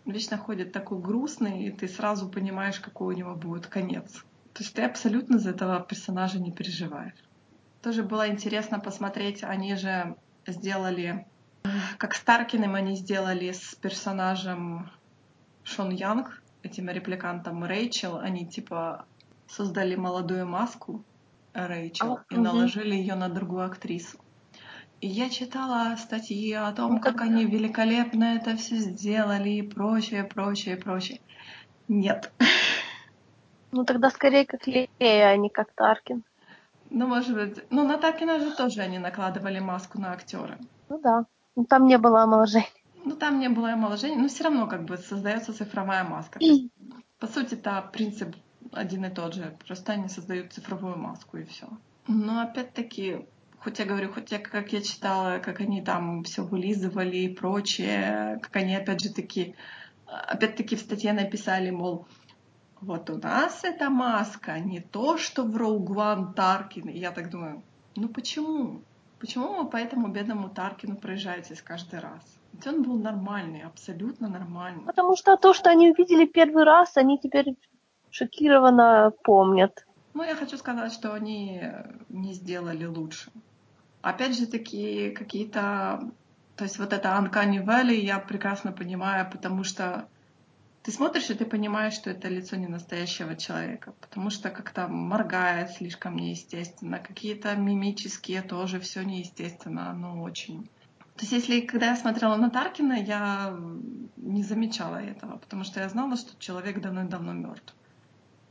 вечно 0.06 0.38
ходит 0.38 0.74
такой 0.74 1.00
грустный, 1.00 1.68
и 1.68 1.72
ты 1.72 1.88
сразу 1.88 2.28
понимаешь, 2.28 2.82
какой 2.82 3.14
у 3.14 3.18
него 3.18 3.36
будет 3.36 3.68
конец. 3.68 4.12
То 4.54 4.64
есть 4.64 4.74
ты 4.74 4.82
абсолютно 4.82 5.40
за 5.40 5.52
этого 5.52 5.80
персонажа 5.80 6.40
не 6.40 6.52
переживаешь. 6.52 7.31
Тоже 7.82 8.04
было 8.04 8.30
интересно 8.30 8.80
посмотреть, 8.80 9.44
они 9.44 9.76
же 9.76 10.16
сделали 10.46 11.26
как 11.98 12.16
с 12.16 12.22
Таркиным 12.22 12.76
они 12.76 12.96
сделали 12.96 13.52
с 13.52 13.76
персонажем 13.76 14.90
Шон 15.64 15.92
Янг, 15.92 16.42
этим 16.64 16.90
репликантом 16.90 17.64
Рэйчел, 17.64 18.18
они 18.18 18.46
типа 18.48 19.06
создали 19.48 19.96
молодую 19.96 20.48
маску 20.48 21.04
Рэйчел 21.54 22.14
а, 22.14 22.26
и 22.30 22.36
угу. 22.36 22.44
наложили 22.44 22.96
ее 22.96 23.16
на 23.16 23.30
другую 23.30 23.66
актрису. 23.66 24.18
И 25.02 25.08
я 25.08 25.30
читала 25.30 25.96
статьи 25.98 26.54
о 26.54 26.72
том, 26.72 26.94
ну, 26.94 27.00
как, 27.00 27.14
как 27.14 27.28
они 27.28 27.46
великолепно 27.46 28.36
это 28.36 28.56
все 28.56 28.76
сделали 28.78 29.50
и 29.50 29.62
прочее, 29.62 30.24
прочее, 30.24 30.78
прочее. 30.78 31.22
Нет. 31.88 32.32
Ну 33.74 33.86
тогда 33.86 34.10
скорее 34.10 34.46
как 34.46 34.68
Лея, 34.68 35.30
а 35.30 35.38
не 35.38 35.50
как 35.50 35.72
Таркин. 35.72 36.26
Ну, 36.94 37.08
может 37.08 37.34
быть. 37.34 37.64
Ну, 37.70 37.88
на 37.88 37.98
Таркина 37.98 38.40
же 38.40 38.52
тоже 38.52 38.82
они 38.82 39.00
накладывали 39.00 39.60
маску 39.60 40.00
на 40.00 40.12
актера. 40.12 40.58
Ну 40.90 41.00
да. 41.00 41.26
Ну, 41.56 41.64
там 41.64 41.88
не 41.88 41.98
было 41.98 42.24
омоложения. 42.24 42.68
Ну, 43.06 43.16
там 43.16 43.40
не 43.40 43.50
было 43.50 43.72
омоложения, 43.74 44.18
но 44.18 44.28
все 44.28 44.44
равно 44.44 44.68
как 44.68 44.84
бы 44.84 44.98
создается 44.98 45.54
цифровая 45.54 46.04
маска. 46.04 46.40
По 47.20 47.28
сути, 47.28 47.54
это 47.54 47.90
принцип 47.94 48.36
один 48.74 49.06
и 49.06 49.10
тот 49.10 49.34
же. 49.34 49.56
Просто 49.66 49.94
они 49.94 50.10
создают 50.10 50.52
цифровую 50.52 50.98
маску 50.98 51.38
и 51.38 51.46
все. 51.46 51.68
Но 52.08 52.42
опять-таки, 52.42 53.26
хоть 53.60 53.80
я 53.80 53.86
говорю, 53.86 54.12
хоть 54.12 54.32
я, 54.32 54.40
как 54.40 54.74
я 54.74 54.82
читала, 54.82 55.40
как 55.40 55.62
они 55.62 55.82
там 55.82 56.24
все 56.24 56.44
вылизывали 56.44 57.18
и 57.18 57.34
прочее, 57.34 58.40
как 58.42 58.56
они 58.58 58.76
опять 58.76 59.02
же 59.02 59.14
таки, 59.14 59.56
опять-таки 60.06 60.76
в 60.76 60.80
статье 60.80 61.14
написали, 61.14 61.70
мол, 61.70 62.06
вот 62.82 63.10
у 63.10 63.18
нас 63.18 63.64
эта 63.64 63.90
маска 63.90 64.60
не 64.60 64.80
то, 64.80 65.18
что 65.18 65.44
в 65.44 65.56
One 65.56 66.34
Таркин. 66.34 66.90
И 66.90 66.98
я 66.98 67.12
так 67.12 67.30
думаю, 67.30 67.62
ну 67.96 68.08
почему? 68.10 68.82
Почему 69.20 69.64
вы 69.64 69.70
по 69.70 69.78
этому 69.78 70.08
бедному 70.08 70.50
Таркину 70.50 70.96
проезжаетесь 70.96 71.62
каждый 71.62 72.00
раз? 72.00 72.22
Ведь 72.54 72.66
он 72.66 72.82
был 72.82 72.98
нормальный, 72.98 73.62
абсолютно 73.62 74.28
нормальный. 74.28 74.84
Потому 74.84 75.16
что 75.16 75.38
то, 75.38 75.54
что 75.54 75.70
они 75.70 75.92
увидели 75.92 76.26
первый 76.26 76.64
раз, 76.64 76.98
они 76.98 77.20
теперь 77.20 77.56
шокированно 78.10 79.14
помнят. 79.24 79.86
Ну, 80.14 80.24
я 80.24 80.36
хочу 80.36 80.58
сказать, 80.58 80.92
что 80.92 81.14
они 81.14 81.62
не 82.10 82.34
сделали 82.34 82.86
лучше. 82.86 83.32
Опять 84.02 84.38
же 84.38 84.48
таки, 84.48 85.12
какие-то... 85.12 86.12
То 86.56 86.64
есть 86.64 86.80
вот 86.80 86.92
это 86.92 87.10
Uncanny 87.10 87.64
Valley 87.64 87.96
я 87.96 88.20
прекрасно 88.20 88.72
понимаю, 88.72 89.30
потому 89.32 89.64
что 89.64 90.08
ты 90.84 90.92
смотришь, 90.92 91.30
и 91.30 91.36
ты 91.36 91.46
понимаешь, 91.46 91.94
что 91.94 92.10
это 92.10 92.28
лицо 92.28 92.56
не 92.56 92.68
настоящего 92.68 93.36
человека, 93.36 93.94
потому 94.02 94.30
что 94.30 94.50
как-то 94.50 94.88
моргает 94.88 95.72
слишком 95.72 96.18
неестественно, 96.18 97.00
какие-то 97.00 97.56
мимические 97.56 98.42
тоже 98.42 98.80
все 98.80 99.04
неестественно, 99.04 99.94
но 99.94 100.22
очень. 100.22 100.64
То 101.16 101.22
есть 101.22 101.34
если 101.34 101.62
когда 101.62 101.88
я 101.88 101.96
смотрела 101.96 102.36
на 102.36 102.50
Таркина, 102.50 102.94
я 102.94 103.56
не 104.18 104.44
замечала 104.44 104.96
этого, 104.96 105.38
потому 105.38 105.64
что 105.64 105.80
я 105.80 105.90
знала, 105.90 106.16
что 106.16 106.32
человек 106.40 106.82
давно-давно 106.82 107.34
мертв. 107.34 107.76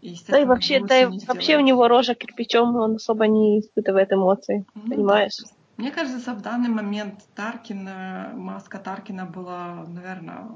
И, 0.01 0.16
да 0.28 0.40
и 0.40 0.44
вообще, 0.44 0.81
да 0.81 1.02
и 1.02 1.07
вообще 1.27 1.57
у 1.57 1.61
него 1.61 1.89
рожа 1.89 2.15
кирпичом, 2.15 2.74
он 2.77 2.94
особо 2.94 3.27
не 3.27 3.61
испытывает 3.61 4.12
эмоций, 4.12 4.65
ну, 4.74 4.82
понимаешь? 4.82 5.36
Да. 5.39 5.51
Мне 5.77 5.90
кажется, 5.90 6.32
в 6.32 6.43
данный 6.43 6.69
момент 6.69 7.24
Таркина, 7.35 8.32
маска 8.35 8.78
Таркина 8.78 9.27
была, 9.27 9.85
наверное, 9.86 10.48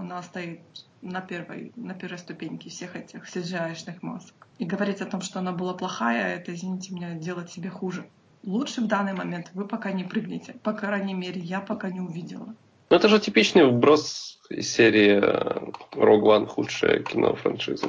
она 0.00 0.22
стоит 0.22 0.60
на 1.02 1.20
первой, 1.20 1.72
на 1.76 1.94
первой 1.94 2.18
ступеньке 2.18 2.70
всех 2.70 2.96
этих 2.96 3.24
cgi 3.24 3.98
масок. 4.02 4.46
И 4.58 4.64
говорить 4.64 5.00
о 5.00 5.06
том, 5.06 5.20
что 5.20 5.38
она 5.38 5.52
была 5.52 5.74
плохая, 5.74 6.36
это, 6.36 6.54
извините 6.54 6.94
меня, 6.94 7.14
делать 7.14 7.50
себе 7.50 7.70
хуже. 7.70 8.06
Лучше 8.44 8.80
в 8.80 8.86
данный 8.86 9.12
момент 9.12 9.50
вы 9.54 9.66
пока 9.66 9.92
не 9.92 10.04
прыгнете. 10.04 10.54
По 10.62 10.72
крайней 10.72 11.14
мере, 11.14 11.40
я 11.40 11.60
пока 11.60 11.90
не 11.90 12.00
увидела. 12.00 12.54
Ну, 12.88 12.96
это 12.96 13.08
же 13.08 13.18
типичный 13.18 13.66
вброс 13.66 14.38
из 14.48 14.72
серии 14.72 15.18
э, 15.20 15.70
Rogue 15.92 16.22
One 16.22 16.46
худшее 16.46 17.02
кино 17.02 17.34
франшизы. 17.34 17.88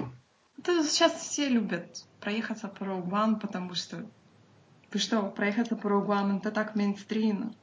Это 0.58 0.84
сейчас 0.84 1.14
все 1.14 1.48
любят 1.48 2.06
проехаться 2.20 2.68
по 2.68 2.84
Rogue 2.84 3.10
One, 3.10 3.40
потому 3.40 3.76
что 3.76 4.06
вы 4.92 5.00
что, 5.00 5.22
проехаться 5.22 5.76
по 5.76 5.88
Rogue 5.88 6.08
One, 6.08 6.38
это 6.40 6.52
так 6.52 6.76
мейнстрим. 6.76 7.54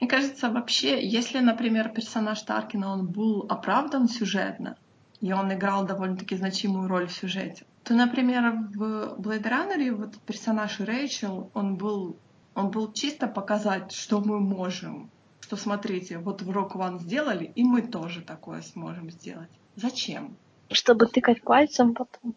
Мне 0.00 0.10
кажется, 0.10 0.50
вообще, 0.50 1.06
если, 1.06 1.38
например, 1.38 1.88
персонаж 1.88 2.42
Таркина, 2.42 2.92
он 2.92 3.06
был 3.06 3.46
оправдан 3.48 4.08
сюжетно, 4.08 4.76
и 5.20 5.32
он 5.32 5.52
играл 5.52 5.86
довольно-таки 5.86 6.36
значимую 6.36 6.88
роль 6.88 7.06
в 7.06 7.12
сюжете, 7.12 7.64
то, 7.82 7.94
например, 7.94 8.68
в 8.74 9.16
Blade 9.18 9.44
Runner 9.44 9.92
вот 9.92 10.18
персонаж 10.22 10.80
Рэйчел, 10.80 11.50
он 11.54 11.76
был, 11.76 12.18
он 12.54 12.70
был 12.70 12.92
чисто 12.92 13.26
показать, 13.26 13.92
что 13.92 14.20
мы 14.20 14.40
можем. 14.40 15.10
Что 15.40 15.56
смотрите, 15.56 16.18
вот 16.18 16.42
в 16.42 16.50
Rock 16.50 16.72
One 16.72 16.98
сделали, 16.98 17.44
и 17.54 17.62
мы 17.62 17.82
тоже 17.82 18.22
такое 18.22 18.62
сможем 18.62 19.10
сделать. 19.10 19.50
Зачем? 19.76 20.36
Чтобы 20.70 21.06
тыкать 21.06 21.42
пальцем 21.42 21.94
потом. 21.94 22.34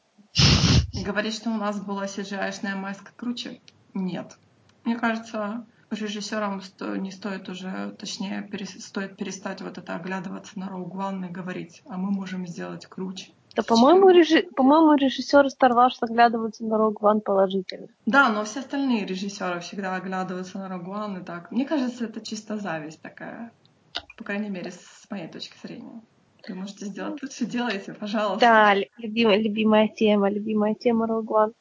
Говорить, 1.03 1.33
что 1.33 1.49
у 1.49 1.57
нас 1.57 1.81
была 1.81 2.05
CGI-шная 2.05 2.75
маска 2.75 3.11
круче? 3.15 3.59
Нет. 3.95 4.37
Мне 4.85 4.95
кажется, 4.95 5.65
режиссерам 5.91 6.61
не 6.97 7.11
стоит 7.11 7.49
уже, 7.49 7.95
точнее, 7.97 8.49
стоит 8.79 9.17
перестать 9.17 9.61
вот 9.61 9.77
это 9.77 9.95
оглядываться 9.95 10.57
на 10.59 10.65
Rogue 10.65 10.91
One 10.91 11.27
и 11.27 11.31
говорить, 11.31 11.81
а 11.87 11.97
мы 11.97 12.11
можем 12.11 12.47
сделать 12.47 12.85
круче. 12.85 13.31
Да, 13.55 13.63
по-моему, 13.63 14.09
режи... 14.09 14.43
по-моему, 14.55 14.93
режиссеры 14.93 15.49
Star 15.49 15.71
Wars 15.71 15.97
оглядываются 16.01 16.63
на 16.63 16.75
Rogue 16.75 16.99
One 17.01 17.21
положительно. 17.21 17.87
Да, 18.05 18.29
но 18.29 18.43
все 18.43 18.59
остальные 18.59 19.05
режиссеры 19.05 19.59
всегда 19.59 19.95
оглядываются 19.95 20.59
на 20.59 20.67
Rogue 20.67 20.85
One 20.85 21.21
и 21.21 21.25
так. 21.25 21.51
Мне 21.51 21.65
кажется, 21.65 22.05
это 22.05 22.21
чисто 22.21 22.57
зависть 22.57 23.01
такая. 23.01 23.51
По 24.17 24.23
крайней 24.23 24.49
мере, 24.49 24.71
с 24.71 25.09
моей 25.09 25.27
точки 25.27 25.57
зрения. 25.61 26.01
Вы 26.47 26.55
можете 26.55 26.85
сделать 26.85 27.21
лучше, 27.21 27.45
делайте, 27.45 27.93
пожалуйста. 27.93 28.39
Да, 28.39 28.75
любимая, 28.97 29.41
любимая 29.41 29.87
тема, 29.87 30.29
любимая 30.29 30.75
тема 30.75 31.05
Rogue 31.05 31.27
One. 31.27 31.53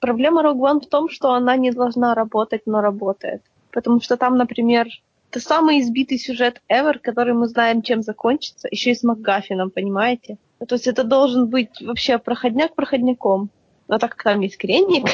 Проблема 0.00 0.42
Rogue 0.42 0.60
One 0.60 0.80
в 0.80 0.88
том, 0.88 1.08
что 1.08 1.32
она 1.32 1.56
не 1.56 1.70
должна 1.70 2.14
работать, 2.14 2.62
но 2.66 2.80
работает. 2.80 3.42
Потому 3.70 4.00
что 4.00 4.16
там, 4.16 4.36
например, 4.36 4.86
это 5.30 5.40
самый 5.40 5.80
избитый 5.80 6.18
сюжет 6.18 6.62
ever, 6.70 6.98
который 6.98 7.34
мы 7.34 7.46
знаем, 7.46 7.82
чем 7.82 8.02
закончится, 8.02 8.68
еще 8.70 8.92
и 8.92 8.94
с 8.94 9.02
МакГаффином, 9.02 9.70
понимаете? 9.70 10.38
То 10.66 10.76
есть 10.76 10.86
это 10.86 11.04
должен 11.04 11.48
быть 11.48 11.80
вообще 11.80 12.18
проходняк 12.18 12.74
проходняком. 12.74 13.50
Но 13.88 13.98
так 13.98 14.12
как 14.12 14.22
там 14.22 14.40
есть 14.40 14.56
креник... 14.56 15.08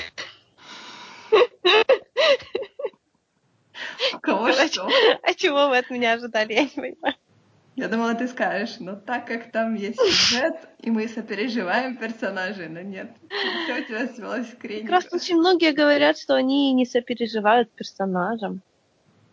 Кого 4.21 4.53
что? 4.53 4.89
А 5.23 5.35
чего 5.35 5.69
вы 5.69 5.79
от 5.79 5.91
меня 5.91 6.13
ожидали, 6.13 6.53
я 6.53 6.63
не 6.63 6.69
понимаю. 6.69 7.15
Я 7.75 7.89
думала, 7.89 8.15
ты 8.15 8.29
скажешь, 8.29 8.77
но 8.81 8.97
так 8.97 9.27
как 9.27 9.51
там 9.51 9.75
есть 9.75 9.99
сюжет, 9.99 10.57
и 10.81 10.91
мы 10.91 11.09
сопереживаем 11.09 11.97
персонажей, 11.97 12.69
но 12.69 12.83
нет. 12.83 13.11
Все 13.29 13.81
у 13.81 13.85
тебя 13.85 14.09
свелось 14.09 14.49
к 14.49 14.61
Как 14.61 14.91
раз 14.91 15.09
очень 15.11 15.37
многие 15.37 15.73
говорят, 15.73 16.19
что 16.19 16.35
они 16.35 16.73
не 16.75 16.85
сопереживают 16.85 17.71
персонажам, 17.71 18.61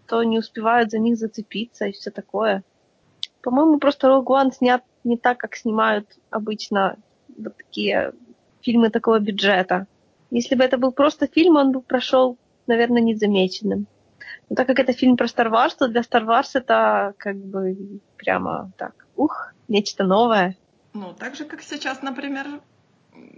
то 0.08 0.24
не 0.24 0.40
успевают 0.40 0.92
за 0.92 1.00
них 1.00 1.18
зацепиться 1.18 1.86
и 1.86 1.92
все 1.92 2.12
такое. 2.12 2.64
По-моему, 3.42 3.78
просто 3.78 4.08
One 4.08 4.52
снят 4.52 4.84
не 5.04 5.18
так, 5.18 5.38
как 5.38 5.56
снимают 5.56 6.08
обычно 6.30 6.98
вот 7.38 7.58
такие 7.58 8.14
фильмы 8.62 8.90
такого 8.90 9.20
бюджета. 9.20 9.88
Если 10.32 10.56
бы 10.56 10.64
это 10.64 10.78
был 10.78 10.94
просто 10.94 11.28
фильм, 11.28 11.58
он 11.58 11.72
бы 11.72 11.82
прошел, 11.82 12.38
наверное, 12.68 13.02
незамеченным. 13.02 13.88
Но 14.50 14.56
так 14.56 14.68
как 14.68 14.80
это 14.80 14.94
фильм 14.94 15.16
про 15.16 15.28
Star 15.28 15.52
Wars, 15.52 15.76
то 15.78 15.88
для 15.88 16.02
Star 16.02 16.26
Wars 16.26 16.50
это 16.54 17.14
как 17.18 17.38
бы 17.38 18.00
прямо 18.18 18.72
так, 18.78 19.06
ух, 19.16 19.54
нечто 19.68 20.04
новое. 20.04 20.58
Ну, 20.94 21.14
так 21.14 21.36
же, 21.36 21.46
как 21.46 21.62
сейчас, 21.62 22.02
например, 22.02 22.48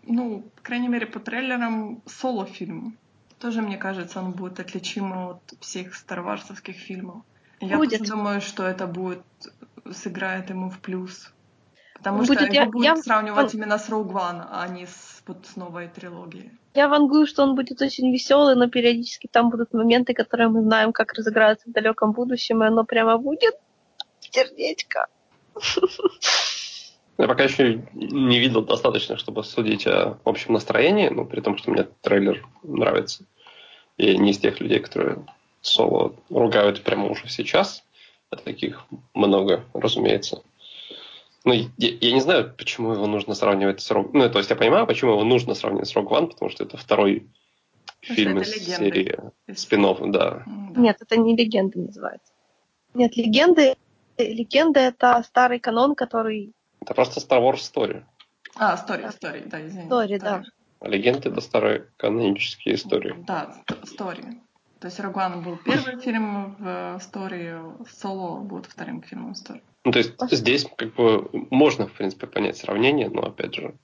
ну, 0.04 0.44
по 0.56 0.62
крайней 0.62 0.88
мере, 0.88 1.06
по 1.06 1.20
трейлерам 1.20 2.02
соло-фильм. 2.06 2.98
Тоже, 3.40 3.62
мне 3.62 3.78
кажется, 3.78 4.20
он 4.20 4.32
будет 4.32 4.60
отличим 4.60 5.14
от 5.14 5.54
всех 5.60 5.96
старварсовских 5.96 6.76
фильмов. 6.76 7.24
Я 7.60 7.78
будет. 7.78 8.08
думаю, 8.08 8.40
что 8.42 8.64
это 8.64 8.88
будет 8.88 9.24
сыграет 9.92 10.50
ему 10.50 10.70
в 10.70 10.80
плюс. 10.80 11.34
Потому 12.02 12.23
будет, 12.23 12.40
что 12.40 12.45
его 12.45 12.53
я, 12.56 12.65
будет 12.65 12.84
я... 12.84 12.95
сравнивать 12.95 13.53
он... 13.53 13.60
именно 13.60 13.78
с 13.78 13.88
Rogue 13.88 14.11
One, 14.11 14.44
а 14.49 14.68
не 14.68 14.88
с, 14.88 15.22
вот, 15.28 15.45
с 15.45 15.56
новой 15.56 15.88
трилогией. 15.88 16.52
Я 16.73 16.88
вангую, 16.88 17.28
что 17.28 17.44
он 17.44 17.53
будет 17.53 17.80
очень 17.80 18.11
веселый, 18.11 18.56
но 18.56 18.68
периодически 18.68 19.28
там 19.28 19.52
будут 19.52 19.72
моменты, 19.72 20.15
которые 20.15 20.49
мы 20.49 20.64
знаем, 20.64 20.94
как 20.94 21.14
разыграются 21.14 21.69
в 21.69 21.72
далеком 21.72 22.14
будущем, 22.14 22.64
и 22.64 22.68
оно 22.68 22.86
прямо 22.86 23.19
будет 23.19 23.53
сердечко. 24.19 25.07
Я 27.19 27.28
пока 27.28 27.44
еще 27.44 27.84
не 27.94 28.40
видел 28.40 28.64
достаточно, 28.64 29.15
чтобы 29.15 29.44
судить 29.44 29.86
о 29.86 30.18
общем 30.26 30.53
настроении, 30.53 31.10
но 31.10 31.23
при 31.23 31.41
том, 31.41 31.56
что 31.56 31.69
мне 31.69 31.84
трейлер 32.02 32.44
нравится. 32.64 33.26
И 33.98 34.18
не 34.18 34.32
из 34.32 34.40
тех 34.40 34.60
людей, 34.60 34.80
которые 34.80 35.23
соло 35.61 36.15
ругают 36.32 36.82
прямо 36.82 37.10
уже 37.10 37.30
сейчас. 37.30 37.84
А 38.32 38.38
таких 38.38 38.88
много, 39.14 39.65
разумеется. 39.73 40.41
Ну, 41.44 41.54
я, 41.54 41.68
я 41.78 42.12
не 42.14 42.22
знаю, 42.22 42.54
почему 42.56 42.94
его 42.94 43.08
нужно 43.08 43.34
сравнивать 43.34 43.82
с 43.82 43.92
Rogue 43.92 44.12
Ну, 44.14 44.30
то 44.30 44.38
есть 44.38 44.50
я 44.50 44.56
понимаю, 44.56 44.86
почему 44.86 45.12
его 45.14 45.24
нужно 45.24 45.56
сравнивать 45.56 45.88
с 45.88 45.96
Rogue 45.96 46.10
One, 46.10 46.28
потому 46.28 46.52
что 46.52 46.64
это 46.64 46.78
второй 46.78 47.28
потому 48.02 48.16
фильм 48.16 48.42
из 48.42 48.52
серии 48.52 49.20
спин 49.56 50.12
да. 50.12 50.44
Нет, 50.76 50.98
это 51.02 51.18
не 51.18 51.36
легенда 51.36 51.80
называется. 51.80 52.34
Нет, 52.94 53.16
легенды, 53.16 53.76
легенда 54.18 54.80
это 54.80 55.24
старый 55.24 55.60
канон, 55.60 55.96
который... 55.96 56.54
Это 56.82 56.94
просто 56.94 57.20
Star 57.20 57.42
Wars 57.42 57.60
Story. 57.74 58.04
А, 58.56 58.76
Story, 58.76 59.08
Story, 59.18 59.48
да, 59.48 59.66
извините. 59.66 59.90
Story, 59.90 60.20
да. 60.20 60.44
А 60.80 60.88
легенды 60.88 61.30
это 61.30 61.42
старые 61.42 61.88
канонические 61.98 62.76
истории. 62.76 63.16
Да, 63.26 63.64
Story. 63.84 64.40
То 64.82 64.88
есть 64.88 64.99
Рогуан 64.99 65.44
был 65.44 65.58
первым 65.58 66.02
фильмом 66.02 66.56
в 66.58 66.98
истории, 66.98 67.53
Соло 67.88 68.40
будет 68.40 68.66
вторым 68.66 69.03
фильмом 69.03 69.36
в 69.36 69.38
истории. 69.38 69.62
Ну, 69.86 69.91
то 69.91 69.99
есть 69.99 70.14
здесь 70.32 70.66
как 70.76 70.95
бы 70.95 71.30
можно, 71.52 71.88
в 71.88 71.91
принципе, 71.91 72.26
понять 72.26 72.58
сравнение, 72.58 73.08
но 73.08 73.22
опять 73.22 73.53
же, 73.53 73.76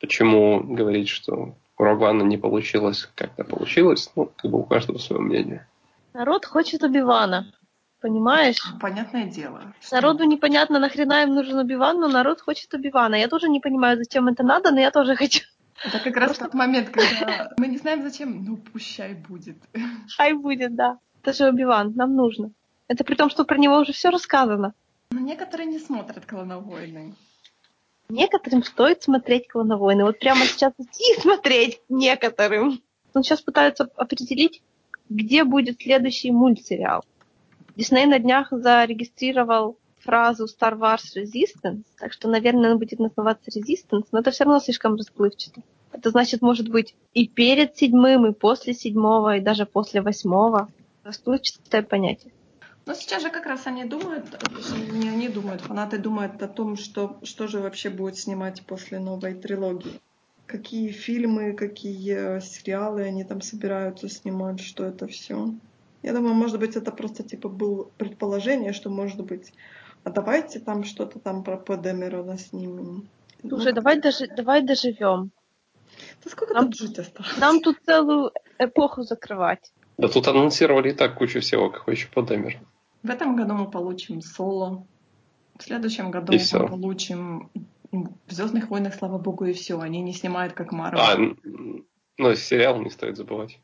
почему 0.00 0.60
говорить, 0.62 1.10
что 1.10 1.54
у 1.76 1.82
Рогвана 1.82 2.22
не 2.22 2.38
получилось, 2.38 3.10
как-то 3.14 3.44
получилось, 3.44 4.10
ну, 4.16 4.30
как 4.36 4.50
бы 4.50 4.60
у 4.60 4.64
каждого 4.64 4.96
свое 4.96 5.20
мнение. 5.20 5.68
Народ 6.14 6.46
хочет 6.46 6.82
Убивана, 6.82 7.52
понимаешь? 8.00 8.56
Понятное 8.80 9.26
дело. 9.26 9.74
Народу 9.92 10.24
непонятно, 10.24 10.78
нахрена 10.78 11.24
им 11.24 11.34
нужен 11.34 11.58
Убиван, 11.58 12.00
но 12.00 12.08
народ 12.08 12.40
хочет 12.40 12.72
Убивана. 12.72 13.16
Я 13.16 13.28
тоже 13.28 13.50
не 13.50 13.60
понимаю, 13.60 13.98
зачем 13.98 14.28
это 14.28 14.42
надо, 14.42 14.70
но 14.70 14.80
я 14.80 14.90
тоже 14.90 15.14
хочу. 15.16 15.42
Это 15.84 16.00
как 16.00 16.16
раз 16.16 16.38
тот 16.38 16.54
момент, 16.54 16.90
когда 16.90 17.50
мы 17.58 17.68
не 17.68 17.78
знаем 17.78 18.02
зачем, 18.02 18.44
ну 18.44 18.56
пущай 18.56 19.14
будет. 19.14 19.56
Хай 20.16 20.32
будет, 20.32 20.74
да. 20.74 20.98
Это 21.22 21.32
же 21.32 21.48
Убиван, 21.48 21.92
нам 21.94 22.14
нужно. 22.14 22.50
Это 22.88 23.04
при 23.04 23.14
том, 23.14 23.30
что 23.30 23.44
про 23.44 23.58
него 23.58 23.78
уже 23.78 23.92
все 23.92 24.10
рассказано. 24.10 24.74
Но 25.10 25.20
некоторые 25.20 25.66
не 25.66 25.78
смотрят 25.78 26.26
«Клоновойны». 26.26 27.14
Некоторым 28.08 28.62
стоит 28.62 29.02
смотреть 29.02 29.48
«Клоновойны». 29.48 30.04
Вот 30.04 30.18
прямо 30.18 30.44
сейчас 30.46 30.72
идти 30.78 31.14
и 31.14 31.20
смотреть 31.20 31.80
некоторым. 31.88 32.80
Он 33.14 33.22
сейчас 33.22 33.42
пытаются 33.42 33.88
определить, 33.96 34.62
где 35.08 35.44
будет 35.44 35.80
следующий 35.80 36.30
мультсериал. 36.30 37.04
Дисней 37.76 38.06
на 38.06 38.18
днях 38.18 38.48
зарегистрировал 38.50 39.78
фразу 40.08 40.46
Star 40.46 40.78
Wars 40.78 41.04
Resistance, 41.14 41.82
так 41.98 42.14
что, 42.14 42.28
наверное, 42.28 42.72
он 42.72 42.78
будет 42.78 42.98
называться 42.98 43.50
Resistance, 43.50 44.06
но 44.10 44.20
это 44.20 44.30
все 44.30 44.44
равно 44.44 44.58
слишком 44.58 44.94
расплывчато. 44.94 45.60
Это 45.92 46.08
значит, 46.08 46.40
может 46.40 46.70
быть, 46.70 46.94
и 47.12 47.28
перед 47.28 47.76
седьмым, 47.76 48.26
и 48.26 48.32
после 48.32 48.72
седьмого, 48.72 49.36
и 49.36 49.40
даже 49.40 49.66
после 49.66 50.00
восьмого. 50.00 50.68
Расплывчатое 51.04 51.82
понятие. 51.82 52.32
Но 52.86 52.94
сейчас 52.94 53.22
же 53.22 53.28
как 53.28 53.44
раз 53.44 53.66
они 53.66 53.84
думают, 53.84 54.24
не 54.92 55.10
они 55.10 55.28
думают, 55.28 55.60
фанаты 55.60 55.98
думают 55.98 56.42
о 56.42 56.48
том, 56.48 56.76
что, 56.76 57.18
что 57.22 57.46
же 57.46 57.60
вообще 57.60 57.90
будет 57.90 58.16
снимать 58.16 58.64
после 58.64 58.98
новой 58.98 59.34
трилогии. 59.34 60.00
Какие 60.46 60.90
фильмы, 60.90 61.52
какие 61.52 62.40
сериалы 62.40 63.02
они 63.02 63.24
там 63.24 63.42
собираются 63.42 64.08
снимать, 64.08 64.60
что 64.60 64.84
это 64.84 65.06
все. 65.06 65.52
Я 66.02 66.14
думаю, 66.14 66.32
может 66.32 66.58
быть, 66.58 66.76
это 66.76 66.92
просто 66.92 67.22
типа 67.22 67.50
было 67.50 67.90
предположение, 67.98 68.72
что 68.72 68.88
может 68.88 69.22
быть 69.22 69.52
а 70.08 70.10
давайте 70.10 70.58
там 70.58 70.84
что-то 70.84 71.18
там 71.18 71.44
про 71.44 71.58
Подемерона 71.58 72.38
снимем. 72.38 73.08
Слушай, 73.46 73.72
ну, 73.72 73.74
давай, 73.74 74.00
дожи, 74.00 74.26
давай 74.26 74.62
доживем. 74.62 75.30
Да 76.24 76.30
сколько 76.30 76.54
нам, 76.54 76.64
тут 76.70 76.76
жить 76.76 76.98
осталось? 76.98 77.36
Нам 77.36 77.60
тут 77.60 77.76
целую 77.84 78.32
эпоху 78.58 79.02
закрывать. 79.02 79.70
Да 79.98 80.08
тут 80.08 80.26
анонсировали 80.26 80.90
и 80.90 80.94
так 80.94 81.18
кучу 81.18 81.40
всего, 81.40 81.68
какой 81.68 81.94
еще 81.94 82.08
Подемер. 82.08 82.58
В 83.02 83.10
этом 83.10 83.36
году 83.36 83.52
мы 83.52 83.70
получим 83.70 84.22
соло. 84.22 84.86
В 85.58 85.62
следующем 85.62 86.10
году 86.10 86.32
и 86.32 86.36
мы 86.36 86.42
все. 86.42 86.66
получим 86.66 87.50
в 87.92 88.32
Звездных 88.32 88.70
войнах, 88.70 88.94
слава 88.94 89.18
богу, 89.18 89.44
и 89.44 89.52
все. 89.52 89.78
Они 89.78 90.00
не 90.00 90.14
снимают 90.14 90.54
как 90.54 90.72
Марвел. 90.72 91.00
А, 91.00 91.16
ну, 92.16 92.34
сериал 92.34 92.80
не 92.80 92.88
стоит 92.88 93.18
забывать. 93.18 93.60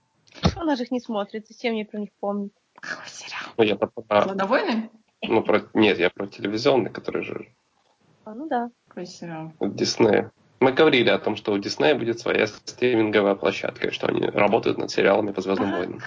Она 0.57 0.77
же 0.77 0.83
их 0.83 0.91
не 0.91 1.01
смотрит, 1.01 1.47
зачем 1.49 1.73
мне 1.73 1.87
про 1.87 2.01
них 2.01 2.11
помнить? 2.21 2.53
Какой 2.75 3.09
сериал? 3.09 3.55
Ну, 3.57 3.65
я 3.65 3.77
про... 3.77 3.89
Кладовойны? 4.25 4.91
Ну, 5.29 5.43
про... 5.43 5.63
Нет, 5.75 5.99
я 5.99 6.11
про 6.11 6.27
телевизионный, 6.27 6.91
который 6.91 7.23
же... 7.23 7.49
А, 8.25 8.35
ну 8.35 8.49
да. 8.49 8.71
Какой 8.89 9.07
сериал? 9.07 9.53
Диснея. 9.61 10.33
Мы 10.61 10.73
говорили 10.73 11.11
о 11.11 11.19
том, 11.19 11.37
что 11.37 11.53
у 11.53 11.59
Диснея 11.59 11.95
будет 11.95 12.21
своя 12.21 12.47
стриминговая 12.47 13.35
площадка, 13.35 13.89
и 13.89 13.91
что 13.91 14.07
они 14.07 14.27
работают 14.27 14.79
над 14.79 14.91
сериалами 14.91 15.33
по 15.33 15.41
Звездным 15.43 15.71
пока, 15.71 15.79
войнам. 15.79 16.01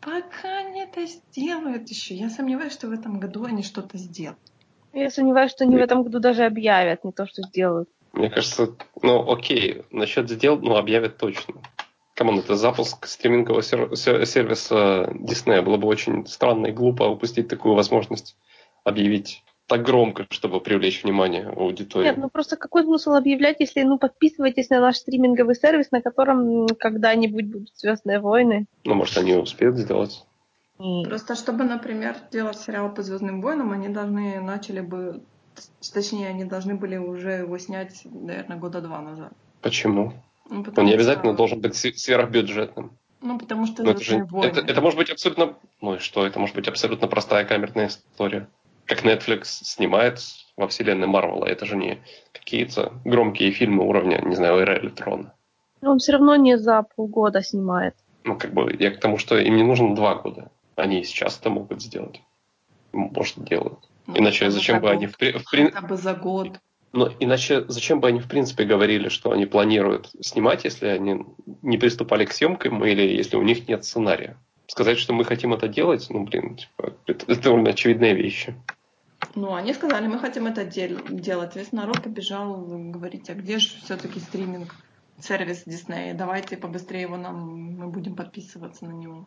Пока 0.00 0.58
они 0.58 0.82
это 0.82 1.06
сделают 1.06 1.88
еще. 1.88 2.14
Я 2.14 2.30
сомневаюсь, 2.30 2.72
что 2.72 2.88
в 2.88 2.92
этом 2.92 3.18
году 3.18 3.44
они 3.44 3.62
что-то 3.62 3.98
сделают. 3.98 4.38
Я 4.92 5.10
сомневаюсь, 5.10 5.50
что 5.50 5.64
они 5.64 5.76
в 5.76 5.80
этом 5.80 6.04
году 6.04 6.20
даже 6.20 6.44
объявят, 6.44 7.02
не 7.02 7.10
то, 7.10 7.26
что 7.26 7.42
сделают. 7.42 7.88
Мне 8.12 8.30
кажется, 8.30 8.76
ну 9.02 9.28
окей, 9.28 9.82
насчет 9.90 10.30
сделать, 10.30 10.62
ну 10.62 10.76
объявят 10.76 11.16
точно. 11.16 11.54
Come 12.14 12.28
on, 12.28 12.38
это 12.38 12.54
запуск 12.54 13.06
стримингового 13.06 13.62
сервиса 13.62 15.10
Disney. 15.12 15.62
Было 15.62 15.76
бы 15.76 15.88
очень 15.88 16.26
странно 16.26 16.68
и 16.68 16.72
глупо 16.72 17.04
упустить 17.04 17.48
такую 17.48 17.74
возможность 17.74 18.36
объявить 18.84 19.42
так 19.66 19.82
громко, 19.82 20.26
чтобы 20.30 20.60
привлечь 20.60 21.02
внимание 21.02 21.48
аудитории. 21.48 22.06
Нет, 22.06 22.18
ну 22.18 22.28
просто 22.28 22.56
какой 22.56 22.84
смысл 22.84 23.12
объявлять, 23.12 23.60
если 23.60 23.82
ну 23.82 23.98
подписывайтесь 23.98 24.68
на 24.68 24.78
наш 24.80 24.96
стриминговый 24.96 25.54
сервис, 25.54 25.90
на 25.90 26.02
котором 26.02 26.66
когда-нибудь 26.78 27.46
будут 27.46 27.70
Звездные 27.76 28.20
войны. 28.20 28.66
Ну, 28.84 28.94
может, 28.94 29.16
они 29.16 29.34
успеют 29.34 29.76
сделать. 29.76 30.24
Просто 30.76 31.34
чтобы, 31.34 31.64
например, 31.64 32.16
делать 32.30 32.58
сериал 32.58 32.92
по 32.92 33.02
Звездным 33.02 33.40
войнам, 33.40 33.72
они 33.72 33.88
должны 33.88 34.40
начали 34.40 34.80
бы, 34.80 35.22
точнее, 35.94 36.28
они 36.28 36.44
должны 36.44 36.74
были 36.74 36.96
уже 36.96 37.32
его 37.38 37.56
снять, 37.58 38.02
наверное, 38.04 38.58
года 38.58 38.82
два 38.82 39.00
назад. 39.00 39.32
Почему? 39.62 40.12
Ну, 40.48 40.64
Он 40.76 40.84
не 40.84 40.92
обязательно 40.92 41.32
что... 41.32 41.36
должен 41.36 41.60
быть 41.60 41.76
сверхбюджетным. 41.76 42.96
Ну, 43.20 43.38
потому 43.38 43.66
что 43.66 43.82
это, 43.82 44.02
же, 44.02 44.24
войны. 44.24 44.50
это, 44.50 44.60
это 44.60 44.80
может 44.80 44.98
быть 44.98 45.10
абсолютно... 45.10 45.56
Ну 45.80 45.94
и 45.94 45.98
что? 45.98 46.26
Это 46.26 46.38
может 46.38 46.54
быть 46.54 46.68
абсолютно 46.68 47.08
простая 47.08 47.44
камерная 47.44 47.86
история. 47.86 48.48
Как 48.84 49.02
Netflix 49.04 49.44
снимает 49.62 50.20
во 50.56 50.68
вселенной 50.68 51.06
Марвела. 51.06 51.46
Это 51.46 51.64
же 51.64 51.76
не 51.76 52.02
какие-то 52.32 52.92
громкие 53.04 53.50
фильмы 53.50 53.86
уровня, 53.86 54.20
не 54.22 54.34
знаю, 54.36 54.58
Эра 54.58 54.78
Электрона. 54.78 55.32
Он 55.80 55.98
все 55.98 56.12
равно 56.12 56.36
не 56.36 56.58
за 56.58 56.82
полгода 56.82 57.42
снимает. 57.42 57.94
Ну, 58.24 58.36
как 58.38 58.52
бы, 58.52 58.74
я 58.78 58.90
к 58.90 59.00
тому, 59.00 59.18
что 59.18 59.38
им 59.38 59.56
не 59.56 59.62
нужно 59.62 59.94
два 59.94 60.14
года. 60.16 60.50
Они 60.76 61.04
сейчас 61.04 61.38
это 61.38 61.50
могут 61.50 61.82
сделать. 61.82 62.20
Может, 62.92 63.42
делают. 63.44 63.78
Ну, 64.06 64.18
иначе 64.18 64.50
зачем 64.50 64.80
бы 64.80 64.90
они... 64.90 65.06
В, 65.06 65.18
в, 65.18 65.44
хотя 65.44 65.80
бы 65.80 65.96
за 65.96 66.14
год. 66.14 66.60
Но 66.94 67.10
иначе 67.18 67.64
зачем 67.66 67.98
бы 67.98 68.06
они, 68.06 68.20
в 68.20 68.28
принципе, 68.28 68.62
говорили, 68.64 69.08
что 69.08 69.32
они 69.32 69.46
планируют 69.46 70.10
снимать, 70.20 70.62
если 70.62 70.86
они 70.86 71.24
не 71.60 71.76
приступали 71.76 72.24
к 72.24 72.32
съемкам 72.32 72.84
или 72.84 73.02
если 73.02 73.34
у 73.36 73.42
них 73.42 73.66
нет 73.66 73.84
сценария? 73.84 74.36
Сказать, 74.68 74.96
что 74.98 75.12
мы 75.12 75.24
хотим 75.24 75.52
это 75.52 75.66
делать, 75.66 76.06
ну, 76.08 76.22
блин, 76.22 76.54
типа, 76.54 76.92
это, 77.08 77.32
это 77.32 77.42
довольно 77.42 77.70
очевидные 77.70 78.14
вещи. 78.14 78.54
Ну, 79.34 79.54
они 79.54 79.74
сказали, 79.74 80.06
мы 80.06 80.20
хотим 80.20 80.46
это 80.46 80.64
делать. 80.64 81.56
Весь 81.56 81.72
народ 81.72 82.00
побежал 82.00 82.64
говорить, 82.64 83.28
а 83.28 83.34
где 83.34 83.58
же 83.58 83.70
все-таки 83.82 84.20
стриминг, 84.20 84.72
сервис 85.18 85.64
Диснея? 85.66 86.14
Давайте 86.14 86.56
побыстрее 86.56 87.02
его 87.02 87.16
нам, 87.16 87.74
мы 87.76 87.88
будем 87.88 88.14
подписываться 88.14 88.84
на 88.84 88.92
него. 88.92 89.26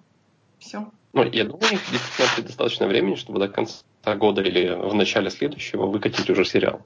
Все. 0.59 0.89
Ну, 1.11 1.23
я 1.23 1.43
думаю, 1.43 1.67
у 1.67 1.71
них 1.71 1.81
действительно 1.91 2.47
достаточно 2.47 2.87
времени, 2.87 3.15
чтобы 3.15 3.39
до 3.39 3.49
конца 3.49 3.83
года 4.15 4.41
или 4.41 4.69
в 4.69 4.93
начале 4.95 5.29
следующего 5.29 5.85
выкатить 5.85 6.29
уже 6.29 6.45
сериал. 6.45 6.85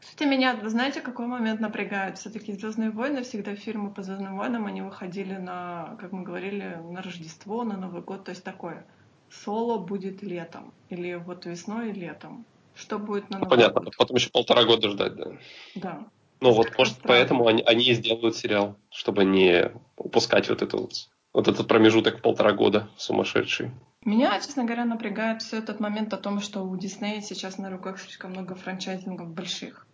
Кстати, 0.00 0.28
меня, 0.28 0.58
знаете, 0.68 1.00
какой 1.00 1.26
момент 1.26 1.60
напрягает? 1.60 2.18
Все-таки 2.18 2.52
Звездные 2.52 2.90
войны, 2.90 3.22
всегда 3.22 3.54
фильмы 3.54 3.90
по 3.90 4.02
Звездным 4.02 4.36
войнам, 4.36 4.66
они 4.66 4.82
выходили 4.82 5.34
на, 5.34 5.96
как 6.00 6.12
мы 6.12 6.22
говорили, 6.22 6.78
на 6.90 7.02
Рождество, 7.02 7.64
на 7.64 7.76
Новый 7.76 8.02
год, 8.02 8.24
то 8.24 8.30
есть 8.30 8.42
такое. 8.42 8.86
Соло 9.30 9.78
будет 9.78 10.22
летом. 10.22 10.72
Или 10.88 11.14
вот 11.14 11.44
весной 11.44 11.90
и 11.90 11.92
летом. 11.92 12.46
Что 12.74 12.98
будет 12.98 13.28
на 13.30 13.38
ну, 13.38 13.44
Новый 13.44 13.56
Понятно, 13.56 13.82
год? 13.82 13.96
потом 13.96 14.16
еще 14.16 14.30
полтора 14.30 14.64
года 14.64 14.88
ждать, 14.88 15.14
да. 15.14 15.26
Да. 15.74 16.06
Ну 16.40 16.52
вот, 16.52 16.76
может, 16.78 16.94
странно. 16.94 17.08
поэтому 17.08 17.46
они, 17.46 17.62
они 17.62 17.84
и 17.84 17.92
сделают 17.92 18.34
сериал, 18.34 18.76
чтобы 18.90 19.24
не 19.24 19.70
упускать 19.96 20.48
вот 20.48 20.62
эту 20.62 20.78
вот 20.78 20.92
вот 21.32 21.48
этот 21.48 21.68
промежуток 21.68 22.22
полтора 22.22 22.52
года 22.52 22.88
сумасшедший. 22.96 23.70
Меня, 24.04 24.38
честно 24.40 24.64
говоря, 24.64 24.84
напрягает 24.84 25.42
все 25.42 25.58
этот 25.58 25.78
момент 25.78 26.12
о 26.14 26.16
том, 26.16 26.40
что 26.40 26.62
у 26.62 26.76
Диснея 26.76 27.20
сейчас 27.20 27.58
на 27.58 27.70
руках 27.70 28.00
слишком 28.00 28.30
много 28.30 28.54
франчайзингов 28.54 29.28
больших. 29.28 29.86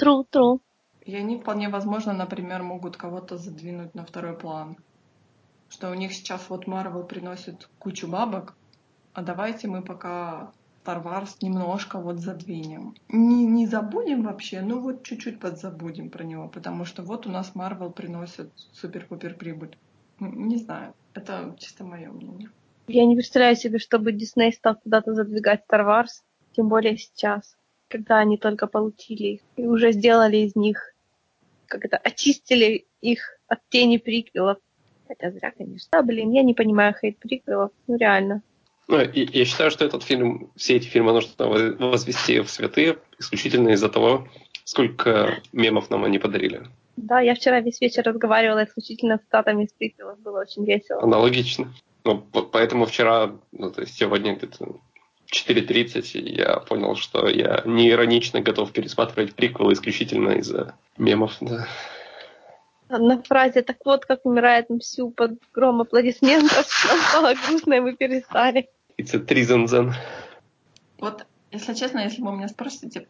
True, 0.00 0.26
true. 0.30 0.60
И 1.04 1.14
они 1.14 1.38
вполне 1.38 1.68
возможно, 1.68 2.12
например, 2.12 2.62
могут 2.62 2.96
кого-то 2.96 3.36
задвинуть 3.36 3.94
на 3.94 4.04
второй 4.04 4.36
план. 4.36 4.76
Что 5.68 5.90
у 5.90 5.94
них 5.94 6.12
сейчас 6.12 6.48
вот 6.48 6.66
Marvel 6.66 7.06
приносит 7.06 7.68
кучу 7.78 8.08
бабок, 8.08 8.56
а 9.12 9.22
давайте 9.22 9.68
мы 9.68 9.82
пока 9.82 10.52
Star 10.84 11.02
Wars 11.02 11.36
немножко 11.40 11.98
вот 11.98 12.20
задвинем. 12.20 12.94
Не, 13.08 13.44
не 13.44 13.66
забудем 13.66 14.22
вообще, 14.22 14.60
ну 14.60 14.80
вот 14.80 15.02
чуть-чуть 15.02 15.40
подзабудем 15.40 16.10
про 16.10 16.24
него, 16.24 16.48
потому 16.48 16.84
что 16.84 17.02
вот 17.02 17.26
у 17.26 17.30
нас 17.30 17.52
Marvel 17.54 17.92
приносит 17.92 18.50
супер-пупер 18.72 19.34
прибыль. 19.34 19.76
Не 20.20 20.56
знаю, 20.56 20.94
это 21.14 21.54
чисто 21.58 21.84
мое 21.84 22.10
мнение. 22.10 22.50
Я 22.86 23.06
не 23.06 23.14
представляю 23.14 23.56
себе, 23.56 23.78
чтобы 23.78 24.12
Дисней 24.12 24.52
стал 24.52 24.76
куда-то 24.76 25.14
задвигать 25.14 25.64
Star 25.70 25.86
Wars, 25.86 26.22
тем 26.52 26.68
более 26.68 26.96
сейчас, 26.98 27.56
когда 27.94 28.18
они 28.18 28.38
только 28.38 28.66
получили 28.66 29.26
их 29.34 29.40
и 29.56 29.66
уже 29.68 29.92
сделали 29.92 30.38
из 30.38 30.56
них, 30.56 30.94
как 31.68 31.84
это, 31.84 31.96
очистили 31.96 32.86
их 33.00 33.38
от 33.46 33.60
тени 33.68 33.98
приквелов. 33.98 34.58
Хотя 35.06 35.30
зря, 35.30 35.52
конечно. 35.56 35.88
Да, 35.92 36.02
блин, 36.02 36.32
я 36.32 36.42
не 36.42 36.54
понимаю 36.54 36.92
хейт 37.00 37.18
приквелов, 37.18 37.70
ну 37.86 37.96
реально. 37.96 38.42
Ну, 38.88 39.00
и, 39.00 39.38
я 39.38 39.44
считаю, 39.44 39.70
что 39.70 39.84
этот 39.84 40.02
фильм, 40.02 40.50
все 40.56 40.74
эти 40.74 40.88
фильмы 40.88 41.12
нужно 41.12 41.46
возвести 41.46 42.40
в 42.40 42.50
святые 42.50 42.98
исключительно 43.20 43.68
из-за 43.68 43.88
того, 43.88 44.26
сколько 44.64 45.38
мемов 45.52 45.88
нам 45.88 46.02
они 46.02 46.18
подарили. 46.18 46.62
Да, 46.96 47.20
я 47.20 47.36
вчера 47.36 47.60
весь 47.60 47.80
вечер 47.80 48.02
разговаривала 48.02 48.64
исключительно 48.64 49.18
с 49.18 49.20
цитатами 49.20 49.66
из 49.66 49.72
приквелов, 49.72 50.18
было 50.18 50.40
очень 50.40 50.64
весело. 50.64 51.00
Аналогично. 51.00 51.72
Ну, 52.02 52.18
поэтому 52.18 52.86
вчера, 52.86 53.36
ну, 53.52 53.70
то 53.70 53.82
есть 53.82 53.96
сегодня 53.96 54.34
где-то 54.34 54.80
4.30 55.34 56.02
я 56.14 56.60
понял, 56.60 56.94
что 56.96 57.28
я 57.28 57.62
не 57.64 57.90
иронично 57.90 58.40
готов 58.40 58.72
пересматривать 58.72 59.34
приквелы 59.34 59.72
исключительно 59.72 60.30
из-за 60.30 60.74
мемов, 60.96 61.36
да. 61.40 61.66
На 62.88 63.22
фразе 63.22 63.62
«так 63.62 63.78
вот, 63.84 64.04
как 64.04 64.24
умирает 64.24 64.70
Мсю 64.70 65.10
под 65.10 65.32
гром 65.52 65.80
аплодисментов» 65.80 66.66
нам 66.88 66.98
стало 67.00 67.34
грустно, 67.34 67.74
и 67.74 67.80
мы 67.80 67.96
перестали. 67.96 68.68
It's 68.98 69.14
a 69.14 69.18
treason. 69.18 69.92
Вот, 70.98 71.26
если 71.50 71.74
честно, 71.74 72.00
если 72.00 72.22
вы 72.22 72.36
меня 72.36 72.48
спросите, 72.48 73.08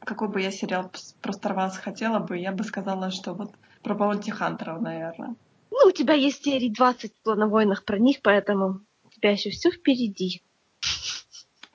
какой 0.00 0.28
бы 0.28 0.40
я 0.40 0.50
сериал 0.50 0.90
про 1.20 1.32
Star 1.32 1.56
Wars 1.56 1.76
хотела 1.82 2.18
бы, 2.18 2.38
я 2.38 2.52
бы 2.52 2.64
сказала, 2.64 3.10
что 3.10 3.34
вот 3.34 3.50
про 3.82 3.94
Баунти 3.94 4.30
Хантеров, 4.30 4.80
наверное. 4.80 5.34
Ну, 5.70 5.88
у 5.88 5.90
тебя 5.90 6.14
есть 6.14 6.44
серии 6.44 6.68
20 6.68 7.12
в 7.12 7.22
«Клоновойнах» 7.22 7.84
про 7.84 7.98
них, 7.98 8.18
поэтому 8.22 8.80
у 9.04 9.10
тебя 9.10 9.32
еще 9.32 9.50
все 9.50 9.70
впереди. 9.70 10.42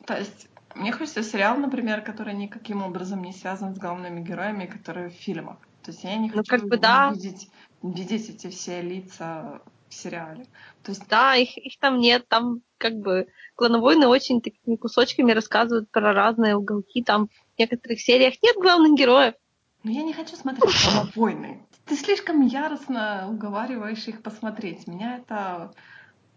То 0.06 0.18
есть 0.18 0.48
мне 0.76 0.92
хочется 0.92 1.24
сериал, 1.24 1.58
например, 1.58 2.02
который 2.02 2.34
никаким 2.34 2.82
образом 2.82 3.24
не 3.24 3.34
связан 3.34 3.76
с 3.76 3.80
главными 3.80 4.22
героями, 4.22 4.66
которые 4.66 5.10
в 5.10 5.14
фильмах. 5.14 5.58
То 5.84 5.92
есть 5.92 6.04
я 6.04 6.16
не 6.16 6.30
ну, 6.30 6.38
хочу 6.38 6.52
ну, 6.52 6.58
как 6.58 6.70
бы, 6.70 6.78
да. 6.78 7.12
видеть, 7.14 7.50
видеть 7.82 8.30
эти 8.30 8.50
все 8.50 8.82
лица 8.82 9.62
в 9.90 9.94
сериале. 9.94 10.46
То 10.82 10.92
есть... 10.92 11.08
Да, 11.08 11.36
их, 11.36 11.58
их 11.58 11.78
там 11.80 12.00
нет, 12.00 12.28
там 12.28 12.62
как 12.78 12.96
бы 12.96 13.28
клоновойны 13.56 14.08
очень 14.08 14.42
такими 14.42 14.76
кусочками 14.76 15.32
рассказывают 15.32 15.90
про 15.92 16.14
разные 16.14 16.56
уголки, 16.56 17.04
там 17.04 17.28
в 17.56 17.60
некоторых 17.60 18.02
сериях 18.02 18.36
нет 18.42 18.56
главных 18.56 18.98
героев. 18.98 19.36
Но 19.84 19.92
я 19.92 20.04
не 20.04 20.14
хочу 20.14 20.36
смотреть 20.36 20.74
клоновойны. 20.84 21.66
Ты 21.86 21.96
слишком 21.98 22.42
яростно 22.42 23.28
уговариваешь 23.30 24.08
их 24.08 24.24
посмотреть. 24.24 24.88
Меня 24.88 25.18
это 25.18 25.74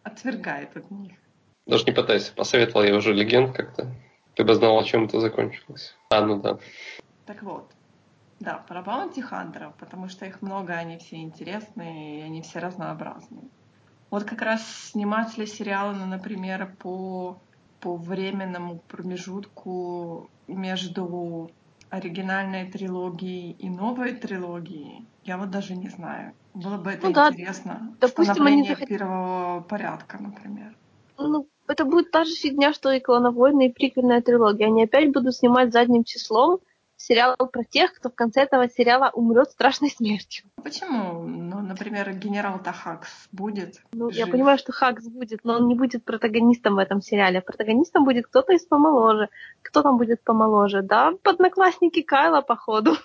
отвергает 0.03 0.77
от 0.77 0.91
них. 0.91 1.13
Даже 1.67 1.85
не 1.85 1.93
пытайся, 1.93 2.33
посоветовал 2.33 2.85
я 2.85 2.95
уже 2.95 3.13
легенд 3.13 3.55
как-то. 3.55 3.93
Ты 4.35 4.45
бы 4.45 4.55
знал, 4.55 4.79
о 4.79 4.85
чем 4.85 5.05
это 5.05 5.21
закончилось. 5.21 5.97
А, 6.11 6.21
ну 6.21 6.41
да. 6.41 6.59
Так 7.25 7.43
вот. 7.43 7.71
Да, 8.39 8.63
про 8.69 8.83
баунти 8.83 9.23
хантеров, 9.23 9.75
потому 9.77 10.09
что 10.09 10.27
их 10.27 10.43
много, 10.43 10.75
они 10.75 10.99
все 10.99 11.17
интересные, 11.17 12.21
и 12.21 12.23
они 12.23 12.43
все 12.43 12.59
разнообразные. 12.59 13.45
Вот 14.11 14.25
как 14.25 14.43
раз 14.43 14.91
сниматели 14.91 15.47
сериала, 15.47 15.93
ну, 15.93 16.07
например, 16.07 16.75
по, 16.79 17.39
по 17.81 17.97
временному 17.97 18.79
промежутку 18.89 20.31
между 20.47 21.51
оригинальной 21.89 22.71
трилогией 22.71 23.53
и 23.53 23.71
новой 23.71 24.13
трилогией, 24.13 25.07
я 25.25 25.39
вот 25.39 25.51
даже 25.51 25.75
не 25.75 25.89
знаю. 25.89 26.33
Было 26.55 26.77
бы 26.77 26.91
это 26.91 27.07
ну, 27.07 27.13
да. 27.13 27.29
интересно. 27.31 27.97
Допустим, 28.01 28.35
Становление 28.35 28.75
захот... 28.75 28.89
первого 28.89 29.61
порядка, 29.63 30.19
например. 30.19 30.77
Ну, 31.19 31.49
это 31.69 31.85
будет 31.85 32.11
та 32.11 32.25
же 32.25 32.35
фигня, 32.35 32.73
что 32.73 32.91
и 32.91 33.01
клоновойная 33.01 33.67
и 33.67 33.73
приквельная 33.73 34.23
трилогия. 34.23 34.67
Они 34.67 34.85
опять 34.85 35.13
будут 35.13 35.35
снимать 35.35 35.73
задним 35.73 36.05
числом, 36.05 36.61
сериал 36.97 37.37
про 37.37 37.65
тех, 37.65 37.95
кто 37.95 38.09
в 38.09 38.15
конце 38.15 38.43
этого 38.43 38.69
сериала 38.69 39.11
умрет 39.13 39.51
страшной 39.51 39.91
смертью. 39.91 40.47
Почему? 40.63 41.23
Ну, 41.23 41.61
например, 41.61 42.13
генерал-то 42.15 42.73
Хакс 42.73 43.29
будет. 43.33 43.83
Ну, 43.93 44.11
жив. 44.11 44.19
я 44.19 44.27
понимаю, 44.27 44.59
что 44.59 44.73
Хакс 44.73 45.07
будет, 45.07 45.45
но 45.45 45.57
он 45.57 45.69
не 45.69 45.75
будет 45.75 46.05
протагонистом 46.05 46.75
в 46.75 46.79
этом 46.79 47.01
сериале. 47.03 47.41
Протагонистом 47.41 48.05
будет 48.05 48.27
кто-то 48.27 48.53
из 48.53 48.65
помоложе. 48.65 49.29
Кто 49.63 49.83
там 49.83 49.99
будет 49.99 50.23
помоложе? 50.23 50.83
Да, 50.83 51.13
подноклассники 51.23 52.03
Кайла, 52.03 52.41
походу. 52.41 52.97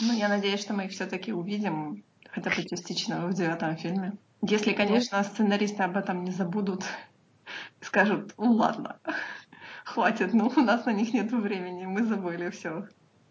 Ну, 0.00 0.12
я 0.12 0.28
надеюсь, 0.28 0.60
что 0.60 0.74
мы 0.74 0.86
их 0.86 0.92
все-таки 0.92 1.32
увидим, 1.32 2.04
хотя 2.30 2.50
бы 2.50 2.62
частично 2.62 3.26
в 3.26 3.34
девятом 3.34 3.76
фильме. 3.76 4.12
Если, 4.42 4.72
конечно, 4.72 5.22
сценаристы 5.22 5.82
об 5.82 5.96
этом 5.96 6.24
не 6.24 6.30
забудут, 6.30 6.84
скажут, 7.80 8.34
ну 8.36 8.52
ладно, 8.52 8.98
Хватит, 9.84 10.34
ну 10.34 10.52
у 10.54 10.60
нас 10.60 10.86
на 10.86 10.92
них 10.92 11.12
нет 11.12 11.32
времени, 11.32 11.84
мы 11.84 12.04
забыли 12.04 12.50
все. 12.50 12.86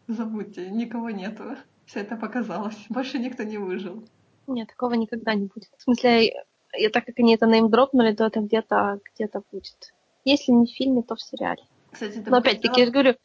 Забудьте, 0.08 0.70
никого 0.70 1.10
нету. 1.10 1.56
Все 1.86 2.02
это 2.02 2.18
показалось. 2.18 2.76
Больше 2.90 3.18
никто 3.18 3.44
не 3.44 3.58
выжил. 3.58 4.04
Нет, 4.48 4.68
такого 4.68 4.96
никогда 4.96 5.34
не 5.36 5.46
будет. 5.46 5.70
В 5.78 5.84
смысле, 5.84 6.34
я 6.74 6.90
так 6.90 7.06
как 7.06 7.18
они 7.20 7.36
это 7.36 7.46
неймдропнули, 7.46 8.14
то 8.14 8.26
это 8.26 8.42
где-то 8.42 9.00
где-то 9.14 9.42
будет. 9.52 9.94
Если 10.26 10.52
не 10.52 10.66
в 10.66 10.76
фильме, 10.76 11.02
то 11.02 11.16
в 11.16 11.22
сериале. 11.22 11.64
Кстати, 11.92 12.22
Но 12.26 12.38
опять-таки, 12.38 12.82
я 12.82 12.88
же 12.88 12.92
говорю, 12.92 13.16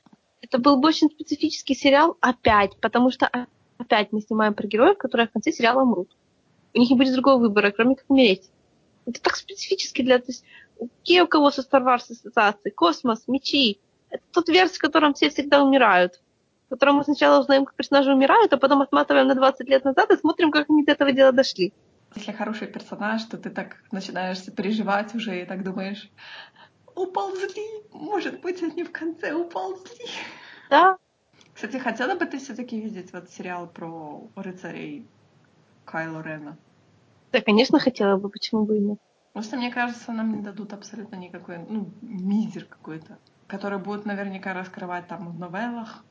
это 0.40 0.58
был 0.58 0.76
бы 0.76 0.88
очень 0.88 1.10
специфический 1.10 1.74
сериал 1.74 2.16
опять, 2.20 2.76
потому 2.80 3.10
что 3.10 3.28
опять 3.78 4.12
мы 4.12 4.20
снимаем 4.20 4.54
про 4.54 4.68
героев, 4.68 4.96
которые 4.96 5.26
в 5.26 5.32
конце 5.32 5.50
сериала 5.50 5.82
умрут. 5.82 6.14
У 6.72 6.78
них 6.78 6.90
не 6.90 6.96
будет 6.96 7.14
другого 7.14 7.40
выбора, 7.40 7.72
кроме 7.72 7.96
как 7.96 8.04
умереть. 8.08 8.48
Это 9.06 9.20
так 9.20 9.36
специфически 9.36 10.02
для... 10.02 10.18
То 10.18 10.26
есть, 10.28 10.44
какие 10.78 11.20
у 11.20 11.26
кого 11.26 11.50
со 11.50 11.62
Star 11.62 11.84
Wars 11.84 12.10
ассоциации? 12.10 12.70
Космос, 12.70 13.28
мечи. 13.28 13.80
Это 14.10 14.22
тот 14.32 14.48
верс, 14.48 14.72
в 14.72 14.80
котором 14.80 15.14
все 15.14 15.30
всегда 15.30 15.62
умирают. 15.62 16.20
В 16.66 16.70
котором 16.70 16.96
мы 16.96 17.04
сначала 17.04 17.40
узнаем, 17.40 17.64
как 17.64 17.74
персонажи 17.74 18.12
умирают, 18.12 18.52
а 18.52 18.56
потом 18.56 18.82
отматываем 18.82 19.26
на 19.26 19.34
20 19.34 19.68
лет 19.68 19.84
назад 19.84 20.10
и 20.10 20.16
смотрим, 20.16 20.50
как 20.50 20.70
они 20.70 20.84
до 20.84 20.92
этого 20.92 21.12
дела 21.12 21.32
дошли. 21.32 21.72
Если 22.14 22.32
хороший 22.32 22.68
персонаж, 22.68 23.24
то 23.24 23.36
ты 23.36 23.50
так 23.50 23.82
начинаешь 23.90 24.44
переживать 24.44 25.14
уже 25.14 25.42
и 25.42 25.44
так 25.44 25.64
думаешь, 25.64 26.10
уползли, 26.94 27.82
может 27.92 28.40
быть, 28.40 28.62
они 28.62 28.84
в 28.84 28.92
конце 28.92 29.32
уползли. 29.32 30.06
Да. 30.70 30.96
Кстати, 31.54 31.76
хотела 31.76 32.14
бы 32.14 32.26
ты 32.26 32.38
все-таки 32.38 32.80
видеть 32.80 33.12
вот 33.12 33.30
сериал 33.30 33.66
про 33.66 34.28
рыцарей 34.36 35.06
Кайло 35.84 36.22
Рена? 36.22 36.56
Да, 37.32 37.40
конечно, 37.40 37.78
хотела 37.78 38.16
бы, 38.16 38.28
почему 38.28 38.64
бы 38.64 38.76
и 38.76 38.80
нет. 38.80 38.98
Потому 39.34 39.48
что, 39.48 39.56
мне 39.56 39.72
кажется, 39.72 40.12
нам 40.12 40.36
не 40.36 40.42
дадут 40.42 40.72
абсолютно 40.72 41.16
никакой, 41.16 41.58
ну, 41.58 41.90
мизер 42.02 42.66
какой-то, 42.66 43.18
который 43.48 43.80
будет 43.80 44.06
наверняка 44.06 44.54
раскрывать 44.54 45.08
там 45.08 45.32
в 45.32 45.40
новеллах, 45.40 46.04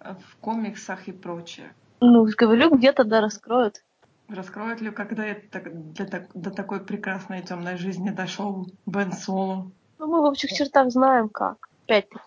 в 0.00 0.36
комиксах 0.40 1.06
и 1.06 1.12
прочее. 1.12 1.72
Ну, 2.00 2.26
говорю, 2.36 2.74
где-то 2.74 3.04
да 3.04 3.20
раскроют. 3.20 3.84
Раскроют 4.26 4.80
ли, 4.80 4.90
когда 4.90 5.24
это 5.24 5.60
для, 5.70 6.26
до 6.34 6.50
такой 6.50 6.84
прекрасной 6.84 7.40
темной 7.42 7.76
жизни 7.76 8.10
дошел 8.10 8.66
Бен 8.84 9.12
Соло? 9.12 9.70
Ну, 10.00 10.06
мы 10.08 10.20
в 10.20 10.24
общих 10.24 10.50
чертах 10.50 10.90
знаем 10.90 11.28
как. 11.28 11.68
Опять-таки. 11.84 12.24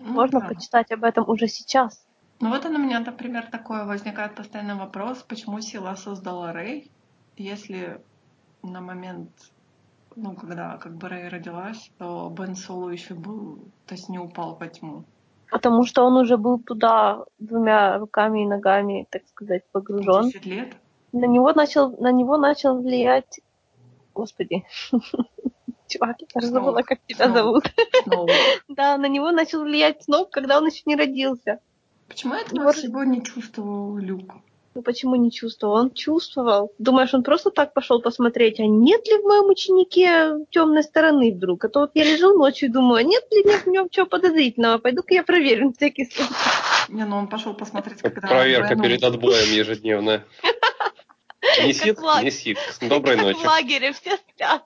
Ну, 0.00 0.12
Можно 0.12 0.40
да. 0.40 0.48
почитать 0.48 0.92
об 0.92 1.02
этом 1.02 1.26
уже 1.26 1.48
сейчас. 1.48 2.04
Ну 2.40 2.50
вот 2.50 2.66
он 2.66 2.76
у 2.76 2.78
меня, 2.78 3.00
например, 3.00 3.46
такой 3.46 3.86
возникает 3.86 4.34
постоянный 4.34 4.74
вопрос, 4.74 5.22
почему 5.22 5.62
Сила 5.62 5.94
создала 5.94 6.52
Рэй, 6.52 6.90
если 7.38 8.02
на 8.62 8.80
момент, 8.82 9.30
ну, 10.16 10.34
когда 10.34 10.76
как 10.78 10.96
бы 10.96 11.08
Рэй 11.08 11.28
родилась, 11.28 11.90
то 11.98 12.32
Бен 12.36 12.54
Соло 12.54 12.90
еще 12.90 13.14
был, 13.14 13.58
то 13.86 13.94
есть 13.94 14.08
не 14.08 14.18
упал 14.18 14.56
во 14.56 14.68
тьму. 14.68 15.04
Потому 15.50 15.84
что 15.84 16.04
он 16.04 16.16
уже 16.16 16.38
был 16.38 16.58
туда 16.58 17.24
двумя 17.38 17.98
руками 17.98 18.42
и 18.42 18.46
ногами, 18.46 19.06
так 19.10 19.22
сказать, 19.28 19.62
погружен. 19.70 20.30
10 20.30 20.46
лет? 20.46 20.76
На 21.12 21.26
него 21.26 21.52
начал, 21.52 21.90
на 21.98 22.10
него 22.10 22.38
начал 22.38 22.80
влиять... 22.80 23.40
Господи. 24.14 24.64
Чувак, 25.88 26.16
я 26.20 26.26
даже 26.34 26.46
забыла, 26.46 26.82
как 26.82 27.00
тебя 27.06 27.30
зовут. 27.30 27.64
Да, 28.68 28.96
на 28.96 29.08
него 29.08 29.30
начал 29.30 29.62
влиять 29.62 30.04
Сноп, 30.04 30.30
когда 30.30 30.58
он 30.58 30.66
еще 30.66 30.82
не 30.86 30.96
родился. 30.96 31.60
Почему 32.08 32.34
я 32.34 32.40
этого 32.40 32.72
всего 32.72 33.04
не 33.04 33.22
чувствовал 33.22 33.96
Люк? 33.98 34.32
Ну 34.74 34.82
почему 34.82 35.16
не 35.16 35.30
чувствовал? 35.30 35.74
Он 35.74 35.90
чувствовал. 35.90 36.72
Думаешь, 36.78 37.12
он 37.12 37.22
просто 37.22 37.50
так 37.50 37.74
пошел 37.74 38.00
посмотреть, 38.00 38.58
а 38.58 38.66
нет 38.66 39.06
ли 39.06 39.18
в 39.18 39.24
моем 39.24 39.44
ученике 39.50 40.46
темной 40.50 40.82
стороны 40.82 41.32
вдруг? 41.32 41.64
А 41.64 41.68
то 41.68 41.80
вот 41.80 41.90
я 41.94 42.04
лежу 42.04 42.36
ночью 42.36 42.68
и 42.68 42.72
думаю, 42.72 43.00
а 43.00 43.02
нет 43.02 43.24
ли 43.30 43.42
в 43.42 43.66
нем 43.66 43.88
чего 43.90 44.06
подозрительного? 44.06 44.78
Пойду-ка 44.78 45.14
я 45.14 45.22
проверю 45.24 45.66
на 45.66 45.72
всякий 45.72 46.06
случай. 46.06 46.32
Не, 46.88 47.04
ну 47.04 47.16
он 47.16 47.28
пошел 47.28 47.52
посмотреть, 47.54 48.00
когда... 48.00 48.28
Проверка 48.28 48.76
перед 48.76 49.02
отбоем 49.04 49.52
ежедневная. 49.52 50.24
Не 51.64 51.72
сит, 51.74 51.98
не 52.22 52.30
сит. 52.30 52.58
Доброй 52.80 53.16
ночи. 53.20 53.38
в 53.38 53.44
лагере 53.44 53.92
все 53.92 54.16
спят. 54.16 54.62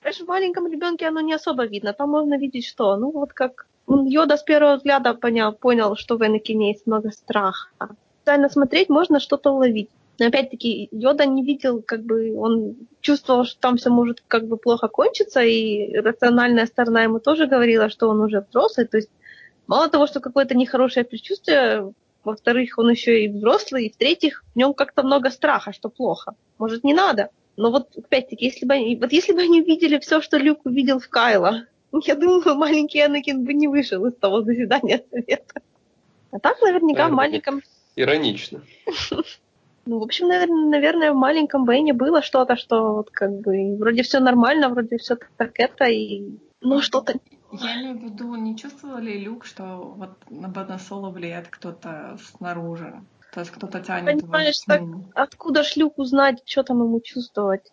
Конечно, 0.00 0.24
в 0.24 0.28
маленьком 0.28 0.72
ребенке 0.72 1.06
оно 1.06 1.20
не 1.20 1.34
особо 1.34 1.66
видно. 1.66 1.92
Там 1.92 2.10
можно 2.10 2.38
видеть 2.38 2.66
что? 2.66 2.96
Ну, 2.96 3.10
вот 3.10 3.32
как 3.34 3.66
Йода 3.86 4.36
с 4.36 4.42
первого 4.42 4.76
взгляда 4.76 5.14
понял, 5.14 5.52
понял 5.52 5.96
что 5.96 6.16
в 6.16 6.24
Энакине 6.24 6.68
есть 6.68 6.86
много 6.86 7.10
страха. 7.10 7.68
Специально 8.30 8.48
смотреть 8.48 8.88
можно 8.88 9.18
что-то 9.18 9.50
уловить. 9.50 9.90
Но 10.20 10.26
опять-таки 10.26 10.88
Йода 10.92 11.26
не 11.26 11.42
видел, 11.42 11.82
как 11.82 12.04
бы 12.04 12.32
он 12.38 12.76
чувствовал, 13.00 13.44
что 13.44 13.58
там 13.58 13.76
все 13.76 13.90
может 13.90 14.22
как 14.28 14.46
бы 14.46 14.56
плохо 14.56 14.86
кончиться, 14.86 15.40
и 15.40 15.96
рациональная 15.96 16.66
сторона 16.66 17.02
ему 17.02 17.18
тоже 17.18 17.48
говорила, 17.48 17.90
что 17.90 18.08
он 18.08 18.20
уже 18.20 18.46
взрослый. 18.48 18.86
То 18.86 18.98
есть 18.98 19.10
мало 19.66 19.88
того, 19.88 20.06
что 20.06 20.20
какое-то 20.20 20.54
нехорошее 20.54 21.04
предчувствие, 21.04 21.92
во-вторых, 22.22 22.78
он 22.78 22.90
еще 22.90 23.24
и 23.24 23.28
взрослый, 23.28 23.86
и 23.86 23.92
в-третьих, 23.92 24.44
в 24.54 24.56
нем 24.56 24.74
как-то 24.74 25.02
много 25.02 25.30
страха, 25.30 25.72
что 25.72 25.88
плохо. 25.88 26.36
Может, 26.56 26.84
не 26.84 26.94
надо. 26.94 27.30
Но 27.56 27.72
вот 27.72 27.88
опять-таки, 27.98 28.44
если 28.44 28.64
бы 28.64 28.74
они, 28.74 28.94
вот 28.94 29.10
если 29.10 29.32
бы 29.32 29.40
они 29.40 29.62
увидели 29.62 29.98
все, 29.98 30.20
что 30.20 30.36
Люк 30.36 30.60
увидел 30.62 31.00
в 31.00 31.08
Кайла, 31.08 31.64
я 32.04 32.14
думаю, 32.14 32.54
маленький 32.54 33.00
Анакин 33.00 33.44
бы 33.44 33.54
не 33.54 33.66
вышел 33.66 34.06
из 34.06 34.14
того 34.14 34.42
заседания 34.42 35.02
совета. 35.10 35.62
А 36.30 36.38
так 36.38 36.62
наверняка 36.62 37.08
в 37.08 37.10
маленьком... 37.10 37.62
Иронично. 38.00 38.62
Ну, 39.86 39.98
в 39.98 40.02
общем, 40.02 40.28
наверное, 40.28 40.68
наверное, 40.68 41.12
в 41.12 41.16
маленьком 41.16 41.64
Бэйне 41.64 41.94
было 41.94 42.20
что-то, 42.22 42.54
что 42.54 42.94
вот 42.96 43.10
как 43.10 43.40
бы 43.40 43.76
вроде 43.76 44.02
все 44.02 44.20
нормально, 44.20 44.68
вроде 44.68 44.98
все 44.98 45.16
так 45.38 45.58
это, 45.58 45.86
и 45.86 46.38
ну 46.60 46.82
что-то... 46.82 47.14
Я 47.50 47.80
имею 47.80 47.98
в 47.98 48.02
виду, 48.04 48.34
не 48.36 48.56
чувствовал 48.56 48.98
ли 48.98 49.18
Люк, 49.18 49.46
что 49.46 49.94
вот 49.96 50.10
на 50.28 50.48
Бена 50.48 50.78
Соло 50.78 51.10
влияет 51.10 51.48
кто-то 51.48 52.18
снаружи? 52.36 53.02
То 53.32 53.40
есть 53.40 53.52
кто-то 53.52 53.80
тянет 53.80 54.20
Понимаешь, 54.20 54.60
так 54.60 54.82
откуда 55.14 55.64
шлюк 55.64 55.98
узнать, 55.98 56.42
что 56.44 56.62
там 56.62 56.82
ему 56.82 57.00
чувствовать? 57.00 57.72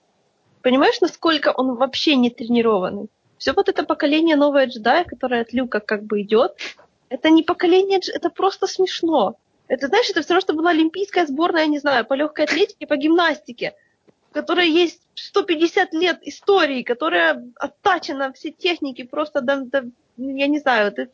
Понимаешь, 0.62 1.02
насколько 1.02 1.52
он 1.52 1.76
вообще 1.76 2.16
не 2.16 2.30
тренированный? 2.30 3.10
Все 3.38 3.54
вот 3.54 3.70
это 3.70 3.84
поколение 3.84 4.38
новое 4.38 4.68
джедая, 4.68 5.04
которое 5.04 5.42
от 5.42 5.54
Люка 5.54 5.82
как 5.82 6.04
бы 6.04 6.22
идет, 6.22 6.58
это 7.10 7.30
не 7.30 7.44
поколение, 7.44 8.00
это 8.14 8.30
просто 8.30 8.66
смешно. 8.66 9.38
Это, 9.68 9.88
знаешь, 9.88 10.10
это 10.10 10.22
все 10.22 10.34
равно, 10.34 10.42
что 10.42 10.54
была 10.54 10.72
олимпийская 10.72 11.26
сборная, 11.26 11.64
я 11.64 11.68
не 11.68 11.80
знаю, 11.80 12.06
по 12.06 12.14
легкой 12.14 12.46
атлетике, 12.46 12.88
по 12.88 12.96
гимнастике, 12.96 13.76
которая 14.32 14.66
есть 14.66 15.02
150 15.16 15.94
лет 15.94 16.20
истории, 16.22 16.84
которая 16.84 17.44
оттачена, 17.56 18.32
все 18.34 18.52
техники 18.52 19.04
просто 19.04 19.42
до, 19.42 19.62
до 19.62 19.90
я 20.18 20.48
не 20.48 20.60
знаю, 20.60 20.92
ты 20.92 21.10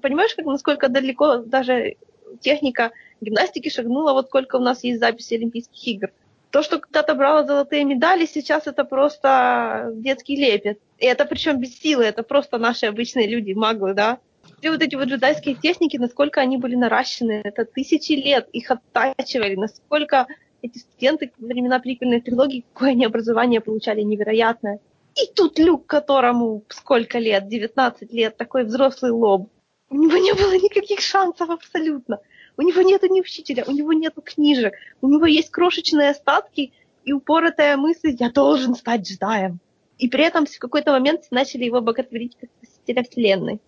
понимаешь, 0.00 0.34
как, 0.34 0.46
насколько 0.46 0.88
далеко 0.88 1.38
даже 1.38 1.96
техника 2.40 2.92
гимнастики 3.20 3.68
шагнула, 3.68 4.12
вот 4.12 4.28
сколько 4.28 4.56
у 4.56 4.60
нас 4.60 4.84
есть 4.84 5.00
записи 5.00 5.34
Олимпийских 5.34 5.86
игр. 5.86 6.10
То, 6.50 6.62
что 6.62 6.78
когда-то 6.78 7.14
брала 7.14 7.44
золотые 7.44 7.84
медали, 7.84 8.24
сейчас 8.24 8.66
это 8.66 8.84
просто 8.84 9.90
детский 9.94 10.36
лепет. 10.36 10.78
И 10.98 11.04
это 11.04 11.26
причем 11.26 11.60
без 11.60 11.78
силы, 11.78 12.04
это 12.04 12.22
просто 12.22 12.56
наши 12.56 12.86
обычные 12.86 13.28
люди, 13.28 13.52
маглы, 13.52 13.92
да. 13.92 14.18
Все 14.58 14.72
вот 14.72 14.82
эти 14.82 14.96
вот 14.96 15.08
джедайские 15.08 15.54
техники, 15.54 15.96
насколько 15.96 16.40
они 16.40 16.56
были 16.56 16.74
наращены, 16.74 17.42
это 17.44 17.64
тысячи 17.64 18.12
лет, 18.12 18.48
их 18.52 18.70
оттачивали, 18.70 19.54
насколько 19.54 20.26
эти 20.62 20.78
студенты 20.78 21.30
во 21.38 21.46
времена 21.46 21.78
приквельной 21.78 22.20
трилогии, 22.20 22.64
какое 22.72 22.90
они 22.90 23.04
образование 23.04 23.60
получали 23.60 24.02
невероятное. 24.02 24.80
И 25.14 25.32
тут 25.32 25.58
Люк, 25.60 25.86
которому 25.86 26.64
сколько 26.68 27.18
лет, 27.18 27.48
19 27.48 28.12
лет, 28.12 28.36
такой 28.36 28.64
взрослый 28.64 29.12
лоб. 29.12 29.48
У 29.90 29.96
него 29.96 30.16
не 30.18 30.32
было 30.34 30.52
никаких 30.52 31.00
шансов 31.00 31.50
абсолютно. 31.50 32.20
У 32.56 32.62
него 32.62 32.82
нет 32.82 33.02
ни 33.04 33.20
учителя, 33.20 33.64
у 33.66 33.70
него 33.70 33.92
нет 33.92 34.14
книжек, 34.24 34.74
у 35.00 35.08
него 35.08 35.26
есть 35.26 35.50
крошечные 35.50 36.10
остатки 36.10 36.72
и 37.04 37.12
упоротая 37.12 37.76
мысль 37.76 38.16
«я 38.18 38.30
должен 38.30 38.74
стать 38.74 39.08
джедаем». 39.08 39.60
И 39.98 40.08
при 40.08 40.24
этом 40.24 40.46
в 40.46 40.58
какой-то 40.58 40.92
момент 40.92 41.26
начали 41.30 41.64
его 41.64 41.80
боготворить 41.80 42.36
как 42.40 42.50
спасителя 42.60 43.04
вселенной. 43.04 43.60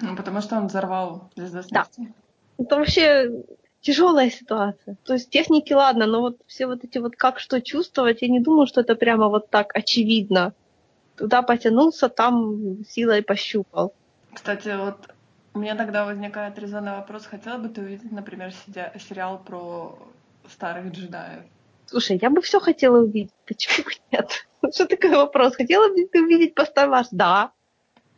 Ну, 0.00 0.16
потому 0.16 0.40
что 0.40 0.56
он 0.56 0.66
взорвал 0.66 1.30
звезду 1.36 1.62
смерти. 1.62 1.90
Да. 1.98 2.64
Это 2.64 2.76
вообще 2.76 3.30
тяжелая 3.80 4.30
ситуация. 4.30 4.96
То 5.04 5.14
есть 5.14 5.30
техники, 5.30 5.72
ладно, 5.72 6.06
но 6.06 6.20
вот 6.20 6.38
все 6.46 6.66
вот 6.66 6.84
эти 6.84 6.98
вот 6.98 7.16
как 7.16 7.38
что 7.38 7.60
чувствовать, 7.60 8.22
я 8.22 8.28
не 8.28 8.40
думаю, 8.40 8.66
что 8.66 8.80
это 8.82 8.94
прямо 8.94 9.28
вот 9.28 9.50
так 9.50 9.74
очевидно. 9.74 10.52
Туда 11.16 11.42
потянулся, 11.42 12.08
там 12.08 12.84
силой 12.84 13.22
пощупал. 13.22 13.92
Кстати, 14.32 14.74
вот 14.76 15.08
у 15.54 15.58
меня 15.58 15.74
тогда 15.74 16.04
возникает 16.04 16.58
резонный 16.58 16.92
вопрос. 16.92 17.26
Хотела 17.26 17.58
бы 17.58 17.68
ты 17.68 17.80
увидеть, 17.80 18.12
например, 18.12 18.52
сериал 18.98 19.38
про 19.38 19.98
старых 20.48 20.92
джедаев? 20.92 21.42
Слушай, 21.86 22.18
я 22.22 22.30
бы 22.30 22.40
все 22.40 22.60
хотела 22.60 23.02
увидеть. 23.02 23.34
Почему 23.46 23.86
нет? 24.12 24.46
Что 24.74 24.86
такой 24.86 25.10
вопрос? 25.10 25.56
Хотела 25.56 25.88
бы 25.88 26.06
ты 26.06 26.22
увидеть 26.22 26.54
по 26.54 26.62
Star 26.62 26.88
Wars? 26.88 27.08
Да. 27.10 27.52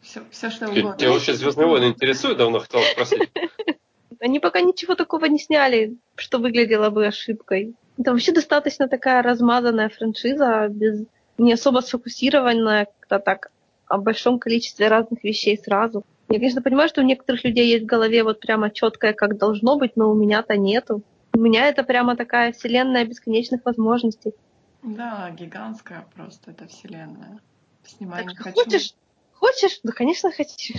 Все, 0.02 0.20
все 0.30 0.50
что 0.50 0.66
угодно. 0.66 0.96
Тебя 0.98 1.12
вообще 1.12 1.34
Звездные 1.34 1.66
войны 1.66 1.86
интересует? 1.86 2.36
Давно 2.36 2.58
хотел 2.58 2.80
спросить. 2.82 3.30
Они 4.20 4.38
пока 4.38 4.60
ничего 4.60 4.94
такого 4.94 5.24
не 5.26 5.38
сняли, 5.38 5.96
что 6.16 6.38
выглядело 6.38 6.90
бы 6.90 7.06
ошибкой. 7.06 7.74
Это 7.98 8.12
вообще 8.12 8.32
достаточно 8.32 8.88
такая 8.88 9.22
размазанная 9.22 9.88
франшиза, 9.88 10.68
без 10.68 11.04
не 11.38 11.52
особо 11.54 11.80
сфокусированная, 11.80 12.86
как-то 12.86 13.18
так 13.18 13.50
о 13.86 13.98
большом 13.98 14.38
количестве 14.38 14.88
разных 14.88 15.24
вещей 15.24 15.58
сразу. 15.58 16.04
Я, 16.28 16.38
конечно, 16.38 16.62
понимаю, 16.62 16.88
что 16.88 17.00
у 17.00 17.04
некоторых 17.04 17.44
людей 17.44 17.68
есть 17.70 17.84
в 17.84 17.86
голове 17.86 18.22
вот 18.22 18.40
прямо 18.40 18.70
четкое, 18.70 19.12
как 19.12 19.36
должно 19.36 19.76
быть, 19.76 19.96
но 19.96 20.10
у 20.10 20.14
меня-то 20.14 20.56
нету. 20.56 21.02
У 21.34 21.38
меня 21.38 21.68
это 21.68 21.82
прямо 21.82 22.16
такая 22.16 22.52
вселенная 22.52 23.04
бесконечных 23.04 23.64
возможностей. 23.64 24.34
Да, 24.82 25.30
гигантская 25.30 26.06
просто 26.14 26.52
эта 26.52 26.66
вселенная. 26.66 27.40
Снимай 27.84 28.24
так, 28.24 28.30
не 28.30 28.36
хочу. 28.36 28.64
Хочешь? 28.64 28.94
Хочешь? 29.42 29.80
Да, 29.82 29.92
конечно, 29.92 30.30
хочу. 30.30 30.74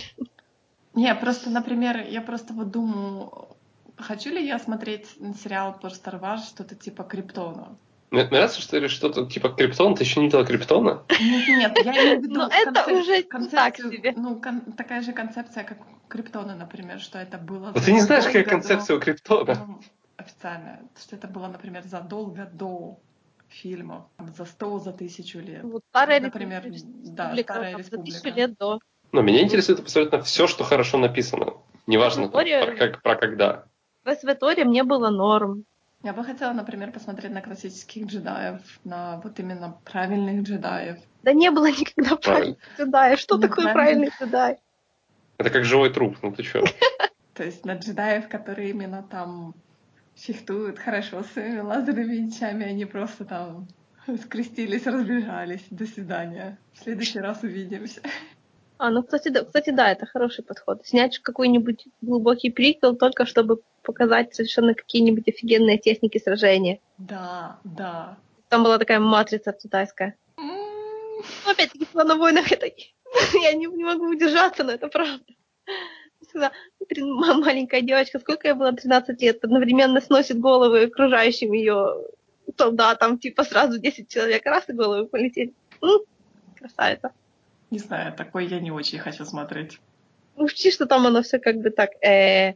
Не, 0.94 1.14
просто, 1.16 1.50
например, 1.50 2.08
я 2.08 2.22
просто 2.22 2.54
вот 2.54 2.72
думаю, 2.72 3.50
хочу 3.98 4.30
ли 4.30 4.48
я 4.48 4.58
смотреть 4.58 5.08
сериал 5.44 5.78
про 5.78 5.90
Star 5.90 6.18
Wars 6.22 6.46
что-то 6.48 6.74
типа 6.74 7.04
Криптона? 7.04 7.76
Мне 8.10 8.24
нравится, 8.24 8.62
что 8.62 8.80
ты 8.80 8.88
что-то 8.88 9.26
типа 9.26 9.50
Криптона, 9.50 9.98
ты 9.98 10.04
еще 10.04 10.22
не 10.22 10.28
видела 10.28 10.46
Криптона? 10.46 11.04
Нет, 11.20 11.48
нет, 11.50 11.78
я 11.84 11.92
имею 11.92 12.20
в 12.22 12.24
виду 12.24 12.36
Но 12.36 12.48
это 12.50 12.94
уже 12.94 13.24
так 13.24 13.76
себе. 13.76 14.14
Ну, 14.16 14.42
такая 14.78 15.02
же 15.02 15.12
концепция, 15.12 15.66
как 15.66 15.80
Криптона, 16.08 16.56
например, 16.56 17.02
что 17.02 17.20
это 17.20 17.38
было... 17.38 17.74
Но 17.76 17.82
ты 17.82 17.92
не 17.92 18.00
знаешь, 18.00 18.24
какая 18.24 18.46
концепция 18.46 18.96
у 18.96 19.00
Криптона. 19.02 19.56
Ну, 19.68 19.82
официальная, 20.16 20.84
что 20.98 21.18
это 21.18 21.28
было, 21.28 21.48
например, 21.48 21.84
задолго 21.84 22.46
до 22.46 22.98
фильмов, 23.54 24.04
за 24.36 24.46
сто, 24.46 24.80
за 24.80 24.92
тысячу 24.92 25.40
лет. 25.40 25.64
Вот 25.64 25.84
старая 25.90 26.20
например, 26.20 26.64
да, 27.06 27.36
старая 27.38 27.78
республика. 27.78 28.18
За 28.18 28.22
тысячу 28.22 28.36
лет 28.36 28.58
до. 28.58 28.80
Но 29.12 29.22
меня 29.22 29.44
интересует 29.44 29.80
абсолютно 29.80 30.22
все, 30.22 30.48
что 30.48 30.64
хорошо 30.64 30.98
написано. 30.98 31.54
Неважно, 31.86 32.30
там, 32.30 32.32
про, 32.32 32.76
как, 32.76 33.02
про 33.02 33.16
когда. 33.16 33.66
В 34.04 34.16
Светоре 34.16 34.66
мне 34.66 34.84
было 34.84 35.10
норм. 35.10 35.66
Я 36.04 36.12
бы 36.12 36.24
хотела, 36.26 36.52
например, 36.52 36.92
посмотреть 36.92 37.32
на 37.32 37.42
классических 37.42 38.08
джедаев, 38.08 38.60
на 38.84 39.22
вот 39.24 39.40
именно 39.40 39.78
правильных 39.86 40.44
джедаев. 40.44 40.98
Да 41.22 41.32
не 41.32 41.50
было 41.50 41.70
никогда 41.72 42.18
правильных 42.18 42.58
джедаев. 42.78 43.20
Что 43.20 43.38
такое 43.38 43.72
правильный 43.72 44.12
джедай? 44.20 44.58
Это 45.38 45.50
как 45.50 45.64
живой 45.64 45.92
труп, 45.92 46.18
ну 46.22 46.32
ты 46.34 46.44
чё? 46.44 46.64
То 47.34 47.44
есть 47.44 47.66
на 47.66 47.76
джедаев, 47.76 48.28
которые 48.28 48.72
именно 48.72 49.04
там 49.04 49.56
фехтуют 50.16 50.80
хорошо 50.80 51.24
своими 51.24 51.60
лазерными 51.60 52.18
мечами, 52.18 52.66
они 52.66 52.86
просто 52.86 53.26
там 53.26 53.68
скрестились, 54.22 54.86
разбежались. 54.86 55.66
До 55.70 55.86
свидания. 55.86 56.58
В 56.74 56.84
следующий 56.84 57.20
раз 57.20 57.44
увидимся. 57.44 58.02
А, 58.78 58.90
ну, 58.90 59.04
кстати, 59.04 59.30
да, 59.30 59.46
кстати, 59.46 59.70
да, 59.70 59.92
это 59.92 60.06
хороший 60.06 60.44
подход. 60.44 60.86
Снять 60.86 61.20
какой-нибудь 61.20 61.88
глубокий 62.02 62.50
приквел 62.50 62.96
только 62.96 63.26
чтобы 63.26 63.62
показать 63.82 64.34
совершенно 64.36 64.74
какие-нибудь 64.74 65.28
офигенные 65.28 65.78
техники 65.78 66.18
сражения. 66.18 66.80
Да, 66.98 67.60
да. 67.64 68.18
Там 68.50 68.64
была 68.64 68.78
такая 68.78 69.00
матрица 69.00 69.54
китайская. 69.54 70.16
Опять-таки, 71.46 71.88
на 71.94 72.16
войнах 72.16 72.52
это... 72.52 72.66
Я 73.42 73.54
не, 73.54 73.68
не 73.68 73.84
могу 73.84 74.10
удержаться, 74.10 74.64
но 74.64 74.72
это 74.72 74.88
правда. 74.88 75.24
Всегда 76.34 76.52
маленькая 77.36 77.82
девочка, 77.82 78.20
сколько 78.20 78.48
я 78.48 78.56
была, 78.56 78.72
13 78.72 79.22
лет, 79.22 79.44
одновременно 79.44 80.02
сносит 80.02 80.40
головы 80.40 80.86
окружающим 80.86 81.54
ее 81.54 81.96
солдатам, 82.58 83.20
типа 83.20 83.44
сразу 83.44 83.80
10 83.80 84.10
человек, 84.10 84.46
раз 84.46 84.68
и 84.68 84.74
головы 84.74 85.08
полетели. 85.08 85.54
М-м, 85.82 86.02
красавица. 86.58 87.12
Не 87.72 87.80
знаю, 87.80 88.14
такой 88.14 88.48
я 88.48 88.60
не 88.60 88.72
очень 88.72 89.00
хочу 89.00 89.26
смотреть. 89.26 89.80
Ну, 90.36 90.46
учти, 90.46 90.72
что 90.72 90.86
там 90.86 91.06
оно 91.06 91.22
все 91.22 91.40
как 91.40 91.58
бы 91.58 91.70
так, 91.70 91.92
э, 92.04 92.56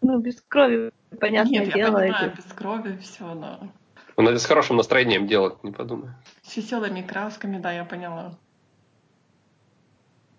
ну, 0.00 0.18
без 0.18 0.40
крови, 0.40 0.92
понятное 1.20 1.64
Нет, 1.64 1.74
дело. 1.74 1.98
Нет, 2.00 2.08
я 2.08 2.14
понимаю, 2.14 2.36
без 2.36 2.52
крови 2.52 2.98
все, 3.02 3.34
но... 3.34 3.68
Ну, 4.16 4.22
надо 4.22 4.38
с 4.38 4.46
хорошим 4.46 4.76
настроением 4.76 5.26
делать, 5.26 5.62
не 5.64 5.72
подумай. 5.72 6.10
С 6.42 6.56
веселыми 6.56 7.02
красками, 7.02 7.58
да, 7.58 7.72
я 7.72 7.84
поняла. 7.84 8.38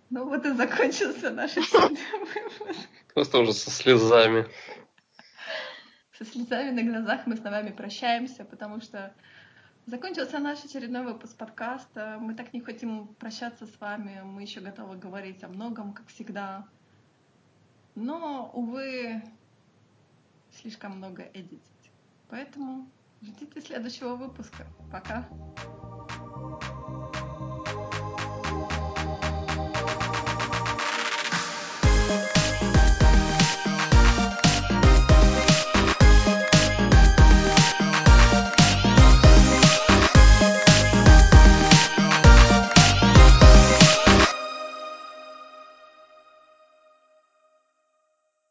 Ну 0.09 0.25
вот 0.25 0.45
и 0.45 0.51
закончился 0.53 1.31
наш 1.31 1.55
выпуск. 1.55 2.87
Просто 3.13 3.39
уже 3.39 3.53
со 3.53 3.71
слезами. 3.71 4.45
Со 6.17 6.25
слезами 6.25 6.69
на 6.69 6.83
глазах 6.83 7.25
мы 7.25 7.35
с 7.35 7.41
вами 7.41 7.71
прощаемся, 7.71 8.45
потому 8.45 8.81
что 8.81 9.13
Закончился 9.87 10.39
наш 10.39 10.65
очередной 10.65 11.03
выпуск 11.03 11.37
подкаста. 11.37 12.17
Мы 12.19 12.33
так 12.33 12.53
не 12.53 12.59
хотим 12.59 13.07
прощаться 13.19 13.67
с 13.67 13.79
вами. 13.79 14.19
Мы 14.23 14.41
еще 14.41 14.59
готовы 14.59 14.97
говорить 14.97 15.43
о 15.43 15.47
многом, 15.47 15.93
как 15.93 16.07
всегда. 16.07 16.67
Но, 17.93 18.49
увы, 18.55 19.21
слишком 20.51 20.97
много 20.97 21.29
эдитить. 21.35 21.91
Поэтому 22.29 22.89
ждите 23.21 23.61
следующего 23.61 24.15
выпуска. 24.15 24.65
Пока. 24.91 25.29